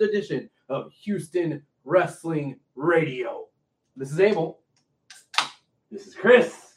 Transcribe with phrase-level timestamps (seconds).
[0.00, 3.46] 401st edition of Houston Wrestling Radio.
[3.96, 4.60] This is Abel.
[5.90, 6.74] This is Chris.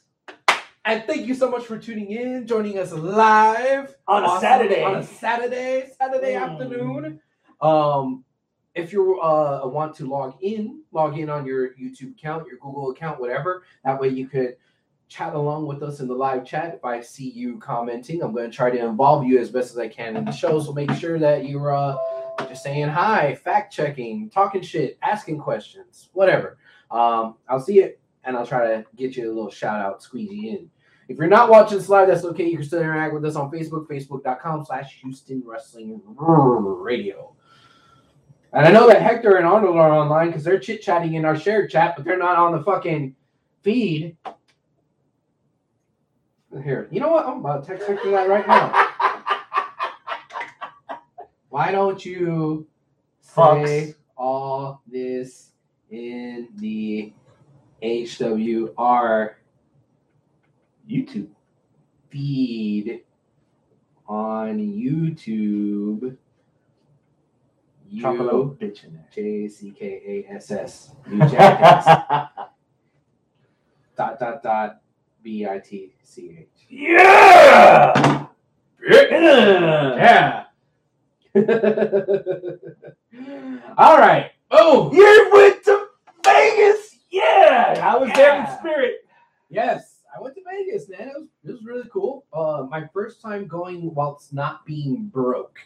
[0.86, 4.42] And thank you so much for tuning in, joining us live On a Awesome.
[4.42, 4.84] Saturday.
[4.84, 6.42] On a Saturday, Saturday Mm.
[6.52, 7.20] afternoon.
[7.62, 8.26] Um,
[8.76, 12.92] if you uh, want to log in, log in on your YouTube account, your Google
[12.92, 13.64] account, whatever.
[13.86, 14.58] That way you could
[15.14, 16.74] chat along with us in the live chat.
[16.74, 19.78] If I see you commenting, I'm going to try to involve you as best as
[19.78, 20.60] I can in the show.
[20.60, 21.96] So make sure that you're uh,
[22.48, 26.58] just saying hi, fact checking, talking shit, asking questions, whatever.
[26.90, 30.32] Um, I'll see it and I'll try to get you a little shout out, squeeze
[30.32, 30.70] you in.
[31.10, 32.48] If you're not watching this live, that's okay.
[32.48, 37.36] You can still interact with us on Facebook, facebook.com slash Houston Wrestling Radio.
[38.54, 41.38] And I know that Hector and Arnold are online because they're chit chatting in our
[41.38, 43.16] shared chat, but they're not on the fucking
[43.62, 44.16] feed.
[46.62, 47.26] Here, you know what?
[47.26, 48.72] I'm about to text Hector that right now.
[51.50, 52.68] Why don't you
[53.22, 53.96] say Fucks.
[54.16, 55.52] all this
[55.90, 57.12] in the
[57.82, 59.34] HWR
[60.88, 61.28] YouTube.
[62.10, 63.02] feed
[64.08, 66.18] on YouTube?
[67.98, 69.08] Drop a little bitch in there.
[69.14, 70.92] J C K A S S.
[71.10, 71.86] You jackass.
[73.96, 74.83] dot dot dot
[75.24, 76.48] B I T C H.
[76.70, 78.26] yeah!
[78.82, 80.44] Yeah.
[83.78, 84.32] All right.
[84.52, 85.88] Oh You went to
[86.26, 86.98] Vegas!
[87.10, 87.80] Yeah!
[87.82, 89.06] I was there in spirit.
[89.50, 91.08] yes, I went to Vegas, man.
[91.08, 92.26] It was it was really cool.
[92.34, 95.58] Uh, my first time going whilst not being broke.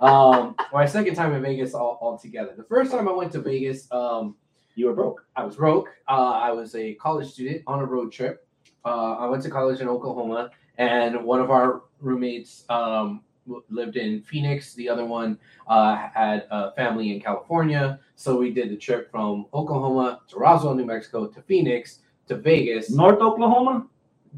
[0.00, 2.52] Um, my second time in Vegas all altogether.
[2.56, 4.36] The first time I went to Vegas, um,
[4.74, 5.24] You were broke.
[5.36, 5.88] I was broke.
[6.06, 8.46] Uh, I was a college student on a road trip.
[8.88, 13.22] Uh, I went to college in Oklahoma, and one of our roommates um,
[13.68, 14.72] lived in Phoenix.
[14.72, 18.00] The other one uh, had a family in California.
[18.16, 21.98] So we did the trip from Oklahoma to Roswell, New Mexico, to Phoenix,
[22.28, 23.86] to Vegas, North Oklahoma?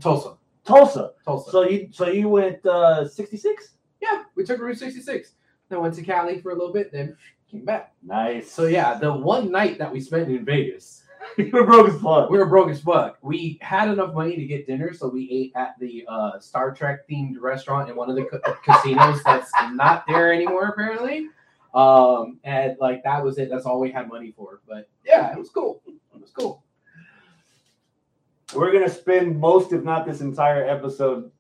[0.01, 0.37] Tulsa.
[0.65, 1.13] Tulsa.
[1.25, 1.51] Tulsa.
[1.51, 3.75] So you so you went uh 66?
[4.01, 5.33] yeah, we took Route 66.
[5.69, 7.17] Then went to Cali for a little bit, then
[7.49, 7.93] came back.
[8.03, 8.51] Nice.
[8.51, 11.00] So yeah, the one night that we spent in Vegas,
[11.37, 12.31] you were broke as fuck.
[12.31, 13.19] we were broke as fuck.
[13.23, 17.09] We had enough money to get dinner, so we ate at the uh, Star Trek
[17.09, 21.29] themed restaurant in one of the ca- casinos that's not there anymore, apparently.
[21.75, 23.49] Um, and like that was it.
[23.51, 24.61] That's all we had money for.
[24.69, 25.83] But yeah, it was cool.
[25.87, 26.65] It was cool.
[28.55, 31.31] We're gonna spend most, if not this entire episode,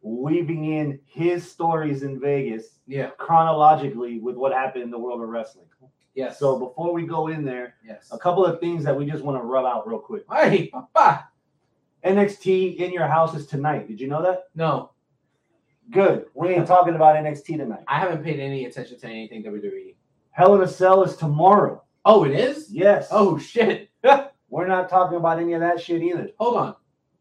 [0.00, 3.10] weaving in his stories in Vegas Yeah.
[3.18, 5.66] chronologically with what happened in the world of wrestling.
[6.14, 6.38] Yes.
[6.38, 8.08] So before we go in there, yes.
[8.12, 10.24] a couple of things that we just want to rub out real quick.
[10.30, 11.28] Hey, papa.
[12.04, 13.88] NXT in your house is tonight.
[13.88, 14.44] Did you know that?
[14.54, 14.90] No,
[15.90, 16.26] Good.
[16.34, 17.84] We ain't talking about NXT tonight.
[17.86, 19.94] I haven't paid any attention to anything WWE.
[20.30, 21.82] Hell in a Cell is tomorrow.
[22.04, 22.68] Oh, it is.
[22.70, 23.08] Yes.
[23.10, 23.90] Oh shit.
[24.48, 26.30] we're not talking about any of that shit either.
[26.38, 26.74] hold on.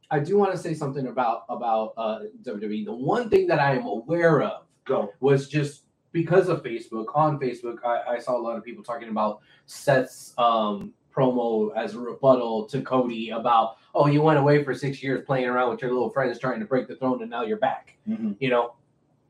[0.09, 2.85] I do want to say something about about uh, WWE.
[2.85, 5.11] The one thing that I am aware of Go.
[5.19, 5.83] was just
[6.13, 7.07] because of Facebook.
[7.13, 11.95] On Facebook, I, I saw a lot of people talking about Seth's um, promo as
[11.95, 15.81] a rebuttal to Cody about, oh, you went away for six years playing around with
[15.81, 17.97] your little friends trying to break the throne, and now you're back.
[18.39, 18.75] You know,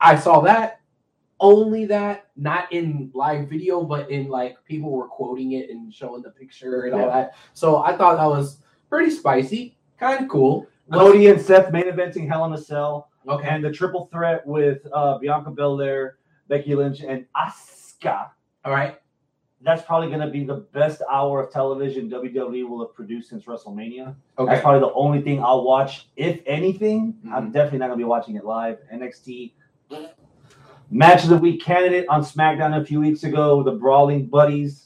[0.00, 0.80] I saw that.
[1.40, 6.22] Only that, not in live video, but in like people were quoting it and showing
[6.22, 7.34] the picture and all that.
[7.54, 8.58] So I thought that was
[8.88, 10.66] pretty spicy, kind of cool.
[10.92, 13.10] Cody and Seth main eventing Hell in a Cell.
[13.26, 13.48] Okay.
[13.48, 18.28] and the triple threat with uh, Bianca Belair, Becky Lynch, and Asuka.
[18.64, 18.98] All right.
[19.62, 23.44] That's probably going to be the best hour of television WWE will have produced since
[23.44, 24.14] WrestleMania.
[24.38, 24.50] Okay.
[24.50, 27.14] That's probably the only thing I'll watch, if anything.
[27.32, 27.52] I'm Mhm.
[27.54, 28.78] definitely not going to be watching it live.
[28.92, 29.54] NXT
[30.90, 34.82] match of the week candidate on SmackDown a few weeks ago, the Brawling Buddies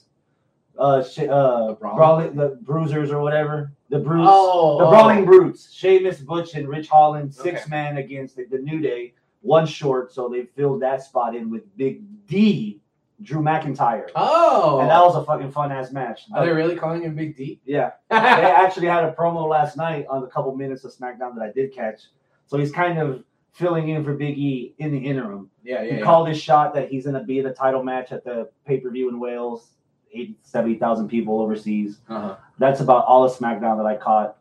[0.78, 4.90] uh, sh- uh, The Brawling- brawling, the bruisers or whatever, the brutes, Oh, the oh.
[4.90, 7.69] brawling brutes, Sheamus, Butch, and Ridge Holland, six Okay.
[7.70, 11.62] man against the, the New Day, one short, so they filled that spot in with
[11.76, 12.81] Big D,
[13.23, 16.23] Drew McIntyre, Oh, and that was a fucking fun ass match.
[16.35, 17.61] are they really calling him Big D?
[17.64, 21.43] yeah, they actually had a promo last night on the couple minutes of SmackDown that
[21.43, 22.02] I did catch.
[22.46, 25.50] So he's kind of filling in for Big E in the interim.
[25.64, 25.91] yeah, yeah.
[25.93, 26.05] He yeah.
[26.05, 28.91] called his shot that he's to be in a title match at the pay per
[28.91, 29.73] view in Wales,
[30.12, 31.99] 80, 70,000 people overseas.
[32.08, 32.37] Uh-huh.
[32.58, 34.37] That's about all of SmackDown that I caught.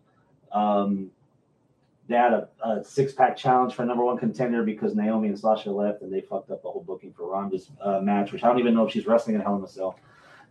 [0.52, 1.12] Um,
[2.08, 5.70] they had a, a six pack challenge for number one contender because Naomi and Sasha
[5.72, 8.60] left and they fucked up the whole booking for Ronda's uh, match, which I don't
[8.60, 10.00] even know if she's wrestling in Hell in a Cell.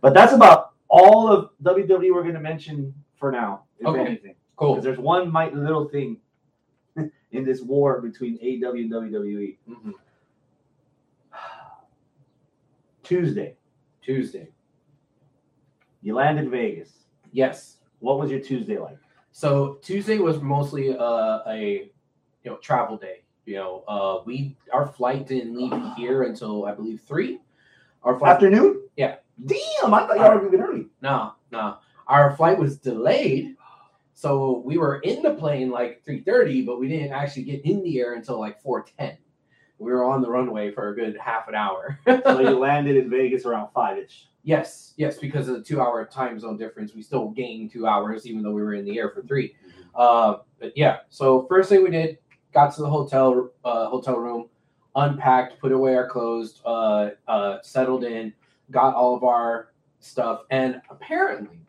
[0.01, 4.01] But that's about all of WWE we're going to mention for now, if Okay.
[4.01, 4.35] anything.
[4.55, 4.73] Cool.
[4.75, 6.17] Because there's one might little thing
[6.95, 9.57] in this war between AEW and WWE.
[9.67, 9.93] Mhm.
[13.03, 13.55] Tuesday,
[14.01, 14.49] Tuesday.
[16.01, 17.05] you landed Vegas.
[17.31, 17.77] Yes.
[17.99, 18.97] What was your Tuesday like?
[19.37, 21.91] So Tuesday was mostly uh, a
[22.43, 23.21] you know travel day.
[23.45, 27.39] You know, uh, we our flight didn't leave here until I believe three.
[28.01, 28.81] Our flight, Afternoon?
[28.95, 29.17] Yeah.
[29.45, 30.87] Damn, I thought y'all were leaving early.
[31.03, 33.55] no, no, our flight was delayed,
[34.15, 37.83] so we were in the plane like three thirty, but we didn't actually get in
[37.83, 39.19] the air until like four ten.
[39.79, 41.99] We were on the runway for a good half an hour.
[42.05, 44.27] so you landed in Vegas around five ish.
[44.43, 48.25] Yes, yes, because of the two hour time zone difference, we still gained two hours,
[48.25, 49.53] even though we were in the air for 3
[49.93, 52.17] Uh, but yeah, so first thing we did,
[52.53, 54.47] got to the hotel uh, hotel room,
[54.95, 58.31] unpacked, put away our clothes, uh, uh, settled in,
[58.71, 61.59] got all of our stuff, and apparently,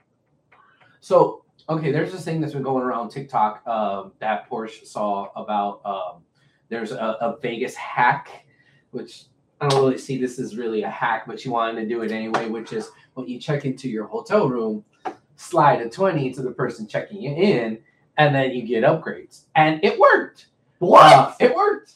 [1.00, 5.80] so okay, there's this thing that's been going around TikTok um, that Porsche saw about.
[5.84, 6.22] Um,
[6.68, 8.46] there's a, a Vegas hack,
[8.90, 9.24] which
[9.60, 12.12] I don't really see this as really a hack, but she wanted to do it
[12.12, 14.84] anyway, which is when you check into your hotel room,
[15.36, 17.78] slide a 20 to the person checking you in,
[18.16, 19.42] and then you get upgrades.
[19.54, 20.46] And it worked.
[20.80, 21.94] Uh, it worked.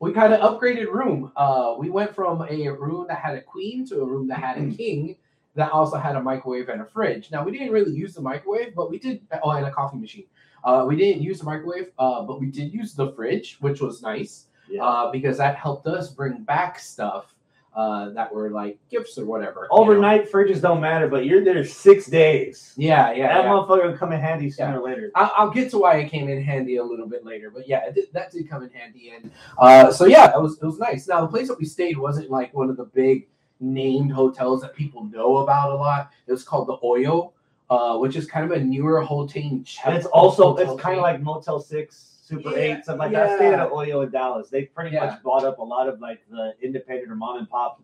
[0.00, 1.32] We got an upgraded room.
[1.36, 4.58] Uh, we went from a room that had a queen to a room that had
[4.58, 5.16] a king
[5.54, 7.30] that also had a microwave and a fridge.
[7.30, 10.26] Now, we didn't really use the microwave, but we did, oh, and a coffee machine.
[10.64, 14.02] Uh, we didn't use the microwave, uh, but we did use the fridge, which was
[14.02, 14.82] nice Yeah.
[14.84, 17.34] uh, because that helped us bring back stuff
[17.76, 19.68] uh, that were like gifts or whatever.
[19.70, 19.82] you know?
[19.82, 22.72] Overnight fridges don't matter, but you're there six days.
[22.76, 23.34] Yeah, yeah.
[23.34, 23.50] that yeah.
[23.50, 25.10] motherfucker will come in handy sooner or later.
[25.16, 27.84] I'll, I'll get to why it came in handy a little bit later, but yeah,
[27.88, 30.78] it did, that did come in handy, and uh, so yeah, it was it was
[30.78, 31.08] nice.
[31.08, 33.26] Now the place that we stayed wasn't like one of the big
[33.60, 36.10] named hotels that people know about a lot.
[36.28, 37.32] It was called the Oyo,
[37.70, 39.94] uh, which is kind of a newer hotel chain.
[39.94, 43.30] It's also it's kind of like Motel Six, Super Yeah, Eight, something like that.
[43.30, 43.64] I stayed yeah.
[43.64, 44.48] at Oyo in Dallas.
[44.50, 45.06] They pretty Yeah.
[45.06, 47.82] much bought up a lot of like the independent or mom and pop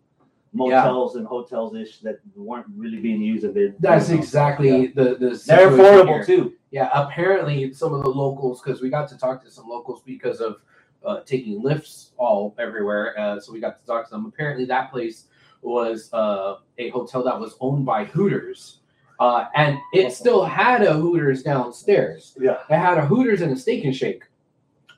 [0.53, 3.45] motels and hotels ish that weren't really being used.
[3.45, 5.43] And they're That's exactly the the.
[5.47, 6.25] They're affordable here.
[6.25, 6.53] too.
[6.71, 10.41] Yeah, apparently some of the locals, because we got to talk to some locals because
[10.41, 10.57] of
[11.05, 13.19] uh, taking Lyfts all everywhere.
[13.19, 14.27] Uh, so we got to talk to them.
[14.27, 15.27] Apparently, that place
[15.63, 18.80] was uh, a hotel that was owned by Hooters,
[19.21, 22.37] uh, and it still had a Hooters downstairs.
[22.41, 22.59] Yeah.
[22.69, 24.25] It had a Hooters and a Steak and Shake.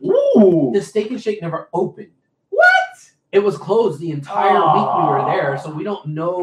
[0.05, 0.71] Ooh.
[0.75, 2.11] The Steak and Shake never opened.
[2.51, 2.67] What?
[3.33, 6.39] It was closed the entire week we were there, so we don't know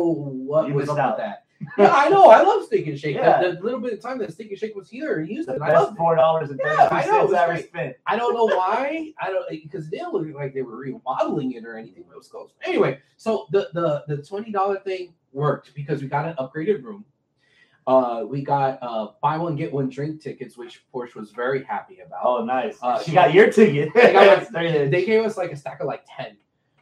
[0.45, 1.17] what You was up out.
[1.17, 1.43] with that.
[1.77, 2.29] yeah, I know.
[2.29, 3.15] I love Steak and Shake.
[3.17, 3.41] Yeah.
[3.41, 5.63] The, the little bit of time that Steak and Shake was here in Houston, The
[5.65, 7.95] I best four dollars and Yeah, I know, it I ever spent.
[8.07, 9.11] I don't know why.
[9.21, 12.05] I don't because they didn't look like they were remodeling it or anything.
[12.07, 12.53] But it was closed.
[12.63, 17.03] Anyway, so the the the twenty dollar thing worked because we got an upgraded room.
[17.89, 22.01] Uh, we got uh buy one get one drink tickets, which Porsche was very happy
[22.05, 22.19] about.
[22.23, 22.77] Oh, nice.
[22.83, 23.89] Uh, she got your ticket.
[23.95, 26.37] They, got like- they gave us like a stack of like ten.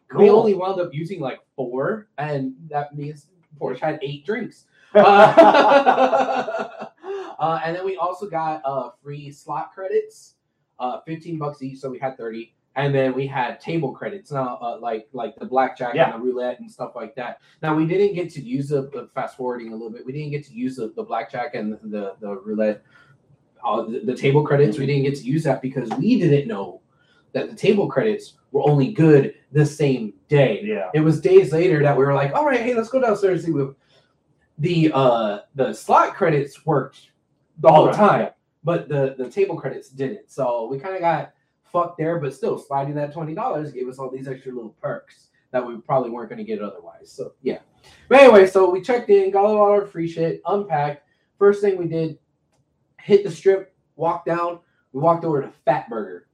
[0.10, 0.22] Cool.
[0.22, 4.66] We only wound up using like four, and that means Porsche had eight drinks.
[4.96, 6.88] Uh,
[7.40, 10.36] uh, and then we also got uh, free slot credits,
[10.80, 12.54] uh, fifteen bucks each, so we had thirty.
[12.78, 16.14] And then we had table credits, now uh, like like the blackjack Yeah.
[16.14, 17.42] and the roulette and stuff like that.
[17.64, 20.06] Now we didn't get to use the, the fast forwarding a little bit.
[20.06, 22.84] We didn't get to use the, the blackjack and the the roulette,
[23.66, 24.78] uh, the, the table credits.
[24.78, 26.82] We didn't get to use that because we didn't know
[27.34, 30.62] that the table credits were only good the same day.
[30.64, 30.90] yeah.
[30.94, 33.46] It was days later that we were like, all right, hey, let's go downstairs and
[33.48, 33.76] see what
[34.60, 37.12] the uh the slot credits worked
[37.60, 38.30] the whole Right, time,
[38.64, 40.30] but the the table credits didn't.
[40.30, 41.34] So we kind of got
[41.72, 45.28] fucked there, but still sliding that twenty dollars gave us all these extra little perks
[45.52, 47.12] that we probably weren't going to get otherwise.
[47.12, 47.60] So yeah.
[48.10, 51.04] But anyway, so we checked in, got all our free shit, unpacked.
[51.40, 52.18] First thing we did,
[53.00, 54.60] hit the strip, walked down.
[54.92, 56.28] We walked over to Fat Burger,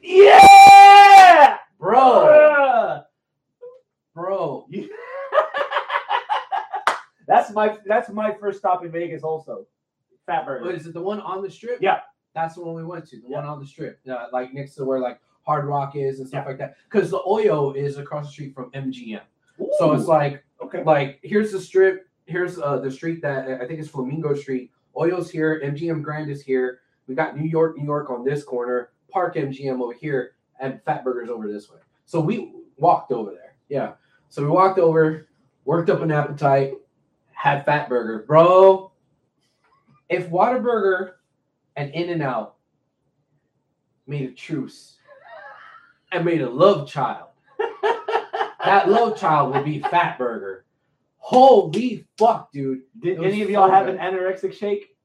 [0.00, 1.58] Yeah.
[1.78, 3.02] bro,
[4.14, 4.66] bro.
[7.28, 9.22] That's my that's my first stop in Vegas.
[9.24, 9.66] Also,
[10.26, 10.64] Fat Burger.
[10.64, 10.94] What is it?
[10.94, 11.78] The one on the strip?
[11.82, 11.98] Yeah.
[12.36, 13.16] That's the one we went to.
[13.18, 13.36] The Yeah.
[13.38, 16.44] one on the strip, uh, like next to where like Hard Rock is and stuff
[16.44, 16.48] Yeah.
[16.50, 16.76] like that.
[16.88, 19.22] Because the Oyo is across the street from MGM.
[19.78, 20.84] So it's like okay.
[20.84, 22.06] like here's the strip.
[22.26, 24.70] Here's uh, the street that I think is Flamingo Street.
[24.94, 25.60] Oyo's here.
[25.64, 26.80] MGM Grand is here.
[27.06, 28.90] We got New York, New York on this corner.
[29.08, 31.78] Park MGM over here, and Fat Burgers over this way.
[32.04, 33.54] So we walked over there.
[33.70, 33.94] Yeah.
[34.28, 35.26] So we walked over,
[35.64, 36.74] worked up an appetite,
[37.32, 38.90] had Fat Burger, bro.
[40.10, 41.12] If Whataburger
[41.76, 42.56] and In and Out
[44.06, 44.96] made a truce
[46.12, 47.28] and made a love child,
[48.64, 50.64] that love child would be Fat Burger.
[51.18, 52.82] Holy fuck, dude.
[53.00, 53.96] Did any of y'all so have good.
[53.96, 54.96] an anorexic shake?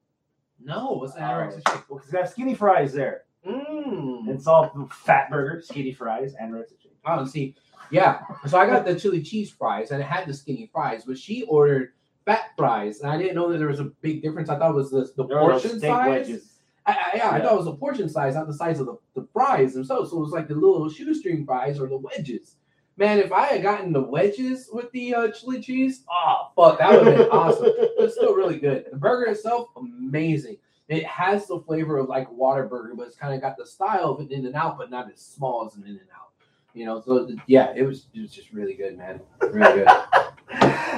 [0.64, 1.90] No, what's Oh, anorexic shake?
[1.90, 3.22] Well, because they have skinny fries there.
[3.46, 4.28] Mm.
[4.28, 6.96] It's all fat burger, skinny fries, anorexic shake.
[7.04, 7.56] Oh, see,
[7.90, 8.20] yeah.
[8.46, 11.42] So I got the chili cheese fries, and it had the skinny fries, but she
[11.44, 11.92] ordered
[12.24, 14.48] fat fries, and I didn't know that there was a big difference.
[14.48, 16.08] I thought it was the, the There portion size.
[16.28, 16.51] wedges.
[16.84, 18.96] I, I, yeah, I thought it was a portion size, not the size of the,
[19.14, 20.10] the fries themselves.
[20.10, 22.56] So it was like the little shoestring fries or the wedges.
[22.96, 26.90] Man, if I had gotten the wedges with the uh, chili cheese, oh fuck, that
[26.92, 27.72] would have been awesome.
[27.96, 28.86] But it's still really good.
[28.90, 30.56] The burger itself, amazing.
[30.88, 34.20] It has the flavor of like Whataburger, but it's kind of got the style of
[34.20, 36.32] an In and Out, but not as small as an In and Out.
[36.74, 39.20] You know, so yeah, it was it was just really good, man.
[39.40, 39.88] Really good.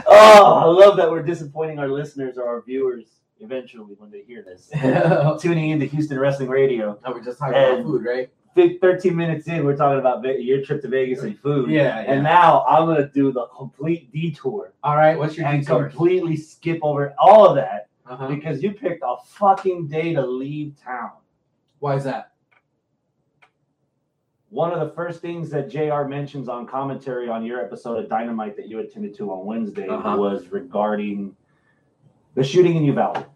[0.06, 4.42] oh, I love that we're disappointing our listeners or our viewers eventually when they hear
[4.42, 4.70] this.
[5.42, 6.98] Tuning into Houston Wrestling Radio.
[7.06, 8.30] we're just talking about food, right?
[8.80, 11.68] 13 minutes in, we're talking about Ve- your trip to Vegas and food.
[11.70, 12.12] Yeah, yeah.
[12.12, 15.88] And now I'm going to do the complete detour All right, what's your and detour?
[15.88, 18.28] completely skip over all of that Uh-huh.
[18.28, 21.10] because you picked a fucking day to leave town.
[21.80, 22.30] Why is that?
[24.50, 28.56] One of the first things that JR mentions on commentary on your episode of Dynamite
[28.56, 30.14] that you attended to on Wednesday Uh-huh.
[30.16, 31.34] was regarding
[32.34, 33.26] the shooting in Uvalde.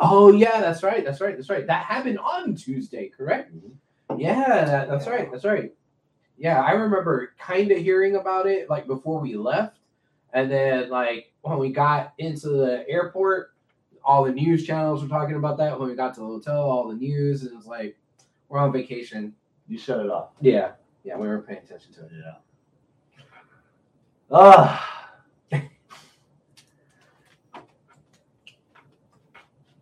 [0.00, 1.04] Oh yeah, that's right.
[1.04, 1.36] That's right.
[1.36, 1.66] That's right.
[1.66, 3.54] That happened on Tuesday, correct?
[3.54, 4.20] Mm-hmm.
[4.20, 5.30] Yeah, that, that's right.
[5.30, 5.72] That's right.
[6.36, 9.78] Yeah, I remember kind of hearing about it like before we left,
[10.32, 13.52] and then like when we got into the airport,
[14.04, 15.78] all the news channels were talking about that.
[15.78, 17.96] When we got to the hotel, all the news, and it's like
[18.48, 19.34] we're on vacation.
[19.68, 20.30] You shut it off.
[20.40, 20.72] Yeah,
[21.04, 22.10] yeah, we weren't paying attention to it.
[22.12, 23.24] Yeah.
[24.30, 25.03] Ah.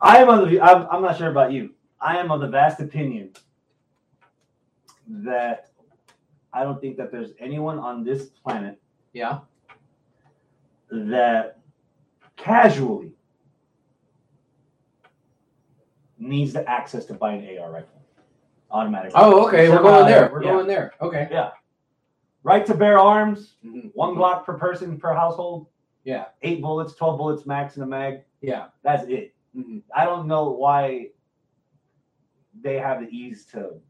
[0.02, 0.60] I am of the.
[0.60, 1.70] I'm, I'm not sure about you.
[2.00, 3.30] I am of the vast opinion
[5.08, 5.70] that
[6.52, 8.80] I don't think that there's anyone on this planet
[9.12, 9.40] Yeah.
[10.90, 11.58] that
[12.36, 13.12] casually
[16.18, 18.02] needs the access to buy an AR rifle
[18.70, 19.12] automatically.
[19.14, 19.68] Oh, okay.
[19.68, 20.30] We're going there.
[20.32, 20.52] We're Yeah.
[20.52, 20.94] going there.
[21.00, 21.28] Okay.
[21.30, 21.50] Yeah.
[22.42, 23.92] Right to bear arms, Mhm.
[23.94, 25.68] one Glock per person per household,
[26.04, 26.26] Yeah.
[26.42, 28.24] eight bullets, 12 bullets max in a mag.
[28.40, 28.68] Yeah.
[28.82, 29.34] That's it.
[29.56, 29.82] Mhm.
[29.94, 31.10] I don't know why
[32.60, 33.80] they have the ease to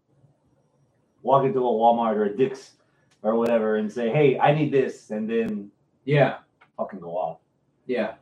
[1.23, 2.77] walk into a Walmart or a Dick's
[3.23, 5.71] or whatever and say, hey, I need this, and then
[6.05, 6.39] Yeah.
[6.77, 7.39] fucking go off.
[7.87, 8.15] Yeah.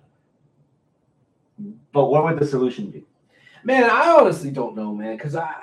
[1.93, 3.07] But what would the solution be?
[3.65, 5.55] Man, I honestly don't know, man, because I.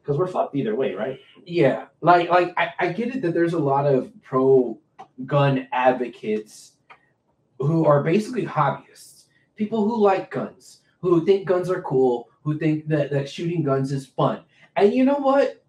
[0.00, 1.18] Because we're fucked either way, right?
[1.46, 4.78] Yeah, like like I, I get it that there's a lot of pro
[5.24, 6.72] gun advocates
[7.58, 9.13] who are basically hobbyists,
[9.56, 13.92] people who like guns, who think guns are cool, who think that, that shooting guns
[13.92, 14.42] is fun.
[14.76, 15.62] And you know what?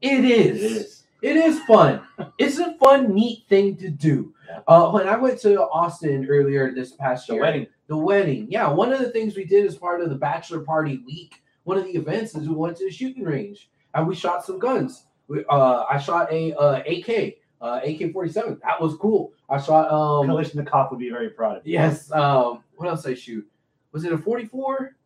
[0.00, 1.04] It is.
[1.22, 2.02] It is fun.
[2.38, 4.34] it's a fun, neat thing to do.
[4.48, 4.60] Yeah.
[4.68, 7.66] Uh, when I went to Austin earlier this past The year, wedding.
[7.86, 8.46] the wedding.
[8.50, 11.78] Yeah, one of the things we did as part of the bachelor party week, one
[11.78, 15.04] of the events is we went to the shooting range and we shot some guns.
[15.28, 18.60] We, uh, I shot a uh, AK, uh, AK forty seven.
[18.62, 19.32] That was cool.
[19.48, 21.72] I shot um Kalashnikov would be very proud of you.
[21.74, 23.46] yes um what else I shoot?
[23.92, 24.96] Was it a forty four?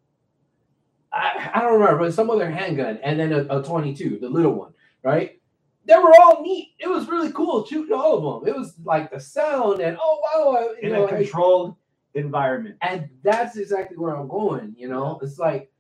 [1.13, 4.29] I, I don't remember, but some other handgun and then a, a twenty two, the
[4.29, 4.73] little one,
[5.03, 5.41] right?
[5.87, 6.75] They were all neat.
[6.79, 8.55] It was really cool shooting all of them.
[8.55, 11.77] It was like the sound and oh wow, In know, a controlled
[12.15, 12.77] environment.
[12.83, 14.75] and that's exactly where I'm going.
[14.77, 15.71] You know, it's like,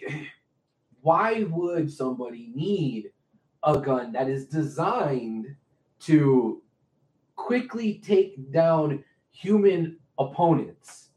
[1.02, 3.10] why would somebody need
[3.64, 5.56] a gun that is designed
[6.04, 6.62] to
[7.36, 11.10] quickly take down human opponents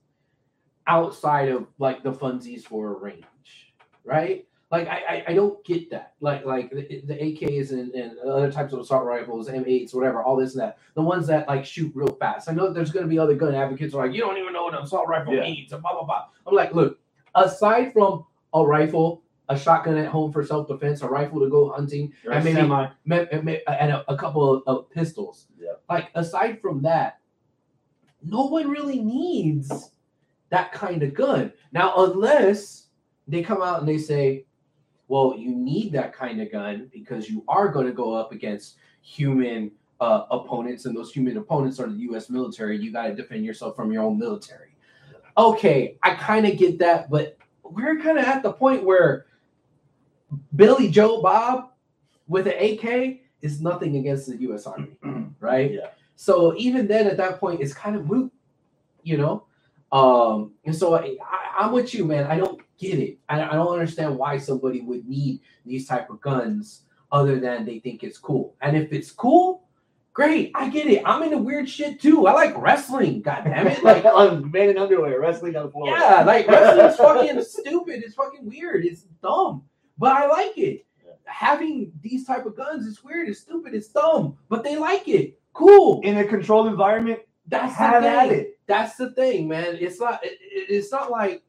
[0.87, 3.73] outside of like the funsies for a range,
[4.03, 4.47] right?
[4.71, 6.13] Like I, I, I don't get that.
[6.19, 10.35] Like like the, the AKs and, and other types of assault rifles, M8s, whatever, all
[10.35, 10.77] this and that.
[10.95, 12.49] The ones that like shoot real fast.
[12.49, 14.53] I know there's going to be other gun advocates who are like, you don't even
[14.53, 15.41] know what an assault rifle Yeah.
[15.41, 16.25] means, and blah blah blah.
[16.47, 16.99] I'm like, look,
[17.35, 21.69] aside from a rifle, a shotgun at home for self defense, a rifle to go
[21.71, 22.87] hunting, You're and a maybe semi.
[23.05, 25.47] me- me- and a, a couple of, of pistols.
[25.59, 25.73] Yeah.
[25.89, 27.19] Like aside from that,
[28.23, 29.91] no one really needs
[30.49, 31.51] that kind of gun.
[31.71, 32.87] Now, unless
[33.27, 34.45] they come out and they say,
[35.07, 38.77] well, you need that kind of gun because you are going to go up against
[39.01, 42.29] human uh, opponents, and those human opponents are the U.S.
[42.29, 42.77] military.
[42.77, 44.75] You got to defend yourself from your own military.
[45.37, 49.25] Okay, I kind of get that, but we're kind of at the point where
[50.55, 51.71] Billy Joe Bob
[52.27, 54.65] with an AK is nothing against the U.S.
[54.65, 54.97] Army,
[55.39, 55.71] right?
[55.71, 55.87] Yeah.
[56.15, 58.31] So even then, at that point, it's kind of moot,
[59.03, 59.45] you know.
[59.91, 61.15] Um, and so I,
[61.57, 62.25] I'm with you, man.
[62.25, 63.19] I don't get it.
[63.29, 67.79] I, I don't understand why somebody would need these type of guns other than they
[67.79, 68.55] think it's cool.
[68.61, 69.67] And if it's cool,
[70.13, 70.51] great.
[70.55, 71.03] I get it.
[71.05, 72.27] I'm into weird shit too.
[72.27, 73.21] I like wrestling.
[73.21, 73.83] God damn it!
[73.83, 75.89] Like on man in underwear wrestling on the floor.
[75.89, 78.03] yeah, like wrestling's fucking stupid.
[78.03, 78.85] It's fucking weird.
[78.85, 79.63] It's dumb,
[79.97, 80.85] but I like it.
[81.05, 81.13] Yeah.
[81.25, 83.29] Having these type of guns is weird.
[83.29, 83.73] It's stupid.
[83.73, 85.39] It's dumb, but they like it.
[85.53, 86.01] Cool.
[86.03, 87.19] in a controlled environment.
[87.47, 88.59] That's have the at it.
[88.67, 89.77] That's the thing, man.
[89.79, 90.23] It's not.
[90.23, 91.43] It, it- it's not like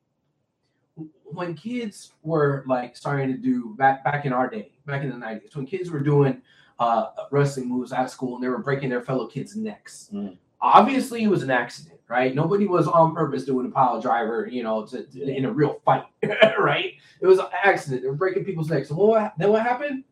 [1.24, 5.16] when kids were like starting to do back back in our day, back in the
[5.16, 6.40] nineties, when kids were doing
[6.78, 10.08] uh, wrestling moves at school and they were breaking their fellow kids' necks.
[10.12, 10.36] Mm.
[10.60, 12.34] Obviously, it was an accident, right?
[12.34, 15.80] Nobody was on purpose doing a pile driver, you know, to, to- in a real
[15.84, 16.04] fight,
[16.58, 16.94] right?
[17.20, 18.02] It was an accident.
[18.02, 18.90] They were breaking people's necks.
[18.90, 20.04] And what, then what happened?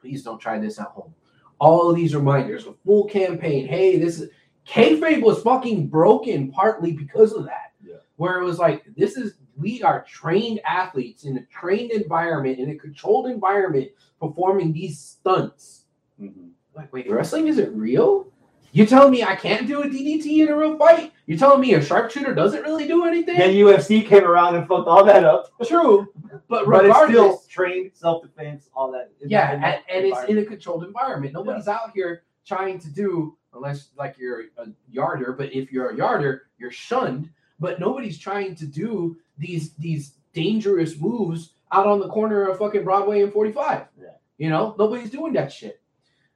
[0.00, 1.14] Please don't try this at home.
[1.58, 3.66] All of these reminders, a full campaign.
[3.66, 4.30] Hey, this is
[4.66, 7.72] kayfabe was fucking broken partly because of that.
[7.84, 7.96] Yeah.
[8.16, 12.70] Where it was like, this is we are trained athletes in a trained environment, in
[12.70, 13.88] a controlled environment,
[14.20, 15.84] performing these stunts.
[16.20, 16.50] Mhm.
[16.74, 18.26] Like, wait, wrestling isn't real?
[18.72, 21.12] You telling me I can't do a DDT in a real fight?
[21.26, 23.38] You telling me a sharpshooter doesn't really do anything?
[23.38, 25.50] Then UFC came around and fucked all that up.
[25.66, 26.06] True,
[26.48, 29.10] but But it's regardless, still trained self defense, all that.
[29.24, 31.32] yeah, and, and it's in a controlled environment.
[31.32, 35.32] Nobody's out here trying to do, unless like you're a yarder.
[35.32, 37.30] But if you're a yarder, you're shunned.
[37.58, 42.84] But nobody's trying to do these these dangerous moves out on the corner of fucking
[42.84, 43.86] Broadway and 45.
[43.98, 44.08] Yeah.
[44.36, 45.80] You know, nobody's doing that shit.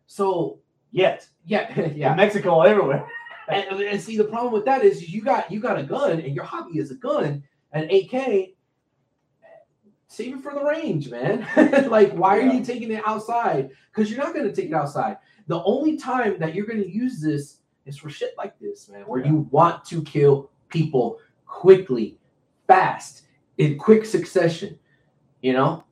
[0.07, 0.61] So
[0.93, 1.29] yet.
[1.45, 2.13] yeah, yeah.
[2.13, 3.07] In Mexico, everywhere.
[3.49, 6.35] And, and see the problem with that is you got you got a gun and
[6.35, 8.51] your hobby is a gun, an AK.
[10.09, 11.47] Save it for the range, man.
[11.91, 13.71] like, why are you taking it outside?
[13.91, 15.19] Because you're not going to take it outside.
[15.49, 19.03] The only time that you're going to use this is for shit like this, man,
[19.03, 22.19] where you want to kill people quickly,
[22.67, 23.23] fast,
[23.59, 24.79] in quick succession.
[25.43, 25.85] You know,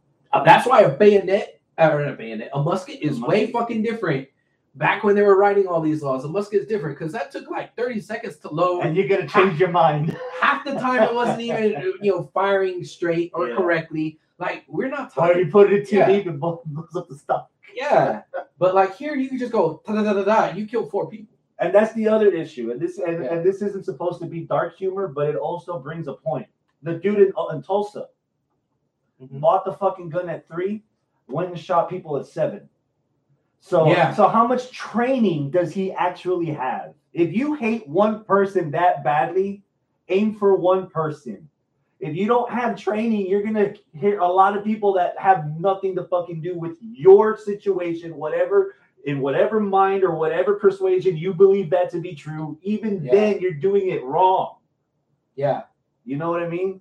[0.45, 4.29] that's why a bayonet or a bayonet, a musket is way fucking different.
[4.77, 7.51] Back when they were writing all these laws, a musket is different because that took
[7.51, 8.83] like 30 seconds to load.
[8.83, 10.15] And you're gonna change your mind.
[10.41, 13.57] Half the time it wasn't even uh, you know firing straight or Yeah.
[13.57, 14.19] correctly.
[14.39, 15.47] Like we're not Or talking.
[15.47, 16.09] you put it too Yeah.
[16.09, 16.61] deep and blows
[16.95, 17.51] up the stock.
[17.75, 18.23] Yeah,
[18.59, 20.55] but like here you can just go da da da da.
[20.55, 21.35] You kill four people.
[21.59, 22.71] And that's the other issue.
[22.71, 23.33] And this and, Yeah.
[23.33, 26.47] and this isn't supposed to be dark humor, but it also brings a point.
[26.83, 28.09] The dude in, uh, in Tulsa
[29.23, 29.39] mm-hmm.
[29.41, 30.85] bought the fucking gun at three,
[31.29, 32.69] went and shot people at seven.
[33.61, 34.12] So Yeah.
[34.12, 36.95] so how much training does he actually have?
[37.12, 39.62] If you hate one person that badly,
[40.09, 41.49] aim for one person.
[41.99, 45.97] If you don't have training, you're gonna hear a lot of people that have nothing
[45.97, 51.71] to fucking do with your situation, whatever in whatever mind or whatever persuasion you believe
[51.71, 52.59] that to be true.
[52.62, 53.12] Even Yeah.
[53.12, 54.57] then, you're doing it wrong.
[55.37, 55.62] Yeah,
[56.05, 56.81] You know what I mean?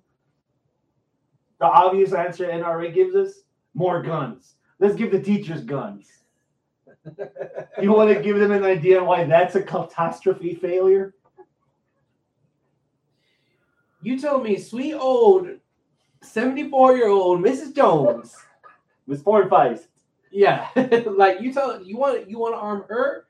[1.58, 3.42] The obvious answer NRA gives us
[3.74, 4.56] more guns.
[4.78, 6.15] Let's give the teachers guns.
[7.82, 11.14] You want to give them an idea why that's a catastrophe failure?
[14.06, 15.48] you tell me, sweet old
[16.22, 17.74] 74 year old Mrs.
[17.74, 18.34] Jones.
[19.06, 19.88] With four fights.
[20.30, 20.68] Yeah,
[21.06, 23.26] like you tell you want you want to arm her.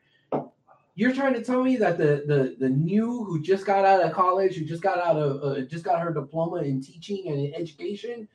[0.94, 4.12] You're trying to tell me that the the the new who just got out of
[4.12, 7.54] college, who just got out of uh, just got her diploma in teaching and in
[7.54, 8.26] education,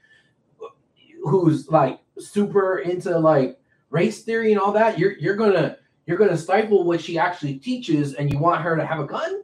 [1.23, 3.59] who's like super into like
[3.91, 5.77] race theory and all that, you're you're gonna
[6.07, 9.43] you're gonna stifle what she actually teaches, and you want her to have a gun,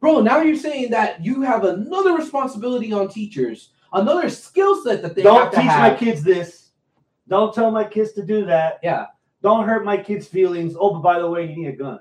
[0.00, 0.22] bro.
[0.22, 5.22] Now you're saying that you have another responsibility on teachers, another skill set that they
[5.22, 6.70] Don't have to teach my kids this.
[7.28, 8.78] Don't tell my kids to do that.
[8.82, 9.06] Yeah.
[9.42, 10.74] Don't hurt my kids' feelings.
[10.78, 12.00] Oh, but by the way, you need a gun.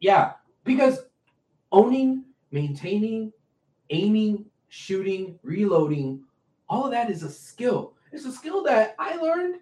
[0.00, 0.32] Yeah,
[0.64, 1.00] because
[1.72, 3.32] owning, maintaining,
[3.90, 6.22] aiming, shooting, reloading,
[6.68, 7.94] all of that is a skill.
[8.12, 9.56] It's a skill that I learned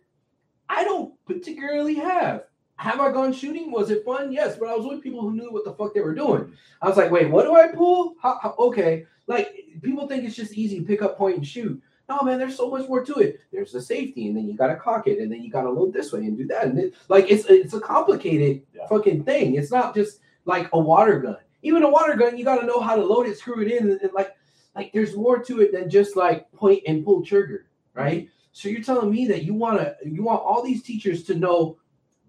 [0.74, 2.44] I don't particularly have.
[2.76, 3.70] Have I gone shooting?
[3.70, 4.32] Was it fun?
[4.32, 6.52] Yes, but I was with people who knew what the fuck they were doing.
[6.80, 8.14] I was like, wait, what do I pull?
[8.20, 11.80] How, how- okay, like people think it's just easy to pick up, point, and shoot.
[12.08, 13.40] No, man, there's so much more to it.
[13.52, 16.12] There's the safety, and then you gotta cock it, and then you gotta load this
[16.12, 18.86] way and do that, and it, like it's it's a complicated Yeah.
[18.88, 19.54] fucking thing.
[19.54, 21.36] It's not just like a water gun.
[21.62, 23.88] Even a water gun, you got to know how to load it, screw it in,
[23.92, 24.34] and, and like,
[24.74, 28.28] like there's more to it than just like point and pull trigger, right?
[28.52, 31.78] So you're telling me that you want to, you want all these teachers to know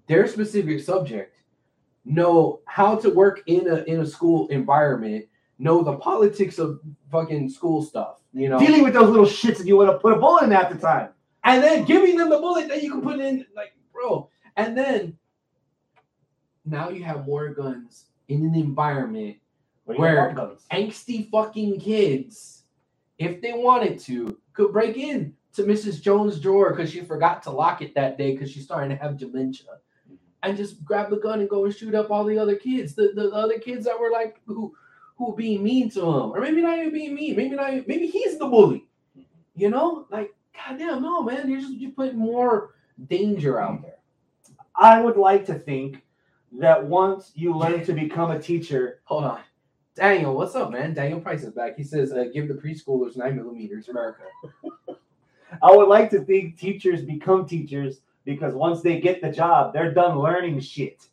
[0.08, 1.36] their specific subject,
[2.06, 5.26] know how to work in a in a school environment,
[5.60, 6.80] know the politics of
[7.12, 10.14] fucking school stuff, you know, Dealing with those little shits that you want to put
[10.14, 11.10] a bullet in half the time.
[11.44, 15.18] and then giving them the bullet that you can put in, like, bro, and then
[16.66, 19.36] now you have more guns in an environment
[19.86, 20.66] Where, Where- you have guns.
[20.72, 22.64] angsty fucking kids,
[23.18, 26.02] if they wanted to, could break in to Mrs.
[26.02, 29.18] Jones' drawer because she forgot to lock it that day because she's starting to have
[29.18, 29.68] dementia.
[30.42, 33.13] And just grab the gun and go and shoot up all the other kids, the,
[33.16, 34.76] the, the other kids that were like who
[35.16, 37.86] who were being mean to him, or maybe not even being mean, maybe not, even-
[37.88, 38.86] maybe he's the bully.
[39.56, 42.72] You know, like goddamn, no man, you're just you putting more
[43.08, 44.00] danger out there.
[44.76, 46.02] I would like to think
[46.60, 49.42] that once you learn to become a teacher, Hold on,
[49.96, 50.94] Daniel, what's up, man?
[50.94, 51.78] Daniel Price is back.
[51.78, 54.24] He says, uh, "Give the preschoolers nine millimeters, America."
[55.62, 59.94] I would like to think teachers become teachers because once they get the job, they're
[59.94, 61.08] done learning shit.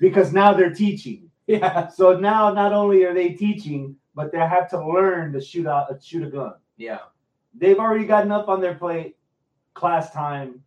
[0.00, 1.30] Because now they're teaching.
[1.46, 1.88] Yeah.
[1.94, 5.88] So now not only are they teaching, but they have to learn to shoot out
[6.02, 6.54] shoot a gun.
[6.76, 7.00] Yeah.
[7.54, 9.16] They've already gotten up on their plate,
[9.74, 10.62] class time,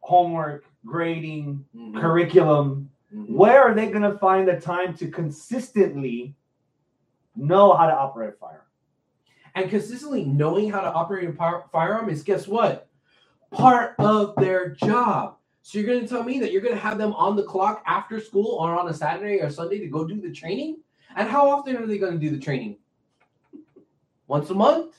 [0.00, 2.00] homework, grading, Mhm.
[2.00, 2.90] curriculum.
[3.12, 3.30] Mhm.
[3.34, 6.34] Where are they going to find the time to consistently
[7.34, 8.60] know how to operate a firearm?
[9.56, 12.88] And consistently knowing how to operate a fire- firearm is guess what?
[13.50, 15.36] Part of their job.
[15.62, 17.82] So you're going to tell me that you're going to have them on the clock
[17.86, 20.76] after school or on a Saturday or Sunday to go do the training?
[21.16, 22.76] And how often are they going to do the training?
[24.26, 24.96] Once a month?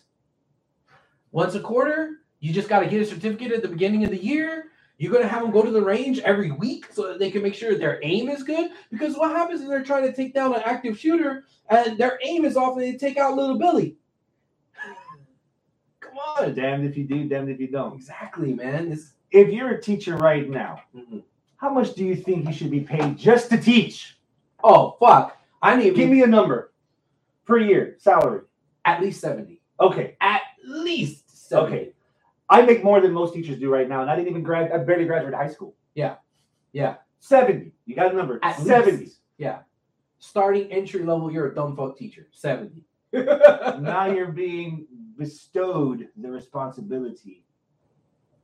[1.32, 2.22] Once a quarter?
[2.40, 4.72] You just got to get a certificate at the beginning of the year?
[4.98, 7.44] You're going to have them go to the range every week so that they can
[7.44, 8.72] make sure their aim is good?
[8.90, 12.44] Because what happens is they're trying to take down an active shooter and their aim
[12.44, 13.98] is off and they take out little Billy.
[16.40, 16.54] On.
[16.54, 17.96] Damned if you do, damned if you don't.
[17.96, 18.90] Exactly, man.
[18.90, 21.24] This If you're a teacher right now, Mhm.
[21.58, 24.18] how much do you think you should be paid just to teach?
[24.64, 25.38] Oh fuck.
[25.62, 26.72] I need Give me a number
[27.46, 28.42] per year salary.
[28.86, 29.62] at least 70.
[29.80, 31.68] Okay, At least 70.
[31.76, 31.94] okay.
[32.50, 34.72] I make more than most teachers do right now, and I didn't even grad.
[34.72, 35.76] I barely graduated high school.
[35.94, 36.16] Yeah.
[36.72, 36.96] Yeah.
[37.20, 37.74] Seventy.
[37.86, 38.40] You got a number?
[38.42, 38.98] At Seventy.
[38.98, 39.20] least.
[39.38, 39.60] Yeah.
[40.20, 42.28] Starting entry level, you're a dumb fuck teacher.
[42.32, 42.84] 70.
[43.14, 44.88] now you're being
[45.18, 47.44] bestowed the responsibility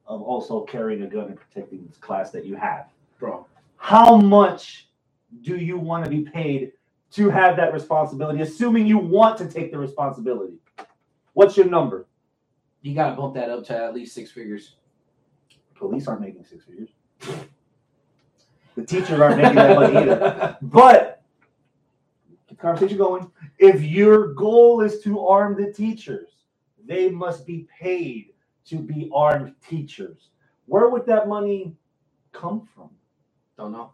[0.05, 2.87] of also carrying a gun and protecting this class that you have.
[3.19, 3.45] Bro.
[3.77, 4.89] How much
[5.41, 6.73] do you want to be paid
[7.11, 10.57] to have that responsibility, assuming you want to take the responsibility?
[11.33, 12.07] What's your number?
[12.81, 14.75] You gotta bump that up to at least six figures.
[15.75, 16.89] Police aren't making six figures.
[18.75, 20.57] The teachers aren't making that money either.
[20.61, 21.21] But
[22.27, 23.31] keep the conversation going.
[23.57, 26.29] If your goal is to arm the teachers,
[26.85, 28.33] they must be paid
[28.65, 30.29] to be armed teachers.
[30.65, 31.75] Where would that money
[32.31, 32.89] come from?
[33.57, 33.93] Don't know.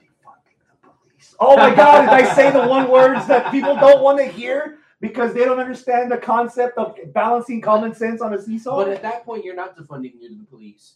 [0.00, 1.34] Defunding the police.
[1.40, 2.02] Oh my God!
[2.02, 5.60] Did I say the one words that people don't want to hear because they don't
[5.60, 8.76] understand the concept of balancing common sense on a seesaw?
[8.76, 10.94] But at that point, you're not defunding the police.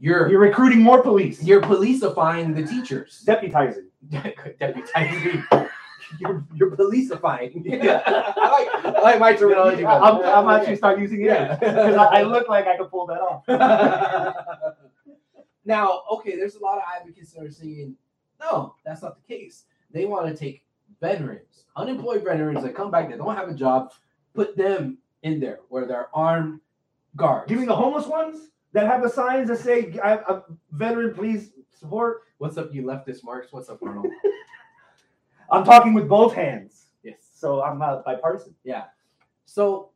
[0.00, 1.42] You're You're recruiting more police.
[1.42, 3.22] you're policifying the teachers.
[3.26, 3.86] deputizing.
[4.10, 5.44] Deputizing.
[6.18, 7.64] You're you're policifying.
[7.82, 9.84] I like I like my terminology.
[9.84, 10.28] I'm, better.
[10.32, 11.56] I'm actually start using it Yeah.
[11.60, 13.44] because I, I look like I could pull that off.
[15.64, 17.96] now, okay, there's a lot of advocates that are saying,
[18.40, 19.64] no, that's not the case.
[19.92, 20.64] They want to take
[21.00, 23.92] veterans, unemployed veterans that come back that don't have a job,
[24.34, 26.60] put them in there where they're armed
[27.16, 27.48] guards.
[27.48, 31.52] Give me the homeless ones that have the signs that say I, "I'm veteran, please
[31.70, 33.52] support." What's up, you leftist marks?
[33.52, 34.06] What's up, Arnold?
[35.52, 37.18] I'm talking with both hands, yes.
[37.34, 38.54] so I'm not bipartisan.
[38.64, 38.84] Yeah.
[39.44, 39.90] So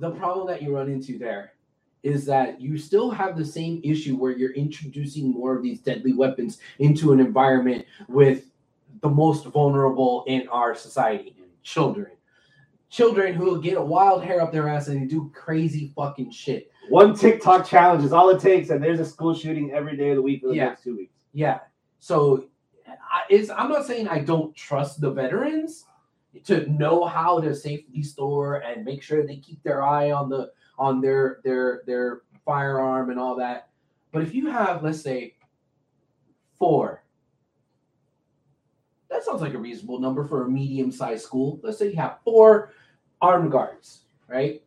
[0.00, 1.52] the problem that you run into there
[2.02, 6.12] is that you still have the same issue where you're introducing more of these deadly
[6.12, 8.46] weapons into an environment with
[9.02, 12.12] the most vulnerable in our society children.
[12.90, 16.70] Children who will get a wild hair up their ass and do crazy fucking shit.
[16.88, 20.16] One TikTok challenge is all it takes, and there's a school shooting every day of
[20.16, 20.66] the week for the Yeah.
[20.68, 21.12] next two weeks.
[21.34, 21.58] Yeah.
[21.98, 22.48] So
[23.30, 25.86] is I'm not saying I don't trust the veterans
[26.44, 30.50] to know how to safely store and make sure they keep their eye on the
[30.78, 33.68] on their their their firearm and all that.
[34.12, 35.34] But if you have, let's say,
[36.58, 37.04] four,
[39.10, 41.60] that sounds like a reasonable number for a medium-sized school.
[41.62, 42.72] Let's say you have four
[43.20, 44.62] armed guards, right?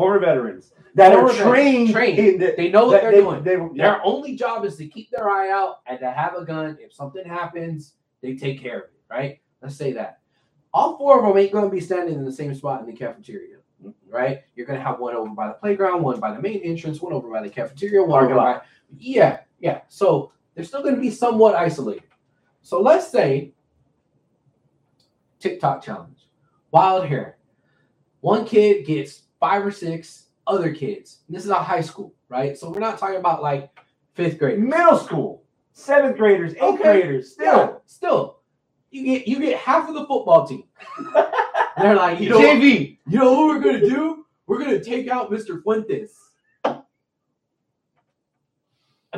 [0.00, 2.18] former veterans that are trained, trained.
[2.18, 3.42] in the, They know what they're they, doing.
[3.44, 3.92] They, yeah.
[3.94, 6.78] Their only job is to keep their eye out and to have a gun.
[6.80, 9.40] If something happens, they take care of it, right?
[9.62, 10.20] Let's say that.
[10.72, 12.92] All four of them ain't going to be standing in the same spot in the
[12.92, 13.56] cafeteria,
[14.08, 14.42] right?
[14.56, 17.12] You're going to have one over by the playground, one by the main entrance, one
[17.12, 18.60] over by the cafeteria, one over by.
[18.98, 19.82] Yeah, yeah.
[19.88, 22.04] So they're still going to be somewhat isolated.
[22.62, 23.54] So let's say
[25.40, 26.28] TikTok challenge,
[26.72, 27.38] wild hair.
[28.20, 31.20] One kid gets five or six other kids.
[31.28, 32.56] This is a high school, right?
[32.56, 33.70] So we're not talking about like
[34.14, 34.58] fifth grade.
[34.58, 36.82] middle school, seventh graders, eighth Okay.
[36.82, 37.82] graders, Yeah, still.
[37.86, 38.38] still,
[38.90, 40.64] you get you get half of the football team.
[41.78, 42.98] They're like, you know, JV.
[43.06, 44.26] you know what we're gonna do?
[44.46, 45.62] We're gonna take out Mr.
[45.62, 46.16] Fuentes.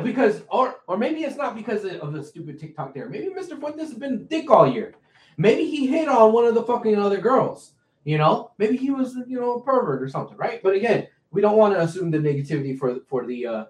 [0.03, 3.07] Because, or or maybe it's not because of- of the stupid TikTok there.
[3.09, 3.59] Maybe Mr.
[3.59, 4.95] Fuentes has been a dick all year.
[5.37, 7.73] Maybe he hit on one of the fucking other girls.
[8.03, 10.61] You know, maybe he was you know a pervert or something, right?
[10.63, 13.65] But again, we don't want to assume the negativity for for the uh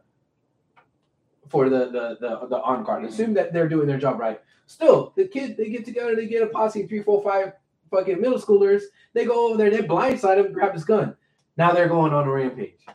[1.47, 3.05] for the the the, the on card.
[3.05, 4.39] Assume that they're doing their job right.
[4.67, 7.53] Still, the kid they get together, they get a posse, three, four, five
[7.89, 8.83] fucking middle schoolers.
[9.13, 11.15] They go over there, they blindside him, grab his gun.
[11.57, 12.85] Now they're going on a rampage.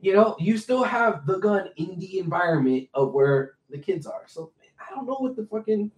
[0.00, 4.22] You know, you still have the gun in the environment of where the kids are.
[4.26, 5.90] So I don't know what the fucking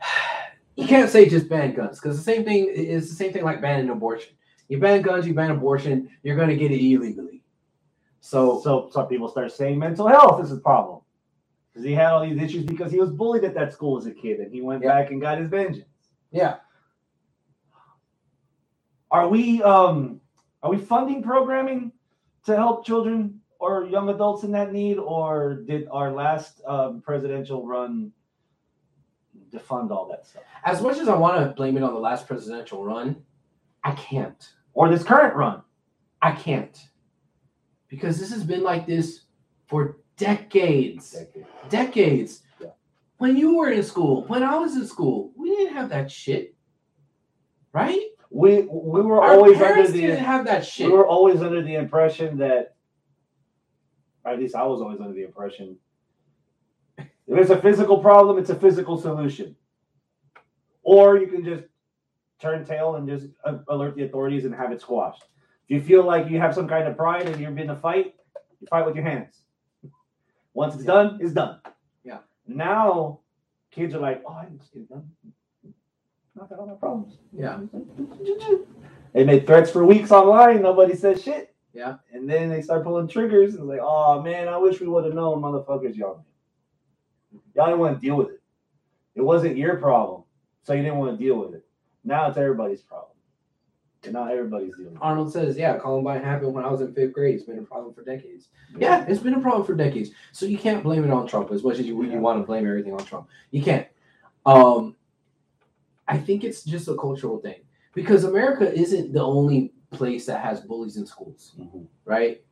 [0.76, 3.60] you can't say just ban guns because the same thing is the same thing like
[3.60, 4.32] banning abortion.
[4.70, 7.42] You ban guns, you ban abortion, you're gonna get it illegally.
[8.20, 11.00] So So some people start saying mental health is a problem.
[11.72, 14.12] Because he had all these issues because he was bullied at that school as a
[14.12, 14.90] kid and he went Yeah.
[14.94, 15.86] back and got his vengeance.
[16.30, 16.56] yeah,
[19.10, 20.20] Are we um
[20.62, 21.92] are we funding programming
[22.46, 27.66] to help children or young adults in that need, or did our last um, presidential
[27.66, 28.12] run
[29.52, 30.42] defund all that stuff?
[30.64, 33.22] as much as I want to blame it on the last presidential run,
[33.84, 34.42] I can't.
[34.74, 35.62] Or this current run?
[36.22, 36.78] I can't.
[37.88, 39.22] Because this has been like this
[39.66, 41.16] for decades.
[41.68, 42.42] Decades.
[42.60, 42.68] Yeah.
[43.18, 46.54] When you were in school, when I was in school, we didn't have that shit.
[47.72, 48.00] Right?
[48.30, 50.86] We we were Our always under the didn't have that shit.
[50.86, 52.76] we were always under the impression that,
[54.24, 55.76] at least I was always under the impression,
[56.98, 59.56] if it's a physical problem, it's a physical solution.
[60.82, 61.64] Or you can just
[62.40, 65.24] turn tail and just uh, alert the authorities and have it squashed.
[65.68, 68.14] If you feel like you have some kind of pride and you're in a fight,
[68.60, 69.42] you fight with your hands.
[70.54, 71.60] Once it's done, it's done.
[72.04, 72.18] Yeah.
[72.46, 73.20] Now,
[73.70, 75.08] kids are like, oh, I can just get it done.
[76.34, 77.18] Knock out all my problems.
[77.32, 77.60] Yeah.
[79.12, 80.62] They made threats for weeks online.
[80.62, 81.54] Nobody said shit.
[81.72, 81.96] Yeah.
[82.12, 85.14] And then they start pulling triggers and like, oh man, I wish we would have
[85.14, 86.24] known, motherfuckers, y'all.
[87.54, 88.40] Y'all didn't want to deal with it.
[89.14, 90.22] It wasn't your problem,
[90.62, 91.64] so you didn't want to deal with it.
[92.04, 93.06] Now it's everybody's problem.
[94.02, 95.04] And not everybody's dealing with it.
[95.04, 97.34] Arnold says, yeah, Columbine happened when I was in fifth grade.
[97.34, 98.48] It's been a problem for decades.
[98.78, 100.10] Yeah, it's been a problem for decades.
[100.32, 102.66] So you can't blame it on Trump as much as you, you want to blame
[102.66, 103.28] everything on Trump.
[103.50, 103.86] You can't.
[104.46, 104.96] Um,
[106.08, 107.60] I think it's just a cultural thing
[107.94, 111.86] because America isn't the only place that has bullies in schools, Mhm.
[112.06, 112.42] right?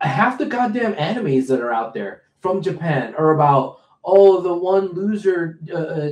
[0.00, 4.86] Half the goddamn animes that are out there from Japan are about oh the one
[4.94, 6.10] loser uh, uh,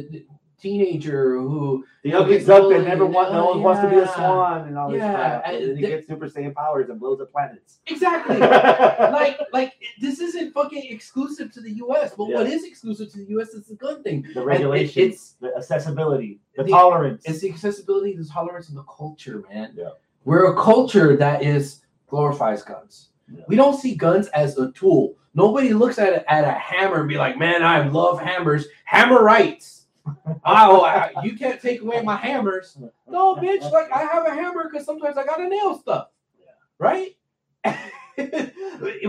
[0.60, 3.90] teenager who The ugly Gets duck that bullied, never want, no oh, one wants to
[3.90, 5.42] be a swan and all this Yeah, crap.
[5.46, 7.78] And and then he gets Super Saiyan powers and blows up planets.
[7.86, 12.14] exactly like like this isn't fucking exclusive to the U.S.
[12.16, 13.48] But what is exclusive to the U.S.
[13.50, 14.22] is the gun thing.
[14.22, 17.22] the And it- regulations, it's the accessibility, the, the- tolerance.
[17.26, 19.74] it's the accessibility, the tolerance, and the culture, man.
[19.76, 19.90] Yeah.
[20.24, 23.10] We're a culture that is glorifies guns.
[23.32, 23.42] Yeah.
[23.48, 25.14] We don't see guns as a tool.
[25.34, 28.66] Nobody looks at it at a hammer and be like, "Man, I love hammers.
[28.84, 29.86] Hammer rights."
[30.44, 32.76] Oh, I- you can't take away my hammers.
[33.08, 33.70] No, bitch.
[33.70, 36.08] Like I have a hammer because sometimes I gotta nail stuff.
[36.38, 36.52] Yeah.
[36.78, 37.16] Right?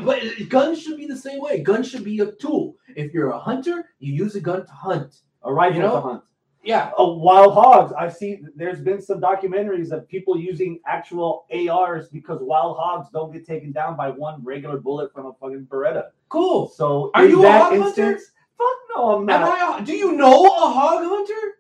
[0.04, 1.62] but guns should be the same way.
[1.62, 2.76] Guns should be a tool.
[2.96, 5.22] If you're a hunter, you use a gun to hunt.
[5.44, 5.96] a rifle you know?
[5.96, 6.24] to hunt.
[6.64, 6.92] Yeah.
[7.00, 7.94] uh, wild hogs.
[7.94, 13.32] I've seen there's been some documentaries of people using actual ARs because wild hogs don't
[13.32, 16.10] get taken down by one regular bullet from a fucking Beretta.
[16.28, 16.68] Cool.
[16.68, 18.20] So Are you a hog hunter?
[18.60, 19.36] Instance, fuck no, I'm not.
[19.36, 19.80] Am not.
[19.80, 21.54] I a, do you know a hog hunter?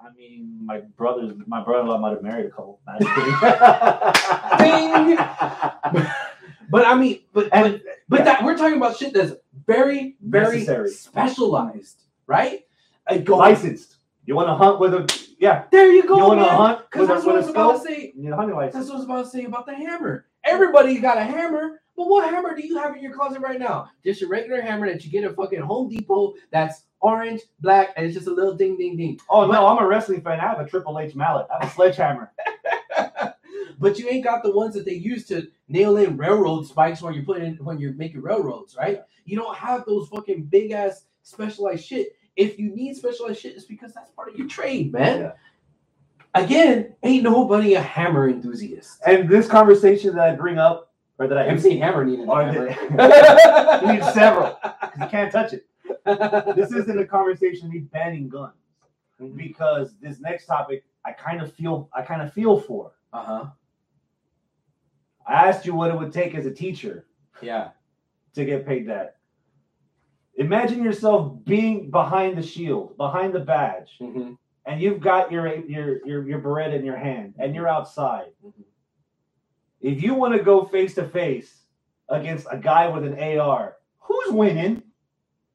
[0.00, 2.80] I mean, my brother's my brother-in-law might have married a couple.
[2.86, 3.34] Nah, just kidding.
[6.68, 8.24] But I mean, but And- but, but yeah.
[8.24, 9.32] that we're talking about shit that's
[9.66, 10.90] very, very Necessary.
[10.90, 12.66] specialized, right?
[13.06, 13.96] I go licensed.
[14.26, 15.64] You want to hunt with a yeah?
[15.70, 17.54] there you go, you want to hunt Because with a, that's what I with was
[17.54, 18.12] about to say.
[18.16, 18.74] You need a hunting license.
[18.74, 20.26] That's what I was about to say about the hammer.
[20.44, 23.90] Everybody got a hammer, but what hammer do you have in your closet right now?
[24.04, 28.06] Just a regular hammer that you get at fucking Home Depot that's orange, black, and
[28.06, 29.18] it's just a little ding, ding, ding.
[29.30, 30.40] Oh no, I'm a wrestling fan.
[30.40, 31.46] I have a Triple H mallet.
[31.50, 32.32] I have a sledgehammer.
[33.78, 37.14] but you ain't got the ones that they use to nail in railroad spikes when
[37.14, 39.00] you're putting when you're making railroads, right?
[39.24, 42.14] You don't have those fucking big ass specialized shit.
[42.36, 45.20] If you need specialized shit, it's because that's part of your trade, man.
[45.20, 45.32] Yeah.
[46.34, 49.00] Again, ain't nobody a hammer enthusiast.
[49.06, 52.42] And this conversation that I bring up, or that I MC Hammer needed a Or
[52.44, 52.68] hammer.
[52.68, 54.58] the- You need several.
[55.00, 55.66] you can't touch it.
[56.56, 58.54] This isn't a conversation me banning guns
[59.34, 62.92] because this next topic I kind of feel I kind of feel for.
[63.12, 63.44] Uh huh.
[65.26, 67.06] I asked you what it would take as a teacher
[67.40, 67.70] Yeah.
[68.34, 69.16] to get paid that.
[70.36, 74.34] Imagine yourself being behind the shield, behind the badge, hmm
[74.68, 78.30] and you've got your your your, your beret in your hand, and you're outside.
[78.44, 78.52] Mhm.
[79.86, 81.62] If you want to go face to face
[82.08, 84.82] against a guy with an AR, who's winning?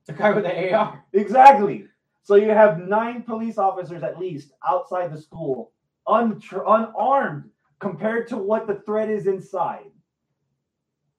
[0.06, 1.04] The guy with the AR.
[1.12, 1.88] Exactly.
[2.24, 5.74] So you have nine police officers at least outside the school,
[6.08, 9.92] unarmed, compared to what the threat is inside.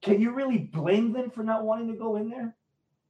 [0.01, 2.57] Can you really blame them for not wanting to go in there,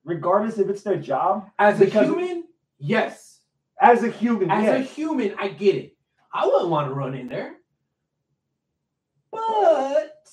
[0.05, 1.49] regardless if it's their job?
[1.61, 2.43] As a human,
[2.81, 3.39] yes.
[3.81, 5.97] As a human, As a human, I get it.
[6.35, 7.55] I wouldn't want to run in there.
[9.33, 10.29] But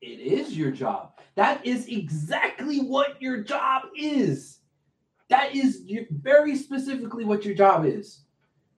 [0.00, 1.18] it is your job.
[1.34, 4.60] That is exactly what your job is.
[5.30, 8.24] That is very specifically what your job is.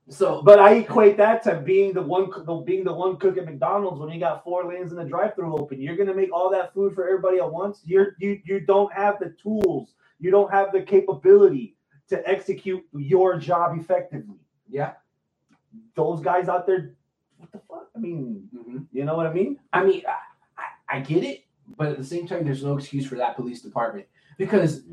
[0.07, 2.29] So, But I equate that to being the one,
[2.63, 5.81] being the one cook at McDonald's when you got four lanes in the drive-through open.
[5.81, 7.81] You're gonna make all that food for everybody at once.
[7.83, 9.95] You're you you don't have the tools.
[10.19, 11.75] You don't have the capability
[12.09, 14.37] to execute your job effectively.
[14.69, 14.93] yeah.
[15.95, 16.93] Those guys out there,
[17.37, 17.87] what the fuck?
[17.95, 18.85] I mean, Mhm.
[18.91, 19.59] you know what I mean?
[19.73, 20.17] I mean, I,
[20.91, 21.45] I, I get it,
[21.77, 24.05] but at the same time, there's no excuse for that police department
[24.37, 24.83] because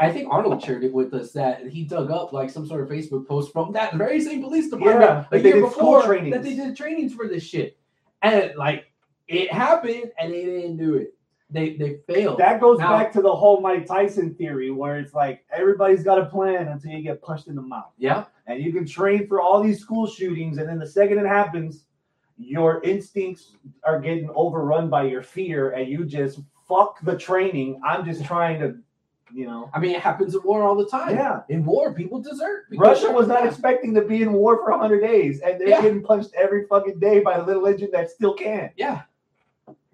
[0.00, 2.88] I think Arnold shared it with us that he dug up like some sort of
[2.88, 6.76] Facebook post from that very same police department Yeah, a year before that they did
[6.76, 7.78] trainings for this shit,
[8.22, 8.86] and like
[9.28, 11.15] it happened and they didn't do it.
[11.50, 12.38] They they failed.
[12.38, 16.18] That goes Now- back to the whole Mike Tyson theory, where it's like everybody's got
[16.18, 17.92] a plan until you get punched in the mouth.
[17.98, 21.26] yeah, and you can train for all these school shootings and then the second it
[21.26, 21.84] happens
[22.38, 28.04] your instincts are getting overrun by your fear and you just fuck the training i'm
[28.04, 28.76] just trying to
[29.32, 31.16] you know I mean it happens in war all the time.
[31.16, 32.64] yeah in war people desert.
[32.76, 35.80] Russia was not expecting to be in war for 100 days and they're Yeah.
[35.80, 39.02] getting punched every fucking day by a little engine that still can Yeah.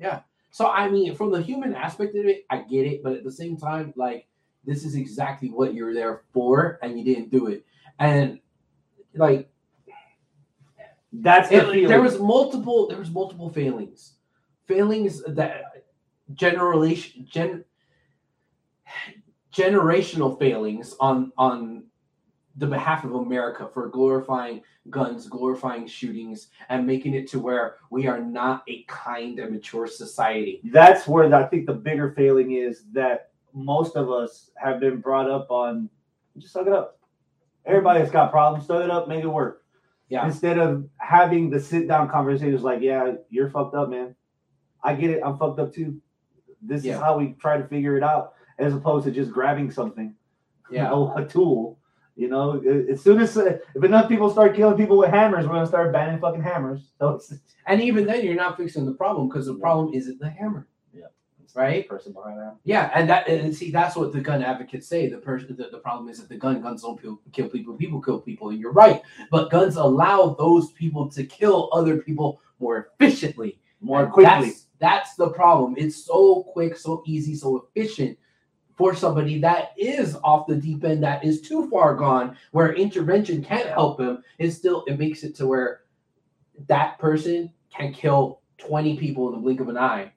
[0.01, 0.21] Yeah.
[0.53, 3.33] So I mean, from the human aspect of it, I get it, but at the
[3.33, 4.29] same time, like
[4.65, 7.67] this is exactly what you're there for, and you didn't do it.
[7.99, 8.39] And
[9.17, 9.51] like
[11.13, 14.15] that's the it- there was multiple there was multiple failings.
[14.67, 15.85] Failings that
[16.35, 17.65] generation gen
[19.53, 21.85] generational failings on on
[22.57, 28.07] the behalf of America for glorifying guns, glorifying shootings, and making it to where we
[28.07, 30.61] are not a kind and mature society.
[30.73, 35.31] that's where I think the bigger failing is that most of us have been brought
[35.31, 35.89] up on
[36.39, 36.99] just suck it up.
[37.67, 39.65] Everybody's got problems, suck it up, make it work.
[40.09, 40.27] Yeah.
[40.27, 44.15] Instead of having the sit down conversations like, yeah, you're fucked up, man.
[44.83, 46.01] I get it, I'm fucked up too.
[46.61, 46.95] This Yeah.
[46.95, 50.15] is how we try to figure it out, as opposed to just grabbing something,
[50.71, 50.85] Yeah.
[50.85, 51.79] you know, a tool.
[52.15, 55.55] You know, as soon as uh, if enough people start killing people with hammers, we're
[55.55, 56.91] gonna start banning fucking hammers.
[56.99, 57.33] So it's,
[57.67, 60.67] And even then, you're not fixing the problem because the problem isn't the hammer.
[61.43, 61.89] it's Right?
[61.89, 62.57] person behind that.
[62.65, 65.09] Yeah, and that and see that's what the gun advocates say.
[65.09, 67.75] The person, the, the problem is that the gun guns don't kill, kill people.
[67.75, 68.51] People kill people.
[68.51, 74.05] And you're right, but guns allow those people to kill other people more efficiently, More
[74.05, 74.51] And quickly.
[74.51, 75.75] That's, that's the problem.
[75.77, 78.19] It's so quick, so easy, so efficient
[78.83, 83.41] for somebody that is off the deep end, that is too far gone, where intervention
[83.41, 84.25] can't help him.
[84.41, 85.83] It still it makes it to where
[86.67, 90.13] that person can kill 20 people in the blink of an eye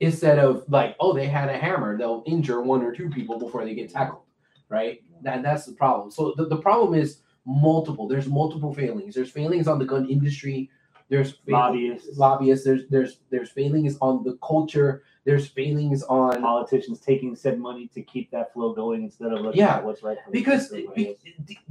[0.00, 3.62] instead of like, oh, they had a hammer, they'll injure one or two people before
[3.62, 4.22] they get tackled,
[4.70, 5.02] right?
[5.26, 6.10] And that's the problem.
[6.10, 8.08] So the, the problem is multiple.
[8.08, 9.14] There's multiple failings.
[9.14, 10.70] There's failings on the gun industry.
[11.10, 12.16] There's Lobbyists.
[12.16, 12.64] lobbyists.
[12.64, 15.02] There's there's there's failings on the culture.
[15.24, 19.60] There's failings on politicians taking said money to keep that flow going instead of looking
[19.60, 20.18] Yeah, at what's right.
[20.32, 21.16] because be-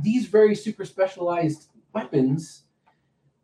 [0.01, 2.63] these very super specialized weapons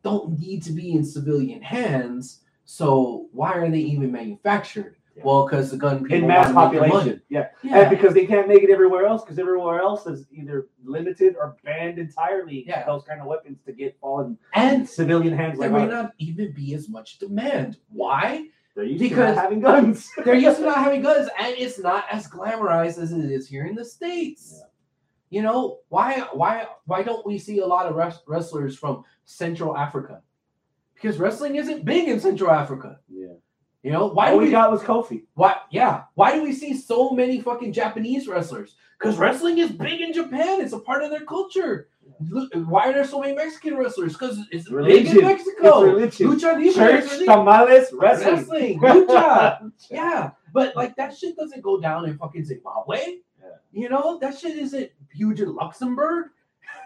[0.03, 2.41] don't need to be in civilian hands.
[2.63, 4.95] So why are they even manufactured?
[5.15, 5.23] Yeah.
[5.25, 7.39] Well, because the gun people in mass wanna make the population, yeah.
[7.39, 7.51] money.
[7.63, 7.89] and Yeah.
[7.89, 11.97] because they can't make it everywhere else, because everywhere else is either limited or banned
[11.97, 12.63] entirely.
[12.67, 12.85] Yeah.
[12.85, 15.59] those kind of weapons to get fallen and civilian hands.
[15.59, 17.77] there Like not even be as much demand.
[17.89, 18.49] Why?
[18.77, 20.09] They're used because- to not having guns.
[20.23, 23.65] They're used to not having guns, and it's not as glamorized as it is here
[23.65, 24.53] in the states.
[24.55, 24.63] Yeah.
[25.29, 26.27] You know why?
[26.31, 26.67] Why?
[26.85, 30.21] Why don't we see a lot of wres- wrestlers from Central Africa?
[30.93, 32.99] Because wrestling isn't big in Central Africa.
[33.09, 33.33] Yeah.
[33.83, 35.23] You know why All do we we got was Kofi.
[35.33, 35.55] Why?
[35.71, 36.03] Yeah.
[36.13, 38.75] Why do we see so many fucking Japanese wrestlers?
[38.99, 40.61] Because wrestling is big in Japan.
[40.61, 41.89] It's a part of their culture.
[42.53, 44.13] Why are there so many Mexican wrestlers?
[44.13, 45.17] Because it's big Religion.
[45.19, 45.97] in Mexico.
[45.99, 46.27] It's religion.
[46.27, 47.25] Lucha Libre Church, religion.
[47.27, 48.35] tamales, wrestling.
[48.35, 48.79] wrestling.
[49.07, 49.71] Lucha.
[49.91, 50.31] yeah.
[50.53, 53.17] But like that shit doesn't go down in fucking Zimbabwe.
[53.39, 53.47] Yeah.
[53.71, 56.27] You know that shit isn't huge in Luxembourg.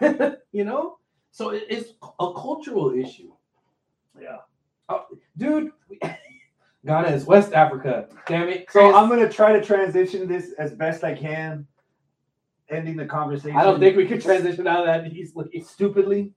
[0.52, 0.98] you know,
[1.30, 3.32] so it- it's a cultural issue,
[4.20, 4.38] Yeah.
[4.88, 5.06] Oh,
[5.36, 5.70] dude.
[6.84, 8.08] Ghana is West Africa.
[8.26, 8.68] Damn it.
[8.70, 11.66] So I'm gonna try to transition this as best I can,
[12.72, 13.56] ending the conversation.
[13.56, 15.60] I don't think we could transition out of that easily.
[15.66, 16.32] stupidly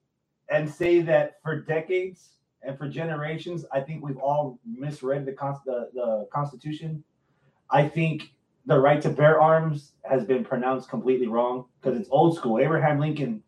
[0.50, 2.30] and say that for decades
[2.62, 7.04] and for generations, I think we've all misread the con- the, the Constitution.
[7.70, 8.32] I think
[8.66, 12.60] the right to bear arms has been pronounced completely wrong because it's old school.
[12.60, 13.42] Abraham Lincoln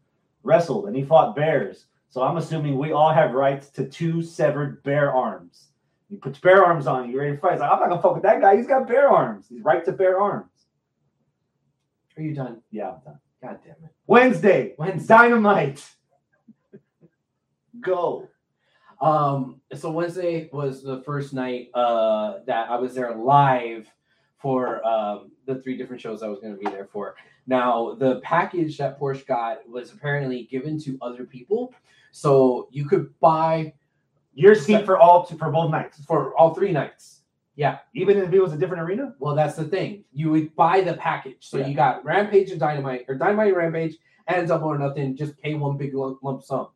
[0.44, 1.86] wrestled and he fought bears.
[2.10, 5.68] So I'm assuming we all have rights to two severed bear arms.
[6.10, 7.60] You put bear arms on, you ready to fight.
[7.60, 8.56] Like, I'm not gonna fuck with that guy.
[8.56, 9.48] He's got bear arms.
[9.50, 10.50] He's right to bear arms.
[12.18, 12.61] Are you done?
[12.72, 13.20] Yeah, I'm done.
[13.41, 13.91] God damn it.
[14.07, 15.07] Wednesday, Wednesday.
[15.13, 15.86] dynamite.
[17.80, 18.28] Go.
[18.99, 23.88] Um, so Wednesday was the first night uh that I was there live
[24.38, 27.15] for um the three different shows I was gonna be there for.
[27.45, 31.74] Now the package that Porsche got was apparently given to other people.
[32.11, 33.74] So you could buy
[34.34, 37.16] Your seat for all two for both nights, for all three nights.
[37.93, 39.16] Even if it was a different arena.
[39.20, 40.03] Well, that's the thing.
[40.14, 41.38] You would buy the package.
[41.49, 41.68] So Yeah.
[41.68, 43.97] you got Rampage and Dynamite, or Dynamite and Rampage,
[44.28, 45.16] and Double or Nothing.
[45.16, 46.68] Just pay one big lump, lump sum.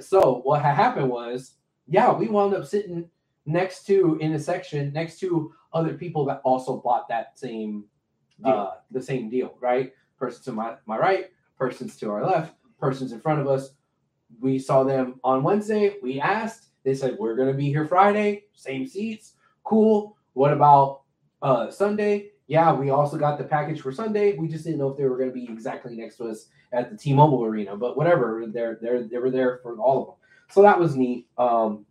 [0.00, 1.54] So what happened was,
[1.86, 3.08] yeah, we wound up sitting
[3.46, 7.84] next to in a section next to other people that also bought that same,
[8.42, 8.52] Deal.
[8.52, 9.92] uh, the same deal, right?
[10.18, 11.26] Person to my my right,
[11.56, 13.70] persons to our left, persons in front of us.
[14.40, 15.96] We saw them on Wednesday.
[16.02, 16.66] We asked.
[16.84, 18.44] They said we're gonna be here Friday.
[18.54, 19.34] Same seats.
[19.68, 20.16] Cool.
[20.32, 21.02] What about
[21.42, 22.30] uh Sunday?
[22.46, 24.34] Yeah, we also got the package for Sunday.
[24.34, 26.90] We just didn't know if they were going to be exactly next to us at
[26.90, 28.44] the T-Mobile Arena, but whatever.
[28.48, 30.14] They're they're they were there for all of them.
[30.48, 31.26] So that was neat.
[31.36, 31.84] Um,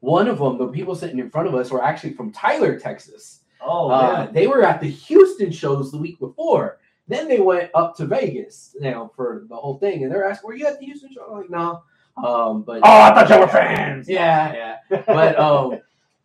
[0.00, 3.40] one of them, the people sitting in front of us, were actually from Tyler, Texas.
[3.62, 6.78] Oh, Uh, they were at the Houston shows the week before.
[7.08, 10.46] Then they went up to Vegas, you know, for the whole thing, and they're asking,
[10.46, 11.82] "Were you at the Houston show?" I'm like, "No."
[12.22, 14.06] Um, but oh, I thought y'all were fans.
[14.08, 15.02] yeah, yeah.
[15.06, 15.80] But um,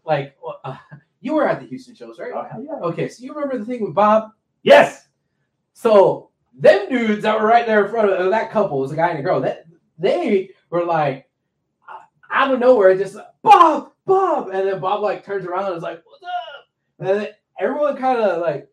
[0.06, 0.78] like uh, uh,
[1.22, 2.32] you were at the Houston shows, right?
[2.34, 2.88] Oh, hell yeah.
[2.88, 4.32] Okay, so you remember the thing with Bob?
[4.64, 5.08] Yes.
[5.74, 8.96] So them dudes that were right there in front of uh, that couple was a
[8.96, 9.42] guy and a girl.
[9.42, 9.66] That
[9.98, 11.30] they were like
[11.90, 12.00] uh,
[12.32, 16.02] out of nowhere, just Bob, Bob, and then Bob like turns around and is like,
[16.06, 16.30] "What's up?"
[17.00, 17.28] And then
[17.60, 18.70] everyone kind of like,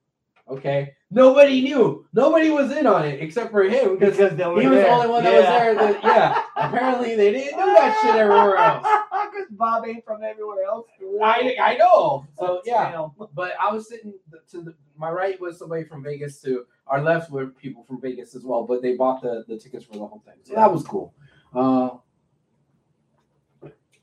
[0.48, 0.92] okay.
[1.10, 2.06] Nobody knew.
[2.14, 4.84] Nobody was in on it except for him because Because he was there.
[4.84, 5.74] the only one that was there.
[5.74, 6.42] That, yeah.
[6.56, 8.86] Apparently they didn't do that shit everywhere else.
[9.32, 10.86] Because Bob ain't from everywhere else.
[11.22, 12.26] I, I know.
[12.38, 13.06] So yeah.
[13.34, 14.12] But I was sitting
[14.50, 18.34] to the, my right was somebody from Vegas to our left were people from Vegas
[18.34, 20.34] as well, but they bought the, the tickets for the whole thing.
[20.42, 21.14] So that was cool.
[21.54, 21.90] Uh,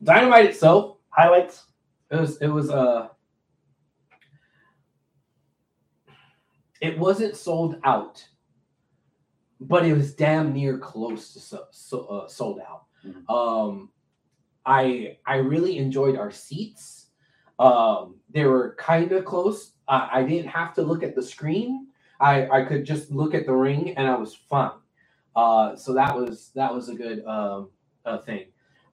[0.01, 1.65] Dynamite itself, Highlights.
[2.09, 3.09] it was it was uh
[6.81, 8.25] it wasn't sold out,
[9.59, 12.85] but it was damn near close to so, so, uh, sold out.
[13.05, 13.29] Mhm.
[13.29, 13.89] Um,
[14.65, 17.07] I I really enjoyed our seats.
[17.59, 19.73] Um, they were kind of close.
[19.87, 21.87] I, I didn't have to look at the screen.
[22.21, 24.71] I I could just look at the ring and I was fine.
[25.35, 27.71] Uh, so that was that was a good um
[28.05, 28.47] uh, thing.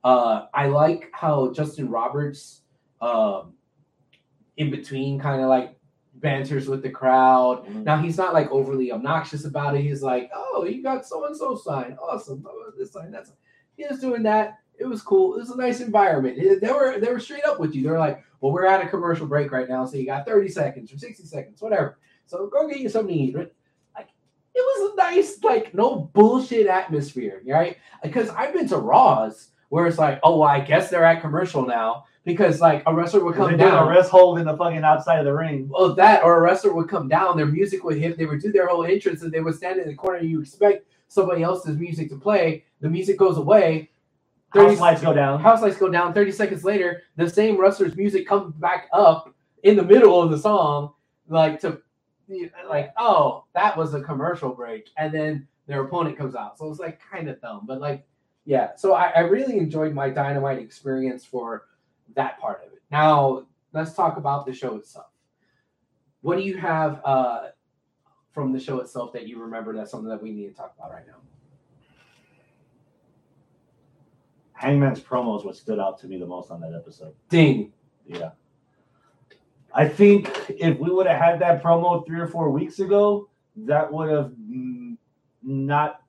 [0.04, 2.62] Uh, I like how Justin Roberts
[3.02, 3.54] um
[4.58, 5.75] in between kind of like
[6.20, 7.66] banters with the crowd.
[7.66, 7.84] Mhm.
[7.84, 9.82] Now he's not like overly obnoxious about it.
[9.82, 12.44] He's like, "Oh, you got so and so sign, awesome.
[12.48, 13.32] Oh, this sign, that's."
[13.76, 14.58] He was doing that.
[14.78, 15.34] It was cool.
[15.34, 16.38] It was a nice environment.
[16.38, 17.82] It- they were they were straight up with you.
[17.84, 20.92] They're like, "Well, we're at a commercial break right now, so you got thirty seconds
[20.92, 21.98] or sixty seconds, whatever.
[22.26, 23.36] So go get you something to eat."
[23.94, 24.08] Like,
[24.54, 27.76] it was a nice, like, no bullshit atmosphere, right?
[28.02, 31.66] Because I've been to Raws where it's like, "Oh, well, I guess they're at commercial
[31.66, 35.20] now." Because like a wrestler would come down a rest hold in the fucking outside
[35.20, 35.68] of the ring.
[35.68, 38.50] well, that or a wrestler would come down, their music would hit, they would do
[38.50, 40.18] their whole entrance, and they would stand in the corner.
[40.18, 42.64] You expect somebody else's music to play.
[42.80, 43.90] The music goes away.
[44.48, 45.40] House lights go down.
[45.40, 46.14] House lights go down.
[46.14, 50.38] Thirty seconds later, the same wrestler's music comes back up in the middle of the
[50.38, 50.94] song,
[51.28, 51.80] like to,
[52.68, 56.58] like, oh, that was a commercial break, and then their opponent comes out.
[56.58, 58.06] So it's like kind of dumb, but like,
[58.46, 58.70] yeah.
[58.76, 61.66] So I, I really enjoyed my Dynamite experience for
[62.14, 62.82] that part of it.
[62.90, 65.06] Now let's talk about the show itself.
[66.22, 67.48] What do you have uh,
[68.32, 69.76] from the show itself that you remember?
[69.76, 71.18] That's something that we need to talk about right now.
[74.52, 77.14] Hangman's promo is what stood out to me the most on that episode.
[77.28, 77.72] Ding.
[78.06, 78.30] Yeah.
[79.74, 83.92] I think if we would have had that promo three or four weeks ago, that
[83.92, 84.32] would have
[85.42, 86.02] not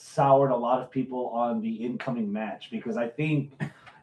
[0.00, 3.52] soured a lot of people on the incoming match because I think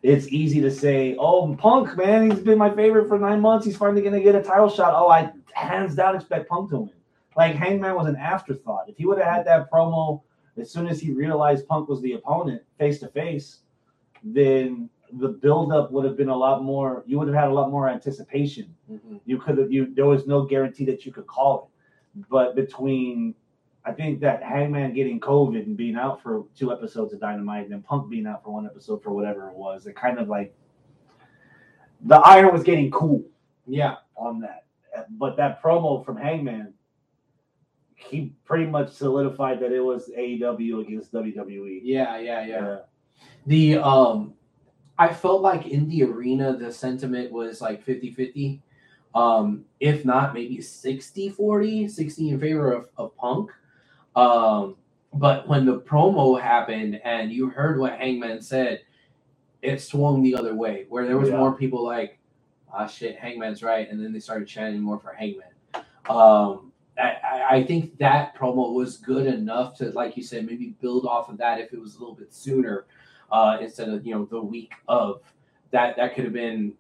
[0.04, 3.66] it's easy to say, "Oh, Punk, man, he's been my favorite for nine months.
[3.66, 4.94] He's finally gonna get a title shot.
[4.96, 6.92] Oh, I hands down expect Punk to win."
[7.36, 8.88] Like Hangman was an afterthought.
[8.88, 10.22] If he would have had that promo
[10.58, 13.60] as soon as he realized Punk was the opponent face to face,
[14.24, 17.04] then the buildup would have been a lot more.
[17.06, 18.74] You would have had a lot more anticipation.
[18.92, 19.20] Mhm.
[19.26, 19.72] You could have.
[19.72, 21.70] You there was no guarantee that you could call
[22.16, 22.26] it.
[22.30, 23.36] But between,
[23.86, 27.72] I think that Hangman getting COVID and being out for two episodes of Dynamite, and
[27.72, 30.56] then Punk being out for one episode for whatever it was, it kind of like
[32.02, 33.24] the iron was getting cool
[33.68, 33.96] Yeah.
[34.16, 34.66] on that.
[35.12, 36.74] But that promo from Hangman,
[37.96, 41.82] he pretty much solidified that it was AEW against WWE.
[41.84, 42.18] Yeah.
[42.18, 42.46] Yeah.
[42.46, 42.78] Yeah.
[43.46, 44.34] The um
[44.98, 48.62] I felt like in the arena the sentiment was like 50-50.
[49.14, 53.52] Um, if not maybe 60-40, 60 in favor of, of Punk.
[54.16, 54.76] Um,
[55.14, 58.82] but when the promo happened and you heard what Hangman said,
[59.62, 61.38] it swung the other way, where there was Yeah.
[61.38, 62.20] more people like,
[62.74, 65.48] ah shit, Hangman's right, and then they started chanting more for Hangman.
[66.10, 70.76] Um I, I- I think that promo was good enough to, like you said, maybe
[70.82, 72.86] build off of that if it was a little bit sooner
[73.32, 75.22] uh, instead of you know the week of
[75.72, 76.74] that that could have been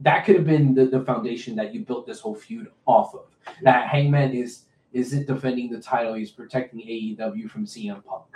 [0.00, 3.26] that could have been the, the foundation that you built this whole feud off of
[3.62, 8.26] that hangman is isn't defending the title he's protecting aew from cm punk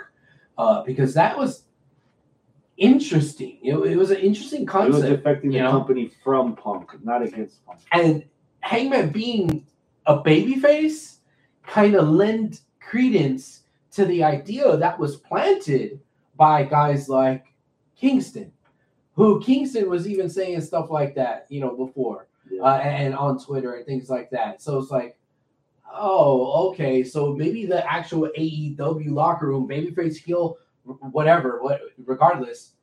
[0.57, 1.63] uh, because that was
[2.77, 5.05] interesting it, it was an interesting concept.
[5.05, 5.71] It was affecting the know?
[5.71, 7.79] company from Punk, not against Punk.
[7.93, 8.23] and
[8.59, 9.65] hangman being
[10.07, 11.17] a babyface
[11.65, 15.99] kind of lend credence to the idea that was planted
[16.35, 17.45] by guys like
[17.97, 18.51] Kingston,
[19.13, 22.63] who Kingston was even saying stuff like that, you know, before Yeah.
[22.63, 24.61] uh, and on Twitter and things like that.
[24.61, 25.17] So it's like,
[25.91, 32.73] oh, okay, so maybe the actual AEW locker room, babyface heel, whatever, what, regardless,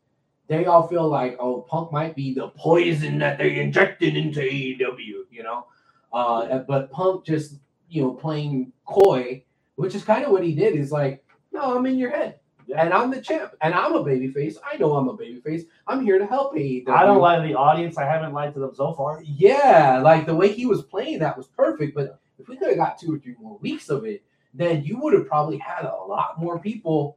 [0.48, 5.24] they all feel like, oh, Punk might be the poison that they injected into AEW,
[5.30, 5.66] you know.
[6.12, 7.56] Uh, but Punk just,
[7.88, 9.44] you know, playing coy,
[9.76, 10.74] which is kind of what he did.
[10.74, 12.38] Is like, no, I'm in your head.
[12.76, 14.56] And I'm the champ, and I'm a babyface.
[14.64, 15.62] I know I'm a babyface.
[15.86, 16.88] I'm here to help AEW.
[16.88, 17.98] I don't lie to the audience.
[17.98, 19.22] I haven't lied to them so far.
[19.24, 21.94] Yeah, like the way he was playing that was perfect.
[21.94, 24.22] But if we could have got two or three more weeks of it,
[24.52, 27.16] then you would have probably had a lot more people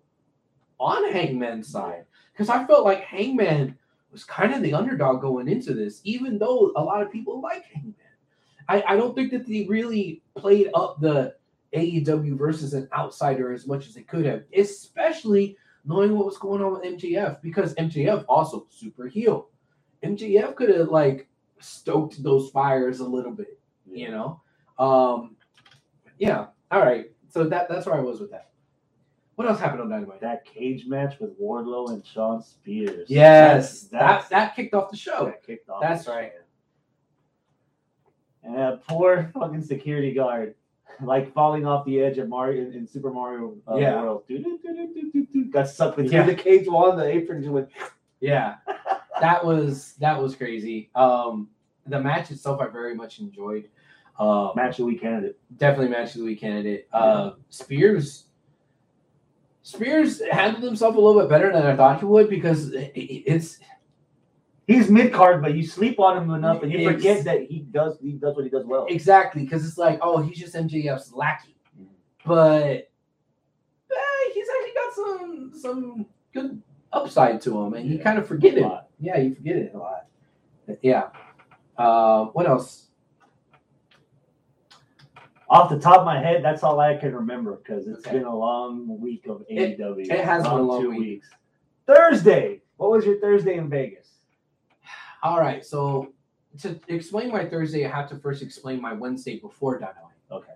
[0.79, 2.05] on Hangman's side.
[2.31, 3.77] Because I felt like Hangman
[4.11, 7.65] was kind of the underdog going into this, even though a lot of people like
[7.65, 7.95] Hangman.
[8.67, 11.35] I, I don't think that they really played up the
[11.73, 16.61] AEW versus an outsider as much as they could have, especially knowing what was going
[16.61, 19.49] on with MJF, because MJF also super heel.
[20.03, 21.27] MJF could have like
[21.59, 23.59] stoked those fires a little bit,
[23.91, 24.41] you know.
[24.77, 25.35] Um,
[26.17, 26.47] yeah.
[26.71, 27.11] All right.
[27.29, 28.49] So that that's where I was with that.
[29.35, 30.21] What else happened on Dynamite?
[30.21, 33.09] That cage match with Wardlow and Shawn Spears.
[33.09, 35.25] Yes, That's- that that kicked off the show.
[35.25, 35.81] that kicked off.
[35.81, 36.31] That's right.
[38.43, 40.55] And that poor fucking security guard,
[41.01, 44.01] like falling off the edge of Mario in, Super Mario uh, Yeah.
[44.01, 44.23] World.
[45.51, 46.25] Got sucked into Yeah.
[46.25, 47.69] the cage wall and the apron just went.
[48.21, 48.55] Yeah,
[49.19, 50.89] that was that was crazy.
[50.95, 51.49] Um,
[51.87, 53.67] the match itself, I very much enjoyed.
[54.17, 55.37] Um, Match of the week candidate.
[55.57, 56.87] definitely match of the week candidate.
[56.93, 58.27] Uh, Spears.
[59.63, 63.23] Spears handled himself a little bit better than I thought he would because it- it-
[63.25, 63.59] it's
[64.67, 67.99] He's mid card, but you sleep on him enough and you forget that he does
[68.01, 68.87] he does what he does well.
[68.89, 71.85] exactly because it's like oh he's just MJF's lackey, Mhm.
[72.25, 72.65] but
[73.91, 76.61] eh, he's actually got some some good
[76.91, 78.65] upside to him, and you kind of forget it.
[78.99, 80.07] Yeah, you forget it a lot.
[80.81, 81.09] Yeah.
[81.77, 82.84] Uh, what else?
[85.49, 88.17] Off the top of my head, that's all I can remember because it's Okay.
[88.17, 90.99] been a long week of It- it has been a long two week.
[90.99, 91.29] weeks.
[91.85, 92.61] Thursday.
[92.77, 94.17] What was your Thursday in Vegas?
[95.23, 96.13] All right, so
[96.59, 100.01] to explain my Thursday, I have to first explain my Wednesday before Dynamite.
[100.31, 100.51] Okay.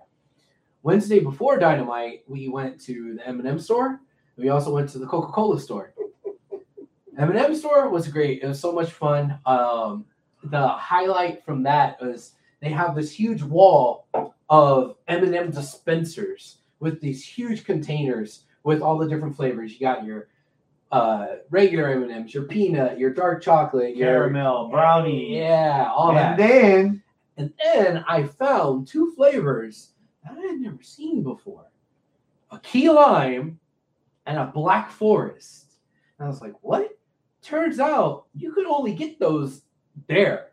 [0.82, 4.00] Wednesday before Dynamite, we went to the M&M store.
[4.36, 5.92] We also went to the Coca-Cola store.
[7.18, 8.42] M&M store was great.
[8.42, 9.38] It was so much fun.
[9.46, 10.06] Um,
[10.44, 14.06] the highlight from that was they have this huge wall
[14.50, 19.72] of M&M dispensers with these huge containers with all the different flavors.
[19.72, 20.28] You got your
[20.90, 25.38] uh, regular M&Ms, your peanut, your dark chocolate, your Caramel, brownie.
[25.38, 26.38] yeah, all that.
[26.38, 27.02] and then
[27.36, 29.92] And then I found two flavors
[30.24, 31.66] that I had never seen before
[32.50, 33.60] a key lime
[34.26, 35.74] and a black forest.
[36.18, 36.98] And I was like, what?
[37.40, 39.62] Turns out you could only get those
[40.08, 40.48] there.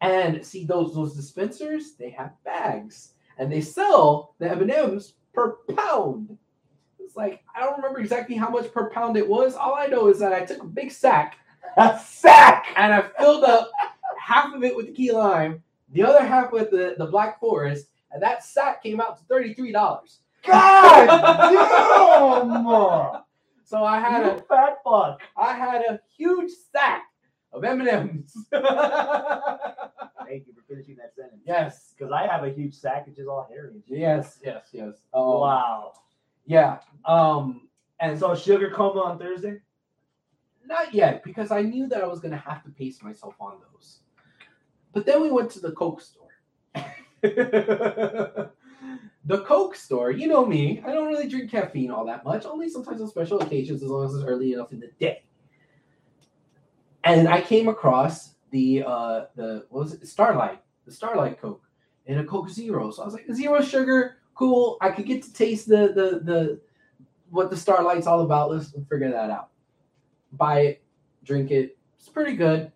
[0.00, 6.36] And see those those dispensers, they have bags and they sell the M&Ms per pound.
[6.98, 9.54] It's like I don't remember exactly how much per pound it was.
[9.54, 11.36] All I know is that I took a big sack
[11.76, 12.66] A sack.
[12.76, 13.70] and I filled up
[14.18, 15.62] half of it with the key lime,
[15.92, 19.72] the other half with the, the black forest, and that sack came out to $33.
[20.46, 23.22] God damn!
[23.64, 25.20] So I had You a fat fuck.
[25.36, 27.04] I had a huge sack
[27.54, 28.36] of M&Ms.
[28.50, 31.42] Thank you for finishing that sentence.
[31.46, 31.94] yes.
[31.96, 33.82] Because I have a huge sack, which is all hairy.
[33.86, 34.94] Yes, yes, yes.
[35.12, 35.92] Um, Wow.
[36.46, 36.78] Yeah.
[37.04, 37.68] Um
[38.00, 39.60] and And so sugar coma on Thursday?
[40.66, 44.00] Not yet, because I knew that I was gonna have to pace myself on those.
[44.92, 46.30] But then we went to the Coke store.
[47.22, 48.50] the
[49.46, 53.00] Coke store, you know me, I don't really drink caffeine all that much, only sometimes
[53.00, 55.22] on special occasions as long as it's early enough in the day.
[57.04, 60.06] And I came across the uh the what was it?
[60.06, 61.62] Starlight, the Starlight Coke,
[62.06, 62.90] and a Coke Zero.
[62.90, 64.78] So I was like, zero sugar, cool.
[64.80, 66.60] I could get to taste the the the
[67.30, 68.50] what the Starlight's all about.
[68.50, 69.50] Let's figure that out.
[70.32, 70.82] Buy it,
[71.24, 71.76] drink it.
[71.98, 72.72] It's pretty good.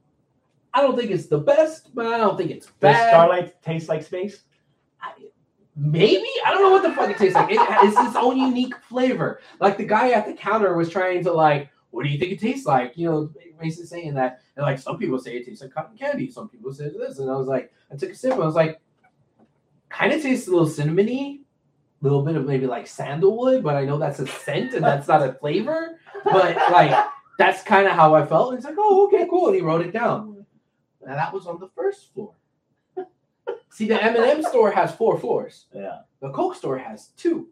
[0.75, 3.11] I don't think it's the best, but I don't think it's Does bad.
[3.11, 4.43] Starlight taste like space?
[5.81, 7.53] Maybe I don't know what the fuck it tastes like.
[7.53, 9.41] It, it's its own unique flavor.
[9.61, 12.41] Like the guy at the counter was trying to like, what do you think it
[12.41, 12.97] tastes like?
[12.97, 13.31] You know,
[13.61, 14.41] basically saying that.
[14.57, 16.31] And like some people say it tastes like cotton candy.
[16.31, 18.33] Some people say this, and I was like, I took a sip.
[18.35, 18.81] And I was like,
[19.89, 21.41] kind of tastes a little cinnamony,
[22.01, 25.09] a little bit of maybe like sandalwood, but I know that's a scent and that's
[25.09, 25.99] not a flavor.
[26.25, 27.07] But like
[27.39, 28.51] that's kind of how I felt.
[28.51, 29.47] And it's like, oh, okay, cool.
[29.47, 30.45] And he wrote it down.
[31.03, 32.35] And that was on the first floor.
[33.71, 35.67] See, the M&M store has four floors.
[35.73, 36.01] Yeah.
[36.21, 37.49] The Coke store has two.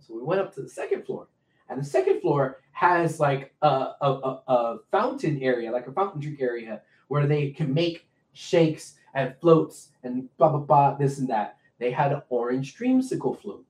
[0.00, 1.28] So we went up to the second floor.
[1.72, 3.66] And the second floor has like a,
[4.00, 8.94] a, a, a fountain area, like a fountain drink area, where they can make shakes
[9.14, 11.56] and floats and blah, blah, blah, this and that.
[11.78, 13.64] They had an orange dreamsicle float,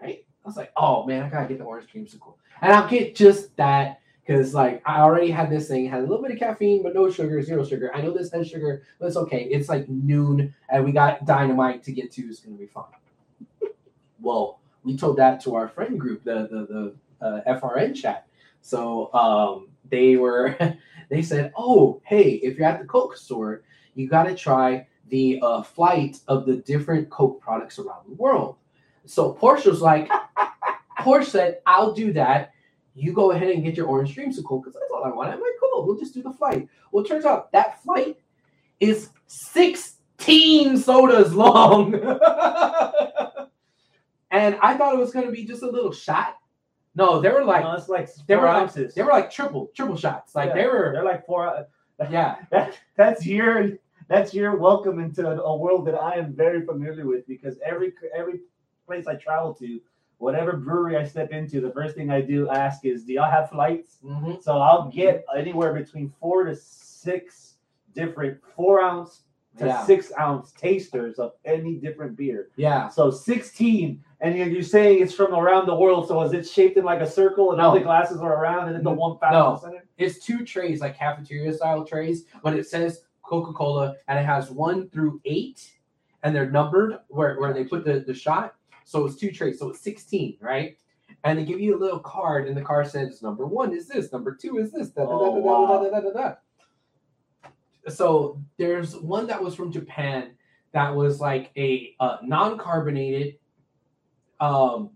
[0.00, 0.24] right?
[0.44, 2.34] I was like, oh man, I gotta get the orange dreamsicle.
[2.60, 6.22] And I'll get just that because like I already had this thing, had a little
[6.22, 7.90] bit of caffeine, but no sugar, zero sugar.
[7.94, 9.44] I know this has sugar, but it's okay.
[9.44, 12.22] It's like noon, and we got dynamite to get to.
[12.22, 12.84] It's gonna be fun.
[14.20, 18.26] Well, we told that to our friend group, the the the uh, FRN chat.
[18.60, 20.56] So um, they were,
[21.10, 23.62] they said, oh hey, if you're at the Coke store,
[23.94, 28.56] you got to try the uh, flight of the different Coke products around the world.
[29.06, 30.08] So Porsche was like,
[31.00, 32.54] Porsche said, I'll do that
[32.94, 35.32] you go ahead and get your orange dreamsicle because that's all I want.
[35.32, 36.68] I'm like, cool, we'll just do the flight.
[36.92, 38.18] Well, turns out that flight
[38.80, 41.94] is 16 sodas long.
[44.30, 46.36] and I thought it was gonna be just a little shot.
[46.96, 48.94] No, they were like no, it's like they were like, ounces.
[48.94, 50.34] they were like triple, triple shots.
[50.34, 51.46] Like Yeah, they were They're like four.
[51.48, 51.64] uh,
[52.10, 52.36] yeah.
[52.50, 53.70] That, that's your
[54.08, 58.40] that's your welcome into a, world that I am very familiar with because every every
[58.86, 59.80] place I travel to,
[60.18, 63.50] whatever brewery I step into, the first thing I do ask is, "Do y'all have
[63.50, 64.42] flights?" Mhm.
[64.42, 67.56] So I'll get anywhere between four to six
[67.94, 69.23] different four ounce
[69.58, 69.84] to Yeah.
[69.84, 72.48] six ounce tasters of any different beer.
[72.56, 72.88] Yeah.
[72.88, 76.08] So 16, and you're, you're saying it's from around the world.
[76.08, 78.76] So is it shaped in like a circle and all the glasses are around and
[78.76, 78.96] then the No.
[78.96, 79.48] one fountain No.
[79.48, 79.84] in the center?
[79.98, 84.88] It's two trays, like cafeteria style trays, but it says Coca-Cola and it has one
[84.90, 85.70] through eight,
[86.22, 88.54] and they're numbered where, where they put the, the shot.
[88.84, 90.76] So it's two trays, so it's 16, right?
[91.22, 94.12] And they give you a little card, and the card says number one is this,
[94.12, 94.88] number two is this.
[94.90, 96.34] Da, da, da, Oh, da, da, da, da, da, da.
[97.88, 100.32] So there's one that was from Japan
[100.72, 103.36] that was like a uh, non-carbonated
[104.40, 104.90] um,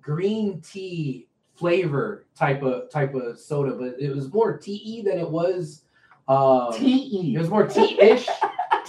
[0.00, 5.28] green tea flavor type of type of soda, but it was more tea than it
[5.28, 5.82] was.
[6.28, 8.26] Um, it was more tea-ish,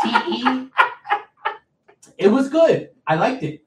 [0.02, 0.70] tea.
[2.18, 2.90] It was good.
[3.06, 3.64] I liked it.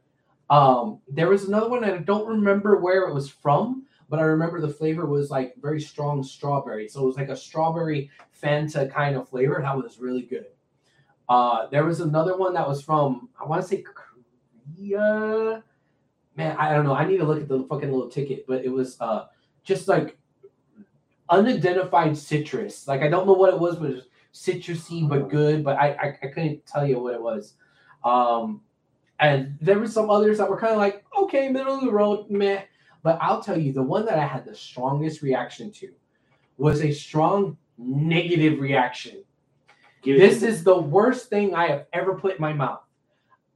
[0.50, 4.24] Um, there was another one and I don't remember where it was from, but I
[4.24, 6.88] remember the flavor was like very strong strawberry.
[6.88, 8.10] So it was like a strawberry
[8.42, 9.60] Fanta kind of flavor.
[9.62, 10.46] That was really good.
[11.28, 13.84] Uh, there was another one that was from I want to say
[14.76, 15.62] Korea.
[16.36, 16.94] Man, I don't know.
[16.94, 19.26] I need to look at the fucking little ticket, but it was uh
[19.62, 20.18] just like
[21.28, 22.88] unidentified citrus.
[22.88, 25.62] Like I don't know what it was, but it was citrusy but good.
[25.62, 27.54] But I I, I couldn't tell you what it was.
[28.02, 28.62] Um,
[29.20, 32.28] and there were some others that were kind of like okay, middle of the road,
[32.28, 32.62] meh.
[33.02, 35.90] But I'll tell you, the one that I had the strongest reaction to
[36.58, 39.24] was a strong negative reaction.
[40.02, 42.80] Give This is the worst thing I have ever put in my mouth.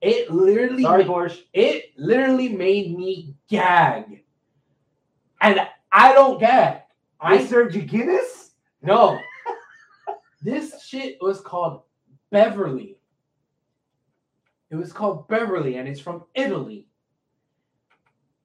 [0.00, 1.42] It literally sorry, Porsche.
[1.52, 4.24] it literally made me gag.
[5.40, 6.82] And I don't gag.
[7.20, 8.50] I I served you Guinness.
[8.82, 9.18] No.
[10.42, 11.82] this shit was called
[12.30, 12.98] Beverly.
[14.70, 16.86] It was called Beverly and it's from Italy.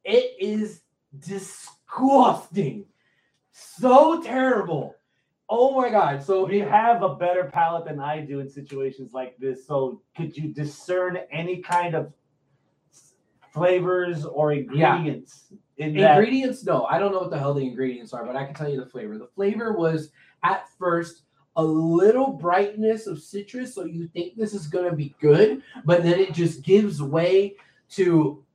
[0.05, 0.81] It is
[1.17, 2.85] disgusting.
[3.51, 4.95] So terrible.
[5.49, 6.23] Oh my god.
[6.23, 9.65] So you have a better palate than I do in situations like this.
[9.65, 12.13] So could you discern any kind of
[13.51, 16.17] flavors or ingredients in that?
[16.17, 16.85] Ingredients, no.
[16.85, 18.85] I don't know what the hell the ingredients are, but I can tell you the
[18.85, 19.17] flavor.
[19.17, 20.11] The flavor was
[20.43, 21.23] at first
[21.55, 26.19] a little brightness of citrus, so you think this is gonna be good, but then
[26.19, 27.55] it just gives way
[27.89, 28.45] to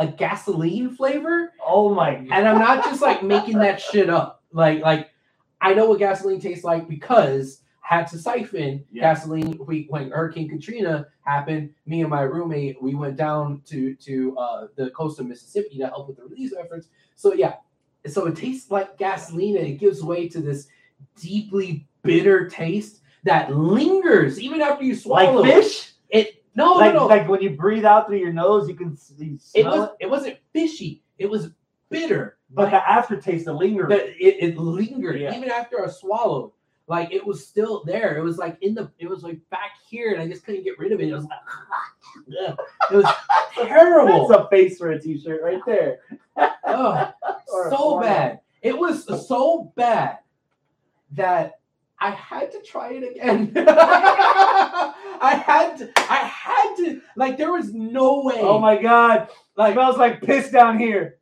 [0.00, 1.52] a gasoline flavor.
[1.64, 2.28] Oh my god!
[2.32, 4.42] And I'm not just like making that shit up.
[4.52, 5.10] Like, like
[5.60, 9.02] I know what gasoline tastes like because I had to siphon Yeah.
[9.02, 9.58] gasoline.
[9.66, 14.66] We when Hurricane Katrina happened, me and my roommate we went down to to uh,
[14.76, 16.88] the coast of Mississippi to help with the relief efforts.
[17.14, 17.54] So yeah,
[18.06, 20.66] so it tastes like gasoline and it gives way to this
[21.20, 25.62] deeply bitter taste that lingers even after you swallow like it.
[25.62, 25.89] fish?
[26.54, 27.06] No like, no no.
[27.06, 30.06] like when you breathe out through your nose, you can s- you it was it.
[30.06, 31.02] it wasn't fishy.
[31.18, 31.50] It was
[31.90, 32.38] bitter.
[32.52, 33.90] But the aftertaste, the linger.
[33.92, 35.36] it, it lingered Yeah.
[35.36, 36.50] even after I swallowed.
[36.88, 38.16] Like it was still there.
[38.18, 40.76] It was like in the it was like back here, and I just couldn't get
[40.76, 41.08] rid of it.
[41.08, 41.38] It was like
[42.90, 43.06] it was
[43.54, 44.26] terrible.
[44.26, 46.00] That's a face for a t-shirt right there.
[46.64, 47.14] A
[47.70, 48.40] so bad.
[48.62, 50.18] It was so bad
[51.12, 51.59] that
[52.00, 53.52] I had to try it again.
[53.56, 55.90] I had to.
[55.98, 57.00] I had to.
[57.16, 58.38] Like there was no way.
[58.38, 59.28] Oh my god!
[59.56, 61.18] Like it smells like piss down here.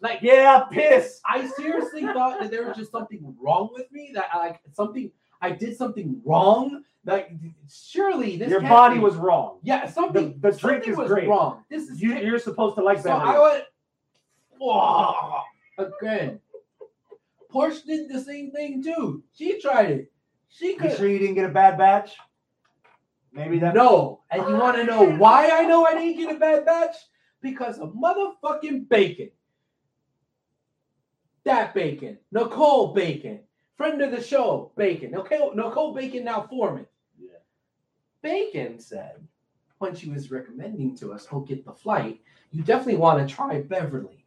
[0.00, 1.20] like Yeah, piss.
[1.24, 4.10] I seriously thought that there was just something wrong with me.
[4.14, 5.10] That I, like something
[5.40, 6.84] I did something wrong.
[7.04, 7.30] Like
[7.68, 9.58] surely this Your body be- was wrong.
[9.64, 10.38] yeah something.
[10.40, 11.26] the drink something is was great.
[11.28, 11.64] wrong.
[11.68, 13.22] This is You, you're supposed to like so that.
[13.22, 13.64] I went
[14.58, 15.40] "Whoa,"
[15.78, 16.38] again.
[17.52, 19.22] Porsche did the same thing too.
[19.34, 20.12] She tried it.
[20.48, 22.16] She You sure you didn't get a bad batch?
[23.32, 23.74] Maybe that.
[23.74, 24.20] no.
[24.30, 26.96] And you want to know oh, why I know I didn't get a bad batch?
[27.40, 29.30] Because of motherfucking bacon.
[31.44, 32.18] That bacon.
[32.30, 33.40] Nicole Bacon.
[33.76, 35.10] Friend of the show, Bacon.
[35.10, 36.86] Nicole, Nicole Bacon now foreman.
[37.18, 37.38] Yeah.
[38.22, 39.16] Bacon said
[39.78, 42.20] when she was recommending to us, go get the flight,
[42.52, 44.21] you definitely want to try Beverly.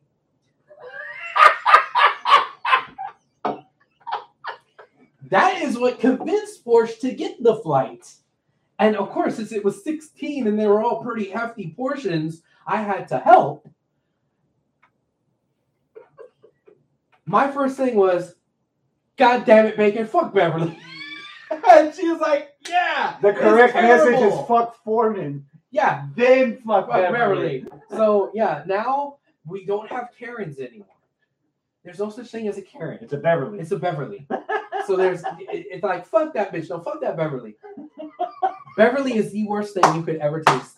[5.30, 8.11] That is what convinced Porsche to get the flight.
[8.80, 12.82] And of course, since it was 16 and they were all pretty hefty portions, I
[12.82, 13.67] had to help.
[17.26, 18.36] My first thing was,
[19.17, 20.78] God damn it, Bacon, fuck Beverly.
[21.69, 23.15] and she was like, Yeah.
[23.21, 25.45] The correct message is terrible." fuck Foreman.
[25.71, 27.59] Yeah, Then fuck, fuck Beverly.
[27.61, 27.82] Beverly.
[27.89, 30.88] So yeah, now we don't have Karens anymore.
[31.86, 32.97] There's no such thing as a Karen.
[33.01, 33.59] It's a Beverly.
[33.59, 34.27] It's a Beverly.
[34.88, 36.69] So there's it- it's like fuck that bitch.
[36.69, 37.55] No, fuck that Beverly.
[38.75, 40.77] Beverly is the worst thing you could ever taste.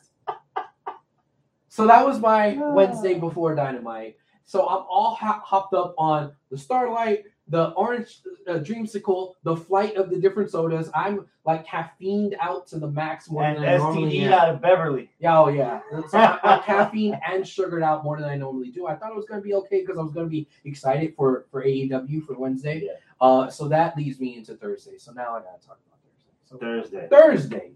[1.70, 3.20] So that was my Wednesday ah.
[3.20, 4.18] before Dynamite.
[4.45, 9.95] So I'm all ho- hopped up on the Starlight, the Orange uh, Dreamsicle, the flight
[9.95, 10.89] of the different sodas.
[10.93, 14.34] I'm like caffeined out to the max more and than I normally am.
[14.34, 15.10] out of Beverly.
[15.20, 15.80] Yeah, oh yeah.
[16.10, 18.88] So I'm caffeine and sugared out more than I normally do.
[18.88, 21.64] I thought it was gonna be okay because I was gonna be excited for for
[21.64, 22.84] AEW for Wednesday.
[22.86, 22.91] Yeah.
[23.20, 24.98] Uh, so that leads me into Thursday.
[24.98, 26.32] So now I gotta talk about Thursday.
[26.43, 27.08] So Thursday.
[27.10, 27.72] Thursday,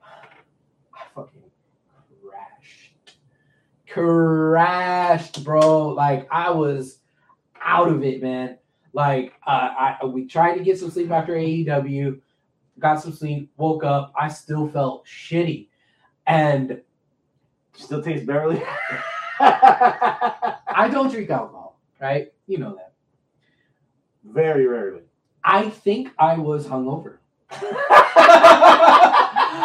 [0.94, 1.42] I fucking
[2.22, 3.16] crashed,
[3.88, 5.88] crashed, bro.
[5.88, 6.98] Like I was
[7.64, 8.58] out of it, man.
[8.92, 12.20] Like uh, I we tried to get some sleep after AEW,
[12.78, 14.12] got some sleep, woke up.
[14.18, 15.68] I still felt shitty,
[16.26, 16.82] and
[17.74, 18.62] Still tastes barely.
[19.40, 22.32] I don't drink alcohol, right?
[22.46, 22.92] You know that.
[24.24, 25.02] Very rarely.
[25.44, 27.18] I think I was hungover.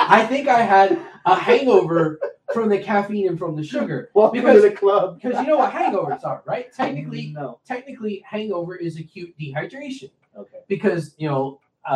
[0.09, 2.19] I think I had a hangover
[2.57, 4.09] from the caffeine and from the sugar.
[4.15, 5.19] Welcome Because- to the club.
[5.21, 6.71] Because you know what hangovers are, right?
[6.81, 7.59] Technically, no.
[7.65, 10.59] technically, hangover is acute dehydration Okay.
[10.67, 11.93] because you know uh,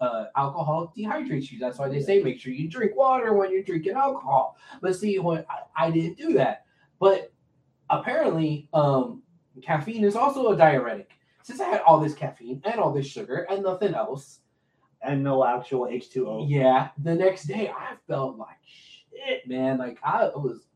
[0.00, 1.58] uh, uh, alcohol dehydrates you.
[1.58, 4.56] That's why they say make sure you drink water when you're drinking alcohol.
[4.80, 6.64] But see, when I, I didn't do that,
[6.98, 7.32] but
[7.90, 9.22] apparently, um,
[9.62, 11.10] caffeine is also a diuretic.
[11.42, 14.40] Since I had all this caffeine and all this sugar and nothing else,
[15.02, 16.46] And no actual H2O.
[16.48, 18.56] yeah, the next day I felt like
[19.14, 19.78] shit, man.
[19.78, 20.66] Like I was,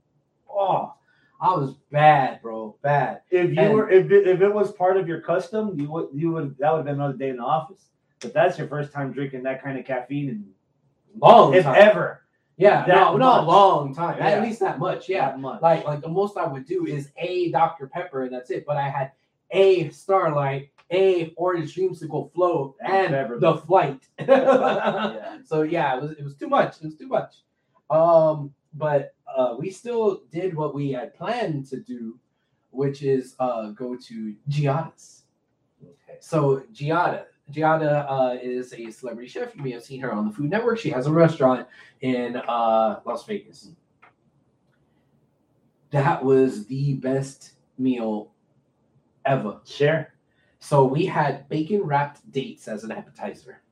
[0.48, 0.94] oh,
[1.40, 3.22] I was bad, bro, bad.
[3.30, 6.08] If you And- were, if it, if it was part of your custom, you would,
[6.12, 7.88] you would, that would have been another day in the office.
[8.20, 10.44] But that's your first time drinking that kind of caffeine, and
[11.20, 11.76] Long if time.
[11.78, 12.22] ever,
[12.56, 14.18] Yeah, no, not a long time.
[14.18, 14.30] Yeah.
[14.30, 15.08] At least that much.
[15.08, 15.26] Yeah.
[15.30, 15.62] that much.
[15.62, 17.86] Like like the most I would do is a Dr.
[17.86, 18.64] Pepper and that's it.
[18.66, 19.12] But I had
[19.52, 24.00] a Starlight, a Orange Dreamsicle float, And and the flight.
[24.18, 25.38] Yeah.
[25.44, 26.76] So yeah, it was it was too much.
[26.78, 27.34] It was too much.
[27.90, 32.18] Um, but uh, we still did what we had planned to do,
[32.70, 35.24] which is uh, go to Giada's.
[35.82, 36.18] Okay.
[36.20, 39.54] So Giada, Giada uh, is a celebrity chef.
[39.54, 40.78] You may have seen her on the Food Network.
[40.78, 41.66] She has a restaurant
[42.00, 43.70] in uh, Las Vegas.
[45.90, 48.32] That was the best meal
[49.24, 49.60] ever.
[49.64, 50.14] Share.
[50.58, 53.62] So we had bacon wrapped dates as an appetizer.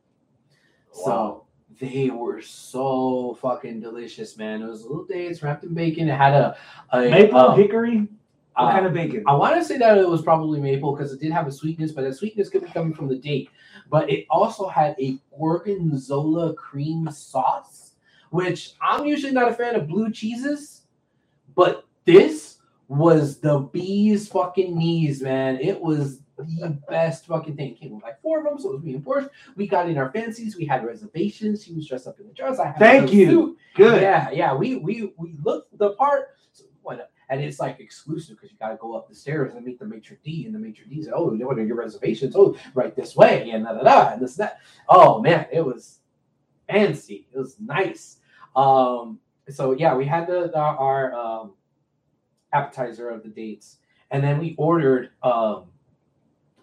[0.92, 1.45] So Wow.
[1.78, 4.62] They were so fucking delicious, man.
[4.62, 6.08] It was little dates wrapped in bacon.
[6.08, 6.56] It had a,
[6.92, 8.08] a Maple, uh, hickory.
[8.54, 9.22] What uh, kind of bacon?
[9.26, 11.92] I want to say that it was probably maple because it did have a sweetness,
[11.92, 13.50] but that sweetness could be coming from the date.
[13.90, 17.92] But it also had a gorgonzola cream sauce,
[18.30, 20.82] which I'm usually not a fan of blue cheeses,
[21.54, 22.58] but this
[22.88, 25.58] was the bee's fucking knees, man.
[25.60, 27.74] It was the best fucking thing.
[27.74, 29.30] Came with like four of them, so it was reinforced.
[29.56, 30.56] We got in our fancies.
[30.56, 31.64] We had reservations.
[31.64, 32.58] She was dressed up in the dress.
[32.58, 33.26] I had Thank you.
[33.26, 33.58] suit.
[33.74, 34.02] Good.
[34.02, 34.54] Yeah, yeah.
[34.54, 36.36] We we we looked the part.
[36.52, 36.64] So?
[37.28, 39.84] And it's like exclusive because you got to go up the stairs and meet the
[39.84, 40.46] maitre d.
[40.46, 42.36] And the maitre d said, "Oh, what are your reservations?
[42.36, 44.12] Oh, right this way." And da da da.
[44.12, 44.60] And this and that.
[44.88, 46.00] Oh man, it was
[46.70, 47.26] fancy.
[47.34, 48.18] It was nice.
[48.54, 49.18] Um.
[49.48, 51.54] So yeah, we had the, the our um
[52.52, 53.78] appetizer of the dates,
[54.10, 55.64] and then we ordered um.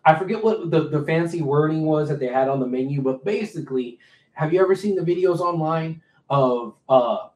[0.06, 3.24] I forget what the, the fancy wording was that they had on the menu, but
[3.24, 4.00] basically,
[4.34, 7.28] have you ever seen the videos online of uh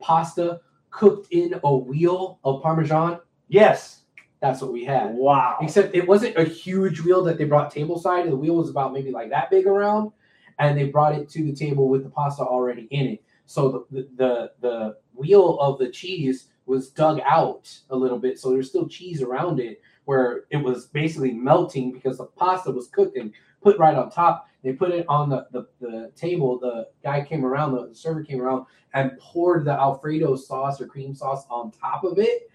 [0.00, 0.60] pasta
[0.90, 3.18] cooked in a wheel of parmesan?
[3.48, 4.00] Yes.
[4.40, 5.14] That's what we had.
[5.14, 5.56] Wow.
[5.62, 8.30] Except it wasn't a huge wheel that they brought table side.
[8.30, 10.12] The wheel was about maybe like that big around,
[10.58, 13.22] and they brought it to the table with the pasta already in it.
[13.46, 18.38] So the the the, the wheel of the cheese was dug out a little bit,
[18.38, 22.88] so there's still cheese around it, where it was basically melting because the pasta was
[22.88, 23.32] cooked and
[23.62, 24.48] put right on top.
[24.62, 26.58] They put it on the, the, the table.
[26.58, 30.86] The guy came around, the, the server came around and poured the Alfredo sauce or
[30.86, 32.50] cream sauce on top of it.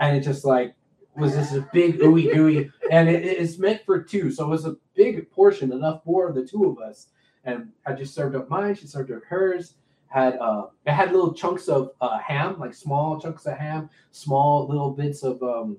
[0.00, 0.74] And it just like
[1.16, 2.70] was just a big ooey gooey.
[2.90, 4.30] And it, it's meant for two.
[4.30, 7.08] So it was a big portion, enough for the two of us.
[7.44, 8.74] And I just served up mine.
[8.74, 9.74] She served up hers.
[10.08, 14.68] Had uh, it had little chunks of uh, ham, like small chunks of ham, small
[14.68, 15.78] little bits of um,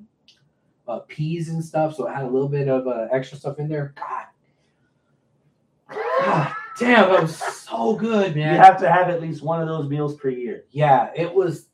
[0.88, 1.96] uh, peas and stuff.
[1.96, 3.94] So it had a little bit of uh, extra stuff in there.
[3.98, 4.26] God,
[6.24, 8.56] God damn, that was so good, man.
[8.56, 10.66] You have to have at least one of those meals per year.
[10.72, 11.68] Yeah, it was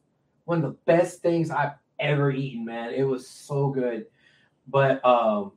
[0.46, 2.94] one of the best things I've ever eaten, man.
[2.94, 4.06] It was so good.
[4.68, 5.54] But um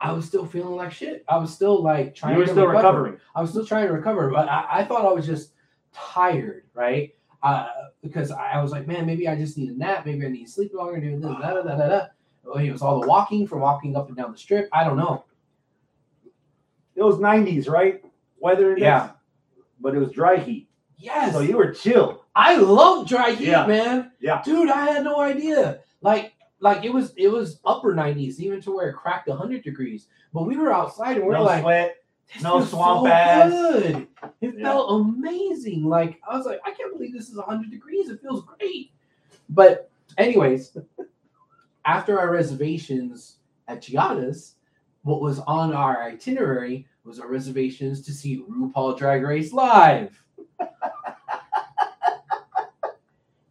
[0.00, 1.24] I was still feeling like shit.
[1.28, 2.88] I was still like trying You were to still recover.
[2.88, 3.20] recovering.
[3.34, 5.52] I was still trying to recover, but I, I thought I was just
[5.94, 7.14] tired, right?
[7.42, 7.68] Uh,
[8.02, 10.04] because I, I was like, man, maybe I just need a nap.
[10.04, 11.00] Maybe I need to sleep longer.
[11.00, 12.06] Do this, da, da, da, da, da.
[12.46, 14.68] Oh, it was all the walking from walking up and down the strip.
[14.72, 15.24] I don't know.
[16.94, 18.04] It was 90s, right?
[18.38, 18.82] Weather index.
[18.82, 19.10] Yeah.
[19.80, 20.68] But it was dry heat.
[20.96, 21.32] Yes.
[21.32, 22.24] So you were chill.
[22.36, 23.66] I love dry heat, Yeah.
[23.66, 24.12] man.
[24.20, 24.42] Yeah.
[24.44, 25.80] Dude, I had no idea.
[26.02, 30.06] Like, like it was it was upper 90s, even to where it cracked 100 degrees.
[30.32, 31.96] But we were outside and we are no like, sweat.
[32.42, 33.50] no swamp so ass.
[33.50, 34.06] good.
[34.40, 34.62] It Yeah.
[34.64, 35.84] felt amazing.
[35.84, 38.08] Like I was like, I can't believe this is 100 degrees.
[38.08, 38.92] It feels great.
[39.48, 40.76] But anyways,
[41.84, 43.36] after our reservations
[43.68, 44.54] at Giada's,
[45.02, 50.18] what was on our itinerary was our reservations to see RuPaul Drag Race live.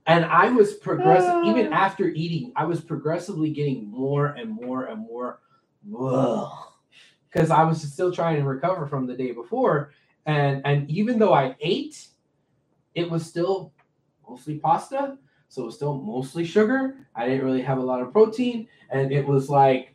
[0.07, 1.43] and I was progressive ah.
[1.49, 5.39] even after eating, I was progressively getting more and more and more
[7.29, 9.91] because I was still trying to recover from the day before.
[10.25, 12.07] And and even though I ate,
[12.95, 13.73] it was still
[14.27, 15.17] mostly pasta.
[15.53, 16.95] So it was still mostly sugar.
[17.15, 18.67] I didn't really have a lot of protein.
[18.89, 19.93] And it was like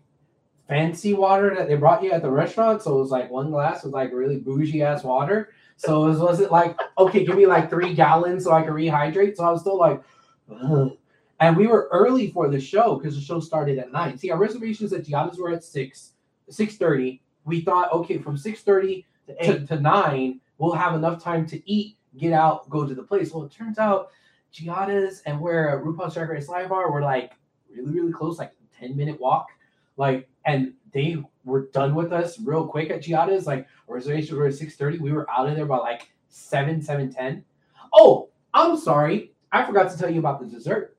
[0.69, 2.81] fancy water that they brought you at the restaurant.
[2.81, 5.51] So it was like one glass was like really bougie ass water.
[5.77, 9.35] So it was, wasn't like, okay, give me like three gallons so I can rehydrate.
[9.35, 10.01] So I was still like,
[10.49, 10.97] Ugh.
[11.41, 14.17] and we were early for the show because the show started at nine.
[14.17, 16.13] See, our reservations at Giada's were at six,
[16.49, 17.21] six thirty.
[17.45, 19.07] We thought, okay, from six thirty
[19.43, 23.33] To to nine, we'll have enough time to eat, get out, go to the place.
[23.33, 24.11] Well, it turns out
[24.53, 27.33] Giada's and where RuPaul's Drag Race Live are were like
[27.71, 29.49] really, really close, like 10 minute walk.
[29.97, 33.47] Like, and they were done with us real quick at Giada's.
[33.47, 35.01] Like, our reservations were at 6:30.
[35.01, 37.45] We were out of there by like 7, 7 10.
[37.93, 39.33] Oh, I'm sorry.
[39.53, 40.97] I forgot to tell you about the dessert.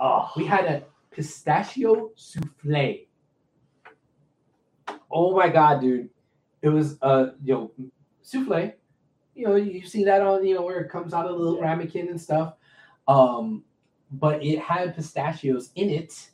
[0.00, 3.06] Oh, We had a pistachio souffle.
[5.10, 6.10] Oh my god, dude!
[6.62, 7.70] It was uh, you know,
[8.22, 8.72] souffle.
[9.34, 11.58] You know, you see that on you know where it comes out of the little
[11.58, 11.64] Yeah.
[11.66, 12.54] ramekin and stuff.
[13.08, 13.64] Um,
[14.12, 16.28] but it had pistachios in it,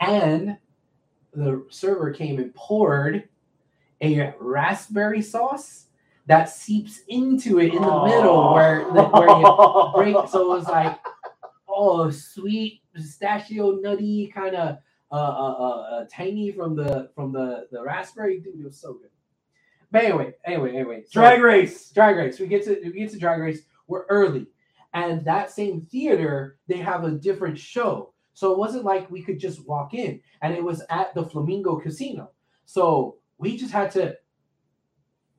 [0.00, 0.58] and
[1.32, 3.28] the server came and poured
[4.00, 5.86] a raspberry sauce
[6.26, 9.28] that seeps into it in the middle where the, where
[10.08, 10.28] you break.
[10.28, 10.98] So it was like,
[11.68, 14.78] oh, sweet pistachio nutty kind of
[15.12, 15.18] uh, uh,
[15.58, 18.38] uh, uh, tangy from the from the the raspberry.
[18.40, 19.10] Dude, it was so good.
[19.90, 21.02] But anyway, anyway, anyway.
[21.06, 21.90] so- Drag race.
[21.90, 22.38] drag race.
[22.38, 23.62] We get to we get to drag race.
[23.88, 24.46] We're early,
[24.92, 28.12] and that same theater they have a different show.
[28.34, 31.78] So it wasn't like we could just walk in, and it was at the Flamingo
[31.78, 32.30] Casino.
[32.64, 34.16] So we just had to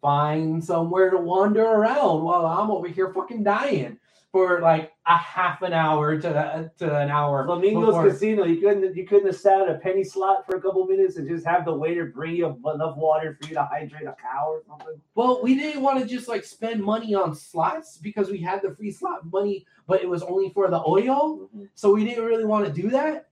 [0.02, 3.98] find somewhere to wander around while I'm over here fucking dying
[4.32, 7.46] for like a half an hour to to an hour.
[7.46, 8.46] Flamingos before- Casino.
[8.46, 11.28] You couldn't you couldn't have sat at a penny slot for a couple minutes and
[11.28, 14.62] just have the waiter bring you enough water for you to hydrate a cow or
[14.68, 15.02] something.
[15.16, 18.74] Well, we didn't want to just like spend money on slots because we had the
[18.74, 21.40] free slot money, but it was only for the oil.
[21.40, 21.66] Mm-hmm.
[21.76, 23.28] So we didn't really want to do that.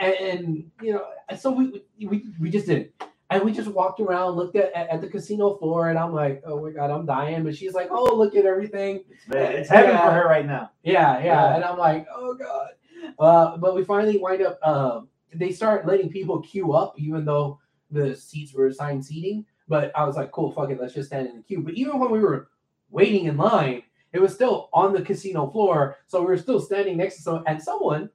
[0.00, 1.04] And, and, you know,
[1.36, 2.92] so we, we we just did.
[3.30, 6.42] And we just walked around, looked at, at, at the casino floor, and I'm like,
[6.44, 7.44] oh my god, I'm dying.
[7.44, 9.04] But she's like, oh, look at everything.
[9.08, 10.04] It's, it's heaven Yeah.
[10.04, 10.70] for her right now.
[10.82, 11.24] Yeah, yeah.
[11.24, 11.54] Yeah.
[11.54, 12.70] And I'm like, oh god.
[13.18, 14.58] Uh, but we finally wind up.
[14.66, 17.60] Um, they start letting people queue up, even though
[17.90, 19.46] the seats were assigned seating.
[19.68, 21.60] But I was like, cool, fuck it, let's just stand in the queue.
[21.62, 22.48] But even when we were
[22.90, 26.96] waiting in line, it was still on the casino floor, so we were still standing
[26.96, 27.44] next to someone.
[27.46, 28.10] And someone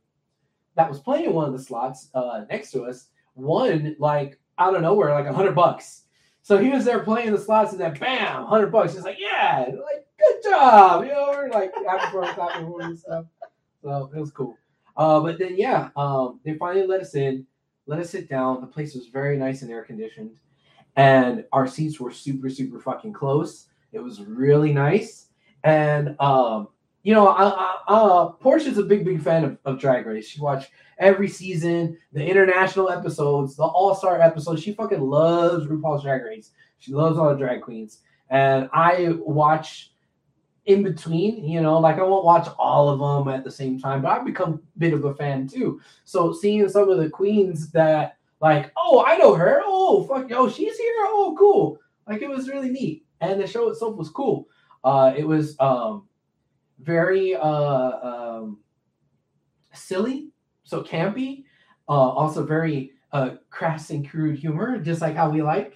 [0.75, 4.81] that was playing one of the slots uh, next to us won like out of
[4.81, 6.03] nowhere, like a hundred bucks.
[6.41, 8.93] So he was there playing the slots, and then bam, hundred bucks.
[8.93, 13.25] He's like, yeah, like good job, you know, we're like happy for him, and stuff.
[13.83, 14.55] So it was cool.
[14.95, 17.45] Uh, but then yeah, um, they finally let us in,
[17.87, 18.61] let us sit down.
[18.61, 20.31] The place was very nice and air conditioned,
[20.95, 23.67] and our seats were super super fucking close.
[23.91, 25.27] It was really nice,
[25.63, 26.67] and um,
[27.05, 30.27] you know, I, uh, Portia's a big big fan of, of Drag Race.
[30.27, 34.63] She watched every season, the international episodes, the All Star episodes.
[34.63, 36.49] She fucking loves RuPaul's Drag Race.
[36.79, 37.99] She loves all the drag queens,
[38.31, 39.91] and I watch
[40.65, 41.47] in between.
[41.47, 44.25] You know, like I won't watch all of them at the same time, but I've
[44.25, 45.79] become a bit of a fan too.
[46.05, 49.61] So seeing some of the queens that, like, oh, I know her.
[49.63, 50.95] Oh, fuck, yo, she's here.
[51.05, 51.77] Oh, cool.
[52.07, 54.47] Like it was really neat, and the show itself was cool.
[54.83, 56.07] Uh, it was um,
[56.85, 58.59] very uh, um,
[59.73, 60.29] silly,
[60.63, 61.43] so campy.
[61.87, 65.75] Uh, also very uh, crass and crude humor, just like how we like,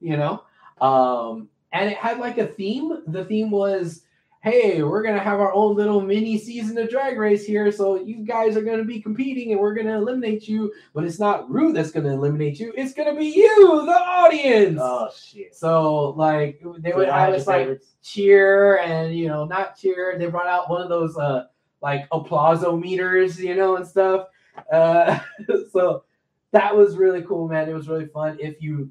[0.00, 0.44] you know.
[0.80, 3.02] Um, and it had like a theme.
[3.06, 4.02] The theme was,
[4.42, 8.24] "Hey, we're gonna have our own little mini season of Drag Race here, so you
[8.24, 10.72] guys are gonna be competing, and we're gonna eliminate you.
[10.94, 15.10] But it's not Rue that's gonna eliminate you; it's gonna be you, the audience." Oh
[15.16, 15.54] shit.
[15.54, 17.94] so like they would have us like favorites?
[18.02, 20.16] cheer and you know not cheer.
[20.18, 21.46] They brought out one of those uh
[21.82, 24.28] like applausometers, you know, and stuff.
[24.72, 25.18] Uh,
[25.72, 26.04] so
[26.52, 27.68] that was really cool, man.
[27.68, 28.38] It was really fun.
[28.40, 28.90] If you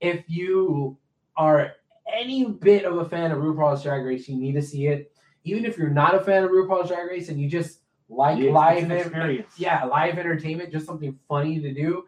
[0.00, 0.96] if you
[1.36, 1.72] are
[2.12, 5.12] any bit of a fan of RuPaul's Drag Race, you need to see it.
[5.44, 8.50] Even if you're not a fan of RuPaul's Drag Race and you just like Yeah,
[8.52, 9.52] live an experience.
[9.56, 12.04] yeah, live entertainment, just something funny to do.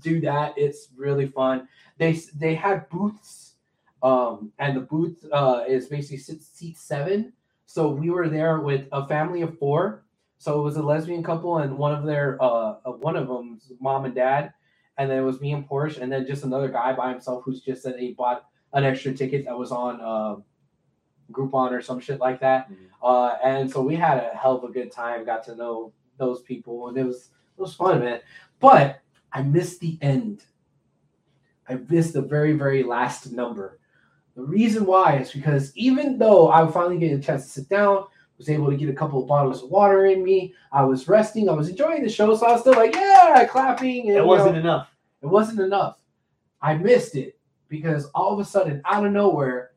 [0.00, 0.54] Do that.
[0.56, 1.68] It's really fun.
[1.98, 3.54] They they had booths,
[4.02, 7.32] um, and the booth uh, is basically seat, seat seven.
[7.66, 10.04] So we were there with a family of four.
[10.38, 13.72] So it was a lesbian couple and one of their uh, uh, one of them's
[13.80, 14.52] mom and dad,
[14.96, 17.60] and then it was me and Porsche, and then just another guy by himself who's
[17.60, 20.36] just said he bought an extra ticket that was on uh,
[21.32, 22.70] Groupon or some shit like that.
[22.70, 22.76] Mhm.
[23.02, 25.24] Uh, and so we had a hell of a good time.
[25.24, 28.20] Got to know those people, and it was it was fun, man.
[28.58, 29.00] But
[29.32, 30.44] I missed the end.
[31.68, 33.78] I missed the very very last number.
[34.36, 38.04] The reason why is because even though I finally get a chance to sit down,
[38.38, 40.54] was able to get a couple of bottles of water in me.
[40.72, 41.48] I was resting.
[41.48, 44.08] I was enjoying the show, so I was still like, yeah, clapping.
[44.08, 44.94] And, It wasn't know, enough.
[45.22, 46.00] it wasn't enough.
[46.62, 47.38] I missed it
[47.70, 49.70] because all of a sudden, out of nowhere,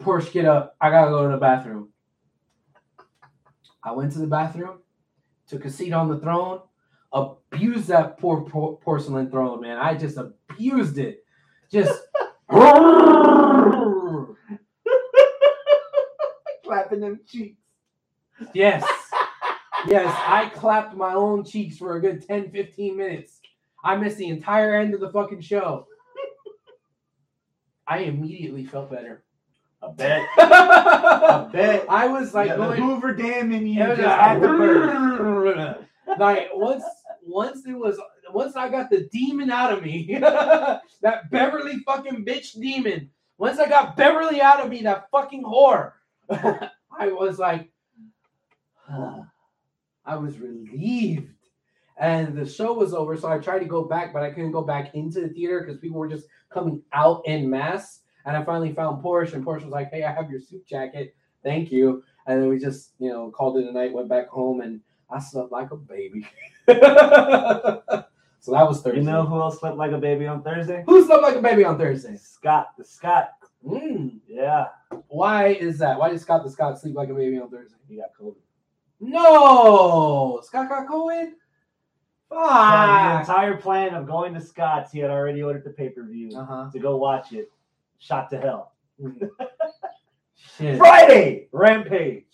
[0.00, 0.76] Porsche get up.
[0.80, 1.90] I gotta go to the bathroom.
[3.84, 4.78] I went to the bathroom,
[5.46, 6.60] took a seat on the throne,
[7.12, 9.78] abused that poor, por- porcelain throne, man.
[9.78, 11.24] I just abused it.
[11.70, 12.02] Just
[16.64, 17.60] Clapping them cheeks.
[18.52, 18.84] yes.
[19.86, 23.40] Yes, I clapped my own cheeks for a good 10, 15 minutes.
[23.84, 25.86] I missed the entire end of the fucking show.
[27.88, 29.22] I immediately felt better.
[29.82, 30.28] I bet.
[30.38, 31.86] I bet.
[31.88, 35.86] I was like Yeah, the Hoover Dam in you just had to
[36.18, 36.84] like once
[37.24, 37.98] once it was
[38.32, 43.10] once I got the demon out of me, that Beverly fucking bitch demon.
[43.38, 45.92] Once I got Beverly out of me, that fucking whore,
[46.30, 47.70] I was like,
[48.90, 51.32] I was relieved.
[52.00, 53.16] And the show was over.
[53.16, 55.78] So I tried to go back, but I couldn't go back into the theater because
[55.80, 58.00] people were just coming out in masse.
[58.24, 61.14] And I finally found Porsche, and Porsche was like, "Hey, I have your suit jacket.
[61.42, 64.60] Thank you." And then we just, you know, called it a night, went back home,
[64.60, 64.80] and
[65.10, 66.26] I slept like a baby.
[66.68, 66.74] so
[68.52, 69.00] that was Thursday.
[69.00, 70.84] You know who else slept like a baby on Thursday?
[70.86, 72.16] who slept like a baby on Thursday?
[72.16, 72.68] Scott.
[72.76, 73.30] The Scott.
[73.66, 74.66] Mm, Yeah.
[75.08, 75.98] why is that?
[75.98, 77.76] Why did Scott the Scott sleep like a baby on Thursday?
[77.88, 78.36] He got COVID.
[79.00, 81.30] No, Scott got COVID.
[82.30, 86.02] So the entire plan of going to Scott's, he had already ordered the pay per
[86.04, 86.70] view Uh huh.
[86.72, 87.50] to go watch it.
[87.98, 88.72] Shot to hell.
[90.34, 90.78] Shit.
[90.78, 92.24] Friday, Rampage.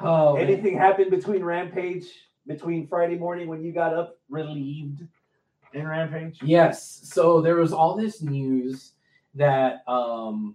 [0.00, 0.44] Oh, man.
[0.44, 2.06] Anything happened between Rampage,
[2.46, 5.02] between Friday morning when you got up relieved
[5.72, 6.38] in Rampage?
[6.42, 7.00] Yes.
[7.04, 8.92] So there was all this news
[9.34, 10.54] that um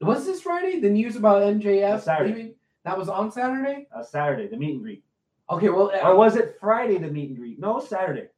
[0.00, 0.78] was this Friday?
[0.80, 2.54] The news about MJF Saturday.
[2.84, 3.88] That was on Saturday?
[3.94, 5.02] Uh, Saturday, the meet and greet.
[5.50, 7.58] Okay, well uh, Or was it Friday, the meet and greet?
[7.60, 8.28] No, Saturday.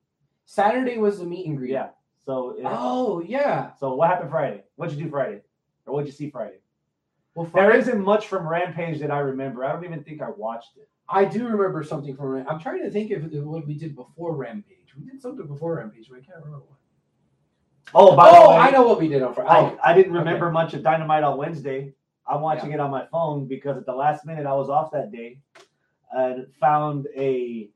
[0.45, 1.71] Saturday was the meet and greet.
[1.73, 1.89] Yeah.
[2.25, 3.73] So, it- Oh yeah.
[3.75, 4.63] so what happened Friday?
[4.77, 5.43] What'd you do Friday?
[5.87, 6.59] Or what'd you see Friday?
[7.35, 9.65] Well There Friday, isn't much from Rampage that I remember.
[9.65, 10.89] I don't even think I watched it.
[11.09, 14.95] I do remember something from I'm trying to think of what we did before Rampage.
[14.99, 16.79] We did something before Rampage, but I can't remember what.
[17.95, 19.49] Oh, by the Oh, way, I know what we did on Friday.
[19.51, 21.95] Oh, I didn't remember much of Dynamite on Wednesday.
[22.27, 22.75] I'm watching Yeah.
[22.77, 25.41] it on my phone because at the last minute I was off that day
[26.13, 27.69] and found a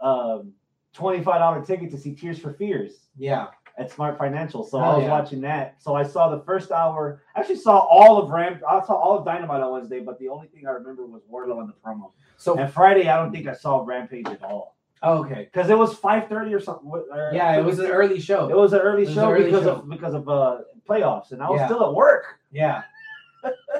[0.00, 0.52] um,
[0.96, 3.48] $25 ticket to see Tears for Fears yeah.
[3.78, 4.64] at Smart Financial.
[4.64, 5.10] So Oh, I was yeah.
[5.10, 5.76] watching that.
[5.82, 7.22] So I saw the first hour.
[7.34, 8.60] I actually saw all of Ram.
[8.68, 11.60] I saw all of Dynamite on Wednesday, but the only thing I remember was Wardlow
[11.60, 12.12] and the promo.
[12.36, 15.48] So And Friday, I don't think I saw Rampage at all oh, okay.
[15.52, 16.88] because it was 5:30 or something.
[16.90, 18.48] or- Yeah, it was an early show.
[18.48, 19.76] It was an early show an early because show.
[19.76, 20.58] of because of uh,
[20.88, 21.66] playoffs, and I was Yeah.
[21.66, 22.24] still at work.
[22.50, 22.82] yeah.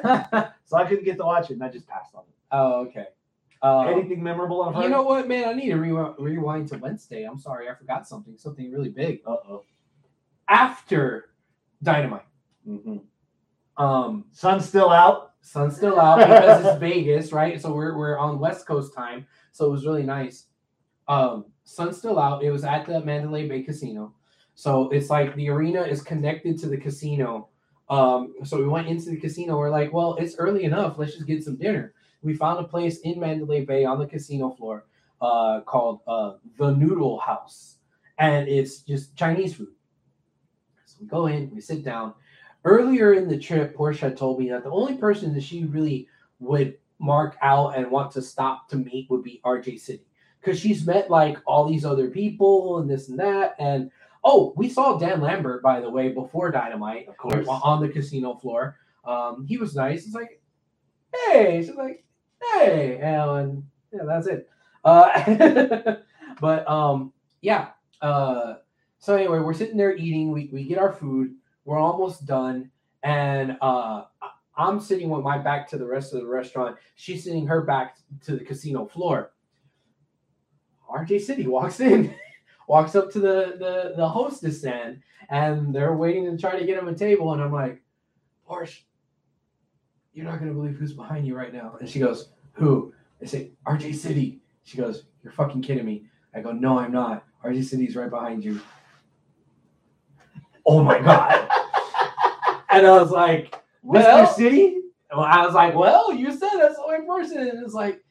[0.65, 2.35] So I couldn't get to watch it, and I just passed on it.
[2.51, 3.07] oh, okay.
[3.63, 4.83] Um, Anything memorable on her?
[4.83, 5.49] You know what, man?
[5.49, 7.25] I need to re- rewind to Wednesday.
[7.25, 8.37] I'm sorry, I forgot something.
[8.37, 9.21] Something really big.
[9.27, 9.65] Uh oh.
[10.49, 11.31] After
[11.83, 12.27] Dynamite,
[12.65, 12.99] hmm
[13.79, 15.33] um, Sun's still out.
[15.43, 17.61] sun's still out because it's Vegas, right?
[17.61, 20.47] So we're we're on West Coast time, so it was really nice.
[21.09, 22.43] Um, sun's still out.
[22.43, 24.15] It was at the Mandalay Bay Casino,
[24.55, 27.49] so it's like the arena is connected to the casino.
[27.91, 29.59] Um, so we went into the casino.
[29.59, 30.97] We're like, well, it's early enough.
[30.99, 31.93] Let's just get some dinner.
[32.27, 34.85] We found a place in Mandalay Bay on the casino floor
[35.21, 37.77] uh, called uh, the Noodle House,
[38.19, 39.69] and it's just Chinese food.
[40.85, 42.15] So we go in, we sit down.
[42.65, 46.09] Earlier in the trip, Porsche had told me that the only person that she really
[46.41, 50.05] would mark out and want to stop to meet would be RJ City
[50.41, 53.55] because she's met like all these other people and this and that.
[53.61, 53.91] And
[54.25, 57.47] oh, we saw Dan Lambert by the way before Dynamite, Of course.
[57.49, 58.79] on the casino floor.
[59.05, 60.05] Um, he was nice.
[60.05, 60.41] He's like,
[61.15, 62.03] hey, she's like,
[62.41, 64.49] hey, and yeah, that's it.
[64.85, 65.97] Uh,
[66.41, 67.69] but um, yeah.
[68.01, 68.55] Uh,
[68.99, 70.33] so anyway, we're sitting there eating.
[70.33, 71.35] We we get our food.
[71.65, 72.71] We're almost done,
[73.03, 74.05] and uh,
[74.57, 76.77] I'm sitting with my back to the rest of the restaurant.
[76.95, 79.33] She's sitting her back to the casino floor.
[80.89, 82.15] RJ City walks in,
[82.69, 86.79] walks up to the, the the hostess stand, and they're waiting to try to get
[86.79, 87.33] him a table.
[87.33, 87.83] And I'm like,
[88.49, 88.83] Porsche,
[90.17, 91.77] you're not gonna believe who's behind you right now.
[91.79, 92.93] And she goes, Who?
[93.23, 94.41] I say, RJ City.
[94.65, 96.07] She goes, You're fucking kidding me.
[96.35, 97.25] I go, No, I'm not.
[97.45, 98.61] RJ City's right behind you.
[100.65, 101.49] Oh my god.
[102.71, 104.35] and I was like, well, Mr.
[104.35, 104.79] City.
[105.15, 107.39] well, I was like, well, you said that's the only person.
[107.39, 108.03] And it's like,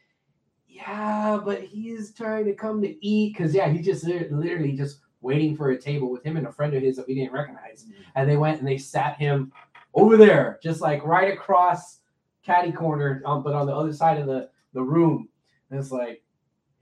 [0.70, 5.58] yeah, but he's trying to come to eat because, yeah, he's just literally just waiting
[5.58, 7.86] for a table with him and a friend of his that we didn't recognize.
[7.86, 7.94] Mm.
[8.16, 9.52] And they went and they sat him
[9.96, 12.00] over there, just like right across
[12.44, 15.28] caddy corner, um, but on the other side of the, the room.
[15.72, 16.22] And it's like,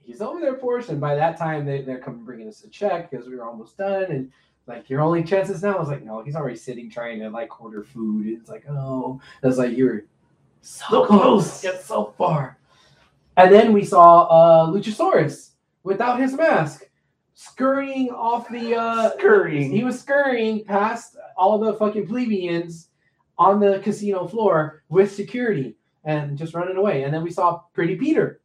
[0.02, 0.90] he's over there us.
[0.90, 3.78] And by that time, they, they're coming bringing us a check because we were almost
[3.78, 4.06] done.
[4.06, 4.32] And
[4.68, 5.76] like, your only chances now?
[5.76, 8.28] I was like, no, he's already sitting trying to like order food.
[8.28, 10.04] It's like, oh, was like, you're
[10.62, 11.64] so, So close, close.
[11.64, 12.58] yet so far.
[13.38, 15.52] And then we saw uh, Luchasaurus
[15.84, 16.90] without his mask,
[17.34, 18.76] scurrying off the.
[18.76, 19.72] Uh, Scurrying.
[19.72, 22.90] He was scurrying past all the fucking plebeians
[23.44, 25.76] on the casino floor with security
[26.06, 27.04] and just running away.
[27.04, 28.42] And then we saw Pretty Peter.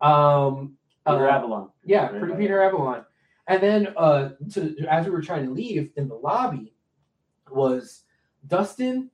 [0.00, 0.76] Um,
[1.06, 1.68] Peter uh, Avalon.
[1.84, 2.34] yeah, Pretty.
[2.34, 3.04] Peter Avalon.
[3.48, 6.72] And then uh to as we were trying to leave in the lobby
[7.50, 8.04] was
[8.46, 9.10] Dustin,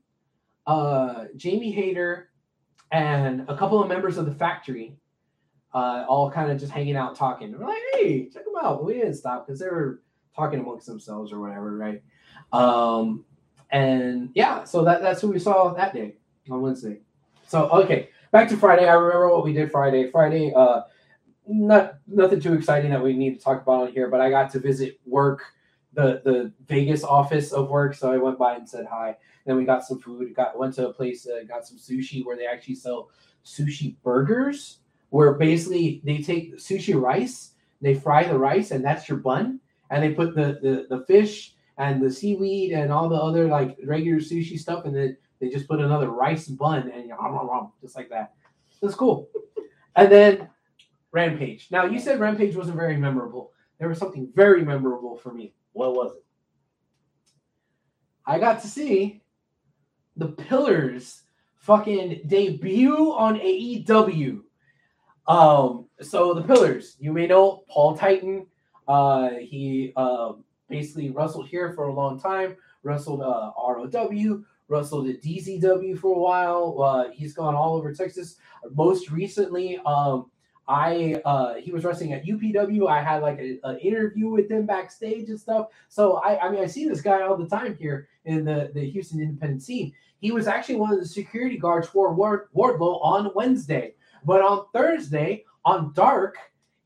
[0.66, 2.30] uh Jamie Hayter,
[2.92, 4.96] and a couple of members of the factory,
[5.74, 7.56] uh, all kind of just hanging out talking.
[7.58, 8.84] We're like, hey, check them out.
[8.84, 10.02] We didn't stop because they were
[10.34, 12.02] talking amongst themselves or whatever, right?
[12.52, 13.24] Um
[13.70, 16.16] and yeah, so that, that's who we saw that day
[16.50, 17.00] on Wednesday.
[17.46, 18.88] So okay, back to Friday.
[18.88, 20.10] I remember what we did Friday.
[20.10, 20.82] Friday, uh
[21.48, 24.50] not nothing too exciting that we need to talk about on here, but I got
[24.52, 25.42] to visit work,
[25.94, 27.94] the the Vegas office of work.
[27.94, 29.16] So I went by and said hi.
[29.44, 30.34] Then we got some food.
[30.34, 33.10] Got went to a place, uh, got some sushi where they actually sell
[33.44, 34.78] sushi burgers,
[35.10, 39.60] where basically they take sushi rice, they fry the rice, and that's your bun,
[39.90, 43.76] and they put the the, the fish and the seaweed and all the other like
[43.84, 47.12] regular sushi stuff, and then they just put another rice bun and
[47.82, 48.32] just like that.
[48.80, 49.28] That's cool.
[49.94, 50.48] And then
[51.12, 51.68] Rampage.
[51.70, 53.52] Now you said Rampage wasn't very memorable.
[53.78, 55.54] There was something very memorable for me.
[55.72, 56.24] What was it?
[58.26, 59.22] I got to see
[60.16, 61.22] the Pillars
[61.56, 64.40] fucking debut on AEW.
[65.28, 68.46] Um, so the Pillars, you may know Paul Titan.
[68.88, 70.34] Uh, he uh,
[70.68, 72.56] basically wrestled here for a long time.
[72.82, 74.42] Wrestled uh, ROW.
[74.68, 76.82] Wrestled at DZW for a while.
[76.82, 78.36] Uh, he's gone all over Texas.
[78.74, 80.30] Most recently, um,
[80.68, 82.88] I uh he was wrestling at UPW.
[82.88, 85.68] I had like an interview with him backstage and stuff.
[85.88, 88.90] So I I mean I see this guy all the time here in the the
[88.90, 89.92] Houston independent scene.
[90.20, 93.94] He was actually one of the security guards for Ward, Wardlow on Wednesday,
[94.24, 96.36] but on Thursday on Dark,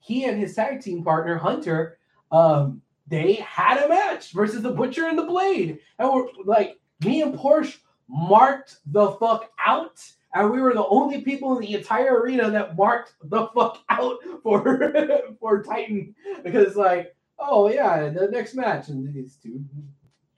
[0.00, 1.98] he and his tag team partner Hunter,
[2.32, 7.22] um, they had a match versus the Butcher and the Blade, and we're like me
[7.22, 7.76] and Porsche
[8.08, 10.00] marked the fuck out
[10.34, 14.18] and we were the only people in the entire arena that marked the fuck out
[14.42, 14.92] for
[15.40, 16.14] for Titan.
[16.44, 19.64] Because like oh yeah the next match and these two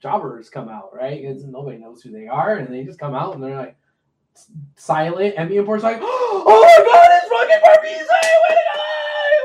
[0.01, 1.23] jobbers come out right?
[1.23, 3.77] And nobody knows who they are and they just come out and they're like
[4.75, 5.35] silent.
[5.37, 8.07] And me and Port's like oh my god it's fucking Barbies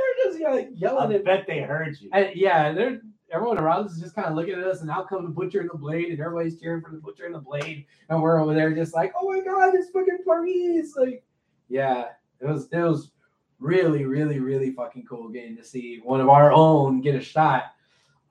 [0.01, 2.11] we're just like, yelling I bet they heard you.
[2.13, 3.01] and yeah, they're
[3.31, 5.61] everyone around us is just kind of looking at us, and out come the butcher
[5.61, 8.55] and the blade, and everybody's cheering for the butcher and the blade, and we're over
[8.55, 10.95] there just like, oh my god, it's fucking Paris!
[10.97, 11.25] Like,
[11.69, 12.07] yeah,
[12.41, 13.11] it was it was
[13.59, 17.65] really, really, really fucking cool getting to see one of our own get a shot.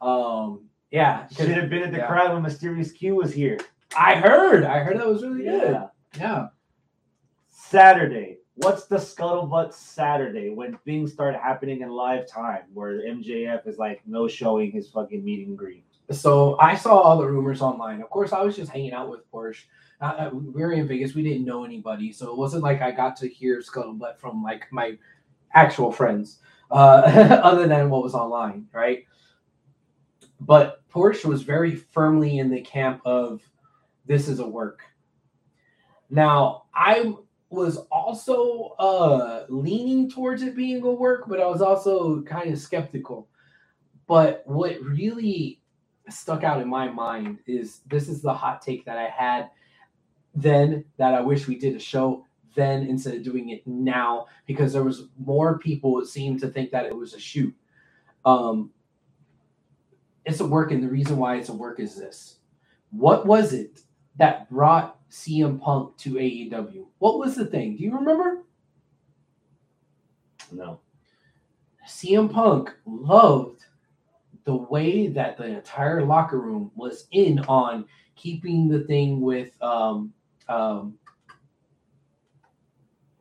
[0.01, 2.07] Um, yeah, Should have been at the yeah.
[2.07, 3.59] crowd when Mysterious Q was here.
[3.97, 5.73] I heard, I heard that was really good.
[5.73, 5.87] Yeah.
[6.17, 6.47] Yeah,
[7.49, 8.36] Saturday.
[8.57, 14.01] What's the scuttlebutt Saturday when things start happening in live time where MJF is like
[14.07, 15.83] no showing his fucking meeting green?
[16.09, 18.01] So I saw all the rumors online.
[18.01, 19.65] Of course, I was just hanging out with Porsche.
[20.01, 21.13] Uh, uh, we were in Vegas.
[21.13, 24.65] We didn't know anybody, so it wasn't like I got to hear scuttlebutt from like
[24.71, 24.97] my
[25.53, 26.39] actual friends,
[26.71, 29.05] uh, other than what was online, right?
[30.39, 33.47] But Porsche was very firmly in the camp of
[34.07, 34.81] this is a work.
[36.09, 37.13] Now I
[37.49, 42.59] was also uh, leaning towards it being a work, but I was also kind of
[42.59, 43.29] skeptical.
[44.05, 45.61] But what really
[46.09, 49.49] stuck out in my mind is this is the hot take that I had
[50.37, 52.25] then that I wish we did a show
[52.55, 56.71] then instead of doing it now because there was more people that seemed to think
[56.71, 57.53] that it was a shoot.
[58.23, 58.71] Um,
[60.25, 62.37] it's a work, and the reason why it's a work is this:
[62.91, 63.81] what was it
[64.17, 66.85] that brought CM Punk to AEW?
[66.99, 67.77] What was the thing?
[67.77, 68.43] Do you remember?
[70.51, 70.79] No.
[71.87, 73.65] CM Punk loved
[74.43, 77.85] the way that the entire locker room was in on
[78.15, 80.13] keeping the thing with um,
[80.47, 80.97] um,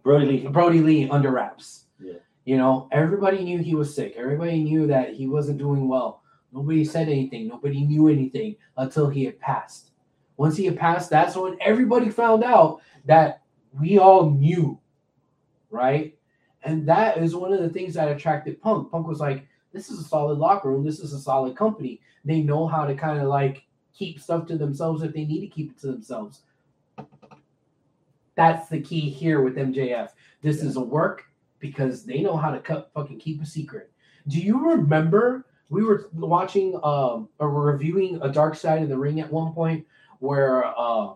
[0.03, 0.47] Brodie Lee.
[0.47, 1.87] Brodie Lee under wraps.
[2.01, 2.15] Yeah.
[2.45, 4.15] You know, everybody knew he was sick.
[4.17, 6.23] Everybody knew that he wasn't doing well.
[6.53, 7.49] Nobody said anything.
[7.49, 9.91] Nobody knew anything until he had passed.
[10.37, 13.43] Once he had passed, that's when everybody found out that
[13.79, 14.79] we all knew,
[15.71, 16.17] right?
[16.63, 18.91] And that is one of the things that attracted Punk.
[18.91, 20.85] Punk was like, this is a solid locker room.
[20.85, 22.01] This is a solid company.
[22.25, 23.65] They know how to kind of like
[23.95, 26.43] keep stuff to themselves if they need to keep it to themselves.
[28.35, 30.11] That's the key here with MJF.
[30.43, 31.25] This is a work
[31.59, 33.91] because they know how to cut, fucking keep a secret.
[34.29, 39.21] Do you remember we were watching um or reviewing a Dark Side of the Ring
[39.21, 39.87] at one point
[40.21, 41.15] where uh,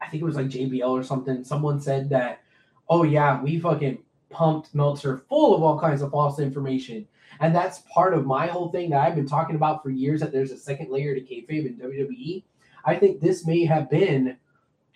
[0.00, 1.44] I think it was like JBL or something.
[1.44, 2.42] Someone said that,
[2.88, 3.98] oh yeah, we fucking
[4.30, 7.06] pumped Meltzer full of all kinds of false information.
[7.40, 10.32] And that's part of my whole thing that I've been talking about for years that
[10.32, 12.42] there's a second layer to kayfabe in WWE.
[12.84, 14.36] I think this may have been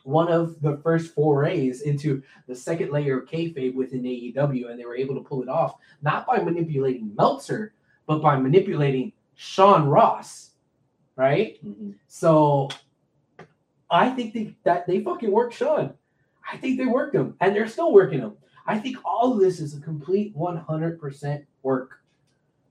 [0.07, 4.85] one of the first forays into the second layer of kayfabe within AEW, and they
[4.85, 7.73] were able to pull it off not by manipulating Meltzer,
[8.07, 10.51] but by manipulating Sean Ross,
[11.17, 11.59] right?
[11.65, 11.95] Mhm.
[12.07, 12.69] So
[13.91, 15.95] I think they, that they fucking worked Sean.
[16.51, 18.35] I think they worked him, and they're still working him.
[18.67, 22.01] I think all of this is a complete 100% work.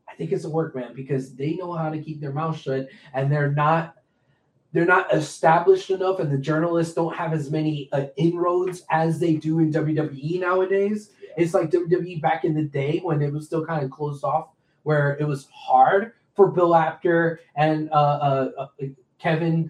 [0.09, 2.87] I think it's a work, man, because they know how to keep their mouth shut,
[3.13, 3.95] and they're not
[4.71, 9.35] they're not established enough, and the journalists don't have as many uh, inroads as they
[9.35, 11.11] do in WWE nowadays.
[11.21, 11.29] Yeah.
[11.37, 14.49] It's like WWE back in the day when it was still kind of closed off,
[14.83, 18.85] where it was hard for Bill Apter and uh, uh, uh,
[19.17, 19.69] Kevin,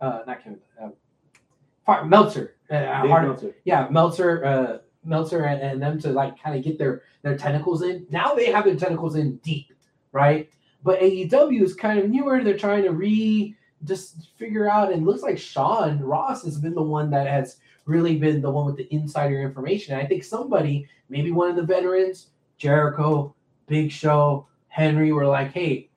[0.00, 3.56] uh, not Kevin, uh, Meltzer, uh, hard, Meltzer.
[3.64, 7.82] yeah, Meltzer, uh, Meltzer, and, and them to like kind of get their their tentacles
[7.82, 8.06] in.
[8.10, 9.72] Now they have their tentacles in deep,
[10.12, 10.48] right?
[10.82, 12.42] But AEW is kind of newer.
[12.42, 16.74] They're trying to re just figure out, and it looks like Sean Ross has been
[16.74, 19.94] the one that has really been the one with the insider information.
[19.94, 23.34] And I think somebody, maybe one of the veterans, Jericho,
[23.68, 25.90] Big Show, Henry, were like, "Hey,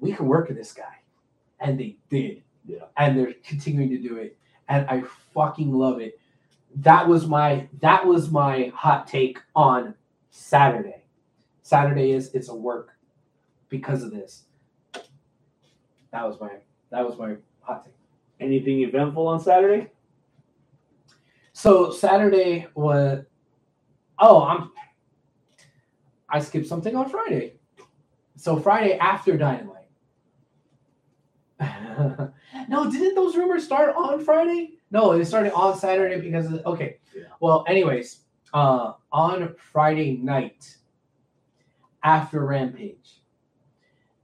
[0.00, 1.02] we can work with this guy,"
[1.60, 2.42] and they did.
[2.66, 2.84] Yeah.
[2.96, 4.36] and they're continuing to do it,
[4.68, 5.02] and I
[5.34, 6.18] fucking love it.
[6.76, 9.94] That was my that was my hot take on
[10.30, 11.04] Saturday.
[11.62, 12.90] Saturday is it's a work
[13.68, 14.44] because of this.
[16.12, 16.50] That was my
[16.90, 17.94] that was my hot take.
[18.40, 19.90] Anything eventful on Saturday?
[21.52, 23.24] So Saturday was
[24.18, 24.70] oh I'm
[26.28, 27.54] I skipped something on Friday.
[28.36, 29.81] So Friday after Dynamite.
[32.68, 34.74] No, didn't those rumors start on Friday?
[34.90, 36.98] No, it started on Saturday because of, okay.
[37.14, 37.24] Yeah.
[37.40, 38.20] Well, anyways,
[38.54, 40.76] uh on Friday night
[42.02, 43.20] after Rampage,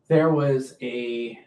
[0.09, 1.39] there was a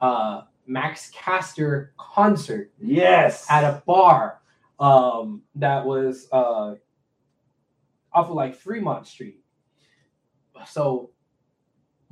[0.00, 3.46] uh Max Caster concert Yes.
[3.48, 4.40] at a bar
[4.80, 6.74] um, that was uh,
[8.12, 9.38] off of like Fremont Street.
[10.66, 11.10] So,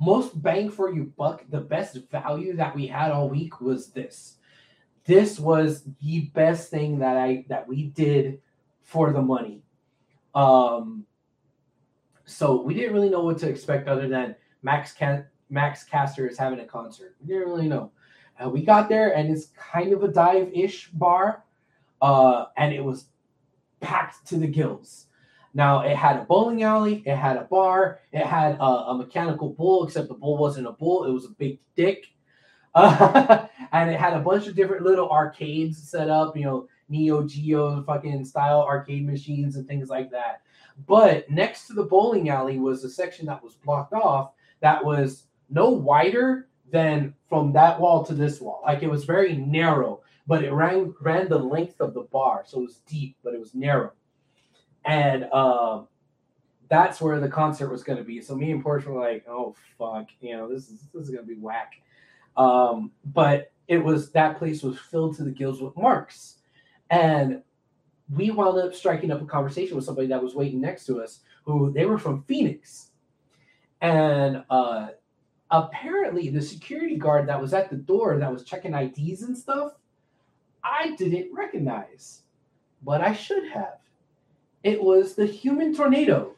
[0.05, 4.35] most bang for you buck, the best value that we had all week was this.
[5.05, 8.41] This was the best thing that I that we did
[8.83, 9.63] for the money.
[10.33, 11.05] Um,
[12.25, 16.37] so we didn't really know what to expect other than Max Can- Max Caster is
[16.37, 17.15] having a concert.
[17.21, 17.91] We didn't really know.
[18.43, 21.45] Uh, we got there and it's kind of a dive-ish bar,
[22.01, 23.05] uh, and it was
[23.79, 25.04] packed to the gills.
[25.55, 29.49] Now it had a bowling alley, it had a bar, it had a, a mechanical
[29.49, 32.07] bull, except the bull wasn't a bull; it was a big dick.
[32.75, 37.25] Uh, and it had a bunch of different little arcades set up, you know, Neo
[37.25, 40.41] Geo fucking style arcade machines and things like that.
[40.85, 45.23] But next to the bowling alley was a section that was blocked off that was
[45.49, 48.61] no wider than from that wall to this wall.
[48.65, 52.59] Like it was very narrow, but it ran ran the length of the bar, so
[52.59, 53.93] it was deep, but it was narrow.
[54.85, 55.87] And um,
[56.69, 58.21] that's where the concert was going to be.
[58.21, 61.25] So me and Porsche were like, "Oh fuck, you know this is this is going
[61.25, 61.73] to be whack."
[62.37, 66.35] Um, but it was that place was filled to the gills with marks,
[66.89, 67.41] and
[68.13, 71.21] we wound up striking up a conversation with somebody that was waiting next to us,
[71.43, 72.91] who they were from Phoenix,
[73.81, 74.89] and uh,
[75.51, 79.73] apparently the security guard that was at the door that was checking IDs and stuff,
[80.63, 82.21] I didn't recognize,
[82.83, 83.79] but I should have.
[84.65, 86.31] It was the Human Tornado.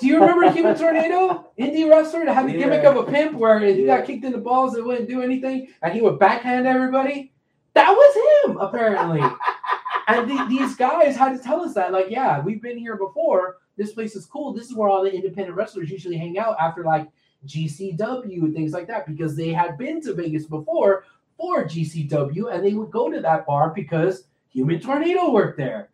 [0.00, 1.52] Do you remember Human Tornado?
[1.56, 3.98] Indie wrestler that had the gimmick of a pimp where he Yeah.
[3.98, 7.32] got kicked in the balls and wouldn't do anything, and he would backhand everybody.
[7.74, 9.20] That was him, apparently.
[10.08, 13.58] and the- these guys had to tell us that, like, yeah, we've been here before.
[13.76, 14.52] This place is cool.
[14.52, 17.06] This is where all the independent wrestlers usually hang out after like
[17.46, 21.04] GCW and things like that because they had been to Vegas before
[21.36, 25.88] for GCW and they would go to that bar because Human Tornado worked there.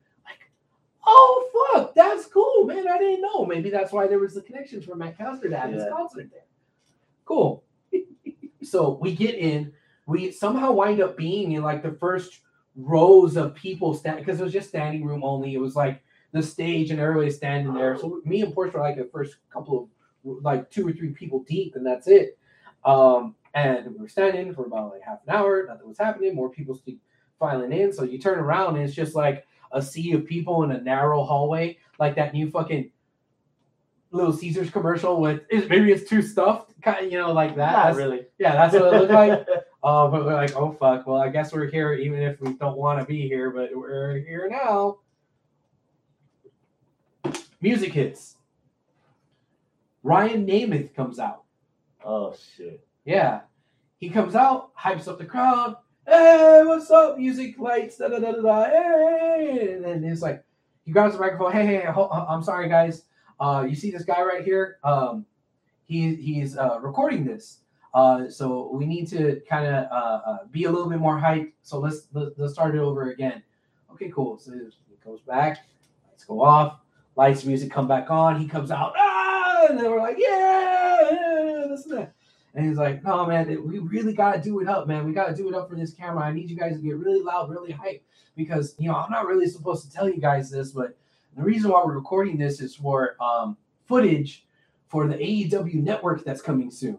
[1.06, 2.88] Oh fuck, that's cool, man.
[2.88, 3.44] I didn't know.
[3.46, 5.90] Maybe that's why there was the connections for Max Caster to have his Yeah.
[5.90, 6.44] concert there.
[7.24, 7.64] Cool.
[8.62, 9.72] so we get in,
[10.06, 12.40] we somehow wind up being in like the first
[12.76, 15.54] rows of people standing because it was just standing room only.
[15.54, 16.02] It was like
[16.32, 17.96] the stage and everybody standing there.
[17.98, 19.84] So me and Porsche were like the first couple
[20.24, 22.38] of like two or three people deep, and that's it.
[22.84, 25.64] Um, and we were standing for about like half an hour.
[25.66, 26.34] Nothing was happening.
[26.34, 27.00] More people keep
[27.38, 27.92] filing in.
[27.92, 31.22] So you turn around and it's just like a sea of people in a narrow
[31.24, 32.90] hallway, like that new fucking
[34.10, 37.72] Little Caesars commercial with is- maybe it's too stuffed, kind of, you know, like that.
[37.72, 38.26] Not That's- really.
[38.38, 39.46] Yeah, that's what it looked like.
[39.80, 41.06] Uh, but we're like, oh fuck.
[41.06, 44.18] Well, I guess we're here even if we don't want to be here, but we're
[44.18, 44.98] here now.
[47.60, 48.36] Music hits.
[50.02, 51.44] Ryan Nemeth comes out.
[52.04, 52.84] oh shit.
[53.04, 53.42] Yeah.
[53.98, 55.76] He comes out, hypes up the crowd.
[56.08, 57.18] Hey, what's up?
[57.18, 58.64] Music lights, da da da da da.
[58.64, 60.42] Hey, and then he's like,
[60.86, 61.52] he grabs the microphone.
[61.52, 63.02] Hey, hey, ho- I'm sorry, guys.
[63.38, 64.78] Uh, you see this guy right here?
[64.84, 65.26] Um,
[65.84, 67.58] he he's uh, recording this.
[67.92, 71.52] Uh, so we need to kind of uh, uh, be a little bit more hyped.
[71.62, 73.42] So let's, let's let's start it over again.
[73.92, 74.38] Okay, cool.
[74.38, 74.72] So it
[75.04, 75.58] goes back.
[76.08, 76.78] Lights go off.
[77.16, 78.40] Lights, music come back on.
[78.40, 78.94] He comes out.
[78.96, 79.66] Ah!
[79.68, 82.14] And then we're like, yeah, yeah, this and that.
[82.58, 85.06] And he's like, no, man, we really got to do it up, man.
[85.06, 86.24] We got to do it up for this camera.
[86.24, 88.02] I need you guys to get really loud, really hype
[88.34, 90.96] because, you know, I'm not really supposed to tell you guys this, but
[91.36, 93.56] The reason why we're recording this is for um,
[93.86, 94.44] footage
[94.88, 96.98] for the AEW network that's coming soon.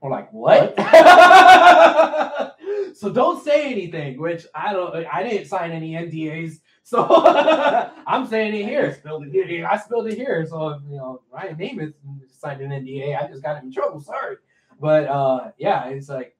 [0.00, 0.74] We're like, what?
[2.96, 6.58] so don't say anything, which I don't I didn't sign any NDAs.
[6.90, 7.06] So
[8.06, 8.92] I'm saying it here.
[8.94, 9.66] Spilled it here.
[9.66, 10.44] I spilled it here.
[10.48, 11.94] So you know, Ryan Nemeth
[12.36, 13.16] signed an NDA.
[13.16, 14.00] I just got him in trouble.
[14.00, 14.36] Sorry,
[14.80, 16.34] but uh, yeah, it's like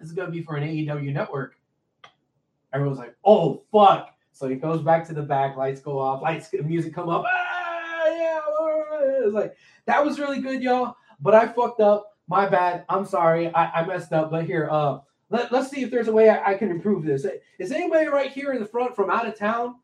[0.00, 1.54] this is gonna be for an AEW network.
[2.72, 5.56] Everyone's like, "Oh fuck!" So he goes back to the back.
[5.56, 6.22] Lights go off.
[6.22, 7.24] Lights, music come up.
[7.26, 8.40] Ah, yeah.
[9.24, 10.96] It's like that was really good, y'all.
[11.20, 12.16] But I fucked up.
[12.28, 12.84] My bad.
[12.88, 13.52] I'm sorry.
[13.54, 14.30] I, I messed up.
[14.30, 14.98] But here, uh,
[15.30, 17.26] let, let's see if there's a way I, I can improve this.
[17.58, 19.76] Is anybody right here in the front from out of town?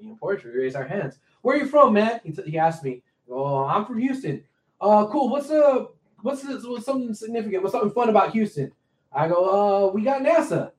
[0.00, 1.18] Me and Portrait raise our hands.
[1.42, 2.20] Where are you from, man?
[2.24, 3.02] He, t- he asked me.
[3.30, 4.42] Oh, I'm from Houston.
[4.80, 5.30] Uh, cool.
[5.30, 5.86] What's uh,
[6.22, 7.62] what's this, what's something significant?
[7.62, 8.72] What's something fun about Houston?
[9.12, 10.72] I go, uh, we got NASA.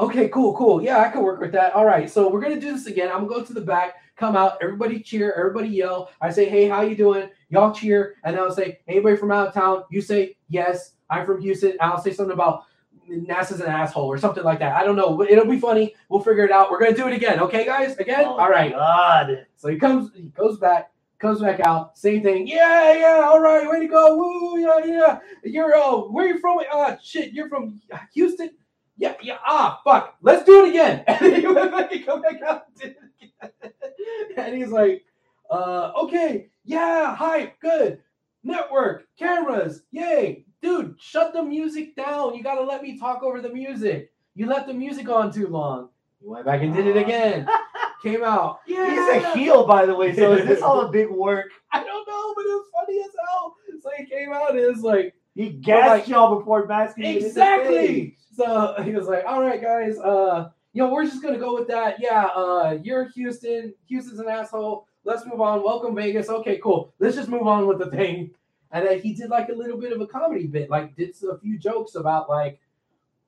[0.00, 0.82] Okay, cool, cool.
[0.82, 1.74] Yeah, I can work with that.
[1.74, 3.08] All right, so we're gonna do this again.
[3.08, 6.10] I'm gonna go to the back, come out, everybody cheer, everybody yell.
[6.20, 7.28] I say, hey, how you doing?
[7.50, 9.84] Y'all cheer, and I'll say, anybody from out of town?
[9.90, 10.92] You say yes.
[11.10, 11.76] I'm from Houston.
[11.80, 12.64] I'll say something about
[13.10, 14.76] NASA's an asshole or something like that.
[14.76, 15.22] I don't know.
[15.22, 15.94] It'll be funny.
[16.08, 16.70] We'll figure it out.
[16.70, 17.40] We're gonna do it again.
[17.40, 17.96] Okay, guys?
[17.96, 18.24] Again?
[18.26, 18.72] Oh, All right.
[18.72, 19.46] God.
[19.56, 22.46] So he comes, he goes back, comes back out, same thing.
[22.46, 24.16] Yeah, yeah, all right, way to go.
[24.16, 25.18] Woo, yeah, yeah.
[25.44, 26.60] You're uh where you from?
[26.72, 27.80] Ah shit, you're from
[28.14, 28.50] Houston?
[28.96, 30.16] Yeah, yeah, ah fuck.
[30.22, 31.04] Let's do it again.
[31.08, 33.72] And he went back and come back out and did it again.
[34.36, 35.04] And he's like,
[35.50, 38.00] uh, okay, yeah, hype, good.
[38.44, 40.44] Network, cameras, yay.
[40.62, 42.34] Dude, shut the music down.
[42.34, 44.12] You gotta let me talk over the music.
[44.34, 45.88] You left the music on too long.
[46.20, 47.48] He went back and did it again.
[48.02, 48.60] Came out.
[48.66, 48.88] Yeah.
[48.90, 50.14] He's a heel, by the way.
[50.14, 51.46] So is this all a big work?
[51.72, 53.56] I don't know, but it was funny as hell.
[53.82, 57.04] So he came out and it's like, He gassed y'all before masking.
[57.04, 58.16] it in the exactly.
[58.36, 61.66] So he was like, all right, guys, uh, you know, we're just gonna go with
[61.68, 61.96] that.
[62.00, 63.74] Yeah, uh, you're Houston.
[63.88, 64.86] Houston's an asshole.
[65.04, 65.64] Let's move on.
[65.64, 66.28] Welcome Vegas.
[66.28, 66.94] Okay, cool.
[67.00, 68.30] Let's just move on with the thing.
[68.70, 71.38] And then he did like a little bit of a comedy bit, like did a
[71.38, 72.60] few jokes about like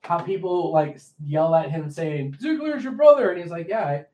[0.01, 3.31] how people like yell at him saying, Ziggler's your brother.
[3.31, 4.05] And he's like, Yeah, I,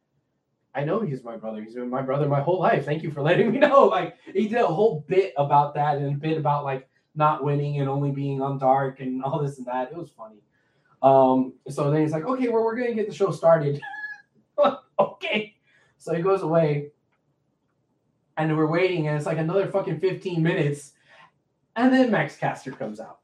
[0.74, 1.62] I know he's my brother.
[1.62, 2.86] He's been my brother my whole life.
[2.86, 3.86] Thank you for letting me know.
[3.86, 7.80] Like he did a whole bit about that and a bit about like not winning
[7.80, 9.91] and only being on dark and all this and that.
[9.91, 10.38] It was funny.
[11.02, 13.82] Um, so then he's like, okay, well, we're gonna get the show started.
[14.99, 15.56] okay.
[15.98, 16.91] So he goes away,
[18.38, 20.94] and we're waiting, and it's like another fucking 15 minutes.
[21.78, 23.20] And then Max Caster comes out.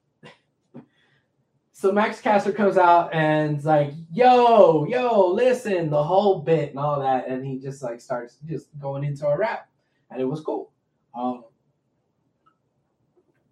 [1.72, 7.02] So Max Caster comes out and's like, yo, yo, listen, the whole bit and all
[7.02, 7.28] that.
[7.28, 9.68] And he just like starts just going into a rap.
[10.12, 10.72] And it was cool.
[11.16, 11.46] Um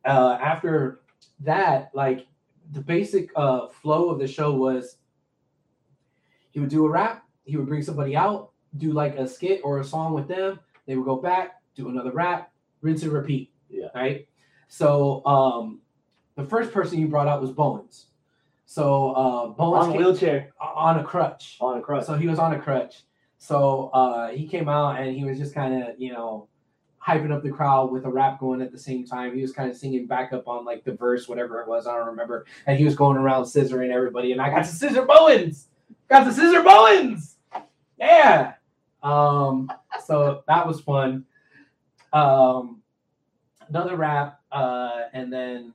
[0.06, 1.02] uh after
[1.42, 2.28] that, like
[2.72, 4.98] the basic uh flow of the show was
[6.52, 9.80] he would do a rap, he would bring somebody out, do like a skit or
[9.80, 13.52] a song with them, they would go back, do another rap, rinse and repeat.
[13.68, 13.88] Yeah.
[13.96, 14.28] Right.
[14.74, 15.82] So um
[16.36, 18.06] the first person you brought out was Bowens.
[18.66, 21.58] So uh Bowens On a wheelchair, on a crutch.
[21.60, 22.06] on a crutch.
[22.06, 23.04] So he was on a crutch.
[23.38, 26.48] So uh, he came out and he was just kind of, you know,
[27.06, 29.36] hyping up the crowd with a rap going at the same time.
[29.36, 31.96] He was kind of singing back up on like the verse, whatever it was, I
[31.98, 32.46] don't remember.
[32.68, 34.32] And he was going around scissoring everybody.
[34.32, 35.70] And I got to scissor Bowens.
[36.08, 37.36] Got to scissor Bowens.
[38.00, 38.54] Yeah.
[39.02, 39.72] Um,
[40.06, 41.26] so that was fun.
[42.14, 42.84] Um,
[43.70, 45.74] another rap, uh, and then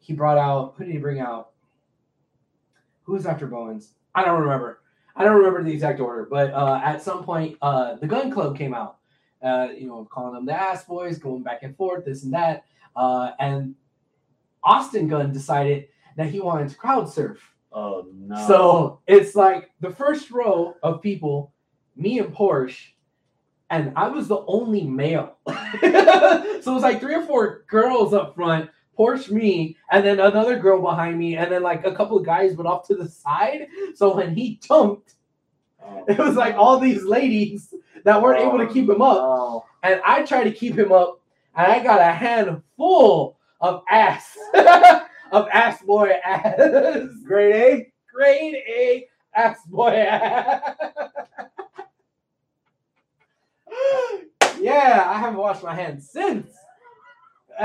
[0.00, 1.50] he brought out who did he bring out?
[3.04, 3.94] Who was after Bowens?
[4.14, 4.80] I don't remember.
[5.14, 8.56] I don't remember the exact order, but uh, at some point, uh, the Gunn Club
[8.56, 8.98] came out.
[9.42, 12.64] Uh, you know, calling them the ass boys, going back and forth, this and that.
[12.94, 13.74] Uh, and
[14.62, 17.40] Austin Gunn decided that he wanted to crowd surf.
[17.72, 18.46] oh no.
[18.46, 21.52] So it's like the first row of people,
[21.96, 22.91] me and Porsche,
[23.72, 25.36] and I was the only male.
[25.48, 30.58] so it was like three or four girls up front, Porsche me, and then another
[30.58, 33.66] girl behind me, and then like a couple of guys, but off to the side.
[33.94, 35.14] So when he jumped,
[35.84, 37.74] Oh, it was like all these ladies
[38.04, 39.16] that weren't able to keep him up.
[39.18, 39.64] Oh, no.
[39.82, 41.20] And I tried to keep him up,
[41.56, 44.36] and I got a handful of ass,
[45.32, 47.08] of ass boy ass.
[47.24, 47.92] Grade A.
[48.14, 50.76] Grade A ass boy ass.
[54.60, 56.52] yeah, I haven't washed my hands since.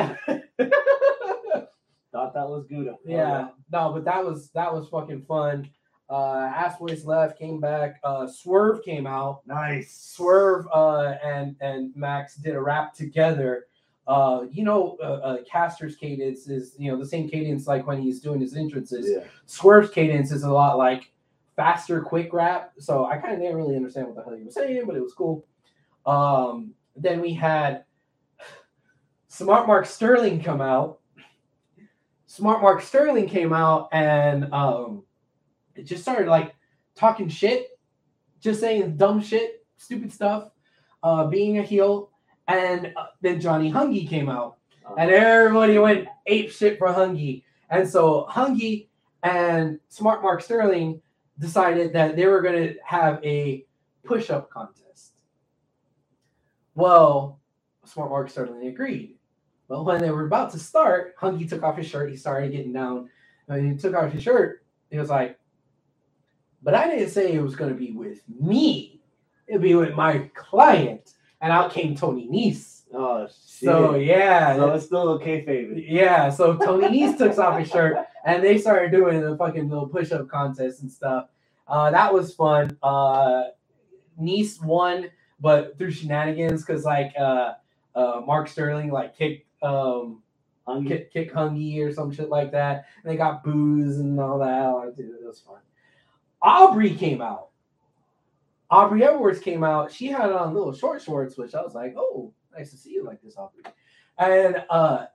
[2.18, 2.96] Thought that was Gouda.
[3.06, 5.70] yeah, no, but that was that was fucking fun.
[6.10, 8.00] Uh, ass left, came back.
[8.04, 9.42] Uh, Swerve came out.
[9.46, 9.94] Nice.
[9.94, 13.66] Swerve uh, and and Max did a rap together.
[14.08, 18.02] Uh, you know, uh, uh, Caster's cadence is you know the same cadence like when
[18.02, 19.10] he's doing his entrances.
[19.10, 19.28] Yeah.
[19.46, 21.12] Swerve's cadence is a lot like
[21.58, 22.72] faster, quick rap.
[22.80, 25.02] So I kind of didn't really understand what the hell he was saying, but it
[25.02, 25.46] was cool.
[26.08, 27.84] Um, then we had
[29.28, 31.00] Smart Mark Sterling come out.
[32.26, 35.04] Smart Mark Sterling came out and um,
[35.76, 36.56] it just started like
[36.96, 37.80] talking shit,
[38.40, 40.50] just saying dumb shit, stupid stuff,
[41.04, 42.10] uh, being a heel.
[42.48, 44.58] And uh, then Johnny Hungy came out,
[44.98, 47.44] and everybody went ape shit for Hungy.
[47.70, 48.88] And so Hungy
[49.24, 51.02] and Smart Mark Sterling
[51.40, 53.66] decided that they were going to have a
[54.06, 54.87] push up contest.
[56.78, 57.40] Well,
[57.86, 59.16] Smart Mark certainly agreed.
[59.68, 62.12] But when they were about to start, Hungy took off his shirt.
[62.12, 63.10] He started getting down.
[63.48, 64.64] And he took off his shirt.
[64.92, 65.40] He was like,
[66.62, 69.02] but I didn't say it was going to be with me.
[69.48, 71.14] It'd be with my client.
[71.42, 72.84] And out came Tony Nese.
[72.94, 73.66] Oh shit.
[73.66, 75.84] So yeah, so it's still okay, favorite.
[75.84, 76.30] yeah.
[76.30, 80.30] So Tony Nese took off his shirt and they started doing the fucking little push-up
[80.30, 81.28] contest and stuff.
[81.68, 82.78] Uh, that was fun.
[82.84, 83.46] Uh,
[84.22, 85.10] Nese won,
[85.40, 87.54] but through shenanigans because like uh,
[87.96, 90.22] uh, Mark Sterling like kicked um
[90.68, 90.98] Hungry.
[90.98, 92.86] kick, kick Hungy or some shit like that.
[93.04, 94.66] And they got booze and all that.
[94.66, 95.60] Oh, dude, it was fun.
[96.42, 97.50] Aubrey came out.
[98.70, 99.92] Aubrey Edwards came out.
[99.92, 103.06] She had on little short shorts, which I was like, oh, nice to see you
[103.06, 103.64] like this, Aubrey.
[104.18, 105.06] And uh,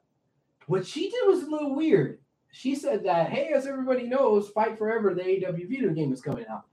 [0.66, 2.19] what she did was a little weird.
[2.51, 6.47] She said that, hey, as everybody knows, Fight Forever, the AEW video game is coming
[6.51, 6.65] out.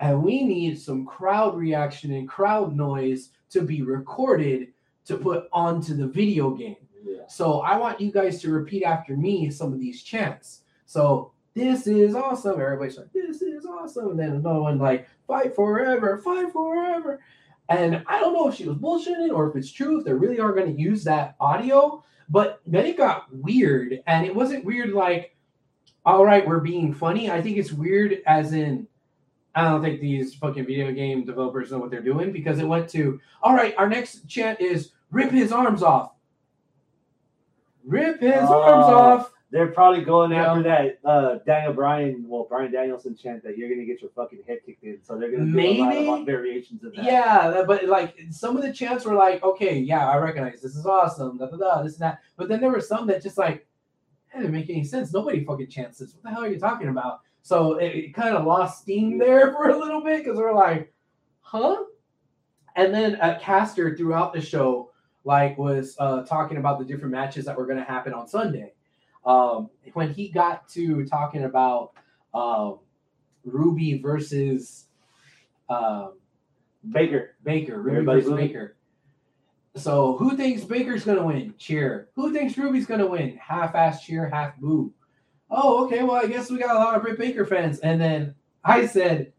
[0.00, 4.68] And we need some crowd reaction and crowd noise to be recorded
[5.06, 6.76] to put onto the video game.
[7.02, 7.22] Yeah.
[7.28, 10.62] So I want you guys to repeat after me some of these chants.
[10.86, 12.60] So this is awesome.
[12.60, 14.10] Everybody's like, this is awesome.
[14.10, 17.20] And then another one like, fight forever, fight forever.
[17.68, 20.40] And I don't know if she was bullshitting or if it's true, if they really
[20.40, 22.04] are going to use that audio.
[22.28, 24.00] But then it got weird.
[24.06, 25.36] And it wasn't weird like,
[26.04, 27.30] all right, we're being funny.
[27.30, 28.86] I think it's weird as in,
[29.58, 32.88] I don't think these fucking video game developers know what they're doing because it went
[32.90, 36.12] to, all right, our next chant is rip his arms off.
[37.84, 38.50] Rip his arms
[38.86, 38.94] Oh.
[38.98, 39.32] off.
[39.50, 40.50] They're probably going Yeah.
[40.52, 44.40] after that uh, Daniel Bryan, well, Bryan Danielson chant that you're gonna get your fucking
[44.46, 45.02] head kicked in.
[45.02, 46.08] So they're gonna do a lot Maybe.
[46.08, 47.04] of variations of that.
[47.04, 50.84] Yeah, but like some of the chants were like, okay, yeah, I recognize this is
[50.86, 52.18] awesome, da da da, this and that.
[52.36, 53.66] But then there were some that just like,
[54.32, 55.12] that didn't make any sense.
[55.14, 56.12] Nobody fucking chants this.
[56.14, 57.22] What the hell are you talking about?
[57.48, 60.92] So it, it kind of lost steam there for a little bit because we're like,
[61.40, 61.84] huh?
[62.76, 64.92] And then uh, Caster throughout the show,
[65.24, 68.74] like, was uh, talking about the different matches that were going to happen on Sunday.
[69.24, 71.92] Um, when he got to talking about
[72.34, 72.80] um,
[73.46, 74.84] Ruby versus
[75.70, 76.18] um,
[76.90, 77.36] Baker.
[77.44, 78.36] Baker, Ruby Everybody versus?
[78.36, 78.76] Baker.
[79.74, 81.54] So who thinks Baker's gonna win?
[81.56, 82.08] Cheer.
[82.14, 83.36] Who thinks Ruby's gonna win?
[83.36, 84.92] Half-ass cheer, half boo.
[85.50, 86.02] Oh, okay.
[86.02, 87.78] Well, I guess we got a lot of Britt Baker fans.
[87.80, 88.34] And then
[88.64, 89.32] I said,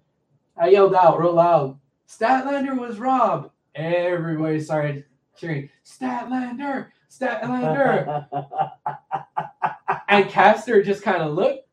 [0.57, 3.52] I yelled out real loud, Statlander was robbed.
[3.76, 5.06] Everybody started
[5.38, 8.27] cheering, Statlander, Statlander.
[10.10, 11.68] and Caster just kind of looked.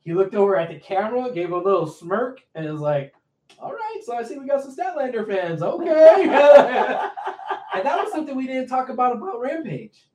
[0.00, 3.14] He looked over at the camera, gave a little smirk, and was like,
[3.58, 5.62] "All right, so I see we got some Statlander fans.
[5.62, 10.07] Okay." and that was something we didn't talk about about Rampage.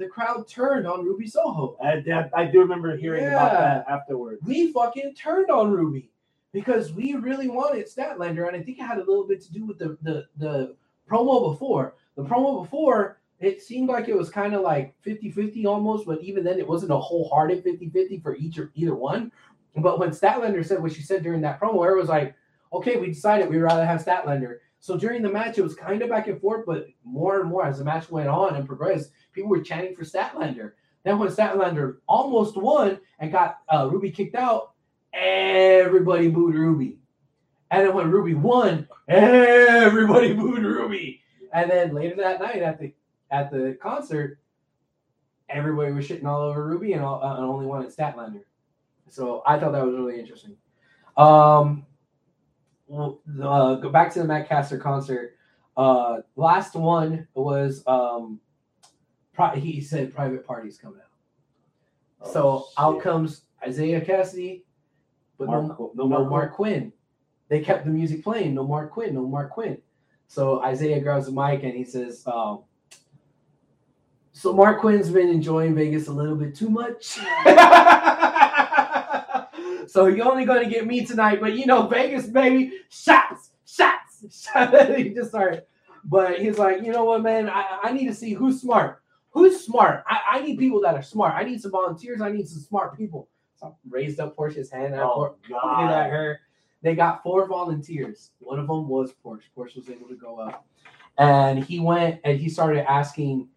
[0.00, 1.76] The crowd turned on Ruby Soho.
[1.84, 2.02] I,
[2.34, 4.40] I do remember hearing about that afterwards.
[4.42, 6.10] We fucking turned on Ruby
[6.54, 9.66] because we really wanted Statlander, and I think it had a little bit to do
[9.66, 10.74] with the the, the
[11.06, 11.96] promo before.
[12.16, 16.44] The promo before, it seemed like it was kind of like 50-50 almost, but even
[16.44, 19.30] then it wasn't a wholehearted 50-50 for each or either one.
[19.76, 22.34] But when Statlander said what she said during that promo, it was like,
[22.72, 24.60] okay, we decided we'd rather have Statlander.
[24.80, 27.66] So during the match, it was kind of back and forth, but more and more
[27.66, 30.72] as the match went on and progressed, people were chanting for Statlander.
[31.04, 34.72] Then when Statlander almost won and got uh, Ruby kicked out,
[35.12, 36.98] everybody booed Ruby.
[37.70, 41.20] And then when Ruby won, everybody booed Ruby.
[41.52, 42.92] And then later that night at the
[43.30, 44.40] at the concert,
[45.48, 48.42] everybody was shitting all over Ruby and, all, uh, and only wanted Statlander.
[49.08, 50.56] So I thought that was really interesting.
[51.16, 51.86] Um,
[52.92, 55.36] uh, go back to the Max Caster concert.
[55.76, 58.40] Uh, last one was um,
[59.32, 62.30] pri- he said private parties coming out.
[62.32, 64.62] so Oh, out comes Isiah Kassidy,
[65.38, 66.92] but no, Mark Qu- no, Mark, Quinn.
[67.48, 68.54] They kept the music playing.
[68.54, 69.14] No Marq Quen.
[69.14, 69.78] No Marq Quen.
[70.28, 72.60] So Isiah grabs the mic and he says, um,
[74.32, 77.18] "So Marq Quen's been enjoying Vegas a little bit too much."
[79.86, 84.24] so you're only going to get me tonight, but you know Vegas, baby, shots, shots,
[84.52, 84.96] shots.
[84.96, 85.64] he just started,
[86.04, 89.02] but he's like, you know what, man, I, I need to see who's smart.
[89.32, 90.02] Who's smart?
[90.08, 91.34] I, I need people that are smart.
[91.36, 92.20] I need some volunteers.
[92.20, 93.28] I need some smart people.
[93.54, 94.86] So raised up Portia's hand.
[94.94, 96.40] and Oh Por- pointed at her.
[96.82, 98.30] They got four volunteers.
[98.40, 99.42] One of them was Porsche.
[99.56, 100.66] Porsche was able to go up,
[101.18, 103.48] and he went and he started asking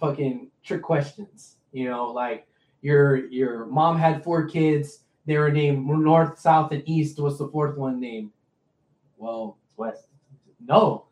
[0.00, 1.56] fucking trick questions.
[1.72, 2.46] You know, like
[2.82, 5.00] your your mom had four kids.
[5.26, 7.18] They were named North, South, and East.
[7.20, 8.30] What's the fourth one named?
[9.16, 10.06] Well, West.
[10.64, 11.06] no,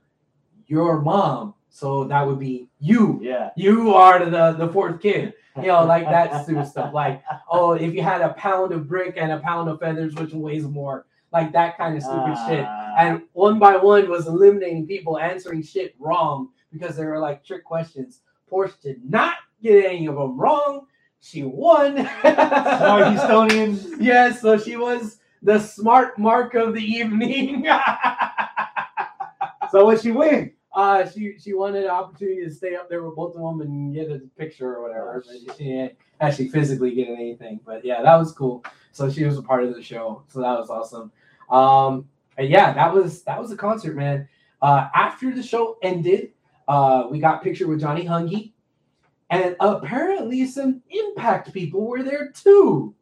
[0.66, 1.54] your mom.
[1.68, 3.20] So that would be you.
[3.22, 3.50] Yeah.
[3.56, 5.34] You are the the fourth kid.
[5.56, 6.92] You know, like that stupid stuff.
[6.92, 10.32] Like, oh, if you had a pound of brick and a pound of feathers, which
[10.32, 11.06] weighs more?
[11.32, 12.64] Like that kind of stupid shit.
[12.66, 12.94] Ah.
[12.98, 17.64] And one by one was eliminating people answering shit wrong because they were like trick
[17.64, 18.22] questions.
[18.50, 20.86] Porsche did not get any of them wrong.
[21.20, 21.96] She won.
[21.96, 23.86] Smart Houstonians.
[24.00, 27.66] Yes, so she was the smart mark of the evening.
[29.70, 30.52] So what she win?
[30.74, 33.94] uh, she she wanted an opportunity to stay up there with both of them and
[33.94, 35.22] get a picture or whatever.
[35.26, 37.60] But she didn't actually physically get anything.
[37.64, 38.64] But yeah, that was cool.
[38.92, 40.22] So she was a part of the show.
[40.28, 41.12] So that was awesome.
[41.50, 44.28] Um, and yeah, that was that was a concert, man.
[44.62, 46.30] Uh, after the show ended,
[46.68, 48.52] uh, we got picture with Johnny Hungy,
[49.30, 52.94] and apparently some Impact people were there too.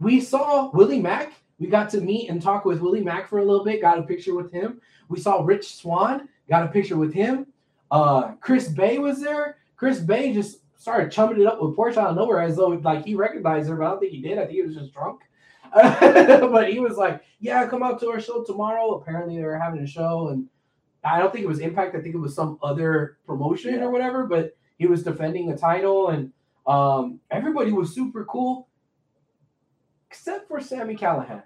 [0.00, 1.32] We saw Willie Mack.
[1.58, 3.80] We got to meet and talk with Willie Mack for a little bit.
[3.80, 4.80] Got a picture with him.
[5.08, 6.28] We saw Rich Swann.
[6.48, 7.46] Got a picture with him.
[7.90, 9.58] Uh, Chris Bey was there.
[9.76, 13.04] Chris Bey just started chumming it up with Porsche out of nowhere as though like
[13.04, 14.38] he recognized her, but I don't think he did.
[14.38, 15.20] I think he was just drunk.
[15.74, 19.80] but he was like, "Yeah, come out to our show tomorrow." Apparently, they were having
[19.80, 20.46] a show, and
[21.02, 21.96] I don't think it was Impact.
[21.96, 23.84] I think it was some other promotion Yeah.
[23.84, 24.26] or whatever.
[24.26, 26.32] But he was defending the title, and
[26.66, 28.68] um, everybody was super cool,
[30.08, 31.42] except for Sami Callihan.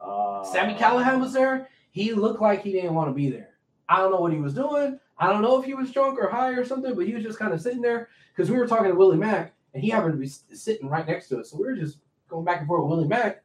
[0.00, 1.68] Uh, Sami Callihan was there.
[1.90, 3.54] He looked like he didn't want to be there.
[3.88, 4.98] I don't know what he was doing.
[5.18, 7.38] I don't know if he was drunk or high or something, but he was just
[7.38, 10.18] kind of sitting there because we were talking to Willie Mack and he happened to
[10.18, 11.50] be sitting right next to us.
[11.50, 13.42] So we were just going back and forth with Willie Mack.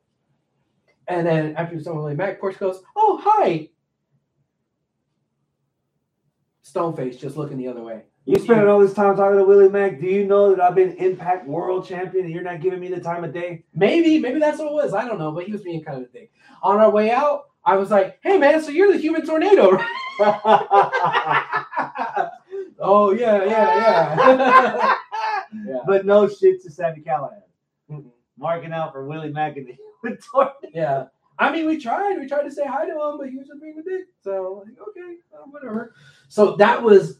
[1.07, 3.69] And then after we Willie Mack, Porsche goes, Oh, hi.
[6.63, 8.03] Stoneface just looking the other way.
[8.26, 9.99] You spending all this time talking to Willie Mack.
[9.99, 12.99] Do you know that I've been Impact World Champion and you're not giving me the
[12.99, 13.64] time of day?
[13.73, 14.93] Maybe, maybe that's what it was.
[14.93, 16.31] I don't know, but he was being kind of a dick.
[16.61, 19.88] On our way out, I was like, Hey, man, so you're the human tornado, right?
[22.80, 24.95] oh, yeah, yeah, yeah.
[25.65, 25.80] yeah.
[25.88, 27.41] but no shit to Sami Callihan.
[28.38, 30.56] Marking out for Willie Mack and the Human Tornado.
[30.73, 31.06] Yeah.
[31.39, 32.19] I mean, we tried.
[32.19, 34.06] We tried to say hi to him, but he was just being a dick.
[34.23, 35.95] So, like, okay, uh, whatever.
[36.30, 37.18] So that was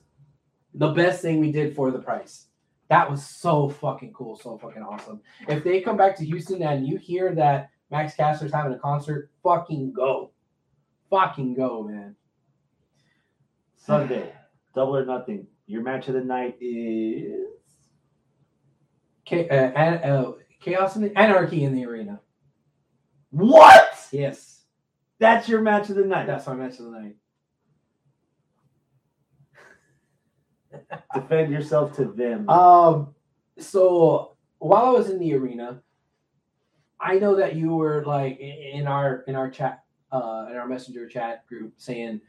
[0.73, 2.48] the best thing we did for the price.
[2.89, 5.22] That was so fucking cool, so fucking awesome.
[5.48, 9.31] If they come back to Houston and you hear that Max Caster's having a concert,
[9.43, 10.31] fucking go.
[11.10, 12.15] Fucking go, man.
[13.77, 14.31] Sunday,
[14.76, 15.48] double or nothing.
[15.68, 17.48] Your match of the night is
[19.31, 20.31] uh, uh,
[20.61, 22.19] chaos and anarchy in the arena.
[23.30, 23.88] what?
[24.11, 24.64] Yes,
[25.19, 26.27] That's your match of the night.
[26.27, 27.15] that's my match of the night.
[31.13, 32.49] Defend yourself to them.
[32.49, 33.13] Um,
[33.57, 35.81] so while I was in the arena,
[36.99, 41.07] I know that you were like in our in our chat, uh, in our messenger
[41.07, 42.22] chat group, saying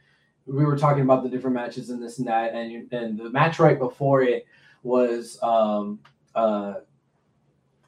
[0.45, 3.59] we were talking about the different matches and this and that, and and the match
[3.59, 4.45] right before it
[4.81, 5.99] was um,
[6.35, 6.75] uh,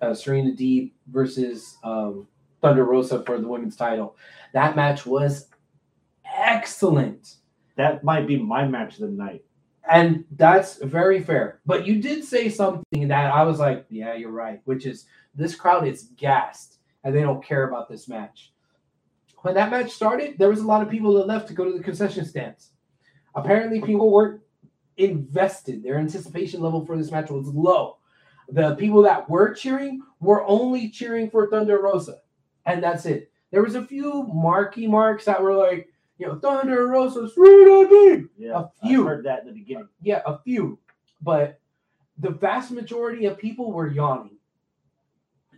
[0.01, 2.27] uh, Serena Deeb versus um,
[2.61, 4.15] Thunder Rosa for the women's title.
[4.53, 5.47] That match was
[6.37, 7.35] excellent.
[7.75, 9.43] that might be my match of the night.
[9.89, 11.61] And that's very fair.
[11.65, 15.05] But you did say something that I was like, yeah, you're right, which is
[15.35, 18.51] this crowd is gassed and they don't care about this match.
[19.43, 21.77] When that match started, there was a lot of people that left to go to
[21.77, 22.71] the concession stands.
[23.35, 24.41] Apparently, people weren't
[24.97, 25.83] invested.
[25.83, 27.97] Their anticipation level for this match was low.
[28.49, 32.19] The people that were cheering were only cheering for Thunder Rosa,
[32.65, 33.31] and that's it.
[33.51, 38.29] There was a few marky marks that were like, you know, Thunder Rosa, Serena Deeb.
[38.37, 39.03] Yeah, A few.
[39.03, 39.89] I heard that in the beginning.
[40.01, 40.79] Yeah, a few,
[41.21, 41.59] but
[42.19, 44.37] the vast majority of people were yawning.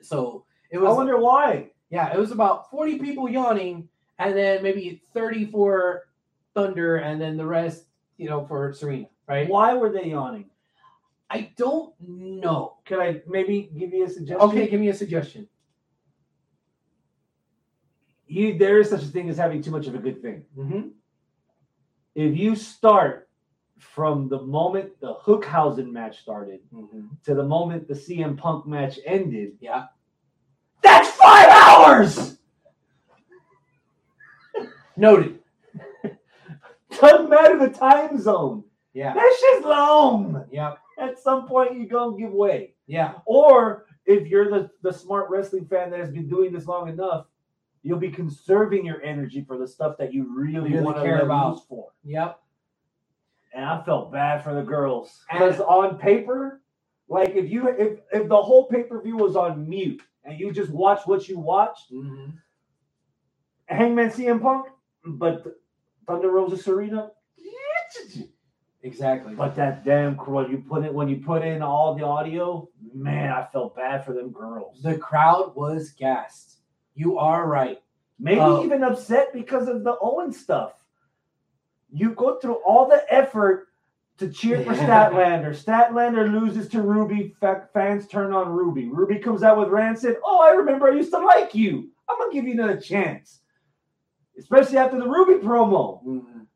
[0.01, 0.89] So it was.
[0.89, 1.71] I wonder why.
[1.89, 3.87] yeah, it was about 40 people yawning,
[4.19, 6.07] and then maybe 30 for
[6.53, 7.85] Thunder, and then the rest,
[8.17, 9.47] you know, for Serena, right?
[9.47, 10.49] Why were they yawning?
[11.29, 12.77] I don't know.
[12.85, 14.41] Can I maybe give you a suggestion?
[14.49, 15.47] Okay, give me a suggestion.
[18.27, 20.43] You there is such a thing as having too much of a good thing.
[20.57, 20.89] Mm-hmm.
[22.15, 23.29] If you start
[23.79, 27.07] from the moment the Hookhausen match started Mm-hmm.
[27.25, 29.85] to the moment the CM Punk match ended, Yeah.
[30.81, 32.37] that's five hours.
[34.97, 35.39] Noted.
[36.99, 38.63] Doesn't matter the time zone.
[38.93, 39.13] Yeah.
[39.13, 40.43] That shit's long.
[40.51, 40.73] Yeah.
[40.97, 42.73] At some point, you're gonna give way.
[42.87, 43.13] Yeah.
[43.25, 47.27] Or if you're the, the smart wrestling fan that has been doing this long enough,
[47.87, 51.21] you'll be conserving your energy for the stuff that you really, Really want to care
[51.21, 51.65] about.
[51.67, 51.87] for.
[52.03, 52.39] Yep.
[53.53, 56.61] And I felt bad for the girls because on paper,
[57.07, 60.51] like if you if if the whole pay per view was on mute and you
[60.51, 62.33] just watch what you watched, Mhm.
[63.65, 64.67] Hangman CM Punk,
[65.05, 65.45] but
[66.05, 67.11] Thunder Rosa Serena.
[68.83, 69.33] Exactly.
[69.33, 73.31] But that damn crowd, you put it when you put in all the audio, man,
[73.31, 74.81] I felt bad for them girls.
[74.83, 76.56] the crowd was gassed.
[76.97, 77.79] You are right.
[78.19, 78.63] Maybe Oh.
[78.65, 80.73] even upset because of the Owen stuff.
[81.91, 83.67] You go through all the effort
[84.17, 85.51] to cheer for Statlander.
[85.55, 87.35] Statlander loses to Ruby.
[87.39, 88.89] Fa- fans turn on Ruby.
[88.89, 90.17] Ruby comes out with Rancid.
[90.23, 91.89] Oh, I remember I used to like you.
[92.09, 93.41] I'm gonna give you another chance,
[94.39, 96.03] especially after the Ruby promo.
[96.03, 96.47] Mhm.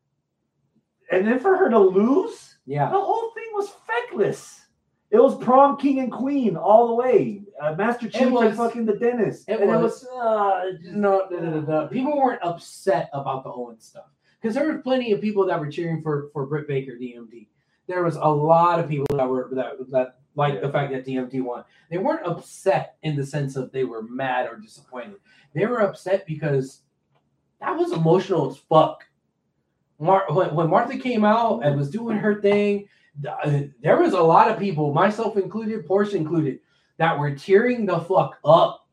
[1.12, 2.90] And then for her to lose, Yeah.
[2.90, 4.66] the whole thing was feckless.
[5.10, 7.44] It was prom king and queen all the way.
[7.60, 8.48] Uh, Master Chief was.
[8.48, 9.48] and fucking the dentist.
[9.48, 10.02] It and was.
[10.02, 11.86] it was uh, just- No, no, no, no.
[11.88, 14.06] People weren't upset about the Owen stuff
[14.40, 17.48] because there were plenty of people that were cheering for for Britt Baker DMD.
[17.86, 21.42] There was a lot of people that were that that liked the fact that DMD
[21.42, 21.64] won.
[21.90, 25.16] They weren't upset in the sense of they were mad or disappointed.
[25.54, 26.80] They were upset because
[27.60, 29.04] that was emotional as fuck.
[29.98, 32.88] Mar- when, when Martha came out and was doing her thing,
[33.22, 36.58] th- uh, there was a lot of people, myself included, Porsche included,
[37.02, 38.86] that were tearing the fuck up.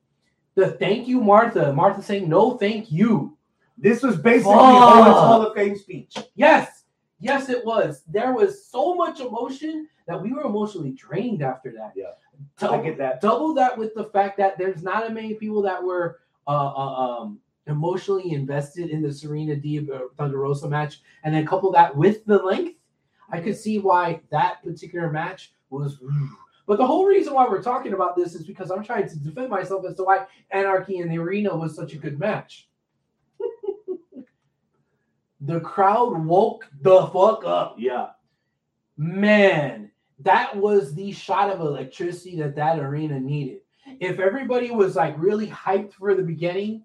[0.56, 1.72] The thank you, Martha.
[1.72, 3.38] Martha saying no, thank you.
[3.78, 4.56] This was basically.
[4.56, 6.18] Owen's Hall of Fame speech.
[6.34, 6.86] Yes,
[7.20, 8.02] yes, it was.
[8.08, 11.94] There was so much emotion that we were emotionally drained after that.
[11.96, 12.14] Yeah.
[12.58, 13.22] Double, I get that.
[13.22, 17.20] double that with the fact that there's not a many people that were uh, uh,
[17.22, 21.96] um, emotionally invested in the Serena D uh, Thunder Rosa match, and then couple that
[21.96, 22.80] with the length,
[23.32, 26.00] I could see why that particular match was.
[26.70, 29.50] But the whole reason why we're talking about this is because I'm trying to defend
[29.50, 32.70] myself as to why Anarchy in the Arena was such a good match.
[35.42, 38.10] the crowd woke the fuck up Yeah.
[38.98, 39.90] man,
[40.20, 43.62] that was the shot of electricity that that arena needed.
[44.00, 46.84] If everybody was like really hyped for the beginning,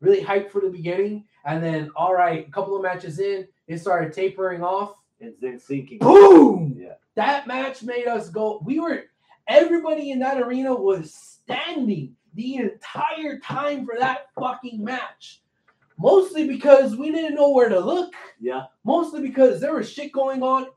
[0.00, 3.78] really hyped for the beginning, and then all right, a couple of matches in, it
[3.78, 4.96] started tapering off.
[5.20, 5.98] And then sinking.
[5.98, 6.74] Boom!
[6.76, 6.94] Yeah.
[7.14, 8.60] That match made us go.
[8.64, 9.04] We were
[9.50, 15.42] everybody in that arena was standing the entire time for that fucking match.
[15.98, 18.64] Mostly because we didn't know where to look Yeah.
[18.84, 20.68] mostly because there was shit going on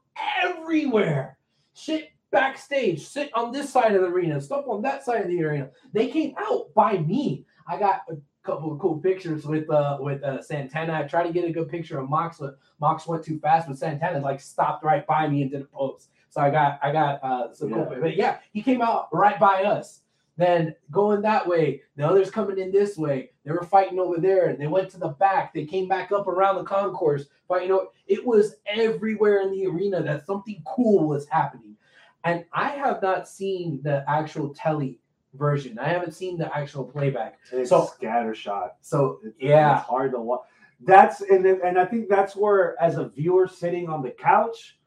[0.43, 1.37] everywhere.
[1.75, 5.43] Shit backstage, shit on this side of the arena, stuff on that side of the
[5.43, 5.69] arena.
[5.93, 7.45] They came out by me.
[7.67, 10.93] I got a couple of cool pictures with uh with uh, Santana.
[10.93, 13.67] I tried to get a good picture of Mox, but Mox went too fast.
[13.67, 16.09] But Santana like stopped right by me and did a pose.
[16.34, 17.88] So I got I got uh some cool.
[17.91, 17.99] Yeah.
[17.99, 19.99] But yeah, he came out right by us.
[20.35, 23.30] Then going that way, the others coming in this way.
[23.45, 24.47] They were fighting over there.
[24.47, 25.53] And they went to the back.
[25.53, 29.68] They came back up around the concourse But you know, It was everywhere in the
[29.68, 31.76] arena that something cool was happening.
[32.23, 34.99] And I have not seen the actual telly
[35.35, 35.77] version.
[35.77, 37.38] I haven't seen the actual playback.
[37.51, 38.72] It's So- scattershot.
[38.81, 39.77] So It's, Yeah.
[39.77, 40.41] it's hard to watch.
[40.81, 44.80] That's and and I think that's where, as a viewer sitting on the couch,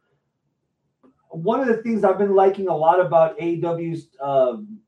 [1.30, 4.78] one of the things I've been liking a lot about AEW's um,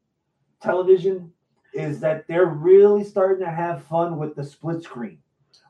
[0.62, 1.32] television
[1.74, 5.18] is that they're really starting to have fun with the split screen,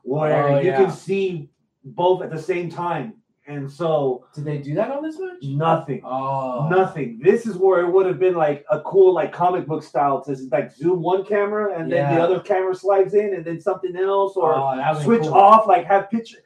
[0.03, 0.77] where Oh, you yeah.
[0.77, 1.49] can see
[1.83, 3.13] both at the same time,
[3.47, 5.43] and so did they do that on this match?
[5.43, 6.01] nothing.
[6.03, 7.19] Oh, Nothing.
[7.21, 10.37] This is where it would have been like a cool, like comic book style to
[10.51, 14.35] like zoom one camera and then the other camera slides in and then something else,
[14.35, 15.33] or Oh, switch cool.
[15.33, 16.37] off, like have picture.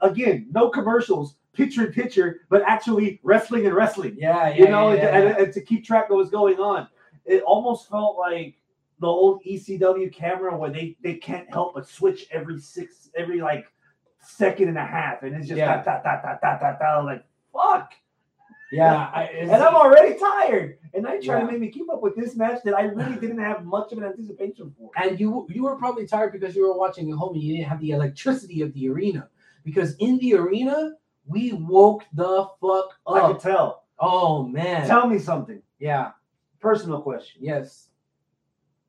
[0.00, 4.16] Again, no commercials, picture in picture, but actually wrestling and wrestling.
[4.18, 6.58] Yeah, yeah, you know, yeah, and, yeah, and- and to keep track of what's going
[6.58, 6.88] on.
[7.24, 8.56] It almost felt like
[9.00, 13.66] the old ECW camera where they they can't help but switch every six, every like
[14.20, 15.82] second and a half, and it's just Yeah.
[15.82, 17.92] da, da, da, da, da, da, like fuck.
[18.72, 19.10] yeah.
[19.14, 20.78] I, And I'm already tired.
[20.94, 21.40] And I try Yeah.
[21.40, 23.98] to make me keep up with this match that I really didn't have much of
[23.98, 24.90] an anticipation for.
[24.96, 27.68] and you you were probably tired because you were watching at home and you didn't
[27.68, 29.28] have the electricity of the arena.
[29.64, 30.92] Because in the arena,
[31.26, 33.14] we woke the fuck up.
[33.14, 33.84] I could tell.
[33.98, 34.86] Oh man.
[34.86, 35.62] Tell me something.
[35.78, 36.10] yeah.
[36.60, 37.40] Personal question.
[37.44, 37.88] Yes.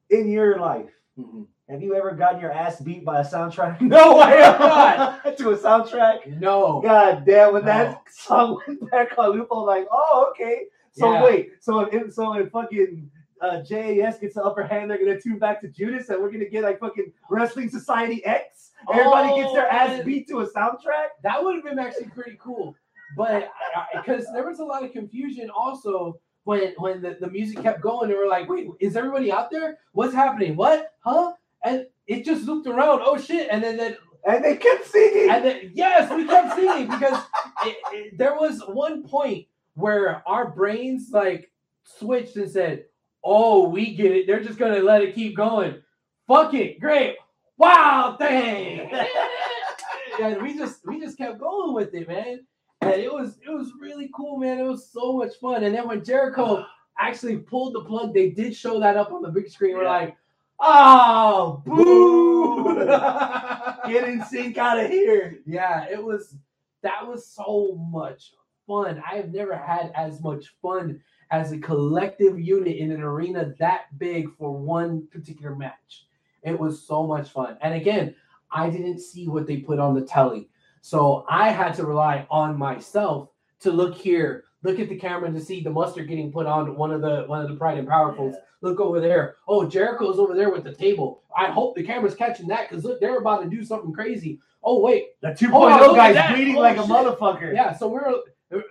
[0.10, 0.90] In your life,
[1.20, 1.48] Mhm.
[1.70, 3.82] have you ever gotten your ass beat by a soundtrack?
[3.96, 5.38] No, I have not.
[5.38, 6.40] to a soundtrack?
[6.40, 6.82] No.
[6.82, 7.68] God damn, when No.
[7.72, 10.66] that song went back on loop, I'm like, oh, okay.
[10.92, 11.24] So Yeah.
[11.24, 13.10] wait, so if so if fucking
[13.42, 16.46] uh, JAS gets the upper hand, they're gonna tune back to Judas, and we're gonna
[16.50, 18.72] get like fucking Wrestling Society X.
[18.92, 20.06] Everybody gets their Oh, ass man.
[20.06, 21.08] beat to a soundtrack.
[21.24, 22.76] That would have been actually pretty cool.
[23.18, 23.50] But
[23.94, 28.10] because there was a lot of confusion also when when the, the music kept going
[28.10, 29.80] and we're like, wait, is everybody out there?
[29.94, 30.56] What's happening?
[30.56, 30.92] What?
[31.00, 31.34] Huh?
[31.64, 33.02] And it just looped around.
[33.04, 33.48] Oh shit!
[33.52, 33.98] And then then
[34.28, 35.30] And they kept singing.
[35.30, 37.24] and then yes, we kept singing because
[37.66, 41.52] it, it- there was one point where our brains like
[41.84, 42.86] switched and said,
[43.26, 44.28] "Oh, we get it.
[44.28, 45.82] They're just gonna let it keep going.
[46.28, 47.18] Fuck it, great,
[47.58, 48.92] wow, thing."
[50.22, 52.46] and we just we just kept going with it, man.
[52.82, 54.60] And it was it was really cool, man.
[54.60, 55.64] It was so much fun.
[55.64, 56.66] And then when Jericho
[57.00, 59.76] actually pulled the plug, they did show that up on the big screen.
[59.76, 60.16] We're like,
[60.60, 62.86] "Oh, boo!"
[63.88, 65.40] Get in sync out of here.
[65.46, 66.36] yeah, it was
[66.84, 68.34] that was so much
[68.68, 69.02] fun.
[69.10, 73.98] I have never had as much fun as a collective unit in an arena that
[73.98, 76.06] big for one particular match.
[76.44, 77.58] It was so much fun.
[77.62, 78.16] And again,
[78.52, 80.50] I didn't see what they put on the telly.
[80.82, 83.30] So I had to rely on myself
[83.62, 86.92] to look here, look at the camera to see the mustard getting put on one
[86.92, 88.36] of the one of the pride and powerfuls.
[88.62, 89.36] Look over there.
[89.48, 91.24] Oh, Jericho's over there with the table.
[91.36, 94.40] I hope the camera's catching that because look, they're about to do something crazy.
[94.64, 97.54] Oh, wait, The 2.0 Oh, guy's bleeding Oh, like a motherfucker.
[97.54, 98.12] yeah, so we're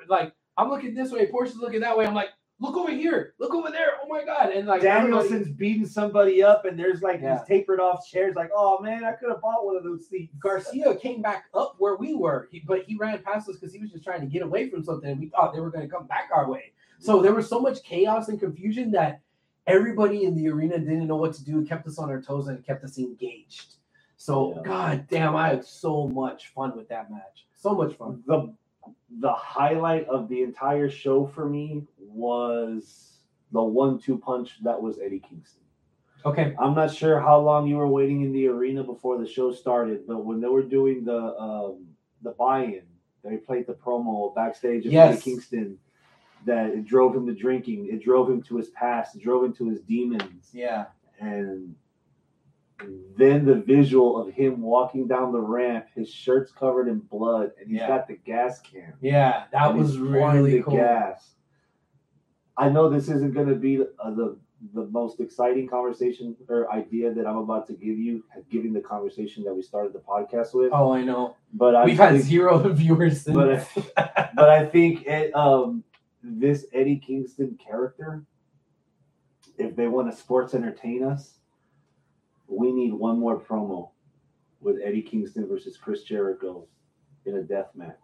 [0.09, 2.05] like, I'm looking this way, Portia's looking that way.
[2.07, 3.93] I'm like, look over here, look over there.
[4.03, 4.51] Oh my god!
[4.51, 7.39] And like Danielson's beating somebody up, and there's like Yeah.
[7.39, 8.35] these tapered off chairs.
[8.37, 10.35] Like, oh man, I could have bought one of those seats.
[10.39, 13.81] Garcia came back up where we were, he, but he ran past us because he
[13.81, 15.93] was just trying to get away from something, and we thought they were going to
[15.95, 16.73] come back our way.
[17.01, 19.21] So there was so much chaos and confusion that
[19.67, 21.61] everybody in the arena didn't know what to do.
[21.61, 23.75] It kept us on our toes and kept us engaged.
[24.17, 24.63] So Yeah.
[24.63, 27.47] god damn, I had so much fun with that match.
[27.57, 28.23] So much fun.
[28.27, 28.55] the
[29.21, 33.19] the highlight of the entire show for me was
[33.53, 35.63] the one-two punch that was Eddie Kingston.
[36.27, 36.55] Okay.
[36.59, 40.07] I'm not sure how long you were waiting in the arena before the show started,
[40.07, 41.87] but when they were doing the um,
[42.23, 42.83] the buy-in,
[43.23, 45.13] they played the promo backstage of Yes.
[45.15, 45.79] Eddie Kingston.
[46.47, 49.55] That it drove him to drinking, it drove him to his past, it drove him
[49.55, 50.87] to his demons, Yeah.
[51.19, 51.75] and
[53.17, 57.69] then the visual of him walking down the ramp, his shirt's covered in blood, and
[57.71, 57.89] he's Yeah.
[57.89, 58.95] got the gas can.
[59.01, 59.45] Yeah.
[59.53, 60.77] That was really the cool.
[60.77, 61.35] gas.
[62.57, 64.37] I know this isn't going to be uh, the
[64.73, 69.45] the most exciting conversation or idea that I'm about to give you, giving the conversation
[69.45, 70.71] that we started the podcast with.
[70.73, 71.37] Oh, I know.
[71.53, 73.37] but I We've had zero viewers since.
[73.37, 73.51] but
[73.99, 75.85] I, but I think it, um,
[76.23, 78.25] this Eddie Kingston character,
[79.59, 81.41] if they want to sports entertain us,
[82.49, 83.91] we need one more promo
[84.61, 86.67] with Eddie Kingston versus Chris Jericho
[87.27, 87.97] in a death match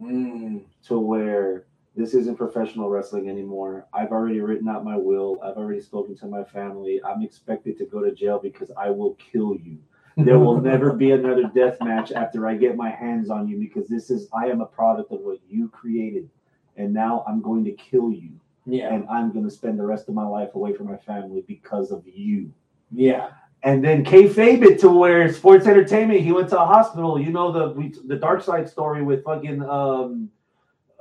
[0.00, 0.64] Mm.
[0.86, 1.64] to where
[1.94, 3.86] this isn't professional wrestling anymore.
[3.94, 5.38] I've already written out my will.
[5.42, 7.00] I've already spoken to my family.
[7.02, 9.78] I'm expected to go to jail because I will kill you.
[10.18, 13.88] There will never be another death match after I get my hands on you because
[13.88, 16.28] this is I am a product of what you created.
[16.76, 18.32] And now I'm going to kill you.
[18.66, 18.92] Yeah.
[18.92, 21.90] And I'm going to spend the rest of my life away from my family because
[21.90, 22.52] of you.
[22.92, 23.30] Yeah.
[23.66, 26.20] And then kayfabe it to where sports entertainment.
[26.20, 27.20] He went to a hospital.
[27.20, 30.30] You know the we, the dark side story with fucking um,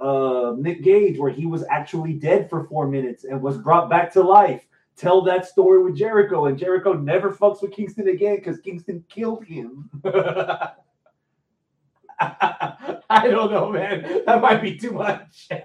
[0.02, 4.12] uh, Nick Gage, where he was actually dead for four minutes and was brought back
[4.14, 4.66] to life.
[4.98, 9.46] Tell that story with Jericho, and Jericho never fucks with Kingston again because Kingston killed
[9.46, 9.88] him.
[12.20, 14.24] I don't know, man.
[14.26, 15.50] That might be too much.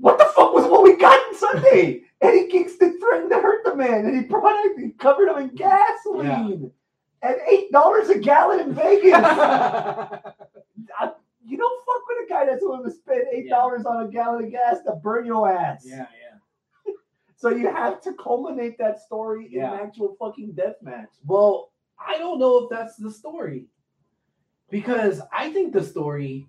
[0.00, 2.02] What the fuck was what we got Sunday?
[2.20, 5.54] Eddie Kingston threatened to hurt the man, and he brought it, he covered him in
[5.54, 6.70] gasoline
[7.22, 9.12] at eight dollars a gallon in Vegas.
[10.98, 11.12] I-
[11.44, 14.44] you don't fuck with a guy that's willing to spend eight dollars on a gallon
[14.44, 15.82] of gas to burn your ass.
[15.86, 16.04] yeah,
[16.86, 16.92] yeah.
[17.36, 21.08] So you have to culminate that story in an actual fucking death match.
[21.24, 23.64] Well, I don't know if that's the story.
[24.70, 26.46] Because I think the story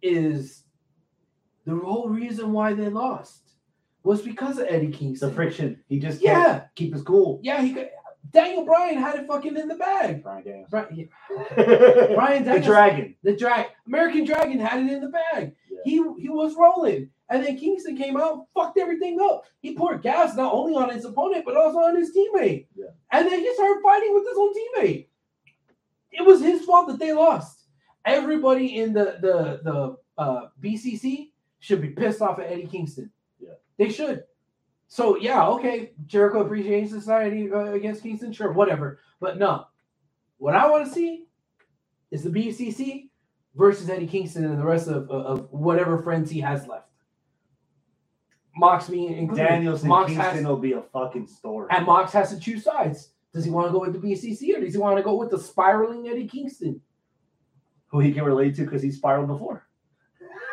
[0.00, 0.62] is
[1.66, 3.47] the whole reason why they lost
[4.04, 5.28] was because of Eddie Kingston.
[5.28, 5.82] The friction.
[5.88, 6.62] He just can't Yeah.
[6.74, 7.40] keep his cool.
[7.42, 7.90] Yeah, he could
[8.30, 10.22] Daniel Bryan had it fucking in the bag.
[10.22, 10.68] Brian Daniels.
[10.94, 11.04] Yeah.
[12.14, 13.14] Brian Daniels- the Dragon.
[13.22, 13.70] The Dragon.
[13.86, 15.54] American Dragon had it in the bag.
[15.70, 15.78] Yeah.
[15.84, 17.10] He he was rolling.
[17.30, 19.44] And then Kingston came out, fucked everything up.
[19.60, 22.66] He poured gas not only on his opponent, but also on his teammate.
[22.74, 22.86] Yeah.
[23.12, 25.06] And then he started fighting with his own teammate.
[26.10, 27.64] It was his fault that they lost.
[28.04, 31.30] Everybody in the the the uh, BCC
[31.60, 33.10] should be pissed off at Eddie Kingston.
[33.78, 34.24] They should.
[34.88, 39.00] So yeah, okay, Jericho Appreciation Society uh, against Kingston, sure, whatever.
[39.20, 39.66] But no,
[40.38, 41.26] what I want to see
[42.10, 43.08] is the BCC
[43.54, 46.86] versus Eddie Kingston and the rest of, of, of whatever friends he has left.
[48.56, 49.46] Mox me included.
[49.46, 51.68] Daniels and Mox Kingston has, will be a fucking story.
[51.70, 53.10] and Mox has to choose sides.
[53.32, 55.30] Does he want to go with the BCC or does he want to go with
[55.30, 56.80] the spiraling Eddie Kingston?
[57.88, 59.66] Who he can relate to because he spiraled before.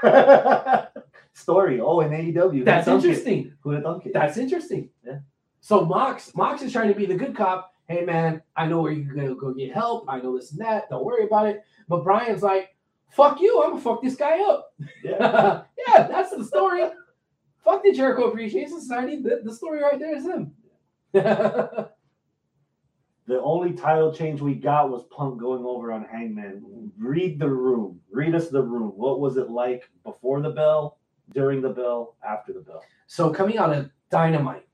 [1.35, 1.79] story.
[1.79, 2.65] Oh, in AEW.
[2.65, 3.07] That's Who'da thunk it?
[3.07, 3.53] interesting.
[3.61, 4.13] Who'da thunk it?
[4.13, 4.89] That's interesting.
[5.05, 5.19] Yeah.
[5.61, 7.73] So Mox, Mox is trying to be the good cop.
[7.87, 10.05] Hey man, I know where you're gonna go get help.
[10.07, 10.89] I know this and that.
[10.89, 11.63] Don't worry about it.
[11.87, 12.75] But Brian's like,
[13.11, 13.61] fuck you.
[13.63, 14.73] I'm gonna fuck this guy up.
[15.03, 15.61] yeah.
[15.87, 16.83] yeah, that's the story.
[17.63, 19.21] fuck the Jericho Appreciation Society.
[19.21, 20.53] The, the story right there is him.
[23.27, 26.91] The only title change we got was Punk going over on Hangman.
[26.95, 27.99] Read the room.
[28.11, 28.91] Read us the room.
[28.95, 30.99] What was it like before the bell,
[31.33, 32.81] during the bill, after the bill.
[33.07, 34.67] so coming out of Dynamite,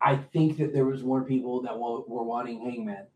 [0.00, 3.06] I think that there was more people that were wanting Hangman.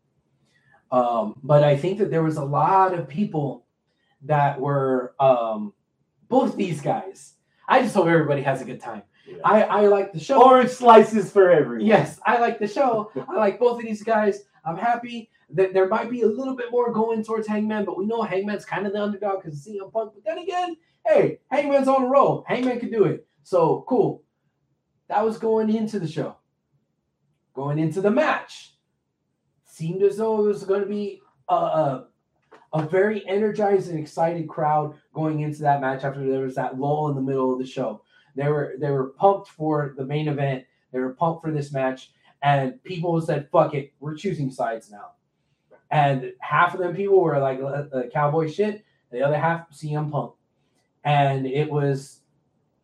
[0.91, 3.65] Um, but I think that there was a lot of people
[4.23, 5.73] that were um,
[6.29, 7.33] both these guys.
[7.67, 9.03] I just hope everybody has a good time.
[9.27, 9.37] Yeah.
[9.43, 10.41] I, I like the show.
[10.41, 11.85] Orange slices for everyone.
[11.85, 13.11] Yes, I like the show.
[13.29, 14.43] I like both of these guys.
[14.63, 18.05] I'm happy that there might be a little bit more going towards Hangman, but we
[18.05, 20.13] know Hangman's kind of the underdog because of CM Punk.
[20.13, 20.77] But then again,
[21.07, 22.43] hey, Hangman's on the roll.
[22.47, 23.25] Hangman can do it.
[23.43, 24.23] So cool.
[25.09, 26.35] That was going into the show.
[27.53, 28.75] Going into the match,
[29.65, 32.07] seemed as though it was going to be a, a,
[32.73, 37.09] a very energized and excited crowd going into that match after there was that lull
[37.09, 38.03] in the middle of the show.
[38.35, 40.65] They were they were pumped for the main event.
[40.91, 42.11] They were pumped for this match,
[42.43, 45.13] and people said, "Fuck it, we're choosing sides now."
[45.89, 48.83] And half of them people were like uh, uh, cowboy shit.
[49.11, 50.33] The other half CM Punk,
[51.03, 52.19] and it was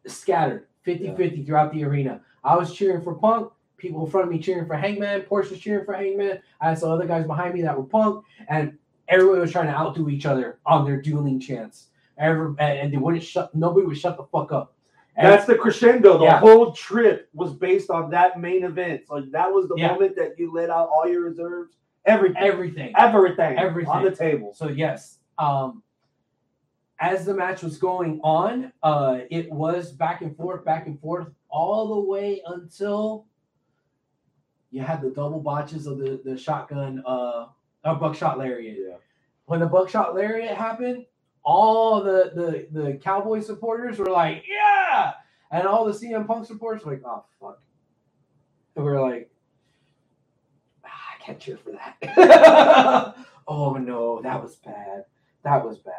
[0.07, 2.22] scattered 50-50 throughout the arena.
[2.44, 3.52] I was cheering for Punk.
[3.77, 5.22] People in front of me cheering for Hangman.
[5.23, 6.40] Porsche was cheering for Hangman.
[6.61, 8.77] I saw other guys behind me that were Punk, and
[9.10, 11.88] everybody was trying to outdo each other on their dueling chants.
[12.18, 13.53] Every, and they wouldn't shut.
[13.56, 14.76] Nobody would shut the fuck up.
[15.15, 16.18] And- That's the crescendo.
[16.18, 16.40] The Yeah.
[16.40, 19.07] whole trip was based on that main event.
[19.07, 19.90] So that was the Yeah.
[19.90, 21.76] moment that you let out all your reserves.
[22.06, 22.38] Everything.
[22.44, 22.94] everything.
[22.98, 23.57] everything.
[23.57, 23.91] Everything.
[23.91, 24.53] On the table.
[24.53, 25.81] So yes, um,
[26.99, 31.28] as the match was going on, uh, it was back and forth, back and forth,
[31.49, 33.26] all the way until
[34.72, 37.48] you had the double botches of the the shotgun, uh,
[37.84, 38.78] uh buckshot lariat.
[38.80, 38.95] Yeah.
[39.45, 41.06] When the buckshot lariat happened,
[41.44, 45.14] all the the the cowboy supporters were like, "Yeah!"
[45.52, 47.61] and all the CM Punk supporters were like, "Oh fuck,"
[48.76, 49.30] and we are like,
[50.86, 53.15] "Ah, "I can't cheer for that."
[53.48, 55.06] oh no, that was bad.
[55.44, 55.94] That was bad.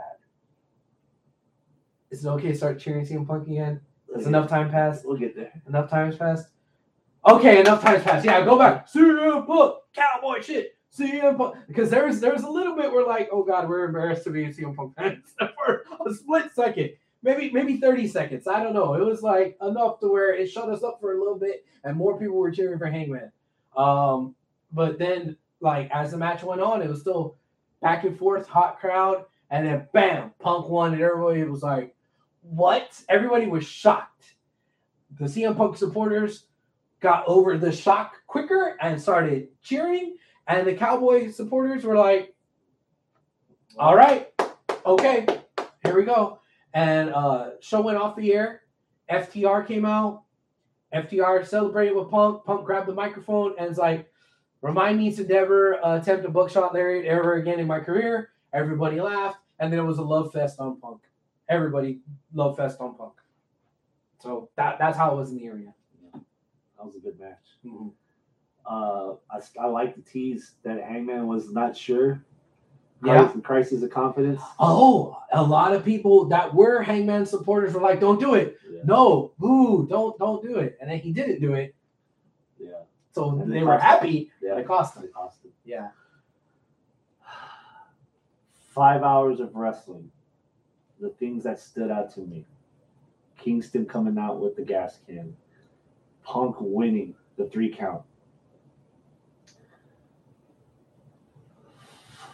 [2.11, 3.81] Is it okay to start cheering CM Punk again?
[4.15, 5.05] Has enough time passed?
[5.05, 5.53] We'll get there.
[5.67, 6.49] Enough time has passed?
[7.27, 8.25] Okay, enough time has passed.
[8.25, 8.89] Yeah, go back.
[8.89, 10.77] CM Punk, cowboy shit.
[10.97, 11.57] CM Punk.
[11.67, 14.31] Because there was there was a little bit where like, oh god, we're embarrassed to
[14.31, 16.91] be CM Punk fans for a split second.
[17.23, 18.47] Maybe maybe 30 seconds.
[18.47, 18.95] I don't know.
[18.95, 21.97] It was like enough to where it shut us up for a little bit and
[21.97, 23.33] more people were cheering for Hangman.
[23.77, 24.35] Um,
[24.73, 27.37] but then like as the match went on, it was still
[27.81, 31.94] back and forth, hot crowd, and then bam, Punk won, and everybody was like,
[32.45, 34.35] "What?" Everybody was shocked.
[35.19, 36.47] The CM Punk supporters
[37.01, 40.17] got over the shock quicker and started cheering,
[40.47, 42.35] and the Cowboy supporters were like,
[43.79, 44.33] "All right,
[44.87, 45.27] okay,
[45.85, 46.39] here we go."
[46.73, 48.63] And uh, show went off the air.
[49.11, 50.23] FTR came out.
[50.95, 52.45] FTR celebrated with Punk.
[52.45, 54.11] Punk grabbed the microphone and was like,
[54.65, 58.31] Remind me to never uh, attempt a buckshot lariat ever again in my career.
[58.55, 61.03] Everybody laughed, and then it was a love fest on Punk.
[61.49, 62.01] Everybody
[62.33, 63.13] love fest on Punk.
[64.21, 65.75] So that that's how it was in the area.
[66.13, 67.39] That was a good match.
[67.65, 67.93] Mhm.
[68.67, 72.25] Uh, I, I like the tease that Hangman was not sure.
[73.05, 73.25] Yeah.
[73.25, 74.41] Crisis, crisis of confidence.
[74.59, 78.81] Oh, a lot of people that were Hangman supporters were like, "Don't do it, Yeah.
[78.85, 81.75] no, boo, don't don't do it," and then he didn't do it.
[82.59, 82.85] Yeah.
[83.13, 84.31] So And they were happy.
[84.41, 84.57] Yeah.
[84.57, 85.05] It cost them.
[85.05, 85.53] It cost him.
[85.67, 85.91] Yeah.
[88.73, 90.11] Five hours of wrestling.
[91.01, 92.47] The things that stood out to me.
[93.37, 95.37] Kingston coming out with the gas can.
[96.23, 98.03] Punk winning the three count.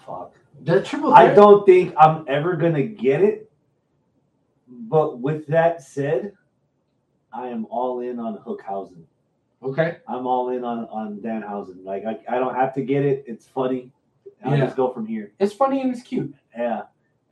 [0.07, 0.35] Fuck.
[0.63, 3.51] The triple I don't think I'm ever gonna get it.
[4.69, 6.33] But with that said,
[7.33, 9.03] I am all in on Hookhausen.
[9.63, 9.99] Okay.
[10.09, 11.85] I'm all in on on Danhausen.
[11.85, 13.25] Like I, I don't have to get it.
[13.27, 13.91] It's funny.
[14.45, 14.65] I'll Yeah.
[14.65, 15.33] just go from here.
[15.39, 16.35] It's funny and it's cute.
[16.57, 16.83] Yeah,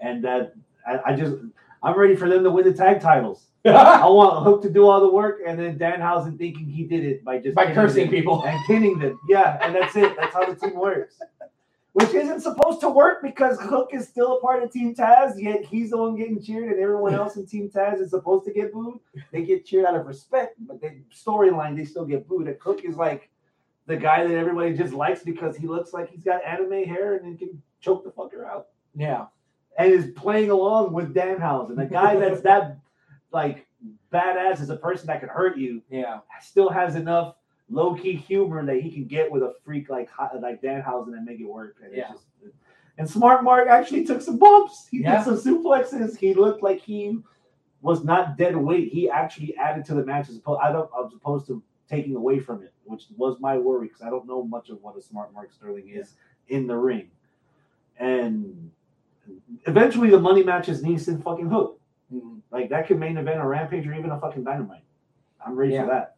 [0.00, 0.52] and that
[0.88, 1.36] I, I just
[1.82, 3.44] I'm ready for them to win the tag titles.
[3.64, 7.24] I want Hook to do all the work, and then Danhausen thinking he did it
[7.24, 8.44] by just By cursing people.
[8.46, 9.18] and pinning them.
[9.28, 10.16] Yeah, and that's it.
[10.16, 11.18] That's how the team works.
[11.92, 15.64] Which isn't supposed to work because Hook is still a part of Team Taz, yet
[15.64, 18.72] he's the one getting cheered, and everyone else in Team Taz is supposed to get
[18.72, 19.00] booed.
[19.32, 22.46] They get cheered out of respect, but the storyline they still get booed.
[22.46, 23.28] And Hook is like
[23.86, 27.26] the guy that everybody just likes because he looks like he's got anime hair and
[27.26, 29.26] he can choke the fucker out Yeah.
[29.78, 32.78] And is playing along with Danhausen, a guy that's that
[33.32, 33.66] like
[34.12, 36.20] badass as a person that can hurt you, Yeah.
[36.42, 37.36] still has enough
[37.70, 40.10] low key humor that he can get with a freak like
[40.40, 41.76] like Danhausen and make it work.
[41.82, 42.08] And it's Yeah.
[42.12, 42.26] just-
[42.98, 44.88] and Smart Mark actually took some bumps.
[44.88, 45.22] He Yeah.
[45.24, 46.16] did some suplexes.
[46.16, 47.22] He looked like he
[47.80, 48.88] was not dead weight.
[48.92, 52.40] He actually added to the match as opposed, I don't as opposed to taking away
[52.40, 55.32] from it, which was my worry because I don't know much of what a Smart
[55.32, 56.16] Mark Sterling is
[56.48, 57.10] in the ring.
[57.98, 58.72] And
[59.66, 61.80] eventually, the money matches Neeson and fucking Hook.
[62.12, 62.40] Mhm.
[62.50, 64.82] Like that could main event a Rampage or even a fucking Dynamite.
[65.44, 65.82] I'm ready Yeah.
[65.82, 66.16] for that.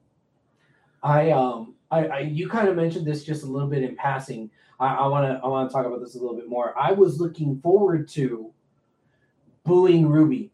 [1.02, 4.50] I um I, I you kind of mentioned this just a little bit in passing.
[4.78, 6.78] I, I wanna I wanna talk about this a little bit more.
[6.78, 8.50] I was looking forward to
[9.64, 10.52] booing Ruby.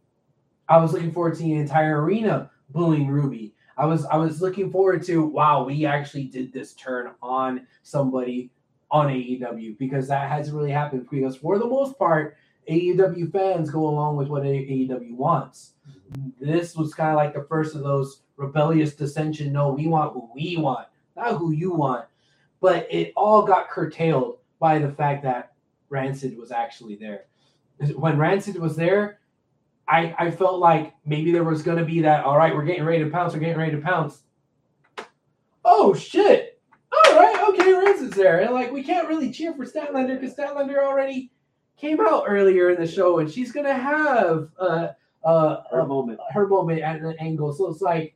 [0.69, 3.55] I was looking forward to the entire arena booing Ruby.
[3.77, 8.51] I was I was looking forward to wow, we actually did this turn on somebody
[8.91, 12.37] on AEW because that hasn't really happened because for the most part,
[12.69, 15.73] AEW fans go along with what AEW wants.
[16.41, 19.53] This was kind of like the first of those rebellious dissension.
[19.53, 22.07] No, we want who we want, not who you want.
[22.61, 25.53] But it all got curtailed by the fact that
[25.89, 27.25] Rancid was actually there.
[27.95, 29.21] When Rancid was there,
[29.89, 32.85] I, I felt like maybe there was going to be that, all right, we're getting
[32.85, 34.23] ready to pounce, we're getting ready to pounce.
[35.65, 36.61] Oh, shit.
[36.93, 38.41] All right, okay, Rancid's there.
[38.41, 41.31] And like, we can't really cheer for Statlander because Statlander already
[41.77, 44.89] came out earlier in the show and she's going to have uh,
[45.25, 46.21] uh, Her a moment.
[46.33, 47.53] her moment at an angle.
[47.53, 48.15] So it's like,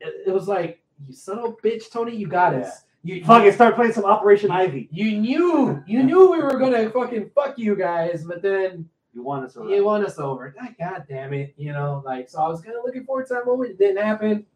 [0.00, 2.82] it, it was like, you son of a bitch, Tony, you got us.
[3.04, 4.88] You, Fuck it, start playing some Operation Ivy.
[4.92, 9.44] you knew, you knew we were gonna fucking fuck you guys, but then You want
[9.46, 9.70] us around.
[9.70, 10.54] you won us over.
[10.58, 12.40] God, God damn it, you know, like so.
[12.40, 13.72] I was kind of looking forward to that moment.
[13.72, 14.46] It didn't happen,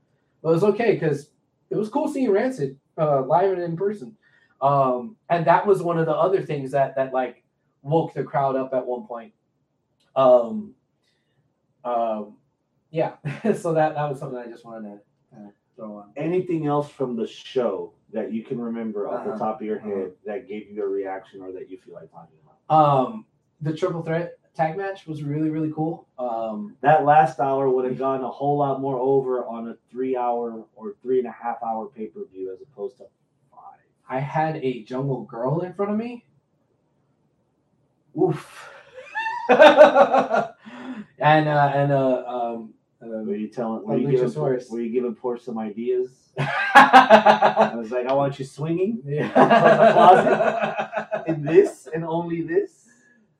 [0.42, 1.30] but it was okay because
[1.70, 4.16] it was cool seeing Rancid uh, live and in person.
[4.62, 7.42] Um, and that was one of the other things that that like
[7.86, 9.32] woke the crowd up at one point.
[10.14, 10.74] Um,
[11.84, 12.36] um,
[12.90, 13.14] yeah.
[13.56, 15.00] so that that was something I just wanted to
[15.32, 16.10] kind of throw on.
[16.16, 19.38] Anything else from the show that you can remember off the Uh-huh.
[19.38, 22.36] top of your head that gave you a reaction or that you feel like talking
[22.44, 22.74] about?
[22.74, 23.26] Um,
[23.60, 26.08] the triple threat tag match was really really cool.
[26.18, 30.16] Um, That last hour would have gone a whole lot more over on a three
[30.16, 33.04] hour or three and a half hour pay per view as opposed to
[33.50, 33.60] five.
[34.08, 36.24] I had a jungle girl in front of me.
[38.18, 38.70] Oof.
[39.48, 40.52] and uh
[41.18, 43.86] and uh um Were uh, you telling?
[43.86, 46.10] Were you, giving, were you giving some ideas?
[46.38, 49.28] I was like, I want you swinging yeah.
[51.26, 52.88] in this and only this.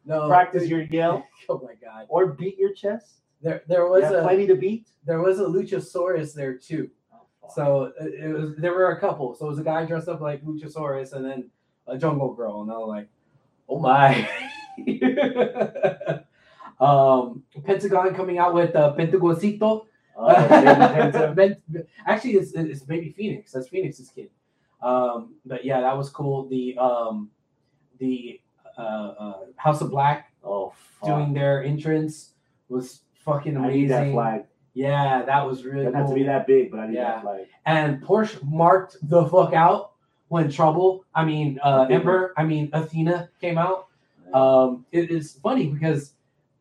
[0.05, 3.23] no Practice your yell oh my god or beat your chest.
[3.43, 4.87] there there was a plenty to beat.
[5.05, 6.91] there was a luchasaurus there too
[7.55, 9.35] So uh, it was there were a couple.
[9.35, 11.51] So it was a guy dressed up like Luchasaurus and then
[11.87, 13.09] a jungle girl, and I was like,
[13.69, 14.29] oh my.
[16.81, 19.87] um Pentagon coming out with uh Pentagocito.
[20.19, 21.57] Oh, Penta.
[22.07, 23.53] Actually it's it's baby Phoenix.
[23.53, 24.31] That's Phoenix's kid.
[24.83, 26.49] Um but yeah, that was cool.
[26.49, 27.31] The um
[27.99, 28.41] the
[28.79, 31.09] uh, uh House of Black oh, fuck.
[31.09, 32.33] doing their entrance
[32.69, 34.15] was fucking I need that amazing.
[34.15, 34.45] flag.
[34.75, 37.15] Yeah, that was really Doesn't have to be that big, but I need Yeah.
[37.15, 37.47] that flag.
[37.65, 39.93] and Porsche marked the fuck out
[40.29, 43.87] when Trouble, I mean uh, Ember, I mean Athena came out.
[44.35, 46.15] Um, it is funny because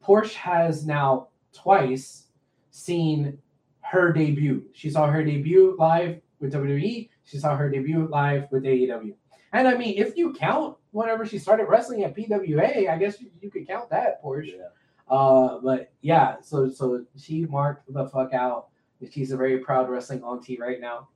[0.04, 2.28] Porsche has now twice
[2.72, 3.38] seen
[3.82, 4.64] her debut.
[4.74, 7.10] She saw her debut live with WWE.
[7.24, 9.14] She saw her debut live with AEW.
[9.54, 13.30] And I mean, if you count whenever she started wrestling at PWA, I guess you,
[13.42, 14.58] you could count that Porsche.
[14.58, 15.14] Yeah.
[15.14, 18.68] Uh, but yeah, so so she marked the fuck out.
[19.12, 21.10] She's a very proud wrestling auntie right now.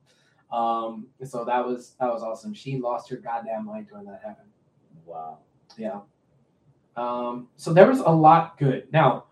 [0.52, 2.54] Um, so that was that was awesome.
[2.54, 4.50] She lost her goddamn mind when that happened.
[5.06, 5.40] Wow.
[5.78, 6.02] Yeah.
[7.00, 8.92] Um, so there was a lot good.
[8.92, 9.26] Now,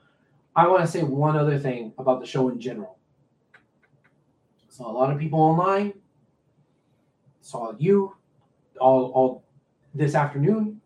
[0.55, 2.97] I want to say one other thing about the show in general.
[4.69, 5.93] Saw a lot of people online.
[7.41, 8.15] Saw you
[8.79, 9.43] all all
[9.93, 10.79] this afternoon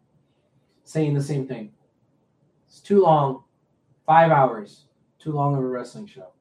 [0.83, 1.71] saying the same thing.
[2.67, 3.43] It's too long.
[4.07, 4.85] Five hours.
[5.19, 6.31] Too long of a wrestling show.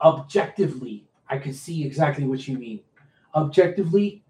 [0.00, 2.80] Objectively, I could see exactly what you mean.
[3.36, 4.24] Objectively,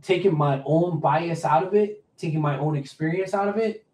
[0.00, 3.84] taking my own bias out of it, taking my own experience out of it,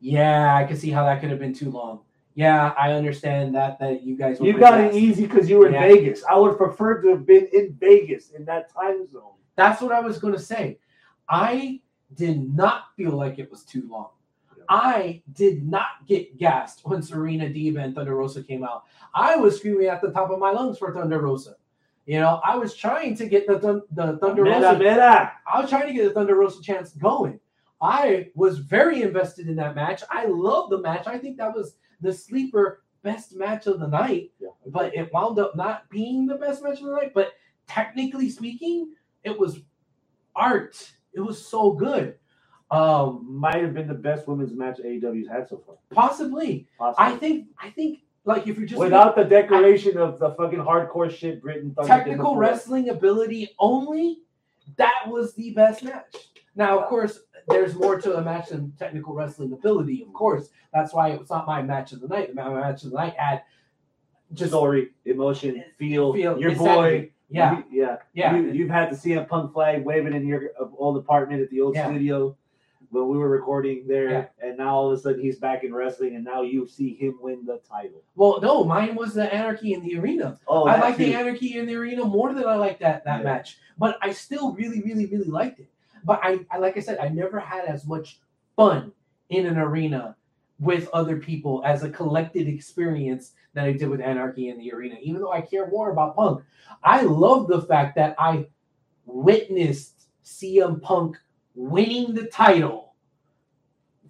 [0.00, 2.00] yeah, I can see how that could have been too long.
[2.34, 4.40] Yeah, I understand that that you guys.
[4.40, 5.84] You got it easy because you were Yeah.
[5.84, 6.24] in Vegas.
[6.24, 9.32] I would prefer to have been in Vegas in that time zone.
[9.56, 10.78] That's what I was going to say.
[11.28, 11.80] I
[12.14, 14.10] did not feel like it was too long.
[14.56, 14.64] Yeah.
[14.68, 18.84] I did not get gassed when Serena Diva and Thunder Rosa came out.
[19.14, 21.56] I was screaming at the top of my lungs for Thunder Rosa.
[22.06, 24.78] You know, I was trying to get the the Thunder Mera, Rosa.
[24.78, 25.32] mera.
[25.52, 27.38] I was trying to get the Thunder Rosa chance going.
[27.82, 30.02] I was very invested in that match.
[30.10, 31.06] I love the match.
[31.06, 34.48] I think that was the sleeper best match of the night, Yeah.
[34.66, 37.12] but it wound up not being the best match of the night.
[37.14, 37.32] But
[37.66, 38.92] technically speaking,
[39.24, 39.60] it was
[40.36, 40.92] art.
[41.14, 42.16] It was so good.
[42.70, 45.76] Um, Might have been the best women's match AEW's had so far.
[45.90, 46.66] possibly.
[46.78, 47.04] Possibly.
[47.14, 47.46] I think.
[47.60, 48.00] I think.
[48.24, 52.90] Like if you're just Without the decoration of the fucking hardcore shit Britain technical wrestling
[52.90, 54.18] ability only,
[54.76, 56.14] that was the best match.
[56.54, 60.02] Now, of course, there's more to a match than technical wrestling ability.
[60.06, 62.34] Of course, that's why it was not my match of the night.
[62.34, 63.42] My match of the night had
[64.34, 67.10] just story, emotion, feel, Feel, your boy.
[67.30, 68.36] yeah, you, yeah, yeah.
[68.36, 71.74] You, you've had the CM Punk flag waving in your old apartment at the old
[71.74, 71.88] Yeah.
[71.88, 72.36] studio
[72.90, 74.48] when we were recording there, Yeah.
[74.48, 77.18] and now all of a sudden he's back in wrestling, and now you see him
[77.20, 78.02] win the title.
[78.16, 80.38] Well, no, mine was the anarchy in the arena.
[80.48, 83.24] Oh, I like the anarchy in the arena more than I like that that Yeah.
[83.24, 83.58] match.
[83.78, 85.68] But I still really, really, really liked it.
[86.04, 88.20] But I, I like I said, I never had as much
[88.56, 88.92] fun
[89.28, 90.16] in an arena
[90.58, 94.96] with other people as a collected experience that I did with Anarchy in the arena.
[95.00, 96.42] Even though I care more about Punk,
[96.82, 98.46] I love the fact that I
[99.06, 101.16] witnessed CM Punk
[101.60, 102.94] winning the title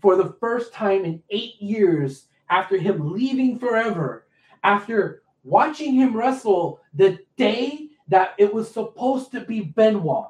[0.00, 4.26] for the first time in eight years after him leaving forever,
[4.62, 10.28] after watching him wrestle the day that it was supposed to be Benoit.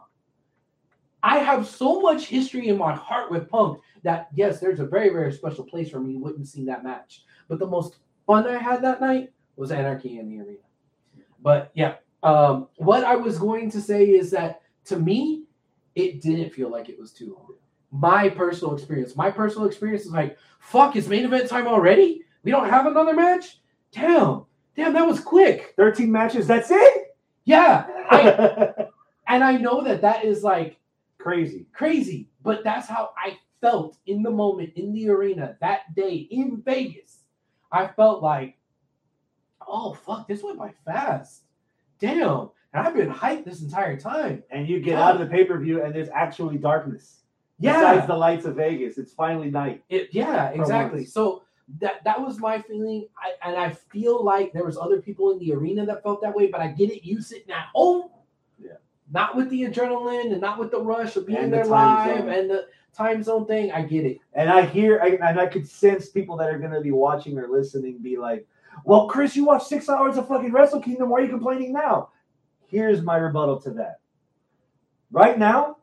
[1.23, 5.11] I have so much history in my heart with Punk that yes, there's a very,
[5.11, 7.25] very special place for me witnessing that match.
[7.49, 10.59] But the most fun I had that night was Anarchy in the arena.
[11.43, 15.45] But yeah, um, what I was going to say is that to me,
[15.95, 17.55] it didn't feel like it was too long.
[17.93, 22.23] My personal experience, my personal experience is like, fuck, it's main event time already.
[22.45, 23.59] We don't have another match.
[23.93, 24.45] Damn,
[24.77, 25.75] damn, that was quick.
[25.77, 26.47] Thirteen matches.
[26.47, 27.17] That's it.
[27.45, 28.73] Yeah, I,
[29.29, 30.79] and I know that that is like
[31.19, 31.67] Crazy.
[31.73, 36.63] crazy, but that's how I felt in the moment in the arena that day in
[36.65, 37.25] Vegas.
[37.71, 38.57] I felt like,
[39.67, 41.43] oh fuck, this went by fast.
[41.99, 44.43] Damn, and I've been hyped this entire time.
[44.51, 47.17] And you get out of the pay per view, and there's actually darkness.
[47.59, 49.83] Yeah, Besides the lights of Vegas, it's finally night.
[49.91, 51.01] It, yeah, exactly.
[51.01, 51.13] once.
[51.13, 51.43] So
[51.81, 55.39] that that was my feeling, I, and I feel like there was other people in
[55.39, 56.47] the arena that felt that way.
[56.47, 57.05] But I get it.
[57.05, 58.09] You sitting at home,
[58.59, 58.73] Yeah.
[59.13, 62.29] not with the adrenaline and not with the rush of being And there live zone.
[62.31, 62.67] and the
[62.97, 63.71] time zone thing.
[63.73, 64.19] I get it.
[64.33, 67.39] And I hear, I, and I could sense people that are going to be watching
[67.39, 68.47] or listening be like,
[68.85, 71.09] well, Chris, you watched six hours of fucking Wrestle Kingdom.
[71.11, 72.09] Why are you complaining now?
[72.71, 73.99] Here's my rebuttal to that.
[75.11, 75.79] Right now,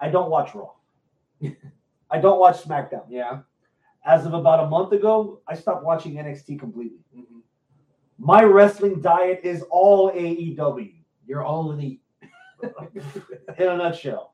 [0.00, 0.70] I don't watch Raw.
[2.10, 3.04] I don't watch SmackDown.
[3.10, 3.40] Yeah.
[4.06, 7.04] As of about a month ago, I stopped watching NXT completely.
[7.14, 7.42] Mhm.
[8.16, 10.94] My wrestling diet is all AEW
[11.26, 12.00] You're all elite.
[12.62, 14.32] in a nutshell.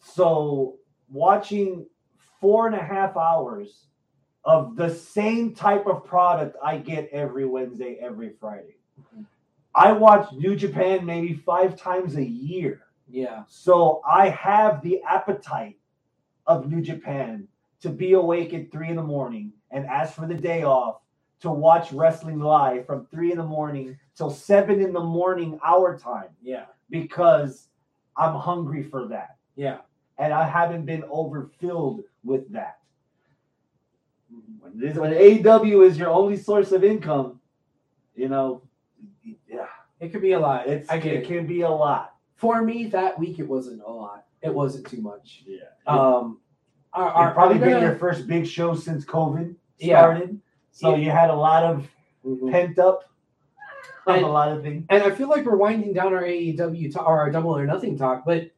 [0.00, 0.78] So
[1.08, 1.86] watching
[2.40, 3.86] four and a half hours
[4.44, 8.76] of the same type of product I get every Wednesday, every Friday.
[9.74, 12.82] I watch New Japan maybe five times a year.
[13.08, 13.42] yeah.
[13.48, 15.76] So I have the appetite
[16.46, 17.48] of New Japan
[17.80, 21.00] to be awake at three in the morning and ask for the day off
[21.40, 25.98] to watch wrestling live from three in the morning till seven in the morning our
[25.98, 26.66] time Yeah.
[26.88, 27.68] because
[28.16, 29.36] I'm hungry for that.
[29.56, 29.78] Yeah.
[30.18, 32.78] And I haven't been overfilled with that.
[34.60, 35.12] When, this, when
[35.46, 37.40] AW is your only source of income,
[38.14, 38.62] you know,
[39.48, 39.66] yeah,
[40.00, 40.66] It could be a lot.
[40.66, 41.26] it's, I get it it.
[41.26, 42.14] can be a lot.
[42.36, 44.26] For me, that week it wasn't a lot.
[44.42, 45.44] It wasn't too much.
[45.46, 45.58] Yeah.
[45.86, 46.40] Um,
[46.92, 50.00] are, are, probably been your first big show since COVID Yeah.
[50.00, 50.40] started.
[50.72, 50.96] So Yeah.
[50.96, 51.88] you had a lot of
[52.26, 52.50] Mhm.
[52.50, 53.04] pent up
[54.06, 54.84] And- a lot of things.
[54.90, 57.96] And I feel like we're winding down our AEW talk, or our Double or Nothing
[57.96, 58.50] talk, but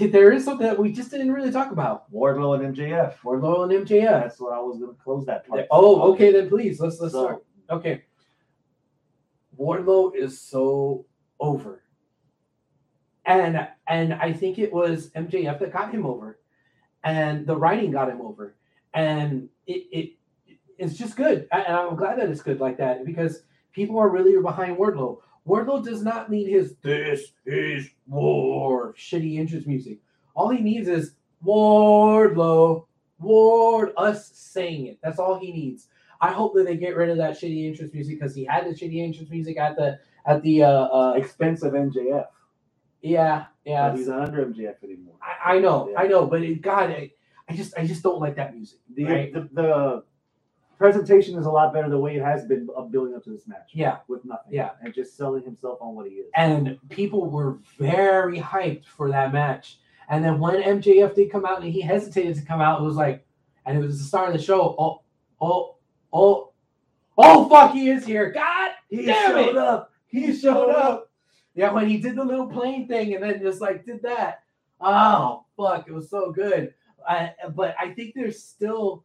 [0.00, 2.10] there is something that we just didn't really talk about.
[2.12, 3.20] Wardlow and MJF.
[3.22, 4.22] Wardlow and MJF.
[4.22, 5.66] That's what I was gonna close that part.
[5.70, 7.44] Oh, okay, then please let's let's So- start.
[7.70, 8.02] Okay,
[9.62, 11.06] Wardlow is so
[11.38, 11.84] over,
[13.24, 16.40] and and I think it was MJF that got him over,
[17.04, 18.56] and the writing got him over,
[18.92, 20.12] and it it
[20.78, 24.40] it's just good, and I'm glad that it's good like that because people are really
[24.42, 25.18] behind Wardlow.
[25.46, 29.98] Wardlow does not need his "This is war" shitty entrance music.
[30.34, 31.14] All he needs is
[31.44, 32.86] Wardlow,
[33.20, 34.98] Ward, us saying it.
[35.02, 35.86] That's all he needs.
[36.22, 38.70] I hope that they get rid of that shitty entrance music because he had the
[38.70, 42.26] shitty entrance music at the at the uh, uh expensive MJF.
[43.02, 43.90] yeah yeah.
[43.90, 45.14] But he's not under MJF anymore.
[45.20, 46.00] I, I know Yeah.
[46.00, 47.10] I know, but it, God, I,
[47.48, 48.78] I just I just don't like that music.
[48.94, 49.32] The, right?
[49.32, 50.04] the the
[50.78, 53.46] presentation is a lot better the way it has been of building up to this
[53.46, 53.70] match.
[53.72, 53.98] Yeah.
[54.08, 54.52] With nothing.
[54.52, 54.70] Yeah.
[54.80, 56.30] And just selling himself on what he is.
[56.34, 59.78] and people were very hyped for that match.
[60.08, 62.96] And then when MJF did come out and he hesitated to come out, it was
[62.96, 63.24] like,
[63.64, 64.74] and it was the start of the show.
[64.76, 65.02] Oh,
[65.40, 65.76] oh,
[66.12, 66.52] Oh,
[67.16, 68.30] oh, fuck, he is here.
[68.30, 69.56] God He damn showed it.
[69.56, 69.92] up.
[70.06, 71.10] He showed up.
[71.54, 74.42] Yeah, when he did the little plane thing and then just like did that.
[74.80, 76.74] Oh, fuck, it was so good.
[77.08, 79.04] I, but I think there's still,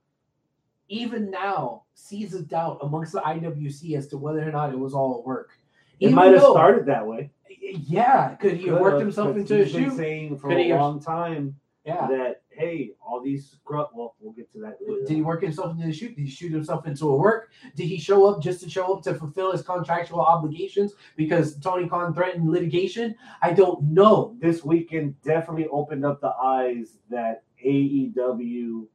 [0.89, 4.93] even now, seeds of doubt amongst the IWC as to whether or not it was
[4.93, 5.51] all a work.
[5.99, 7.31] It Even might have though- started that way.
[7.59, 9.95] Yeah, could he have worked himself into a shoot?
[9.97, 11.55] saying for Could a have- long time
[11.85, 12.07] Yeah.
[12.07, 13.89] that hey, all these scrub.
[13.93, 15.05] Well, we'll get to that later.
[15.05, 16.15] Did he work himself into the shoot?
[16.15, 17.51] Did he shoot himself into a work?
[17.75, 21.87] Did he show up just to show up to fulfill his contractual obligations because Tony
[21.87, 23.15] Khan threatened litigation?
[23.41, 24.35] I don't know.
[24.39, 28.85] this weekend definitely opened up the eyes that AEW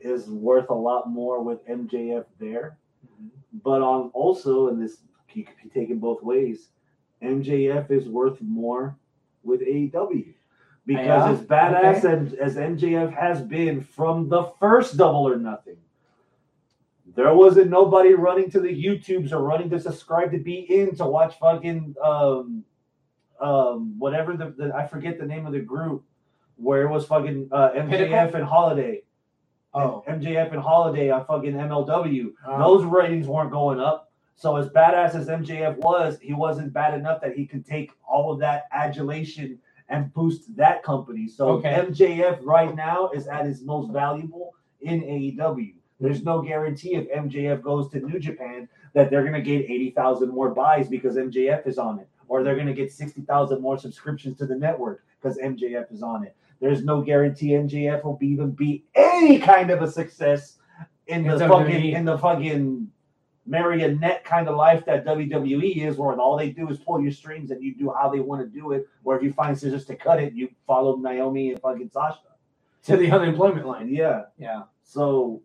[0.00, 2.78] is worth a lot more with MJF there.
[3.04, 3.28] Mm-hmm.
[3.64, 4.98] But on also, and this
[5.38, 6.70] you could be taken both ways,
[7.22, 8.98] MJF is worth more
[9.42, 10.34] with AEW.
[10.88, 15.76] Because as badass as, as MJF has been from the first double or nothing,
[17.14, 21.04] there wasn't nobody running to the YouTubes or running to subscribe to be in to
[21.04, 22.64] watch fucking um
[23.38, 26.04] um whatever the, the I forget the name of the group
[26.56, 28.36] where it was fucking uh, MJF Pinnacle?
[28.36, 29.02] and Holliday.
[29.74, 32.32] Oh, MJF and Holliday on fucking MLW.
[32.46, 32.58] Oh.
[32.58, 34.10] Those ratings weren't going up.
[34.36, 38.32] So as badass as MJF was, he wasn't bad enough that he could take all
[38.32, 39.58] of that adulation
[39.88, 41.28] and boost that company.
[41.28, 41.70] So Okay.
[41.70, 45.74] MJF right now is at his most valuable in AEW.
[46.00, 50.28] There's no guarantee if MJF goes to New Japan that they're going to get 80,000
[50.28, 54.38] more buys because MJF is on it, or they're going to get 60,000 more subscriptions
[54.38, 56.36] to the network because MJF is on it.
[56.60, 60.58] There's no guarantee MJF will be even be any kind of a success
[61.06, 62.88] in the In fucking in the fucking
[63.48, 67.50] marionette kind of life that WWE is, where all they do is pull your strings
[67.50, 68.86] and you do how they want to do it.
[69.04, 72.18] Or if you find scissors to cut it, you follow Naomi and fucking Sasha.
[72.84, 73.88] to the unemployment line.
[73.88, 75.42] Yeah, Yeah, so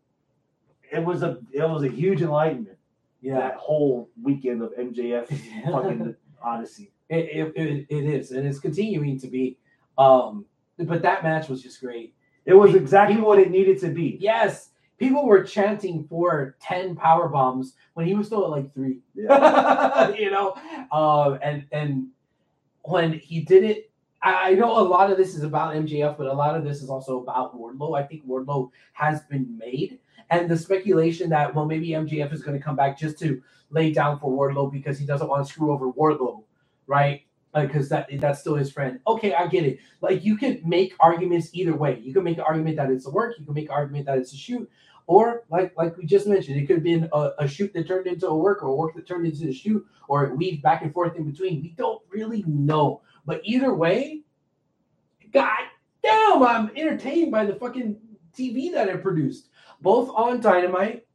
[0.91, 2.77] it was a it was a huge enlightenment.
[3.21, 3.35] yeah.
[3.39, 5.27] That whole weekend of MJF
[5.71, 6.91] fucking Odyssey.
[7.09, 9.57] It, it, it, it is, and it's continuing to be.
[9.97, 10.45] Um,
[10.77, 12.15] but that match was just great.
[12.45, 14.17] It was exactly what it needed to be.
[14.19, 18.99] Yes, people were chanting for ten power bombs when he was still at like three.
[19.15, 20.09] Yeah.
[20.17, 20.55] you know,
[20.91, 22.07] um, and and
[22.83, 23.91] when he did it,
[24.21, 26.81] I, I know a lot of this is about MJF, but a lot of this
[26.81, 27.97] is also about Wardlow.
[27.97, 29.99] I think Wardlow has been made,
[30.29, 33.91] and the speculation that well maybe MJF is going to come back just to lay
[33.91, 36.43] down for Wardlow because he doesn't want to screw over Wardlow,
[36.87, 37.23] right?
[37.53, 38.99] Because that that's still his friend.
[39.05, 39.79] Okay, I get it.
[40.01, 41.99] Like you can make arguments either way.
[42.03, 43.35] You can make an argument that it's a work.
[43.37, 44.69] You can make an argument that it's a shoot.
[45.05, 48.07] Or like like we just mentioned, it could have been a, a shoot that turned
[48.07, 50.81] into a work or a work that turned into a shoot or it weaved back
[50.81, 51.61] and forth in between.
[51.61, 53.01] We don't really know.
[53.25, 54.21] But either way,
[55.31, 55.63] god
[56.03, 57.97] damn, I'm entertained by the fucking
[58.37, 59.49] TV that it produced.
[59.81, 61.05] Both on Dynamite,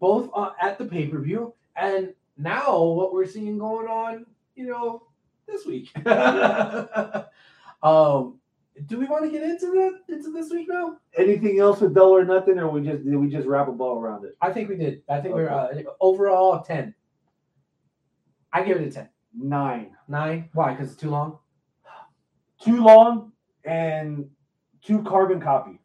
[0.00, 5.02] both uh, at the pay-per-view, and now what we're seeing going on, you know,
[5.46, 5.92] this week.
[7.82, 8.38] um
[8.86, 10.96] do we want to get into that into this week now?
[11.16, 13.98] Anything else with double or nothing, or we just did we just wrap a ball
[13.98, 14.36] around it?
[14.40, 15.02] I think we did.
[15.08, 15.68] I think we're uh,
[16.00, 16.94] overall 10.
[18.52, 19.08] I give it a 10.
[19.34, 19.96] Nine.
[20.08, 20.48] Nine.
[20.52, 20.72] Why?
[20.72, 21.38] Because it's too long?
[22.62, 23.32] Too long
[23.64, 24.28] and
[24.82, 25.80] too carbon copy.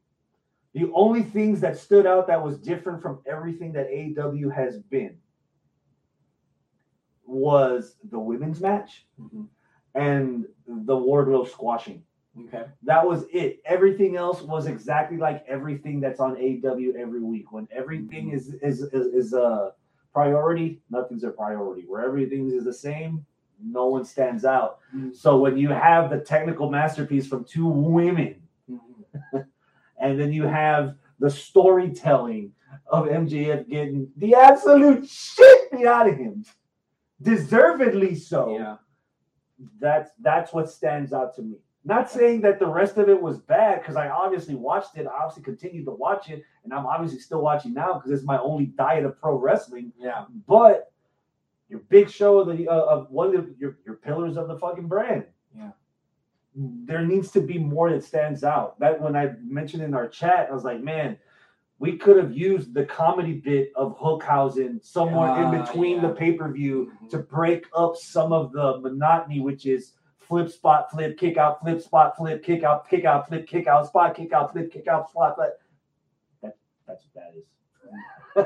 [0.73, 5.17] The only things that stood out that was different from everything that AW has been
[7.27, 9.05] was the women's match
[9.95, 12.03] and the Wardlow squashing.
[12.47, 12.65] Okay.
[12.83, 13.61] That was it.
[13.65, 17.51] Everything else was exactly like everything that's on AEW every week.
[17.51, 19.71] When everything is is is, is a
[20.13, 21.83] priority, nothing's a priority.
[21.87, 23.25] Where everything is the same,
[23.63, 24.79] no one stands out.
[24.95, 25.15] Mhm.
[25.15, 29.37] So when you have the technical masterpiece from two women, Mm-hmm.
[29.99, 32.51] and then you have the storytelling
[32.87, 36.43] of MJF getting the absolute shit beat out of him,
[37.21, 38.77] deservedly so Yeah.
[39.79, 41.57] that's that's what stands out to me.
[41.83, 45.07] Not saying that the rest of it was bad because I obviously watched it.
[45.07, 48.37] I obviously continued to watch it, and I'm obviously still watching now because it's my
[48.39, 49.93] only diet of pro wrestling.
[49.97, 50.25] Yeah.
[50.47, 50.91] But
[51.69, 54.57] your big show of the uh, of one of the, your your pillars of the
[54.59, 55.25] fucking brand.
[55.55, 55.71] Yeah.
[56.55, 58.79] There needs to be more that stands out.
[58.79, 61.17] That when I mentioned in our chat, I was like, man,
[61.79, 66.07] we could have used the comedy bit of Hookhausen somewhere Ah, in between yeah.
[66.07, 67.09] the pay per view Mhm.
[67.11, 71.79] to break up some of the monotony, which is flip, spot, flip, kick out, flip,
[71.81, 75.09] spot, flip, kick out, kick out, flip, kick out, spot, kick out, flip, kick out,
[75.09, 75.35] spot.
[75.37, 75.59] But
[76.41, 77.45] that, that's what that is.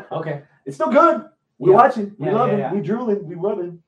[0.11, 0.43] Okay.
[0.65, 1.25] It's still good.
[1.57, 1.75] We're Yeah.
[1.75, 2.15] watching.
[2.19, 2.71] We Yeah, love it.
[2.73, 3.27] We drooling.
[3.27, 3.81] We rubbing.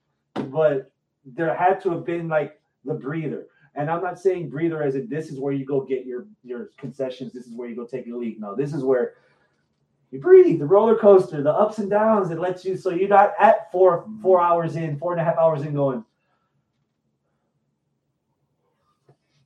[0.50, 0.92] But
[1.26, 3.48] there had to have been like the breather.
[3.76, 6.70] And I'm not saying breather as in this is where you go get your your
[6.78, 7.32] concessions.
[7.34, 8.40] This is where you go take your league.
[8.40, 9.14] No, this is where
[10.14, 12.30] You breathe the roller coaster, the ups and downs.
[12.30, 15.40] It lets you so you're not at four four hours in, four and a half
[15.40, 16.06] hours in, going.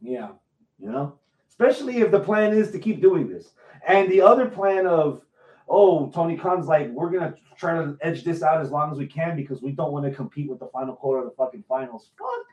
[0.01, 0.31] Yeah.
[0.77, 1.17] You know,
[1.47, 3.53] especially if the plan is to keep doing this,
[3.87, 5.21] and the other plan of,
[5.69, 9.07] oh, Tony Khan's like, we're gonna try to edge this out as long as we
[9.07, 12.09] can because we don't want to compete with the final quarter of the fucking finals.
[12.19, 12.45] Fuck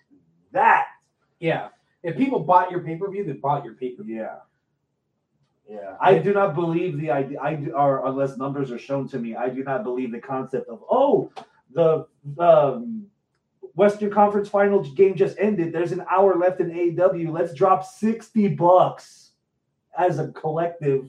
[0.53, 0.87] that.
[1.41, 1.71] Yeah.
[2.05, 4.19] If people bought your pay per view, they bought your pay per view.
[4.19, 4.37] Yeah.
[5.69, 7.41] Yeah, I do not believe the idea.
[7.41, 10.69] I do, or unless numbers are shown to me, I do not believe the concept
[10.69, 11.33] of oh,
[11.73, 12.07] the
[12.39, 13.07] um,
[13.75, 15.73] Western Conference Final game just ended.
[15.73, 17.33] There's an hour left in AEW.
[17.33, 19.33] Let's drop sixty bucks
[19.99, 21.09] as a collective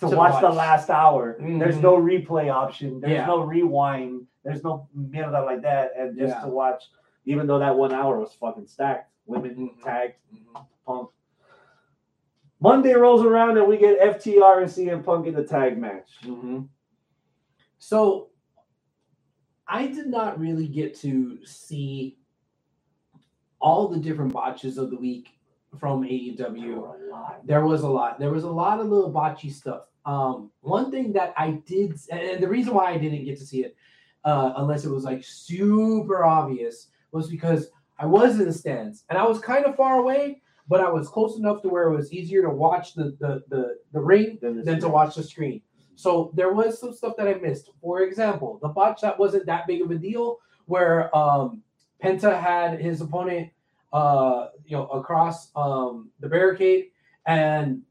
[0.00, 1.36] to, To watch, the last hour.
[1.38, 1.82] There's Mhm.
[1.82, 3.00] no replay option.
[3.00, 3.26] There's Yeah.
[3.26, 4.26] no rewind.
[4.44, 5.92] There's no mierda like that.
[5.96, 6.42] And just Yeah.
[6.42, 6.82] to watch,
[7.24, 9.82] even though that one hour was fucking stacked, women Mhm.
[9.84, 10.66] tagged, Mhm.
[10.84, 11.10] Punk.
[12.62, 16.10] Monday rolls around and we get FTR and CM Punk in the tag match.
[16.22, 16.68] Mhm.
[17.78, 18.30] So
[19.66, 22.18] I did not really get to see
[23.60, 25.30] all the different botches of the week
[25.78, 26.86] from AEW.
[27.44, 28.20] There was a lot.
[28.20, 29.88] There was a lot of little botchy stuff.
[30.04, 33.64] Um, one thing that I did, and the reason why I didn't get to see
[33.64, 33.76] it,
[34.24, 39.18] uh, unless it was like super obvious, was because I was in the stands and
[39.18, 42.14] I was kind of far away, but I was close enough to where it was
[42.14, 45.60] easier to watch the the the, the ring Then than to watch the screen.
[45.96, 47.68] So there was some stuff that I missed.
[47.82, 51.62] For example, the botch that wasn't that big of a deal, where um,
[52.02, 53.50] Penta had his opponent,
[53.92, 56.86] uh, you know, across um, the barricade,
[57.26, 57.82] and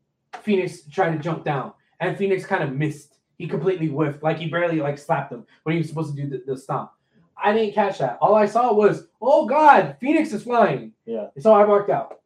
[0.42, 3.20] Phoenix tried to jump down, and Phoenix kind of missed.
[3.38, 6.28] He completely whiffed, like he barely like slapped him when he was supposed to do
[6.28, 6.90] the, the stomp.
[7.38, 8.18] I didn't catch that.
[8.22, 10.94] All I saw was, oh God, Phoenix is flying.
[11.06, 11.28] Yeah.
[11.38, 12.21] So I marked out.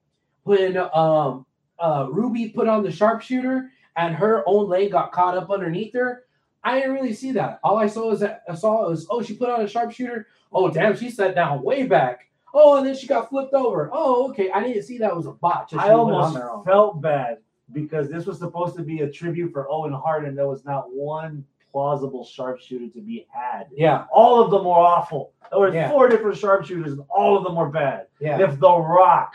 [0.46, 1.46] When um
[1.80, 6.24] uh Ruby put on the sharpshooter and her own leg got caught up underneath her,
[6.64, 7.60] I didn't really see that.
[7.64, 10.28] All I saw was that I saw was oh she put on a sharpshooter.
[10.54, 12.30] Oh damn, she sat down way back.
[12.54, 13.90] Oh, and then she got flipped over.
[13.92, 14.50] Oh, okay.
[14.50, 15.74] I didn't see that was a botch.
[15.74, 17.40] I she went on almost felt bad
[17.74, 20.86] because this was supposed to be a tribute for Owen Hart, and there was not
[20.94, 21.44] one
[21.74, 23.66] plausible sharpshooter to be had.
[23.76, 25.34] Yeah, All of them were awful.
[25.52, 25.90] There were Yeah.
[25.90, 28.08] four different sharpshooters, and all of them were bad.
[28.22, 28.40] yeah.
[28.40, 29.34] If The Rock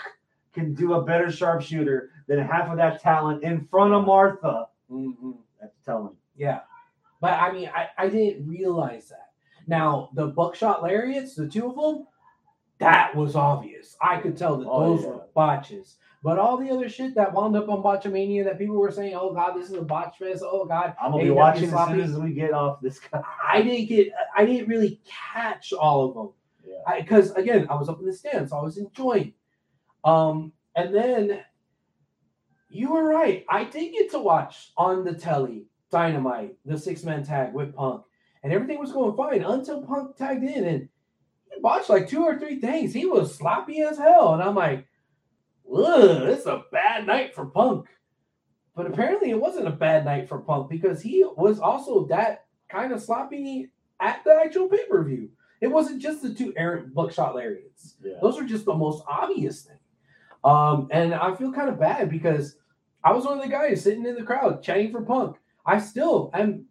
[0.53, 5.37] can do a better sharpshooter than half of that talent in front of Martha, Mhm.
[5.61, 6.17] that's telling.
[6.37, 6.61] Yeah.
[7.21, 9.31] But I mean, I, I didn't realize that.
[9.67, 12.07] Now, the buckshot lariats, the two of them,
[12.79, 13.97] that was obvious.
[14.01, 15.11] I could tell that Oh, those yeah.
[15.11, 15.97] were botches.
[16.23, 19.33] But all the other shit that wound up on Botchamania that people were saying, oh
[19.33, 20.43] God, this is a botch fest.
[20.47, 20.95] Oh God.
[21.01, 22.99] I'm gonna be watching as soon as we get off this.
[23.13, 23.23] guy.
[23.47, 26.31] I didn't get, I didn't really catch all of them.
[26.67, 27.01] Yeah.
[27.01, 29.33] Because again, I was up in the stands, so I was enjoying.
[30.05, 31.41] Um, and then
[32.69, 33.45] you were right.
[33.49, 38.03] I did get to watch on the telly Dynamite, the six man tag with Punk,
[38.43, 40.89] and everything was going fine until Punk tagged in and
[41.53, 42.95] he botched like two or three things.
[42.95, 44.87] He was sloppy as hell, and I'm like,
[45.67, 47.87] ugh, it's a bad night for Punk.
[48.77, 52.93] But apparently, it wasn't a bad night for Punk because he was also that kind
[52.93, 53.69] of sloppy
[53.99, 55.31] at the actual pay per view.
[55.61, 57.97] It wasn't just the two errant buckshot lariats.
[58.03, 58.15] Yeah.
[58.23, 59.77] Those are just the most obvious thing.
[60.45, 62.57] Um, and I feel kind of bad because
[63.05, 65.37] I was one of the guys sitting in the crowd chanting for Punk.
[65.67, 66.67] I still am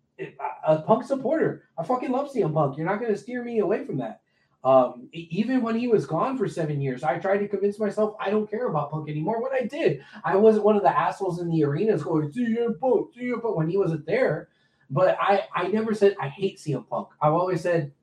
[0.66, 1.64] a Punk supporter.
[1.78, 2.78] I fucking love CM Punk.
[2.78, 4.22] You're not going to steer me away from that.
[4.62, 8.30] Um, even when he was gone for seven years, I tried to convince myself I
[8.30, 9.42] don't care about Punk anymore.
[9.42, 13.16] When I did, I wasn't one of the assholes in the arenas going CM Punk,
[13.16, 14.50] CM Punk when he wasn't there.
[14.90, 17.10] But I, I never said I hate CM Punk.
[17.22, 17.94] I've always said,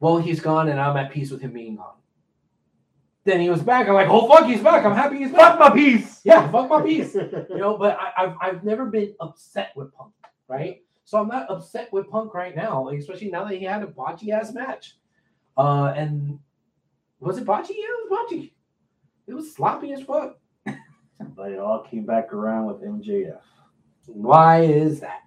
[0.00, 1.96] well, he's gone, and I'm at peace with him being gone.
[3.26, 3.88] Then he was back.
[3.88, 4.84] I'm like, oh fuck, he's back.
[4.86, 5.58] I'm happy he's back.
[5.58, 6.20] Fuck my piece.
[6.24, 7.12] Yeah, fuck my piece.
[7.16, 10.12] You know, but I, I've I've never been upset with Punk,
[10.46, 10.82] right?
[11.04, 14.30] So I'm not upset with Punk right now, especially now that he had a botchy
[14.30, 14.96] ass match.
[15.56, 16.38] Uh, and
[17.18, 17.70] was it botchy?
[17.70, 18.52] Yeah, it was botchy.
[19.26, 20.38] It was sloppy as fuck.
[21.34, 23.40] But it all came back around with MJF.
[24.06, 25.20] Why is that?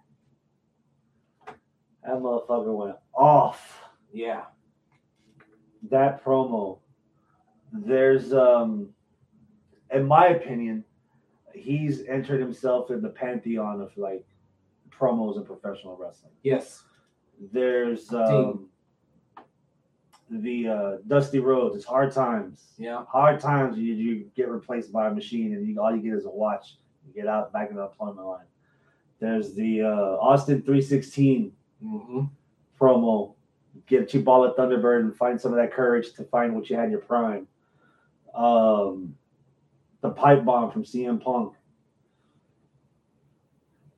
[1.48, 3.84] That motherfucker went off.
[4.14, 4.44] Yeah.
[5.90, 6.79] That promo.
[7.72, 8.90] There's um
[9.92, 10.84] in my opinion,
[11.54, 14.26] he's entered himself in the pantheon of like
[14.90, 16.34] promos in professional wrestling.
[16.44, 16.84] Yes.
[17.52, 18.68] There's um
[20.30, 22.74] the uh Dusty Rhodes, it's hard times.
[22.78, 23.04] Yeah.
[23.06, 26.26] Hard times you, you get replaced by a machine and you all you get is
[26.26, 26.78] a watch.
[27.08, 28.46] You get out back in the employment line.
[29.20, 31.52] There's the uh Austin 316
[31.82, 32.24] Mm-hmm.
[32.78, 33.36] promo.
[33.88, 36.76] Get cheap ball at Thunderbird and find some of that courage to find what you
[36.76, 37.48] had in your prime.
[38.36, 39.16] Um,
[40.02, 41.54] the pipe bomb from CM Punk.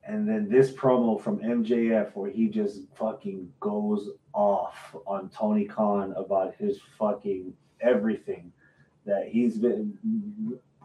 [0.03, 6.13] And then this promo from MJF where he just fucking goes off on Tony Khan
[6.17, 8.51] about his fucking everything
[9.05, 9.97] that he's been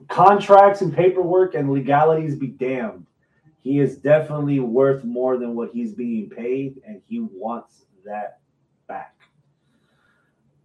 [0.08, 3.06] contracts and paperwork and legalities be damned.
[3.62, 8.38] He is definitely worth more than what he's being paid, and he wants that
[8.86, 9.16] back.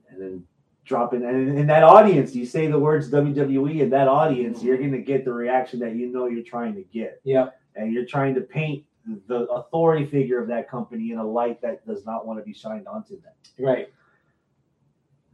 [0.09, 0.43] And then
[0.91, 4.99] dropping and in that audience, you say the words WWE, and that audience, you're gonna
[4.99, 7.21] get the reaction that you know you're trying to get.
[7.23, 7.47] Yeah.
[7.77, 8.83] And you're trying to paint
[9.27, 12.53] the authority figure of that company in a light that does not want to be
[12.53, 13.31] shined onto them.
[13.57, 13.87] Right.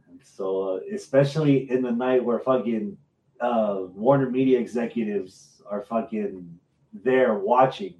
[0.08, 2.96] And so, uh, especially in the night where fucking
[3.40, 6.56] uh, Warner Media executives are fucking
[6.92, 7.94] there watching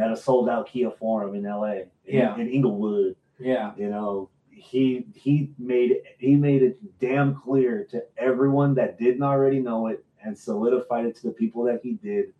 [0.00, 2.36] at a sold out Kia Forum in LA, in, Yeah.
[2.38, 3.72] in Inglewood, Yeah.
[3.76, 4.30] you know,
[4.60, 10.04] he he made he made it damn clear to everyone that didn't already know it
[10.22, 12.32] and solidified it to the people that he did.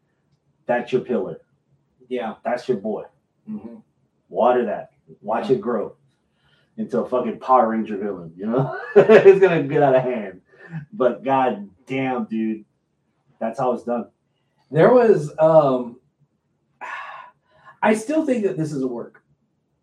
[0.66, 1.40] That's your pillar.
[2.08, 2.34] Yeah.
[2.44, 3.04] That's your boy.
[3.46, 3.76] hmm
[4.28, 4.90] Water that.
[5.22, 5.96] Watch it grow
[6.76, 8.32] into a fucking Power Ranger villain.
[8.36, 10.42] You know, it's gonna get out of hand.
[10.92, 12.64] But god damn, dude,
[13.40, 14.06] that's how it's done.
[14.70, 15.98] There was um
[17.82, 19.19] I still think that this is a work.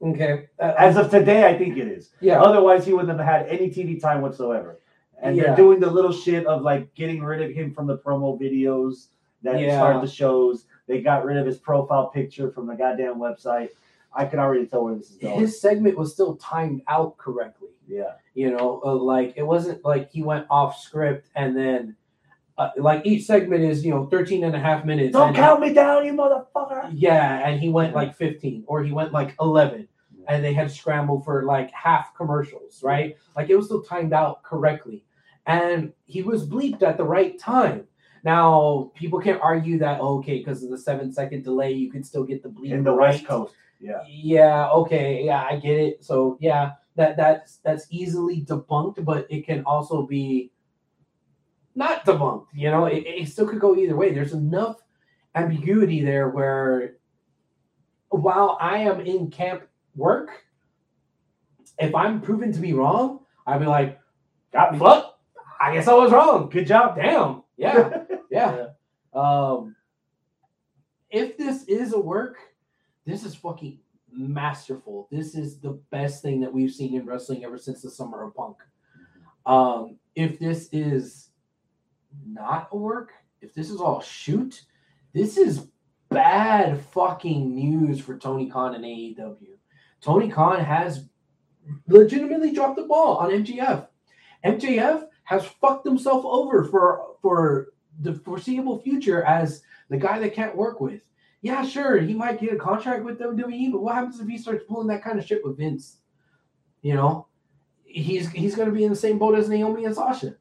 [0.01, 0.47] Okay.
[0.59, 2.11] Uh, As of today, I think it is.
[2.21, 2.41] yeah.
[2.41, 4.79] Otherwise, he wouldn't have had any TV time whatsoever.
[5.21, 5.43] And Yeah.
[5.47, 9.07] they're doing the little shit of like getting rid of him from the promo videos
[9.41, 9.77] that Yeah.
[9.77, 10.65] start the shows.
[10.87, 13.69] They got rid of his profile picture from the goddamn website.
[14.13, 15.39] I can already tell where this is going.
[15.39, 17.69] His segment was still timed out correctly.
[17.87, 18.13] yeah.
[18.35, 21.95] You know, uh, like it wasn't like he went off script and then
[22.57, 25.13] uh, like each segment is, you know, 13 and a half minutes.
[25.13, 26.91] Don't and- count me down, you motherfucker.
[26.93, 29.87] Yeah, and he went like 15 or he went like 11
[30.27, 33.15] and they had to scramble for like half commercials, right?
[33.35, 35.05] Like it was still timed out correctly.
[35.45, 37.85] And he was bleeped at the right time.
[38.23, 42.05] Now, people can't argue that, oh, okay, because of the seven second delay, you could
[42.05, 43.13] still get the bleep In the right.
[43.13, 43.53] West Coast.
[43.79, 44.01] Yeah.
[44.07, 46.03] Yeah, okay, yeah, I get it.
[46.03, 50.51] So yeah, that that's that's easily debunked, but it can also be
[51.77, 52.47] not debunked.
[52.53, 54.11] You know, it, it still could go either way.
[54.11, 54.77] There's enough
[55.35, 56.95] ambiguity there where
[58.09, 59.63] while I am in camp
[59.95, 60.43] work,
[61.77, 63.99] if I'm proven to be wrong, I'd be like,
[64.51, 64.79] Got me.
[64.79, 65.19] fuck,
[65.61, 66.49] I guess I was wrong.
[66.49, 66.95] Good job.
[66.95, 67.43] Damn.
[67.59, 68.03] Yeah.
[68.29, 68.67] Yeah.
[69.15, 69.75] Um,
[71.09, 72.37] if this is a work,
[73.03, 73.79] this is fucking
[74.11, 75.07] masterful.
[75.11, 78.35] This is the best thing that we've seen in wrestling ever since the summer of
[78.35, 78.57] punk.
[79.47, 81.26] Um, if this is
[82.25, 84.63] not a work, if this is all shoot,
[85.13, 85.67] this is
[86.09, 89.57] bad fucking news for Tony Khan and AEW.
[90.01, 91.05] Tony Khan has
[91.87, 93.87] legitimately dropped the ball on MJF.
[94.45, 97.69] MJF has fucked himself over for for
[97.99, 101.01] the foreseeable future as the guy they can't work with.
[101.41, 104.63] Yeah, sure, he might get a contract with WWE, but what happens if he starts
[104.67, 105.97] pulling that kind of shit with Vince?
[106.81, 107.27] You know,
[107.83, 110.35] he's he's gonna be in the same boat as Naomi and Sasha.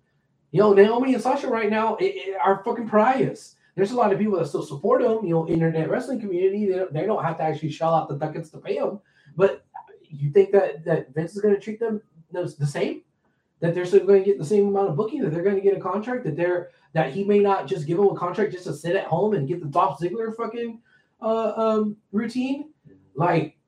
[0.56, 3.56] You know, Naomi and Sasha right now i- i- are fucking pariahs.
[3.74, 5.22] There's a lot of people that still support them.
[5.22, 6.64] You know, internet wrestling community.
[6.64, 8.98] They don't, they don't have to actually shell out the ducats to pay them.
[9.36, 9.66] But
[10.08, 12.00] you think that that Vince is going to treat them
[12.32, 13.02] the the same?
[13.60, 15.20] That they're still going to get the same amount of booking?
[15.20, 16.24] That they're going to get a contract?
[16.24, 19.04] That they're that he may not just give them a contract just to sit at
[19.04, 20.80] home and get the Dolph Ziggler fucking
[21.20, 22.70] uh, um, routine?
[23.14, 23.58] Like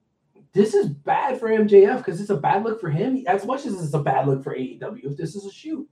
[0.54, 3.74] this is bad for MJF because it's a bad look for him as much as
[3.84, 5.86] it's a bad look for AEW if this is a shoot.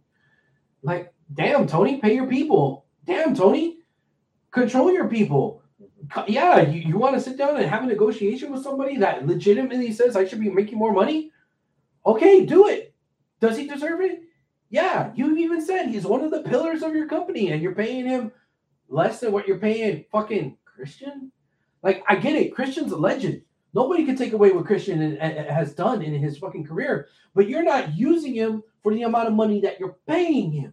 [0.82, 2.86] Like, damn, Tony, pay your people.
[3.04, 3.78] Damn, Tony,
[4.50, 5.62] control your people.
[6.28, 9.92] Yeah, you, you want to sit down and have a negotiation with somebody that legitimately
[9.92, 11.32] says I should be making more money?
[12.04, 12.94] Okay, do it.
[13.40, 14.20] Does he deserve it?
[14.70, 18.06] Yeah, you've even said he's one of the pillars of your company and you're paying
[18.06, 18.32] him
[18.88, 21.32] less than what you're paying fucking Christian.
[21.82, 22.54] Like, I get it.
[22.54, 23.42] Christian's a legend.
[23.74, 27.94] Nobody can take away what Christian has done in his fucking career, but you're not
[27.94, 30.72] using him for the amount of money that you're paying him.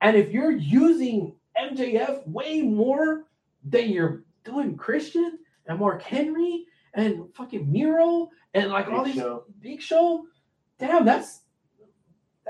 [0.00, 3.24] And if you're using MJF way more
[3.62, 6.64] than you're doing Christian and Mark Henry
[6.94, 9.44] and fucking Miro and like all these Show.
[9.60, 10.24] big show,
[10.78, 11.42] damn, that's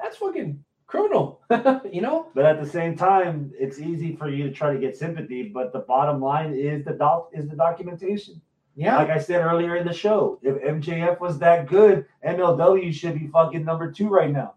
[0.00, 1.40] that's fucking criminal,
[1.92, 2.28] you know?
[2.32, 5.50] But at the same time, it's easy for you to try to get sympathy.
[5.52, 8.40] But the bottom line is the doc is the documentation.
[8.78, 13.18] Yeah, Like I said earlier in the show, if MJF was that good, MLW should
[13.18, 14.54] be fucking number two right now.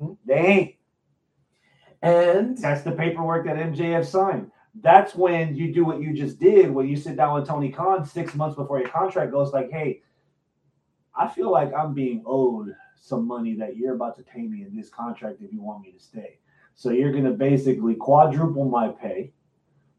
[0.00, 0.16] Mhm.
[0.26, 0.74] They ain't.
[2.02, 4.50] and That's the paperwork that MJF signed.
[4.80, 8.04] That's when you do what you just did, when you sit down with Tony Khan
[8.04, 10.02] six months before your contract goes, like, hey,
[11.14, 14.74] I feel like I'm being owed some money that you're about to pay me in
[14.76, 16.38] this contract if you want me to stay.
[16.74, 19.32] So you're gonna basically quadruple my pay,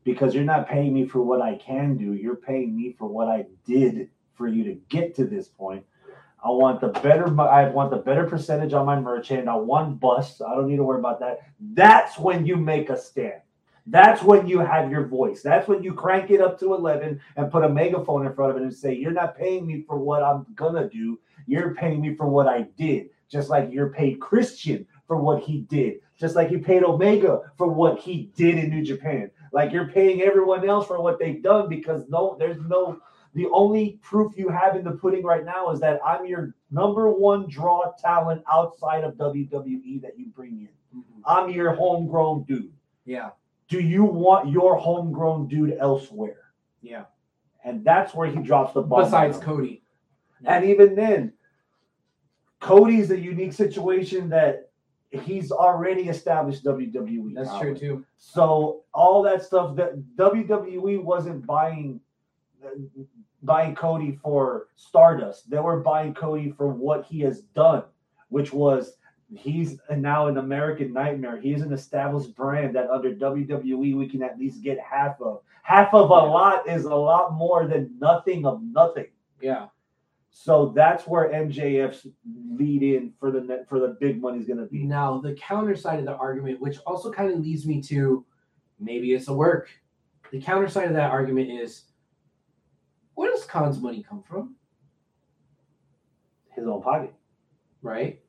[0.03, 2.13] because you're not paying me for what I can do.
[2.13, 5.85] You're paying me for what I did for you to get to this point.
[6.43, 7.39] I want the better.
[7.41, 9.49] I want the better percentage on my merchant.
[9.49, 10.41] I want bust.
[10.41, 11.39] I don't need to worry about that.
[11.73, 13.41] That's when you make a stand.
[13.87, 15.41] That's when you have your voice.
[15.41, 18.57] That's when you crank it up to 11 and put a megaphone in front of
[18.57, 21.19] it and say, You're not paying me for what I'm going to do.
[21.47, 23.09] You're paying me for what I did.
[23.29, 25.99] Just like you're paid Christian for what he did.
[26.19, 29.31] Just like you paid Omega for what he did in New Japan.
[29.51, 32.99] Like you're paying everyone else for what they've done because no, there's no
[33.35, 37.11] the only proof you have in the pudding right now is that I'm your number
[37.11, 40.99] one draw talent outside of WWE that you bring in.
[40.99, 41.21] Mm-hmm.
[41.25, 42.73] I'm your homegrown dude.
[43.05, 43.29] Yeah.
[43.67, 46.53] Do you want your homegrown dude elsewhere?
[46.81, 47.05] Yeah.
[47.63, 49.03] And that's where he drops the ball.
[49.03, 49.83] Besides Cody.
[50.45, 51.33] And even then,
[52.59, 54.68] Cody's a unique situation that
[55.11, 57.33] he's already established WWE.
[57.33, 58.05] That's true too.
[58.17, 61.99] So all that stuff that WWE wasn't buying
[63.43, 65.49] buying Cody for Stardust.
[65.49, 67.83] They were buying Cody for what he has done,
[68.29, 68.97] which was
[69.35, 71.39] he's now an American nightmare.
[71.39, 75.41] He's an established brand that under WWE we can at least get half of.
[75.63, 79.07] Half of a lot is a lot more than nothing of nothing.
[79.41, 79.67] Yeah.
[80.31, 82.07] So that's where MJF's
[82.55, 84.83] lead in for the net for the big money is going to be.
[84.85, 88.25] Now the counter side of the argument, which also kind of leads me to
[88.79, 89.69] maybe it's a work.
[90.31, 91.85] The counter side of that argument is
[93.15, 94.55] where does Khan's money come from?
[96.55, 97.13] His own pocket
[97.81, 98.21] Right?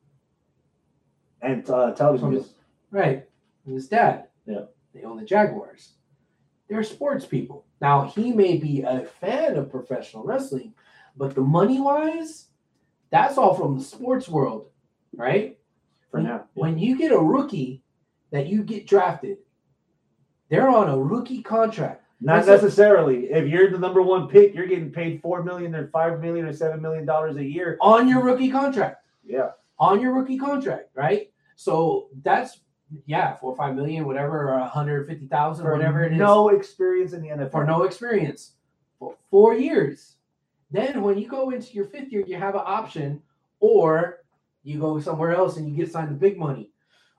[1.43, 2.53] and uh, television deals.
[2.91, 3.25] Right.
[3.65, 4.27] And his dad.
[4.45, 4.65] Yeah.
[4.93, 5.93] They own the Jaguars.
[6.69, 7.65] They're sports people.
[7.81, 10.73] Now he may be a fan of professional wrestling,
[11.17, 12.47] but the money wise,
[13.09, 14.67] that's all from the sports world,
[15.15, 15.57] right?
[16.09, 16.43] for now.
[16.55, 17.83] When you get a rookie
[18.31, 19.37] that you get drafted,
[20.49, 22.03] they're on a rookie contract.
[22.19, 23.27] Not necessarily.
[23.31, 26.53] If you're the number one pick, you're getting paid four million or five million or
[26.53, 27.77] seven million dollars a year.
[27.81, 29.05] on your rookie contract.
[29.25, 29.51] Yeah.
[29.79, 31.31] On your rookie contract, right?
[31.55, 32.59] So that's
[33.05, 36.19] yeah, four or five million, whatever, or a hundred fifty thousand, For whatever it is,
[36.19, 37.51] No experience in the NFL.
[37.51, 38.55] for no experience
[38.99, 40.17] for four years.
[40.71, 43.21] Then when you go into your fifth year, you have an option,
[43.59, 44.19] or
[44.63, 46.71] you go somewhere else and you get signed the big money.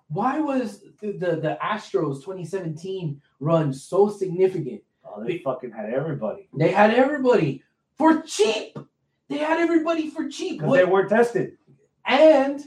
[0.08, 4.82] Why was the the, the Astros 2017 run so significant?
[5.04, 7.62] Oh, they fucking had everybody They had everybody
[7.98, 8.76] for cheap.
[9.28, 10.58] They had everybody for cheap.
[10.58, 11.56] because What- they weren't tested.
[12.06, 12.60] and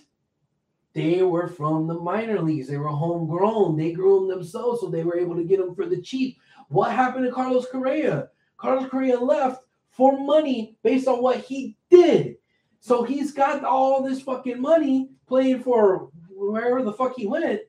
[0.93, 2.67] they were from the minor leagues.
[2.69, 3.75] They were homegrown.
[3.75, 6.37] They grew them themselves, so they were able to get them for the cheap.
[6.69, 8.29] What happened to Carlos Correa?
[8.57, 9.64] Carlos Correa left
[9.95, 12.35] for money based on what he did.
[12.79, 17.61] So he's got all this fucking money playing for wherever the fuck he went.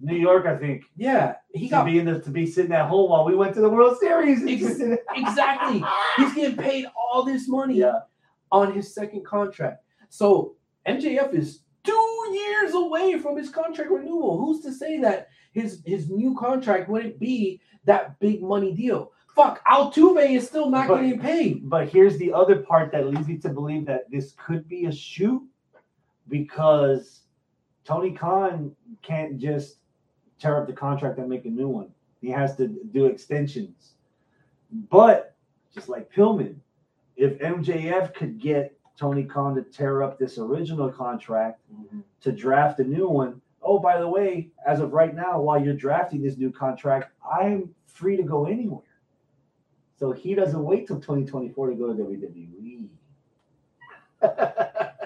[0.00, 2.88] New York, I think, Yeah, he to got be in the, to be sitting at
[2.88, 4.42] home while we went to the World Series.
[4.46, 4.80] Ex-
[5.14, 5.84] exactly.
[6.16, 8.00] He's getting paid all this money yeah,
[8.50, 9.84] on his second contract.
[10.08, 14.38] So MJF is two years away from his contract renewal.
[14.38, 19.12] Who's to say that his his new contract wouldn't be that big money deal?
[19.34, 21.68] Fuck, Altuve is still not But- getting paid.
[21.70, 24.92] but here's the other part that leads me to believe that this could be a
[24.92, 25.42] shoot
[26.28, 27.22] because
[27.84, 29.78] Tony Khan can't just
[30.38, 31.90] tear up the contract and make a new one.
[32.20, 33.94] He has to do extensions.
[34.70, 35.34] But
[35.74, 36.56] just like Pillman,
[37.16, 41.60] if MJF could get Tony Khan to tear up this original contract
[42.20, 45.74] to draft a new one, oh, by the way, as of right now, while you're
[45.74, 48.82] drafting this new contract, I'm free to go anywhere.
[50.02, 52.88] So he doesn't wait till 2024 to go to WWE.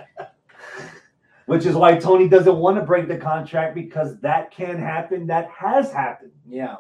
[1.45, 5.27] Which is why Tony doesn't want to break the contract because that can happen.
[5.27, 6.33] That has happened.
[6.49, 6.77] Yeah.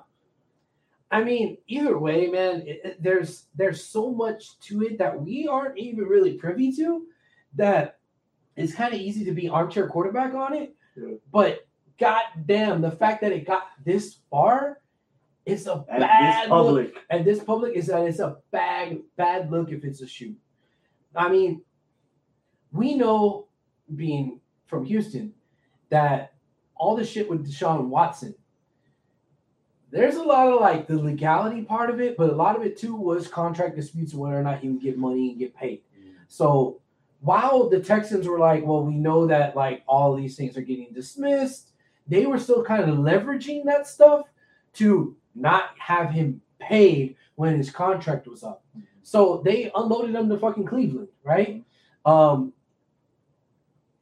[1.10, 5.46] I mean, either way, man, it, it- there's there's so much to it that we
[5.46, 7.04] aren't even really privy to
[7.56, 7.98] that
[8.56, 10.74] it's kind of easy to be armchair quarterback on it.
[10.96, 11.16] Yeah.
[11.30, 11.66] But
[12.00, 14.80] goddamn, the fact that it got this far,
[15.46, 16.94] it's a And bad it's look.
[17.08, 20.36] And this public is that it's a bad bad look if it's a shoot.
[21.14, 21.62] I mean,
[22.72, 23.46] we know
[23.94, 25.32] being from Houston
[25.88, 26.34] that
[26.74, 28.34] all the shit with Deshaun Watson.
[29.92, 32.76] There's a lot of like the legality part of it, but a lot of it
[32.76, 35.82] too was contract disputes and whether or not he would get money and get paid.
[35.96, 36.14] Mm.
[36.26, 36.80] So
[37.20, 40.92] while the Texans were like, well, we know that like all these things are getting
[40.92, 41.70] dismissed,
[42.08, 44.26] they were still kind of leveraging that stuff
[44.74, 48.64] to not have him paid when his contract was up.
[49.02, 51.64] So they unloaded him to fucking Cleveland, right?
[52.04, 52.52] Um,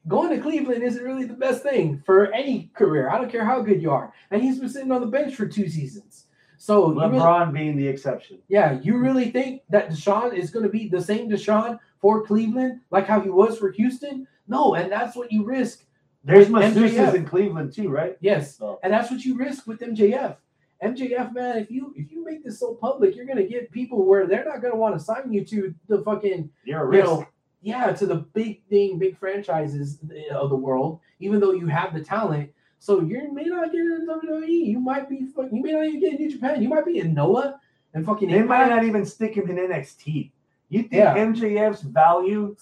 [0.07, 3.11] going to Cleveland isn't really the best thing for any career.
[3.11, 4.13] I don't care how good you are.
[4.31, 6.27] And he's been sitting on the bench for two seasons.
[6.57, 8.39] So you really- LeBron being the exception.
[8.49, 12.81] yeah, you really think that Deshaun is going to be the same Deshaun for Cleveland,
[12.91, 14.27] like how he was for Houston?
[14.47, 15.85] No, and that's what you risk.
[16.23, 18.17] There's masseuses in Cleveland too, right?
[18.21, 20.37] Yes, So and that's what you risk with MJF.
[20.83, 24.27] MJF, man, if you if you make this so public, you're gonna get people where
[24.27, 27.07] they're not gonna want to sign you to the fucking you're a you risk.
[27.07, 27.27] know,
[27.63, 31.95] yeah, to the big thing, big franchises eh, of the world, even though you have
[31.95, 32.51] the talent.
[32.79, 34.49] So you may not get in WWE.
[34.67, 36.63] You might be you may not even get in New Japan.
[36.63, 37.59] You might be in Noah
[37.95, 40.31] and fucking They might not even stick him in NXT.
[40.69, 41.15] You think Yeah.
[41.17, 42.57] MJF's value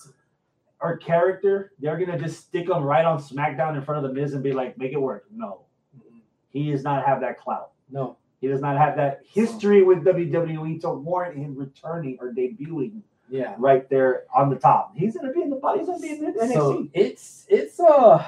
[0.80, 4.34] or character, they're gonna just stick him right on SmackDown in front of the Miz
[4.34, 5.24] and be like, make it work?
[5.34, 5.62] No,
[6.50, 7.71] he does not have that clout.
[7.92, 8.16] No.
[8.40, 13.54] He does not have that history with WWE to warrant him returning or debuting Yeah.
[13.58, 14.96] right there on the top.
[14.96, 15.78] He's gonna be in the body.
[15.80, 16.52] he's gonna be in the NXT.
[16.54, 18.26] So it's it's uh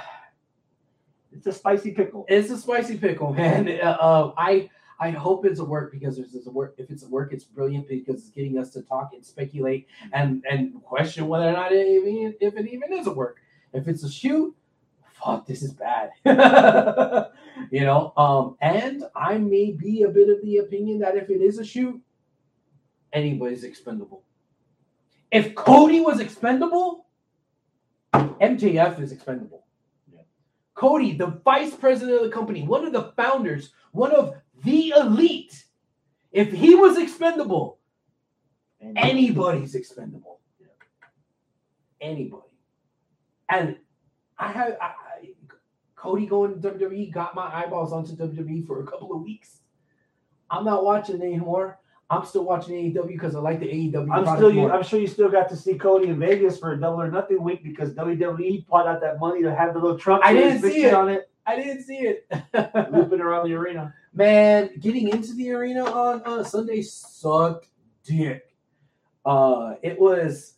[1.33, 2.25] it's a spicy pickle.
[2.29, 3.69] it's a spicy pickle, man.
[3.69, 4.71] Uh, uh, I
[5.01, 6.75] I hope it's a work because there's, there's a work.
[6.79, 10.45] If it's a work, it's brilliant because it's getting us to talk and speculate and
[10.49, 13.39] and question whether or not it even if it even is a work.
[13.73, 14.55] If it's a shoot,
[15.25, 16.11] fuck, this is bad.
[17.71, 18.13] you know.
[18.17, 21.65] Um, and I may be a bit of the opinion that if it is a
[21.65, 22.01] shoot,
[23.13, 24.25] anybody's expendable.
[25.31, 27.07] If Cody was expendable,
[28.13, 29.65] MJF is expendable.
[30.75, 35.65] Cody, the vice president of the company, one of the founders, one of the elite,
[36.33, 37.79] if he was expendable,
[38.97, 40.41] anybody's expendable.
[42.01, 42.43] Anybody.
[43.49, 43.77] And
[44.39, 45.04] I have I-
[46.05, 49.61] Cody going to WWE got my eyeballs onto WWE for a couple of weeks.
[50.51, 51.79] I'm not watching anymore.
[52.11, 54.13] I'm still watching AEW because I like the AEW.
[54.13, 54.71] I'm still you.
[54.71, 57.43] I'm sure you still got to see Cody in Vegas for a double or nothing
[57.43, 60.85] week because WWE put out that money to have the little truck I didn't see
[60.85, 60.93] it.
[60.93, 62.27] on it, I didn't see it.
[62.93, 63.95] looping around the arena.
[64.13, 67.69] Man, getting into the arena on uh, Sunday sucked
[68.05, 68.55] dick.
[69.25, 70.57] Uh, it was.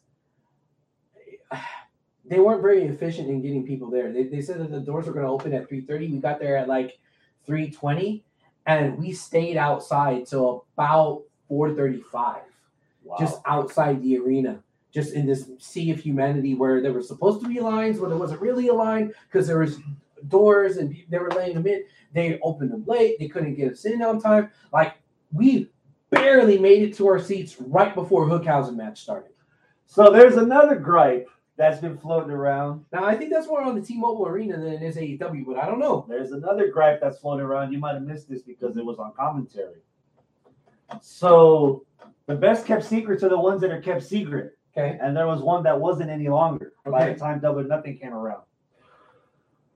[2.29, 4.13] They weren't very efficient in getting people there.
[4.13, 6.09] They, they said that the doors were going to open at three thirty.
[6.09, 6.99] We got there at like
[7.47, 8.25] three twenty,
[8.67, 12.43] and we stayed outside till about four thirty five,
[13.05, 13.17] Wow.
[13.21, 14.59] just outside the arena,
[14.93, 18.19] just in this sea of humanity where there were supposed to be lines, but there
[18.19, 19.79] wasn't really a line because there was
[20.29, 21.85] doors and they were laying them in.
[22.13, 23.19] They opened them late.
[23.21, 24.51] They couldn't get us in on time.
[24.73, 24.95] Like
[25.33, 25.71] we
[26.11, 29.31] barely made it to our seats right before Hookhausen match started.
[29.87, 32.85] so there's another gripe that's been floating around.
[32.93, 35.67] Now I think that's more on the T-Mobile Arena than it is AEW, but I
[35.67, 36.05] don't know.
[36.09, 37.73] There's another gripe that's floating around.
[37.73, 39.81] You might have missed this because it was on commentary.
[41.01, 41.85] So
[42.27, 44.57] the best kept secrets are the ones that are kept secret.
[44.77, 44.99] Okay.
[45.01, 48.43] And there was one that wasn't any longer by the time Double Nothing came around.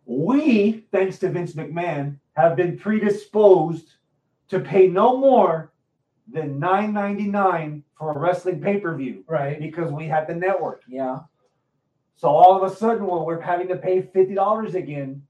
[0.05, 3.95] We, thanks to Vince McMahon, have been predisposed
[4.49, 5.73] to pay no more
[6.31, 9.59] than $9.99 for a wrestling pay-per-view Right.
[9.59, 10.83] because we had the network.
[10.89, 11.21] Yeah.
[12.17, 15.23] So all of a sudden, when we're having to pay fifty dollars again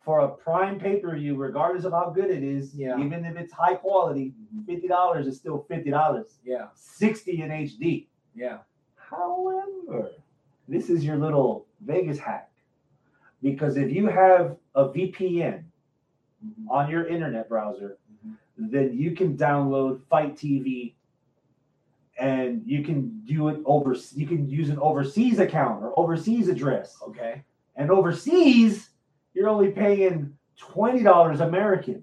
[0.00, 2.98] for a prime pay per view, regardless of how good it is, Yeah.
[2.98, 4.64] even if it's high quality, mm-hmm.
[4.64, 6.38] fifty dollars is still fifty dollars.
[6.44, 6.68] Yeah.
[6.74, 8.06] Sixty in HD.
[8.34, 8.58] Yeah.
[8.96, 10.10] However,
[10.66, 12.50] this is your little Vegas hack,
[13.42, 15.62] because if you have a VPN
[16.44, 16.70] mm-hmm.
[16.70, 18.70] on your internet browser, mm-hmm.
[18.70, 20.94] then you can download FITE TV
[22.18, 26.96] and you can do it over you can use an overseas account or overseas address.
[27.02, 27.42] Okay.
[27.76, 28.90] And overseas,
[29.34, 32.02] you're only paying $20 American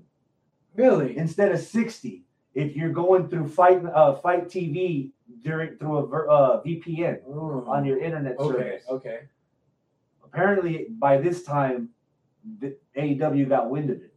[0.75, 1.17] Really?
[1.17, 5.11] instead of 60 if you're going through FITE uh, FITE TV
[5.41, 7.67] during through a uh, VPN Mm.
[7.67, 8.53] on your internet Okay.
[8.57, 8.83] service.
[8.89, 9.19] Okay.
[10.23, 11.89] Apparently, by this time,
[12.59, 14.13] the AEW got wind of it.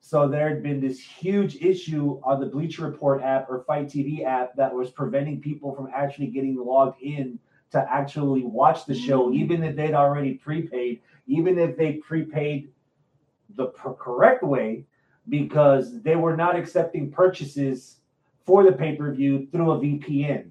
[0.00, 4.24] So there had been this huge issue on the Bleacher Report app or FITE TV
[4.24, 7.38] app that was preventing people from actually getting logged in
[7.72, 9.34] to actually watch the show, mm.
[9.34, 12.70] even if they'd already prepaid, even if they prepaid
[13.56, 14.84] the correct way,
[15.28, 17.96] because they were not accepting purchases
[18.44, 20.50] for the pay per view through a VPN.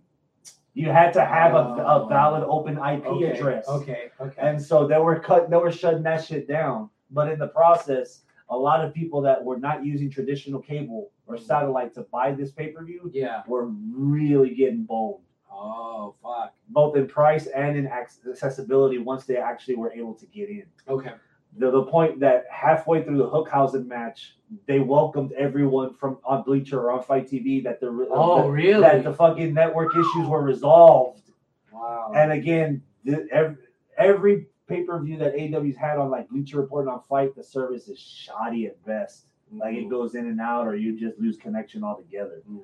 [0.74, 2.07] You had to have a, a oh.
[2.07, 3.32] valid open IP Okay.
[3.32, 3.65] address.
[3.69, 4.11] Okay.
[4.19, 4.41] Okay.
[4.41, 6.90] And so they were cut, they were shutting that shit down.
[7.11, 11.35] But in the process, a lot of people that were not using traditional cable or
[11.35, 11.45] mm-hmm.
[11.45, 13.43] satellite to buy this pay per view yeah.
[13.48, 16.53] were really getting boned, Oh fuck.
[16.69, 20.65] both in price and in accessibility once they actually were able to get in.
[20.88, 21.14] Okay.
[21.57, 24.35] The, the point that halfway through the Hookhausen match,
[24.67, 28.49] they welcomed everyone from on Bleacher or on FITE TV that the uh, Oh that,
[28.49, 28.82] really?
[28.82, 31.32] that the fucking network issues were resolved.
[31.72, 32.11] wow.
[32.14, 33.56] And again, the, every,
[33.98, 37.44] every pay per view that AW's had on like Bleacher Report and on FITE, the
[37.44, 39.27] service is shoddy at best.
[39.52, 39.90] Like it Mhm.
[39.92, 42.42] goes in and out, or you just lose connection altogether.
[42.50, 42.64] Mm.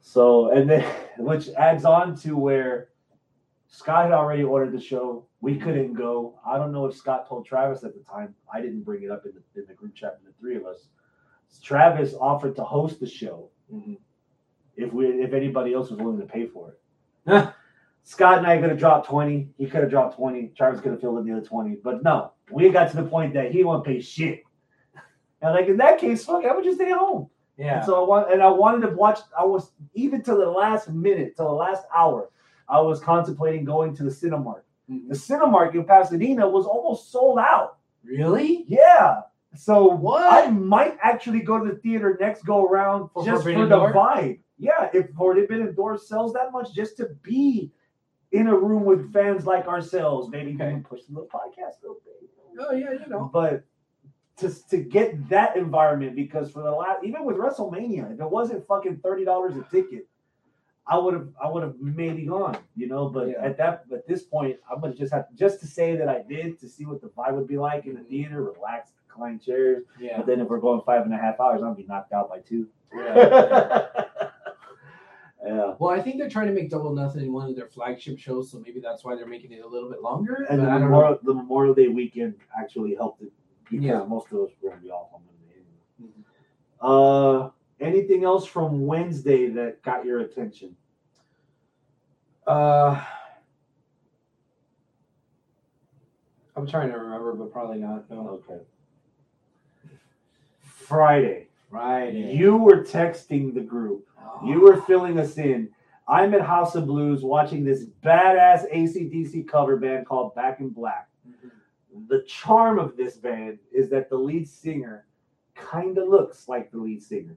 [0.00, 0.84] So, and then
[1.18, 2.90] which adds on to where
[3.66, 5.26] Scott had already ordered the show.
[5.40, 6.38] We couldn't go.
[6.46, 8.34] I don't know if Scott told Travis at the time.
[8.52, 10.64] I didn't bring it up in the, in the group chat with the three of
[10.64, 10.88] us.
[11.62, 13.98] Travis offered to host the show Mhm.
[14.76, 16.78] if we if anybody else was willing to pay for it.
[18.08, 19.50] Scott and I could have dropped 20.
[19.58, 20.52] He could have dropped 20.
[20.56, 21.76] Travis could have filled in the other 20.
[21.84, 24.44] But no, we got to the point that he won't pay shit.
[25.42, 27.28] And like in that case, fuck, it, I would just stay home.
[27.58, 27.76] Yeah.
[27.76, 29.18] And so I want, and I wanted to watch.
[29.38, 32.30] I was even to the last minute, till the last hour,
[32.66, 34.62] I was contemplating going to the Cinemark.
[34.90, 35.08] Mhm.
[35.08, 37.76] The Cinemark in Pasadena was almost sold out.
[38.02, 38.64] Really?
[38.68, 39.20] Yeah.
[39.54, 40.46] So What?
[40.46, 43.92] I might actually go to the theater next go around For just for the Door?
[43.92, 44.38] vibe.
[44.56, 47.70] Yeah, if Forbidden Door sells that much, just to be
[48.32, 50.68] in a room with fans like ourselves, maybe Okay.
[50.70, 52.30] even push the little podcast a little bit.
[52.60, 53.30] Oh yeah, you know.
[53.32, 53.64] But
[54.38, 58.66] to to get that environment, because for the last, even with WrestleMania, if it wasn't
[58.66, 60.08] fucking thirty dollars a ticket,
[60.86, 63.08] I would have I would have maybe gone, you know.
[63.08, 63.44] But Yeah.
[63.44, 66.58] at that at this point, I'm gonna just have just to say that I did
[66.60, 69.84] to see what the vibe would be like in the theater, relaxed, reclined chairs.
[70.00, 70.16] Yeah.
[70.18, 72.28] But then if we're going five and a half hours, I'm gonna be knocked out
[72.28, 72.66] by two.
[72.94, 73.86] yeah.
[75.44, 75.74] yeah.
[75.78, 78.58] Well, I think they're trying to make Double Nothing one of their flagship shows, so
[78.58, 80.46] maybe that's why they're making it a little bit longer.
[80.50, 80.86] And the don't know.
[80.88, 83.32] Memorial, the Memorial Day weekend actually helped it
[83.70, 84.04] because Yeah.
[84.04, 85.64] most of us were gonna be off on Monday.
[86.02, 86.24] Mhm.
[86.80, 87.50] Uh,
[87.80, 90.76] anything else from Wednesday that got your attention?
[92.46, 93.04] Uh,
[96.56, 98.10] I'm trying to remember, but probably not.
[98.10, 98.28] No.
[98.48, 98.60] Okay.
[100.60, 102.34] Friday, Friday.
[102.34, 104.07] you were texting the group.
[104.44, 105.70] You were filling us in.
[106.08, 111.08] I'm at House of Blues watching this badass ACDC cover band called Back in Black.
[112.08, 115.06] The charm of this band is that the lead singer
[115.54, 117.36] kind of looks like the lead singer,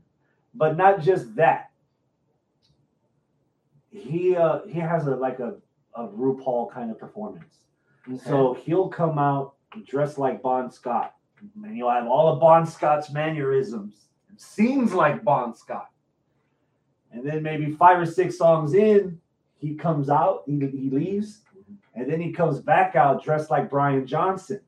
[0.54, 1.72] but not just that.
[3.90, 5.56] He uh, he has a like a,
[5.96, 7.66] a RuPaul kind of performance.
[8.08, 8.22] Okay.
[8.24, 9.56] So he'll come out
[9.86, 11.16] dressed like Bon Scott,
[11.64, 14.08] and you'll have all of Bon Scott's mannerisms.
[14.32, 15.90] It seems like Bon Scott.
[17.12, 19.20] And then maybe five or six songs in,
[19.58, 21.74] he comes out, he, he leaves, mm-hmm.
[22.00, 24.62] and then he comes back out dressed like Brian Johnson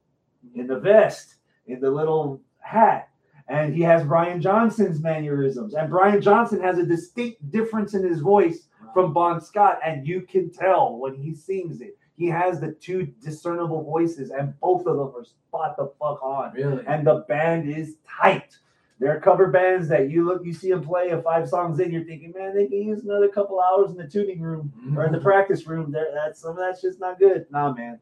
[0.55, 1.35] in the vest,
[1.67, 3.09] in the little hat.
[3.47, 5.73] And he has Brian Johnson's mannerisms.
[5.73, 10.21] And Brian Johnson has a distinct difference in his voice from Bon Scott, and you
[10.21, 11.97] can tell when he sings it.
[12.15, 16.53] He has the two discernible voices, and both of them are spot the fuck on.
[16.53, 16.83] really.
[16.87, 18.57] And the band is tight.
[18.99, 21.91] There are cover bands that you look, you see them play a five songs in,
[21.91, 25.11] you're thinking, man, they can use another couple hours in the tuning room or in
[25.11, 25.23] the mhm.
[25.23, 25.91] practice room.
[25.91, 27.45] There, that's some of that's just not good.
[27.51, 27.99] Nah, man,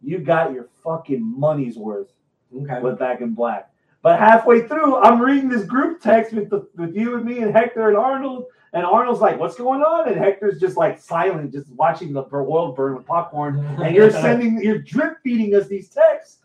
[0.00, 2.12] you got your fucking money's worth
[2.56, 2.80] okay.
[2.80, 3.70] with Back in Black.
[4.02, 7.54] But halfway through, I'm reading this group text with the, with you and me and
[7.54, 11.68] Hector and Arnold, and Arnold's like, "What's going on?" And Hector's just like silent, just
[11.72, 13.58] watching the world burn with popcorn.
[13.82, 16.38] And you're sending, you're drip feeding us these texts,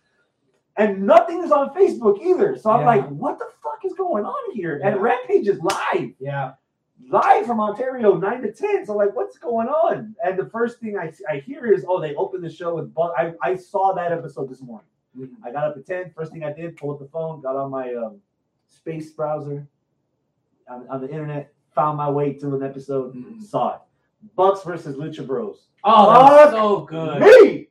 [0.77, 2.57] and nothing is on Facebook either.
[2.57, 2.85] So I'm Yeah.
[2.87, 5.01] like, "What the fuck is going on here?" And Yeah.
[5.01, 6.53] Rampage is live Yeah.
[7.09, 8.85] live from Ontario, nine to ten.
[8.85, 10.15] So like, what's going on?
[10.23, 12.93] And the first thing I, I hear is, oh, they opened the show with.
[12.93, 14.87] But I, I saw that episode this morning.
[15.17, 15.35] Mhm.
[15.43, 16.11] I got up at ten.
[16.11, 18.19] First thing I did, pulled up the phone, got on my um,
[18.67, 19.67] space browser
[20.67, 23.41] on, on the internet, found my way to an episode, Mhm.
[23.41, 23.81] saw it.
[24.35, 25.67] Bucks versus Lucha Bros.
[25.83, 27.21] Oh, that was so good.
[27.21, 27.69] Me,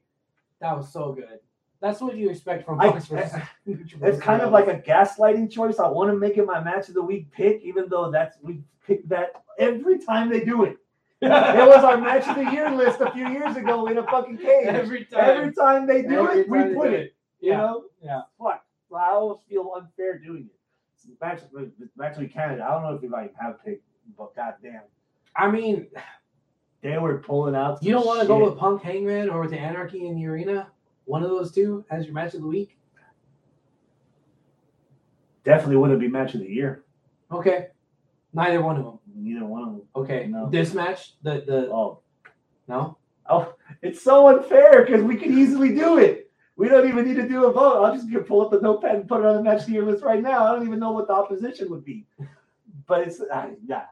[0.60, 1.40] That was so good.
[1.84, 3.38] That's what you expect from I- Bucks versus
[3.68, 5.78] Lucha it's kind of like a gaslighting choice.
[5.78, 8.62] I want to make it my match of the week pick, even though that's we
[8.86, 10.78] pick that every time they do it.
[11.20, 14.38] It was our match of the year list a few years ago in a fucking
[14.38, 14.66] cage.
[14.66, 15.20] every time.
[15.36, 17.14] Every time they do Every it, we put do it.
[17.40, 17.56] You Yeah.
[17.58, 17.84] know?
[18.02, 18.22] Yeah.
[18.38, 18.64] Fuck.
[18.96, 20.56] I always feel unfair doing it.
[20.94, 21.40] It's Match,
[21.98, 22.64] match with Canada.
[22.66, 23.84] I don't know if you like have picked,
[24.16, 24.82] but goddamn,
[25.36, 25.88] I mean,
[26.80, 27.82] they were pulling out.
[27.82, 30.68] you don't want to go with Punk Hangman or with the Anarchy in the Arena?
[31.04, 32.78] One of those two as your match of the week?
[35.44, 36.84] Definitely wouldn't be match of the year.
[37.30, 37.68] Okay.
[38.32, 38.98] Neither one of them.
[39.14, 39.82] Neither one of them.
[39.94, 40.26] Okay.
[40.26, 40.48] No.
[40.50, 42.00] This match, the the Oh,
[42.66, 42.96] no.
[43.28, 46.30] oh, it's so unfair because we could easily do it.
[46.56, 47.84] We don't even need to do a vote.
[47.84, 49.84] I'll just pull up the notepad and put it on the match of the year
[49.84, 50.46] list right now.
[50.46, 52.06] I don't even know what the opposition would be.
[52.86, 53.84] But it's uh, yeah.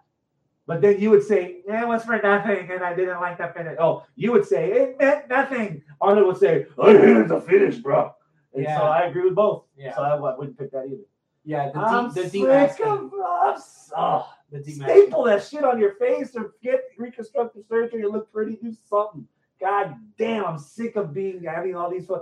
[0.67, 3.55] But then you would say, "Yeah, it was for nothing," and I didn't like that
[3.55, 3.77] finish.
[3.81, 5.83] Oh, you would say it meant nothing.
[6.01, 8.15] Arnold would say, "I hated the finish, bro."
[8.55, 8.79] And Yeah.
[8.79, 9.65] so I agree with both.
[9.77, 9.95] Yeah.
[9.97, 11.03] So I wouldn't pick that either.
[11.45, 11.71] Yeah.
[11.71, 13.61] The I'm the sick of I'm
[13.97, 18.03] oh, The staple that shit on your face or get reconstructive surgery.
[18.03, 18.57] and look pretty.
[18.57, 19.27] Do something.
[19.61, 22.07] God damn, I'm sick of being having all these.
[22.07, 22.21] Fun.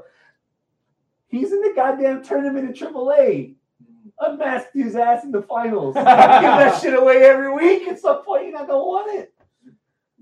[1.29, 3.57] He's in the goddamn tournament in AAA.
[4.21, 5.95] Unmasked his ass in the finals.
[5.97, 7.89] Give that shit away every week.
[7.89, 9.35] At some point, you're not gonna want it.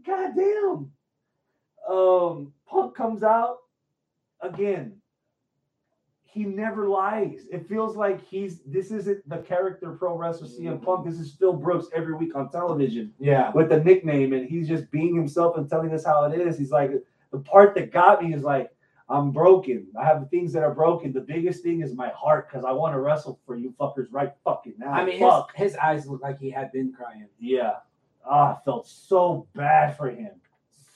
[0.07, 0.91] God damn.
[1.89, 3.59] Um, Punk comes out
[4.41, 4.95] again.
[6.25, 7.47] He never lies.
[7.51, 11.07] It feels like he's this isn't the character pro wrestler CM Punk.
[11.07, 13.51] This is Phil Brooks every week on television Yeah.
[13.53, 16.59] with the nickname, and he's just being himself and telling us how it is.
[16.59, 16.93] He's like,
[17.33, 18.71] the part that got me is like,
[19.11, 19.87] I'm broken.
[19.99, 21.13] I have things that are broken.
[21.13, 24.33] The biggest thing is my heart because I want to wrestle for you fuckers right
[24.45, 24.93] fucking now.
[24.93, 25.57] I mean, his, fuck.
[25.57, 27.29] his eyes looked like he had been crying.
[27.39, 27.77] Yeah.
[28.29, 30.33] Ah, I felt so bad for him.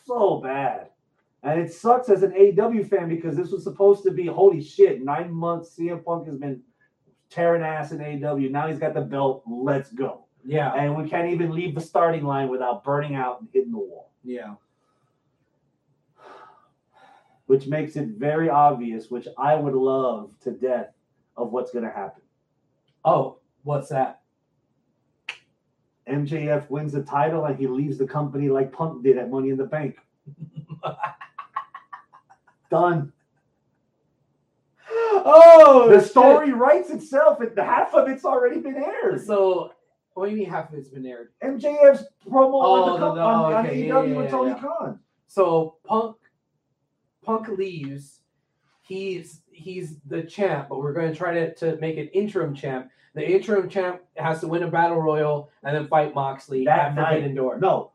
[0.07, 0.89] So bad.
[1.43, 5.03] And it sucks as an AW fan because this was supposed to be holy shit.
[5.03, 6.61] Nine months CM Punk has been
[7.31, 8.37] tearing ass in AW.
[8.51, 9.43] Now he's got the belt.
[9.49, 10.27] Let's go.
[10.45, 10.73] Yeah.
[10.75, 14.13] And we can't even leave the starting line without burning out and hitting the wall.
[14.23, 14.55] Yeah.
[17.53, 20.95] Which makes it very obvious, which I would love to death
[21.37, 22.23] of what's gonna happen.
[23.05, 24.23] Oh, what's that?
[26.09, 29.59] MJF wins the title and he leaves the company like Punk did at Money in
[29.59, 29.99] the Bank.
[32.71, 33.13] Done.
[34.91, 39.27] Oh, The story writes itself, and the half of it's already been aired.
[39.27, 39.73] So,
[40.15, 41.29] what do you mean half of it's been aired?
[41.45, 44.31] MJF's promo Oh, on, the, the- co- on, oh, on okay, AEW yeah, yeah, with
[44.31, 44.55] Tony.
[44.59, 44.99] Khan.
[45.29, 46.17] So Punk,
[47.25, 48.21] Punk leaves.
[48.83, 52.91] He's he's the champ, but we're going to try to, to make an interim champ.
[53.15, 57.35] The interim champ has to win a battle royal and then fight Moxley That night.
[57.35, 57.61] Door.
[57.61, 57.93] No,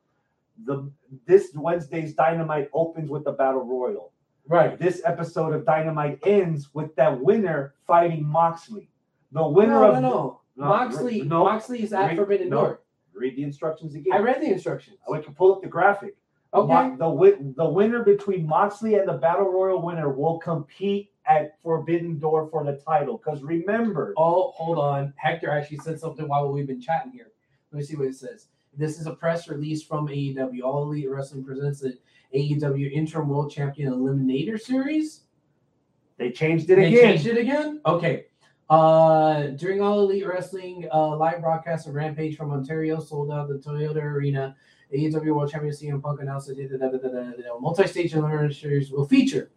[0.66, 0.90] the
[1.26, 4.12] this Wednesday's Dynamite opens with the Battle Royal.
[4.48, 4.80] Right.
[4.80, 8.90] This episode of Dynamite ends with that winner fighting Moxley.
[9.34, 10.42] The winner No, of no, no.
[10.56, 11.44] No, Moxley, no.
[11.44, 12.56] Moxley is at Read- Forbidden no.
[12.62, 12.80] Door.
[13.14, 14.14] read the instructions again.
[14.14, 14.98] I read the instructions.
[15.08, 16.16] I We can pull up the graphic.
[16.62, 16.90] Okay.
[16.90, 21.62] Mo- the win- the winner between Moxley and the Battle Royal winner will compete at
[21.62, 23.18] Forbidden Door for the title.
[23.18, 25.14] Because remember, Oh, hold on.
[25.18, 27.32] Hector actually said something while we've been chatting here.
[27.72, 28.48] Let me see what it says.
[28.78, 30.62] This is a press release from AEW.
[30.64, 31.98] All Elite Wrestling presents the
[32.34, 35.22] AEW Interim World Champion Eliminator Series.
[36.18, 37.02] they changed it They again.
[37.04, 37.82] changed it again?
[37.86, 38.26] Okay.
[38.70, 43.56] Uh, during All Elite Wrestling uh, live broadcast of Rampage from Ontario, sold out the
[43.56, 44.56] Toyota Arena.
[44.94, 49.50] AEW World Champion CM Punk announced that multi-stage eliminator series will feature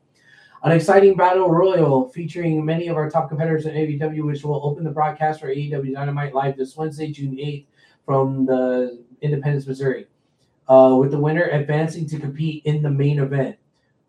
[0.63, 4.85] an exciting battle royal featuring many of our top competitors in AEW, which will open
[4.85, 7.67] the broadcast for AEW Dynamite live this Wednesday, June 8th,
[8.05, 10.07] from the Independence, Missouri,
[10.69, 13.57] uh, with the winner advancing to compete in the main event.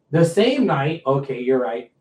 [0.09, 1.91] The same night, okay, you're right.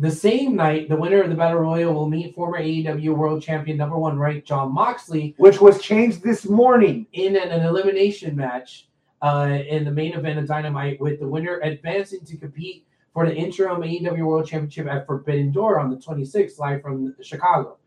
[0.00, 3.76] The same night, the winner of the Battle Royal will meet former AEW World Champion
[3.76, 7.06] number one ranked Jon Moxley which was changed this morning.
[7.14, 8.86] in an, an elimination match
[9.22, 13.34] uh, in the main event of Dynamite, with the winner advancing to compete for the
[13.34, 17.78] interim AEW World Championship at Forbidden Door on the 26th, live from Chicago.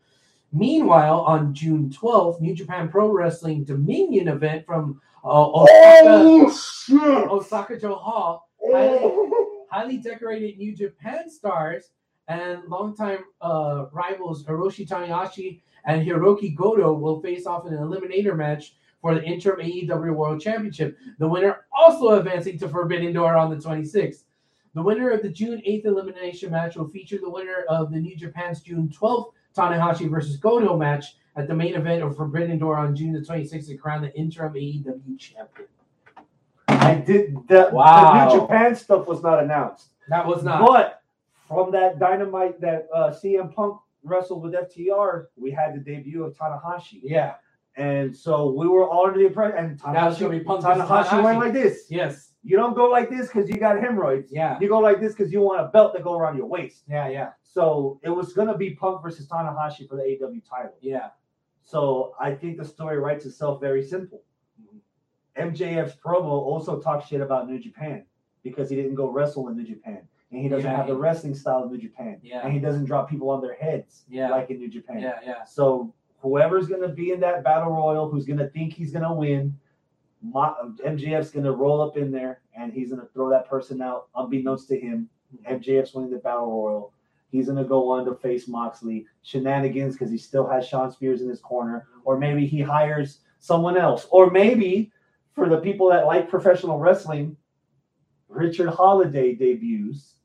[0.52, 7.00] Meanwhile, on June 12th, New Japan Pro Wrestling Dominion event from uh, Osaka, shit!
[7.00, 9.64] Osaka-jo Hall Oh.
[9.70, 11.88] highly decorated New Japan stars
[12.28, 18.36] and longtime uh, rivals Hiroshi Tanahashi and Hirooki Goto will face off in an eliminator
[18.36, 20.96] match for the interim AEW World Championship.
[21.18, 24.22] The winner also advancing to Forbidden Door on the 26th.
[24.74, 28.16] The winner of the June 8th elimination match will feature the winner of the New
[28.16, 32.94] Japan's June 12th Tanahashi versus Goto match at the main event of Forbidden Door on
[32.94, 35.68] June the 26th to crown the interim AEW champion.
[36.68, 38.28] I did the, Wow.
[38.28, 39.88] the New Japan stuff was not announced.
[40.08, 40.66] That was not.
[40.66, 41.01] But
[41.52, 46.36] from that dynamite that uh, CM Punk wrestled with FTR, we had the debut of
[46.36, 47.00] Tanahashi.
[47.02, 47.34] Yeah.
[47.76, 49.56] And so we were already impressed.
[49.56, 51.24] And Now it's Tanahashi, Punk Tanahashi Tanahashi.
[51.24, 51.86] went like this.
[51.88, 52.32] Yes.
[52.44, 54.30] You don't go like this because you got hemorrhoids.
[54.32, 54.58] Yeah.
[54.60, 56.82] You go like this because you want a belt to go around your waist.
[56.88, 57.08] Yeah.
[57.08, 57.30] Yeah.
[57.42, 60.74] So it was gonna be Punk versus Tanahashi for the AW title.
[60.80, 61.10] Yeah.
[61.62, 64.22] So I think the story writes itself very simple.
[65.38, 68.04] MJF's promo also talks shit about New Japan
[68.42, 70.02] because he didn't go wrestle in New Japan.
[70.32, 72.18] And he doesn't Yeah, have the wrestling style of New Japan.
[72.22, 72.40] Yeah.
[72.42, 74.30] And he doesn't drop people on their heads Yeah.
[74.30, 74.98] like in New Japan.
[75.00, 75.18] Yeah.
[75.24, 75.44] Yeah.
[75.44, 79.58] So whoever's gonna be in that battle royal, who's gonna think he's gonna win,
[80.24, 84.78] MJF's gonna roll up in there and he's gonna throw that person out, unbeknownst to
[84.78, 85.08] him.
[85.36, 85.54] Mm-hmm.
[85.56, 86.92] MJF's winning the battle royal.
[87.30, 89.06] He's gonna go on to face Moxley.
[89.22, 93.76] Shenanigans because he still has Shawn Spears in his corner, or maybe he hires someone
[93.76, 94.92] else, or maybe
[95.32, 97.36] for the people that like professional wrestling,
[98.28, 100.16] Richard Holliday debuts,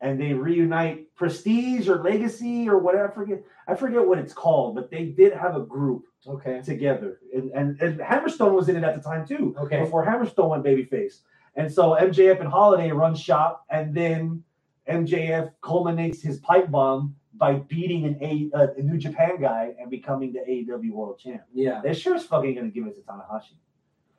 [0.00, 3.10] and they reunite Prestige or Legacy or whatever.
[3.10, 3.42] I forget.
[3.68, 6.60] I forget what it's called, but they did have a group Okay.
[6.62, 9.80] together, and and, and Hammerstone was in it at the time too Okay.
[9.80, 11.20] before Hammerstone went babyface.
[11.56, 14.42] And so MJF and Holliday run shop, and then
[14.88, 19.90] MJF culminates his pipe bomb, by beating an A, uh, a New Japan guy and
[19.90, 21.42] becoming the AEW World Champ.
[21.54, 21.80] Yeah.
[21.82, 23.54] They're sure as fucking gonna give it to Tanahashi.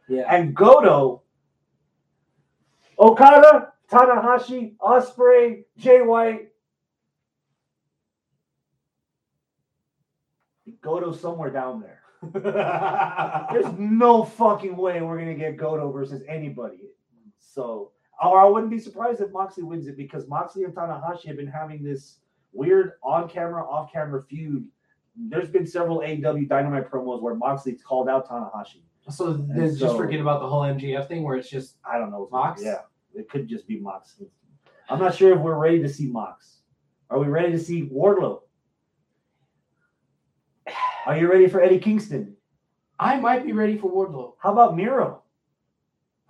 [0.09, 0.23] Yeah.
[0.33, 1.21] And Goto,
[2.97, 6.47] Okada, Tanahashi, Osprey, Jay White.
[10.81, 11.99] Goto somewhere down there.
[13.51, 16.89] There's no fucking way we're gonna get Goto versus anybody.
[17.39, 17.91] So,
[18.23, 21.47] or I wouldn't be surprised if Moxley wins it because Moxley and Tanahashi have been
[21.47, 22.19] having this
[22.53, 24.65] weird on-camera, off-camera feud.
[25.15, 28.83] There's been several AEW Dynamite promos where Moxley's called out Tanahashi.
[29.09, 32.29] So then just forget about the whole MJF thing where it's just I don't know.
[32.31, 32.63] Mox?
[32.63, 32.81] Yeah,
[33.15, 34.15] it could just be Mox.
[34.89, 36.57] I'm not sure if we're ready to see Mox.
[37.09, 38.41] Are we ready to see Wardlow?
[41.05, 42.35] Are you ready for Eddie Kingston?
[42.99, 44.33] I might be ready for Wardlow.
[44.39, 45.23] How about Miro?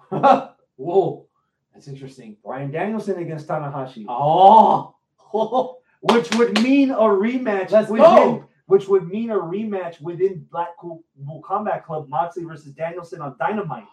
[0.78, 1.28] Whoa.
[1.74, 2.38] That's interesting.
[2.44, 4.96] Bryan Danielson against Tanahashi, Oh.
[6.02, 7.72] which would mean a rematch.
[7.72, 8.46] Let's within, go.
[8.68, 11.04] Which would mean a rematch within Blackpool
[11.46, 13.86] Combat Club, Moxley versus Danielson on Dynamite,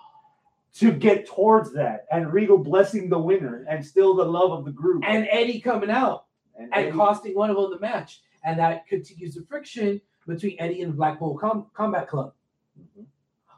[0.75, 4.71] to get towards that, and Regal blessing the winner, and still the love of the
[4.71, 8.21] group, and Eddie coming out and and costing one of them the match.
[8.45, 12.33] And that continues the friction between Eddie and Blackpool Com- Combat Club.
[12.79, 13.07] Mhm.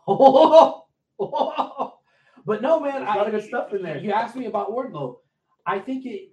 [2.46, 3.98] but no, man, There's a lot of good stuff in there.
[3.98, 5.18] You asked me about Wardlow.
[5.66, 6.30] I think it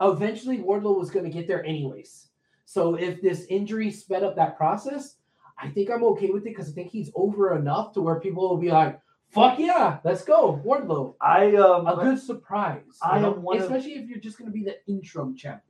[0.00, 2.28] eventually Wardlow was going to get there anyways.
[2.64, 5.16] So if this injury sped up that process,
[5.58, 8.48] I think I'm okay with it because I think he's over enough to where people
[8.48, 12.98] will be like, "Fuck yeah, let's go, Wardlow." I um, a good surprise.
[13.02, 15.62] I am one of- especially if you're just going to be the interim champ.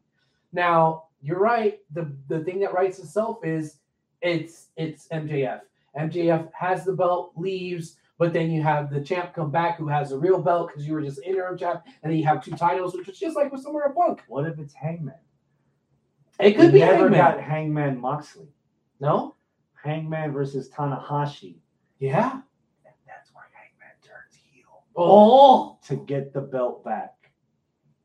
[0.52, 1.78] Now you're right.
[1.92, 3.78] The the thing that writes itself is
[4.22, 5.60] it's it's MJF.
[5.96, 10.10] MJF has the belt, leaves, but then you have the champ come back who has
[10.10, 12.94] the real belt because you were just interim champ, and then you have two titles,
[12.94, 14.22] which is just like with somewhere a Punk.
[14.28, 15.14] What if it's Hangman?
[16.38, 17.18] It could we be never Hangman.
[17.18, 18.48] got Hangman Moxley.
[19.00, 19.35] No,
[19.86, 21.56] Hangman versus Tanahashi.
[21.98, 22.32] yeah.
[22.32, 25.04] And that's where Hangman turns heel oh.
[25.04, 27.14] oh, to get the belt back.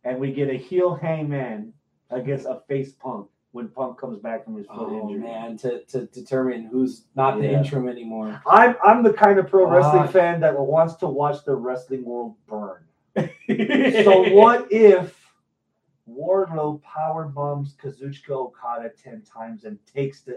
[0.03, 1.73] And we get a heel Hangman
[2.09, 5.27] against a face Punk when Punk comes back from his foot oh injury.
[5.27, 8.41] man, to, to determine who's not the interim anymore.
[8.47, 12.35] I'm I'm the kind of pro wrestling fan that wants to watch the wrestling world
[12.47, 12.83] burn.
[13.17, 15.20] so what if
[16.17, 20.35] Wardlow power bombs Kazuchika Okada ten times and takes the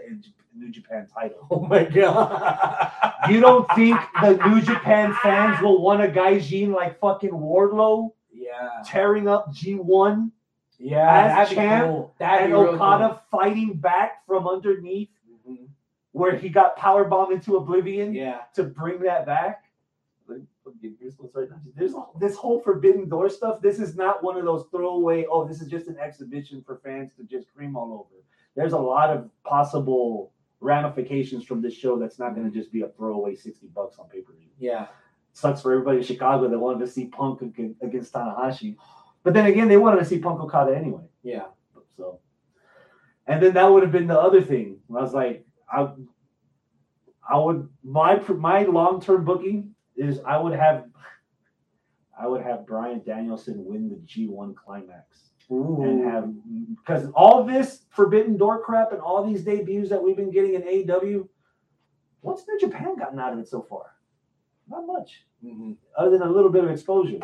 [0.55, 1.47] New Japan title?
[1.51, 2.91] Oh my god.
[3.29, 8.81] You don't think the New Japan fans will want a Gaijin like fucking Wardlow Yeah.
[8.85, 10.31] tearing up G1
[10.79, 11.37] Yeah.
[11.39, 12.15] As champ cool.
[12.19, 15.09] And Okada fighting back from underneath
[15.45, 15.53] cool.
[15.55, 15.67] Mhm.
[16.11, 18.41] where he got power bombed into oblivion Yeah.
[18.55, 19.63] to bring that back?
[19.63, 20.41] Like, I'm getting goosebumps right.
[21.75, 23.61] There's this whole Forbidden Door stuff.
[23.61, 25.25] This is not one of those throwaway.
[25.29, 28.23] Oh, this is just an exhibition for fans to just cream all over.
[28.55, 31.99] There's a lot of possible ramifications from this show.
[31.99, 34.47] That's not going to just be a throwaway sixty bucks on pay per view.
[34.57, 34.87] Yeah.
[35.33, 38.77] sucks for everybody in Chicago that wanted to see Punk against Tanahashi.
[39.23, 41.03] But then again, they wanted to see Punk Okada anyway.
[41.23, 41.45] Yeah.
[41.97, 42.19] So,
[43.27, 44.79] and then that would have been the other thing.
[44.89, 45.89] I was like, I,
[47.29, 50.85] I would my my long term booking is I would have,
[52.19, 56.33] I would have Bryan Danielson win the G one climax and have
[56.77, 60.61] because all this Forbidden Door crap and all these debuts that we've been getting in
[60.63, 61.27] AEW,
[62.21, 63.95] what's New Japan gotten out of it so far?
[64.67, 65.77] Not much Mhm.
[65.97, 67.19] other than a little bit of exposure.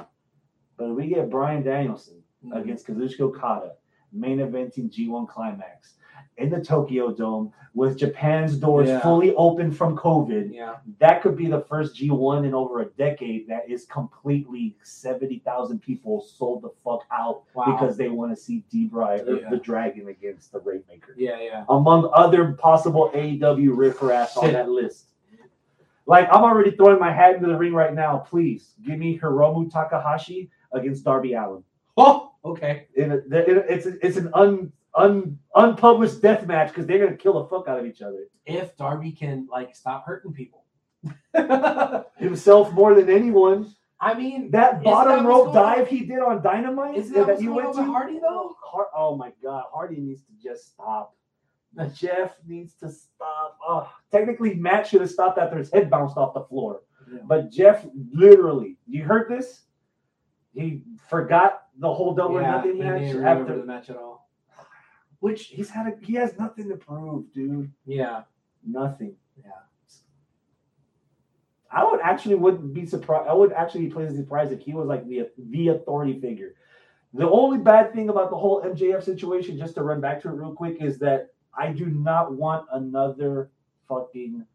[0.77, 2.61] But if we get Bryan Danielson Mhm.
[2.61, 3.77] against Kazuchika Okada,
[4.11, 5.98] main eventing G1 Climax
[6.38, 9.00] in the Tokyo Dome with Japan's doors Yeah.
[9.00, 10.76] fully open from COVID, Yeah.
[11.00, 16.22] that could be the first G1 in over a decade that is completely 70,000 people
[16.22, 17.66] sold the fuck out Wow.
[17.66, 19.50] because they want to see D-Bry Yeah.
[19.50, 21.40] the Dragon against the Rainmaker Yeah.
[21.40, 21.66] Yeah.
[21.69, 25.08] among other possible AEW riffraffs on that list.
[26.08, 28.18] Like I'm already throwing my hat into the ring right now.
[28.18, 31.64] Please give me Hiromu Takahashi against Darby Allin.
[31.95, 32.32] Oh.
[32.43, 32.88] Okay.
[32.95, 37.45] In a- it's it's an un, un unpublished death match because they're gonna kill the
[37.45, 38.27] fuck out of each other.
[38.45, 40.65] If Darby can like stop hurting people.
[42.17, 43.73] Himself more than anyone.
[43.99, 47.53] I mean, That bottom that rope dive he did on Dynamite Isn't that what's you
[47.53, 48.55] went to Hardy, though?
[48.63, 51.15] Har- oh my god, Hardy needs to just stop.
[51.93, 53.57] Jeff needs to stop.
[53.65, 56.81] Oh, technically, Matt should have stopped after his head bounced off the floor.
[57.25, 59.61] But Jeff literally, you heard this?
[60.53, 64.29] He forgot the whole double or yeah, nothing he match after the match at all.
[65.22, 67.72] Which he's had a, he has nothing to prove, dude.
[67.85, 68.24] Yeah.
[68.67, 69.16] Nothing.
[69.41, 69.51] Yeah.
[71.72, 73.30] I would actually wouldn't be surprised.
[73.30, 76.56] I would actually be pleasantly surprised if he was like the the authority figure.
[77.14, 80.33] The only bad thing about the whole MJF situation, just to run back to it
[80.33, 83.51] real quick, is that I do not want another
[83.88, 84.45] fucking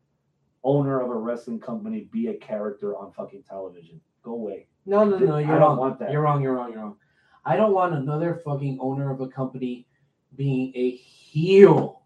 [0.65, 4.01] owner of a wrestling company be a character on fucking television.
[4.23, 4.67] Go away.
[4.85, 5.77] No, no, no, you're don't wrong.
[5.79, 6.11] want that.
[6.11, 6.43] You're wrong.
[6.43, 6.73] You're wrong.
[6.73, 6.97] You're wrong.
[7.45, 9.87] I don't want another fucking owner of a company
[10.37, 12.03] being a heel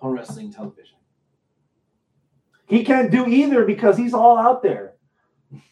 [0.00, 0.96] on wrestling television.
[2.66, 4.94] He can't do either because he's all out there.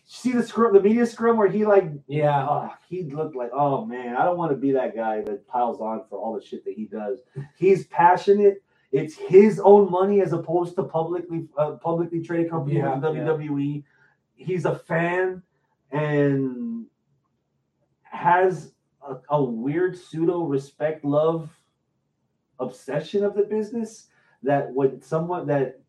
[0.05, 2.47] See the scrum, the media scrum where he like Yeah.
[2.49, 5.81] oh, he looked like, oh man, I don't want to be that guy that piles
[5.81, 7.21] on for all the shit that he does.
[7.57, 8.63] He's passionate.
[8.93, 13.85] It's his own money as opposed to publicly uh, publicly traded company Yeah, like WWE.
[14.35, 15.43] He's a fan
[15.91, 16.87] and
[18.03, 18.73] has
[19.07, 21.51] a, a weird pseudo respect love
[22.61, 24.09] obsession of the business
[24.43, 25.81] that would someone that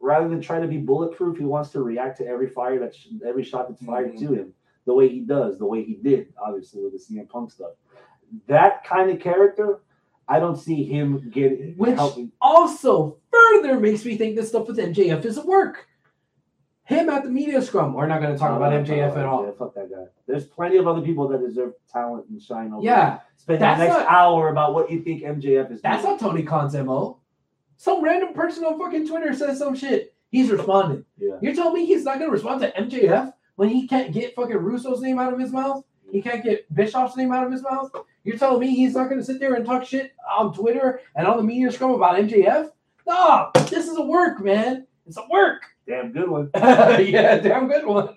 [0.00, 3.44] rather than try to be bulletproof, he wants to react to every fire that every
[3.44, 4.18] shot that's fired Mhm.
[4.18, 4.54] to him
[4.84, 7.72] the way he does, the way he did, obviously with the CM Punk stuff.
[8.48, 9.82] That kind of character,
[10.26, 12.32] I don't see him get Which- helping.
[12.40, 15.86] Also, further makes me think this stuff with MJF isn't work.
[16.92, 17.94] Him at the media scrum.
[17.94, 19.44] We're not going to talk oh, about MJF at all.
[19.44, 20.04] Yeah, fuck that guy.
[20.26, 22.84] There's plenty of other people that deserve talent and shine over.
[22.84, 25.82] Yeah, Spend that's the next not- hour about what you think MJF is.
[25.82, 26.14] that's doing.
[26.14, 27.18] not Tony Khan's MO.
[27.76, 30.14] Some random person on fucking Twitter says some shit.
[30.30, 31.04] He's responding.
[31.18, 31.36] Yeah.
[31.42, 34.56] You're telling me he's not going to respond to MJF when he can't get fucking
[34.56, 35.84] Russo's name out of his mouth?
[36.10, 37.90] He can't get Bischoff's name out of his mouth?
[38.24, 41.26] You're telling me he's not going to sit there and talk shit on Twitter and
[41.26, 42.70] on the media scrum about MJF?
[43.06, 44.86] No, this is a work, man.
[45.16, 45.62] A work.
[45.86, 46.50] Damn good one.
[46.54, 48.14] yeah, damn good one.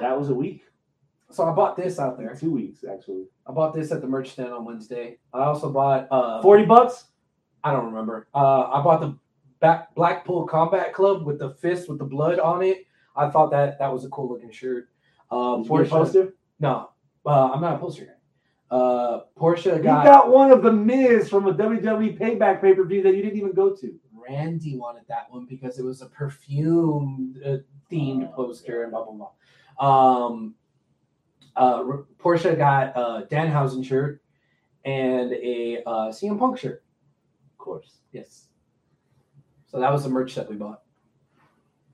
[0.00, 0.62] That was a week.
[1.30, 2.34] So I bought this out there.
[2.34, 3.24] Two weeks actually.
[3.46, 5.18] I bought this at the merch stand on Wednesday.
[5.32, 7.04] I also bought uh Forty bucks.
[7.64, 8.26] I don't remember.
[8.34, 9.16] Uh I bought the
[9.60, 12.86] back Blackpool Combat Club with the fist with the blood on it.
[13.16, 14.88] I thought that that was a cool looking shirt.
[15.62, 16.34] Get a poster?
[16.60, 16.90] no,
[17.24, 18.12] uh, I'm not a poster guy.
[18.72, 22.84] Uh Porsche You got, got one of the Miz from a WWE Payback pay per
[22.84, 23.94] view that you didn't even go to.
[24.14, 27.56] Randy wanted that one because it was a perfume uh,
[27.90, 29.28] themed Oh, poster and blah blah
[29.78, 30.26] blah.
[30.26, 30.54] Um,
[31.54, 31.82] uh,
[32.18, 34.22] Porsche got a Danhausen shirt
[34.86, 36.82] and a uh, CM Punk shirt.
[37.52, 37.98] Of course.
[38.12, 38.46] Yes.
[39.66, 40.82] So that was the merch that we bought.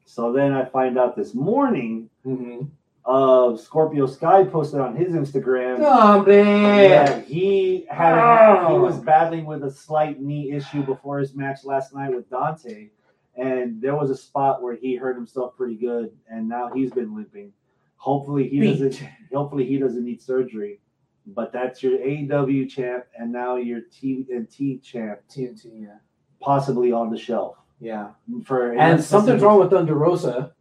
[0.04, 2.66] So then I find out this morning Mm-hmm.
[3.08, 9.46] Uh, Scorpio Sky posted on his Instagram Oh that he had a, he was battling
[9.46, 12.90] with a slight knee issue before his match last night with Dante,
[13.34, 17.16] and there was a spot where he hurt himself pretty good, and now he's been
[17.16, 17.52] limping.
[17.96, 18.78] Hopefully he Beat.
[18.78, 19.08] doesn't.
[19.32, 20.80] Hopefully he doesn't need surgery.
[21.26, 25.98] But that's your AEW champ, and now your TNT champ, TNT, yeah,
[26.40, 28.10] possibly on the shelf yeah.
[28.44, 30.52] for And something's wrong with Thunder Rosa,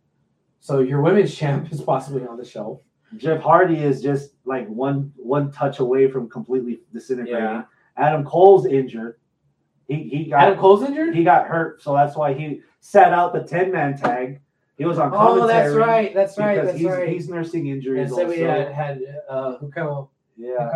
[0.59, 2.81] so your women's champ is possibly on the shelf.
[3.15, 7.43] Jeff Hardy is just like one one touch away from completely disintegrating.
[7.43, 7.63] Yeah.
[7.95, 9.19] Adam Cole's injured.
[9.87, 11.15] He he got Adam Cole's injured.
[11.15, 14.41] he got hurt, so that's why he sat out the ten man tag.
[14.77, 16.13] He was on Commentary Oh, that's right.
[16.13, 16.63] That's right.
[16.63, 17.09] That's he's, right.
[17.09, 18.27] he's nursing injuries and also.
[18.27, 20.69] we had had uh, Hukao, yeah,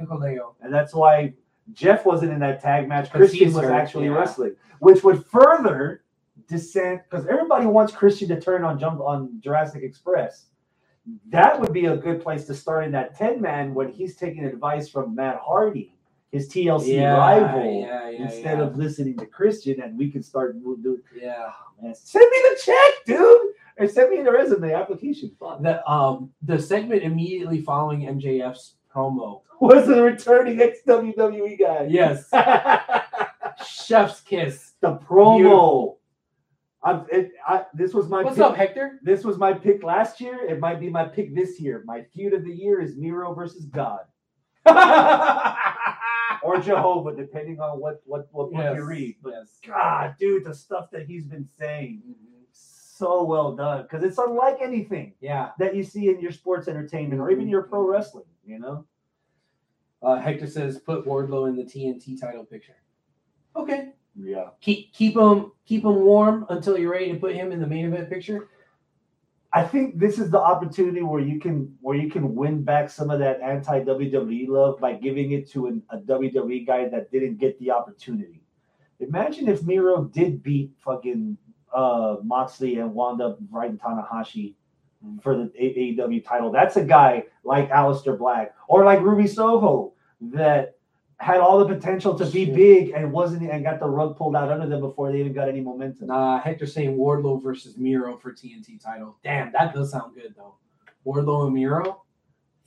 [0.00, 0.54] Hikuleo.
[0.60, 1.34] And that's why
[1.72, 3.10] Jeff wasn't in that tag match.
[3.12, 4.14] Christian was actually yeah.
[4.14, 6.02] wrestling, which would further
[6.50, 10.46] descent because everybody wants Christian to turn on jump on Jurassic Express.
[11.30, 14.44] That would be a good place to start in that ten man when he's taking
[14.44, 15.94] advice from Matt Hardy,
[16.30, 20.56] his TLC Yeah, rival, yeah, yeah, instead of listening to Christian, and we can start
[20.62, 21.00] doing.
[21.16, 21.50] Yeah.
[21.80, 23.40] Man, send me the check, dude,
[23.78, 25.32] or send me the resume application.
[25.40, 29.40] The um the segment immediately following MJF's promo.
[29.60, 31.86] Was the returning ex WWE guy?
[31.88, 32.28] Yes.
[33.66, 34.72] Chef's kiss.
[34.80, 35.36] the promo.
[35.38, 35.99] Beautiful.
[36.82, 38.44] I'm, it, I, this was my What's pick.
[38.44, 39.00] up, Hector?
[39.02, 40.46] This was my pick last year.
[40.48, 41.82] It might be my pick this year.
[41.84, 44.00] My feud of the year is Miro versus God
[46.42, 48.76] or Jehovah, depending on what what what book yes.
[48.76, 49.16] you read.
[49.22, 49.58] But yes.
[49.66, 52.44] God, dude, the stuff that he's been saying, Mhm.
[52.52, 55.50] so well done because it's unlike anything Yeah.
[55.58, 58.24] that you see in your sports entertainment or even your pro wrestling.
[58.44, 58.86] You know,
[60.02, 62.76] Uh, Hector says put Wardlow in the TNT title picture.
[63.54, 63.92] Okay.
[64.22, 64.48] Yeah.
[64.60, 67.86] Keep keep him keep him warm until you're ready to put him in the main
[67.86, 68.48] event picture.
[69.52, 73.10] I think this is the opportunity where you can where you can win back some
[73.10, 77.38] of that anti WWE love by giving it to an, a WWE guy that didn't
[77.38, 78.42] get the opportunity.
[79.00, 81.36] Imagine if Miro did beat fucking
[81.74, 84.54] uh, Moxley and wound up right in Tanahashi
[85.22, 86.52] for the AEW title.
[86.52, 90.76] That's a guy like Aleister Black or like Ruby Soho that
[91.20, 92.54] had all the potential to be Shit.
[92.54, 95.48] big and wasn't and got the rug pulled out under them before they even got
[95.48, 96.06] any momentum.
[96.06, 99.18] Nah, Hector saying Wardlow versus Miro for TNT title.
[99.22, 100.54] Damn, that does sound good though.
[101.06, 102.02] Wardlow and Miro.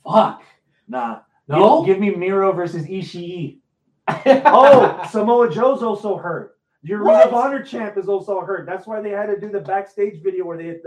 [0.04, 0.44] Fuck.
[0.86, 1.20] Nah.
[1.48, 1.84] No.
[1.84, 3.58] Give, give me Miro versus Ishii.
[4.46, 6.58] Oh, Samoa Joe's also hurt.
[6.82, 8.66] Your Ring of Honor champ is also hurt.
[8.66, 10.82] That's why they had to do the backstage video where they had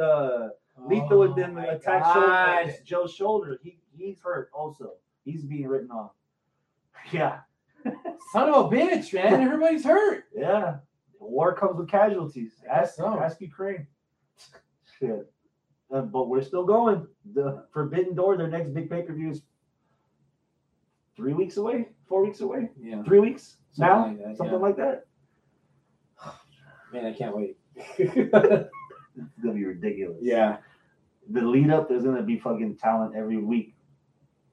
[0.86, 3.60] Lethal oh and them Oh attack shoulder, Joe's shoulder.
[3.64, 4.94] He he's hurt also.
[5.26, 6.12] He's being written off.
[7.12, 7.40] Yeah,
[8.32, 9.42] Son of a bitch, man.
[9.42, 10.26] Everybody's hurt.
[10.36, 10.78] yeah.
[11.20, 12.54] War comes with casualties.
[12.70, 13.20] Ask so.
[13.20, 13.88] ask Ukraine.
[15.00, 15.32] Shit.
[15.92, 17.08] Uh, but we're still going.
[17.34, 19.42] The Forbidden Door, their next big pay per view is
[21.16, 23.02] three weeks away, four weeks away, Yeah.
[23.04, 24.62] three weeks Something now, like that, something yeah.
[24.62, 25.06] like that.
[26.94, 27.58] Man, I can't wait.
[29.20, 30.18] It's gonna be ridiculous.
[30.22, 30.58] yeah.
[31.32, 33.74] The lead up, there's gonna be fucking talent every week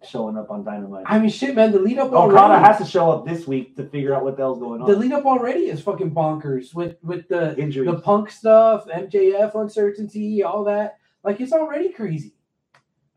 [0.07, 1.05] showing up on Dynamite.
[1.07, 1.73] I mean, shit, man.
[1.73, 2.65] The lead up oh, Okada already.
[2.65, 4.91] has to show up this week to figure out what the hell's going on.
[4.91, 7.91] the lead up already is fucking bonkers with with the Injuries.
[7.91, 10.99] the punk stuff, MJF uncertainty, all that.
[11.23, 12.35] Like it's already crazy.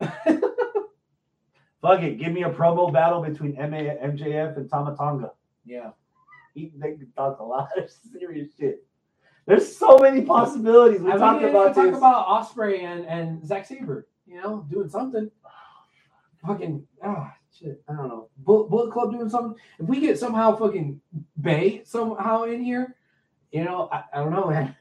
[0.00, 5.32] Fuck it, give me a promo battle between MA, MJF and Tama Tonga.
[5.64, 5.90] Yeah.
[6.54, 8.84] He they can talk a lot of serious shit.
[9.46, 11.00] There's so many possibilities.
[11.00, 14.06] We I talked mean, about talk about Osprey and and Zack Sabre.
[14.26, 15.30] You know, doing something.
[16.46, 17.82] Fucking ah shit.
[17.88, 18.28] I don't know.
[18.38, 19.60] Bullet, Bullet Club doing something.
[19.78, 21.00] If we get somehow fucking
[21.40, 22.96] Bey somehow in here,
[23.50, 24.76] you know, I, I don't know, man.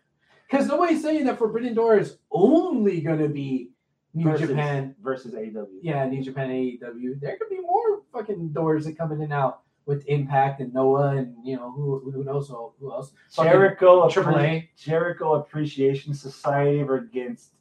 [0.49, 3.71] Because nobody's saying that Forbidden Door is only gonna be
[4.13, 4.95] New versus, Japan.
[5.01, 5.67] versus AEW.
[5.81, 7.19] Yeah, New Japan AEW.
[7.19, 11.15] There could be more fucking doors that come in and out with Impact and Noah
[11.15, 13.11] and you know who who knows who who else.
[13.35, 17.53] Jericho Triple Appre- Jericho Appreciation Society against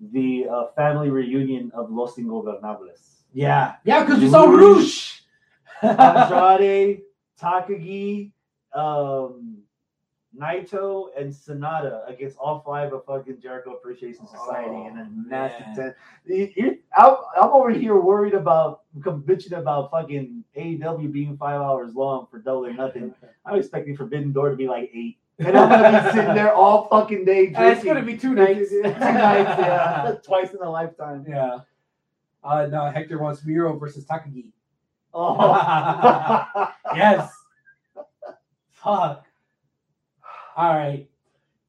[0.00, 3.13] the uh, family reunion of Los Ingobernables.
[3.34, 5.22] Yeah, yeah, because we saw Rush.
[5.82, 7.02] Andrade,
[7.40, 8.30] Takagi,
[8.72, 9.58] um,
[10.38, 15.82] Naito, and Sanada against all five of fucking Jericho Appreciation Society Oh, in a nasty.
[16.26, 21.94] You- you- I'm, I'm over here worried about bitching about fucking AEW being five hours
[21.94, 23.14] long for double or nothing.
[23.46, 25.18] I'm expecting Forbidden Door to be like eight.
[25.40, 27.56] And I'm gonna be sitting there all fucking day drinking.
[27.64, 28.70] Uh, it's gonna be two nights.
[28.70, 28.94] two nights,
[29.58, 30.14] yeah.
[30.22, 31.24] Twice in a lifetime.
[31.28, 31.58] Yeah.
[32.44, 34.52] Uh, no, Hector wants Miro versus Takagi.
[35.12, 36.70] Oh.
[36.94, 37.32] Yes.
[38.70, 39.24] Fuck.
[40.56, 41.08] All right.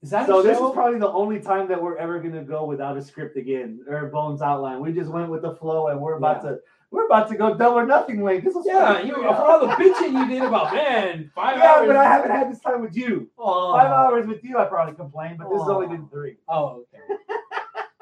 [0.03, 2.95] Is that So this is probably the only time that we're ever gonna go without
[2.97, 4.79] a script again or Bones outline.
[4.81, 6.51] We just went with the flow, and we're about Yeah.
[6.51, 6.59] to
[6.91, 8.43] we're about to go double or nothing late.
[8.43, 11.87] This was yeah, you for all the bitching you did about man five yeah, hours.
[11.87, 13.29] but I haven't had this time with you.
[13.37, 13.73] Oh.
[13.73, 16.37] Five hours with you, I probably complained, but this has only been three.
[16.47, 17.15] Oh, okay.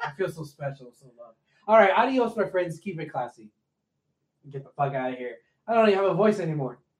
[0.00, 1.38] I feel so special, so loved.
[1.66, 2.78] All right, adios, my friends.
[2.78, 3.48] Keep it classy.
[4.50, 5.36] Get the fuck out of here.
[5.66, 6.78] I don't even have a voice anymore.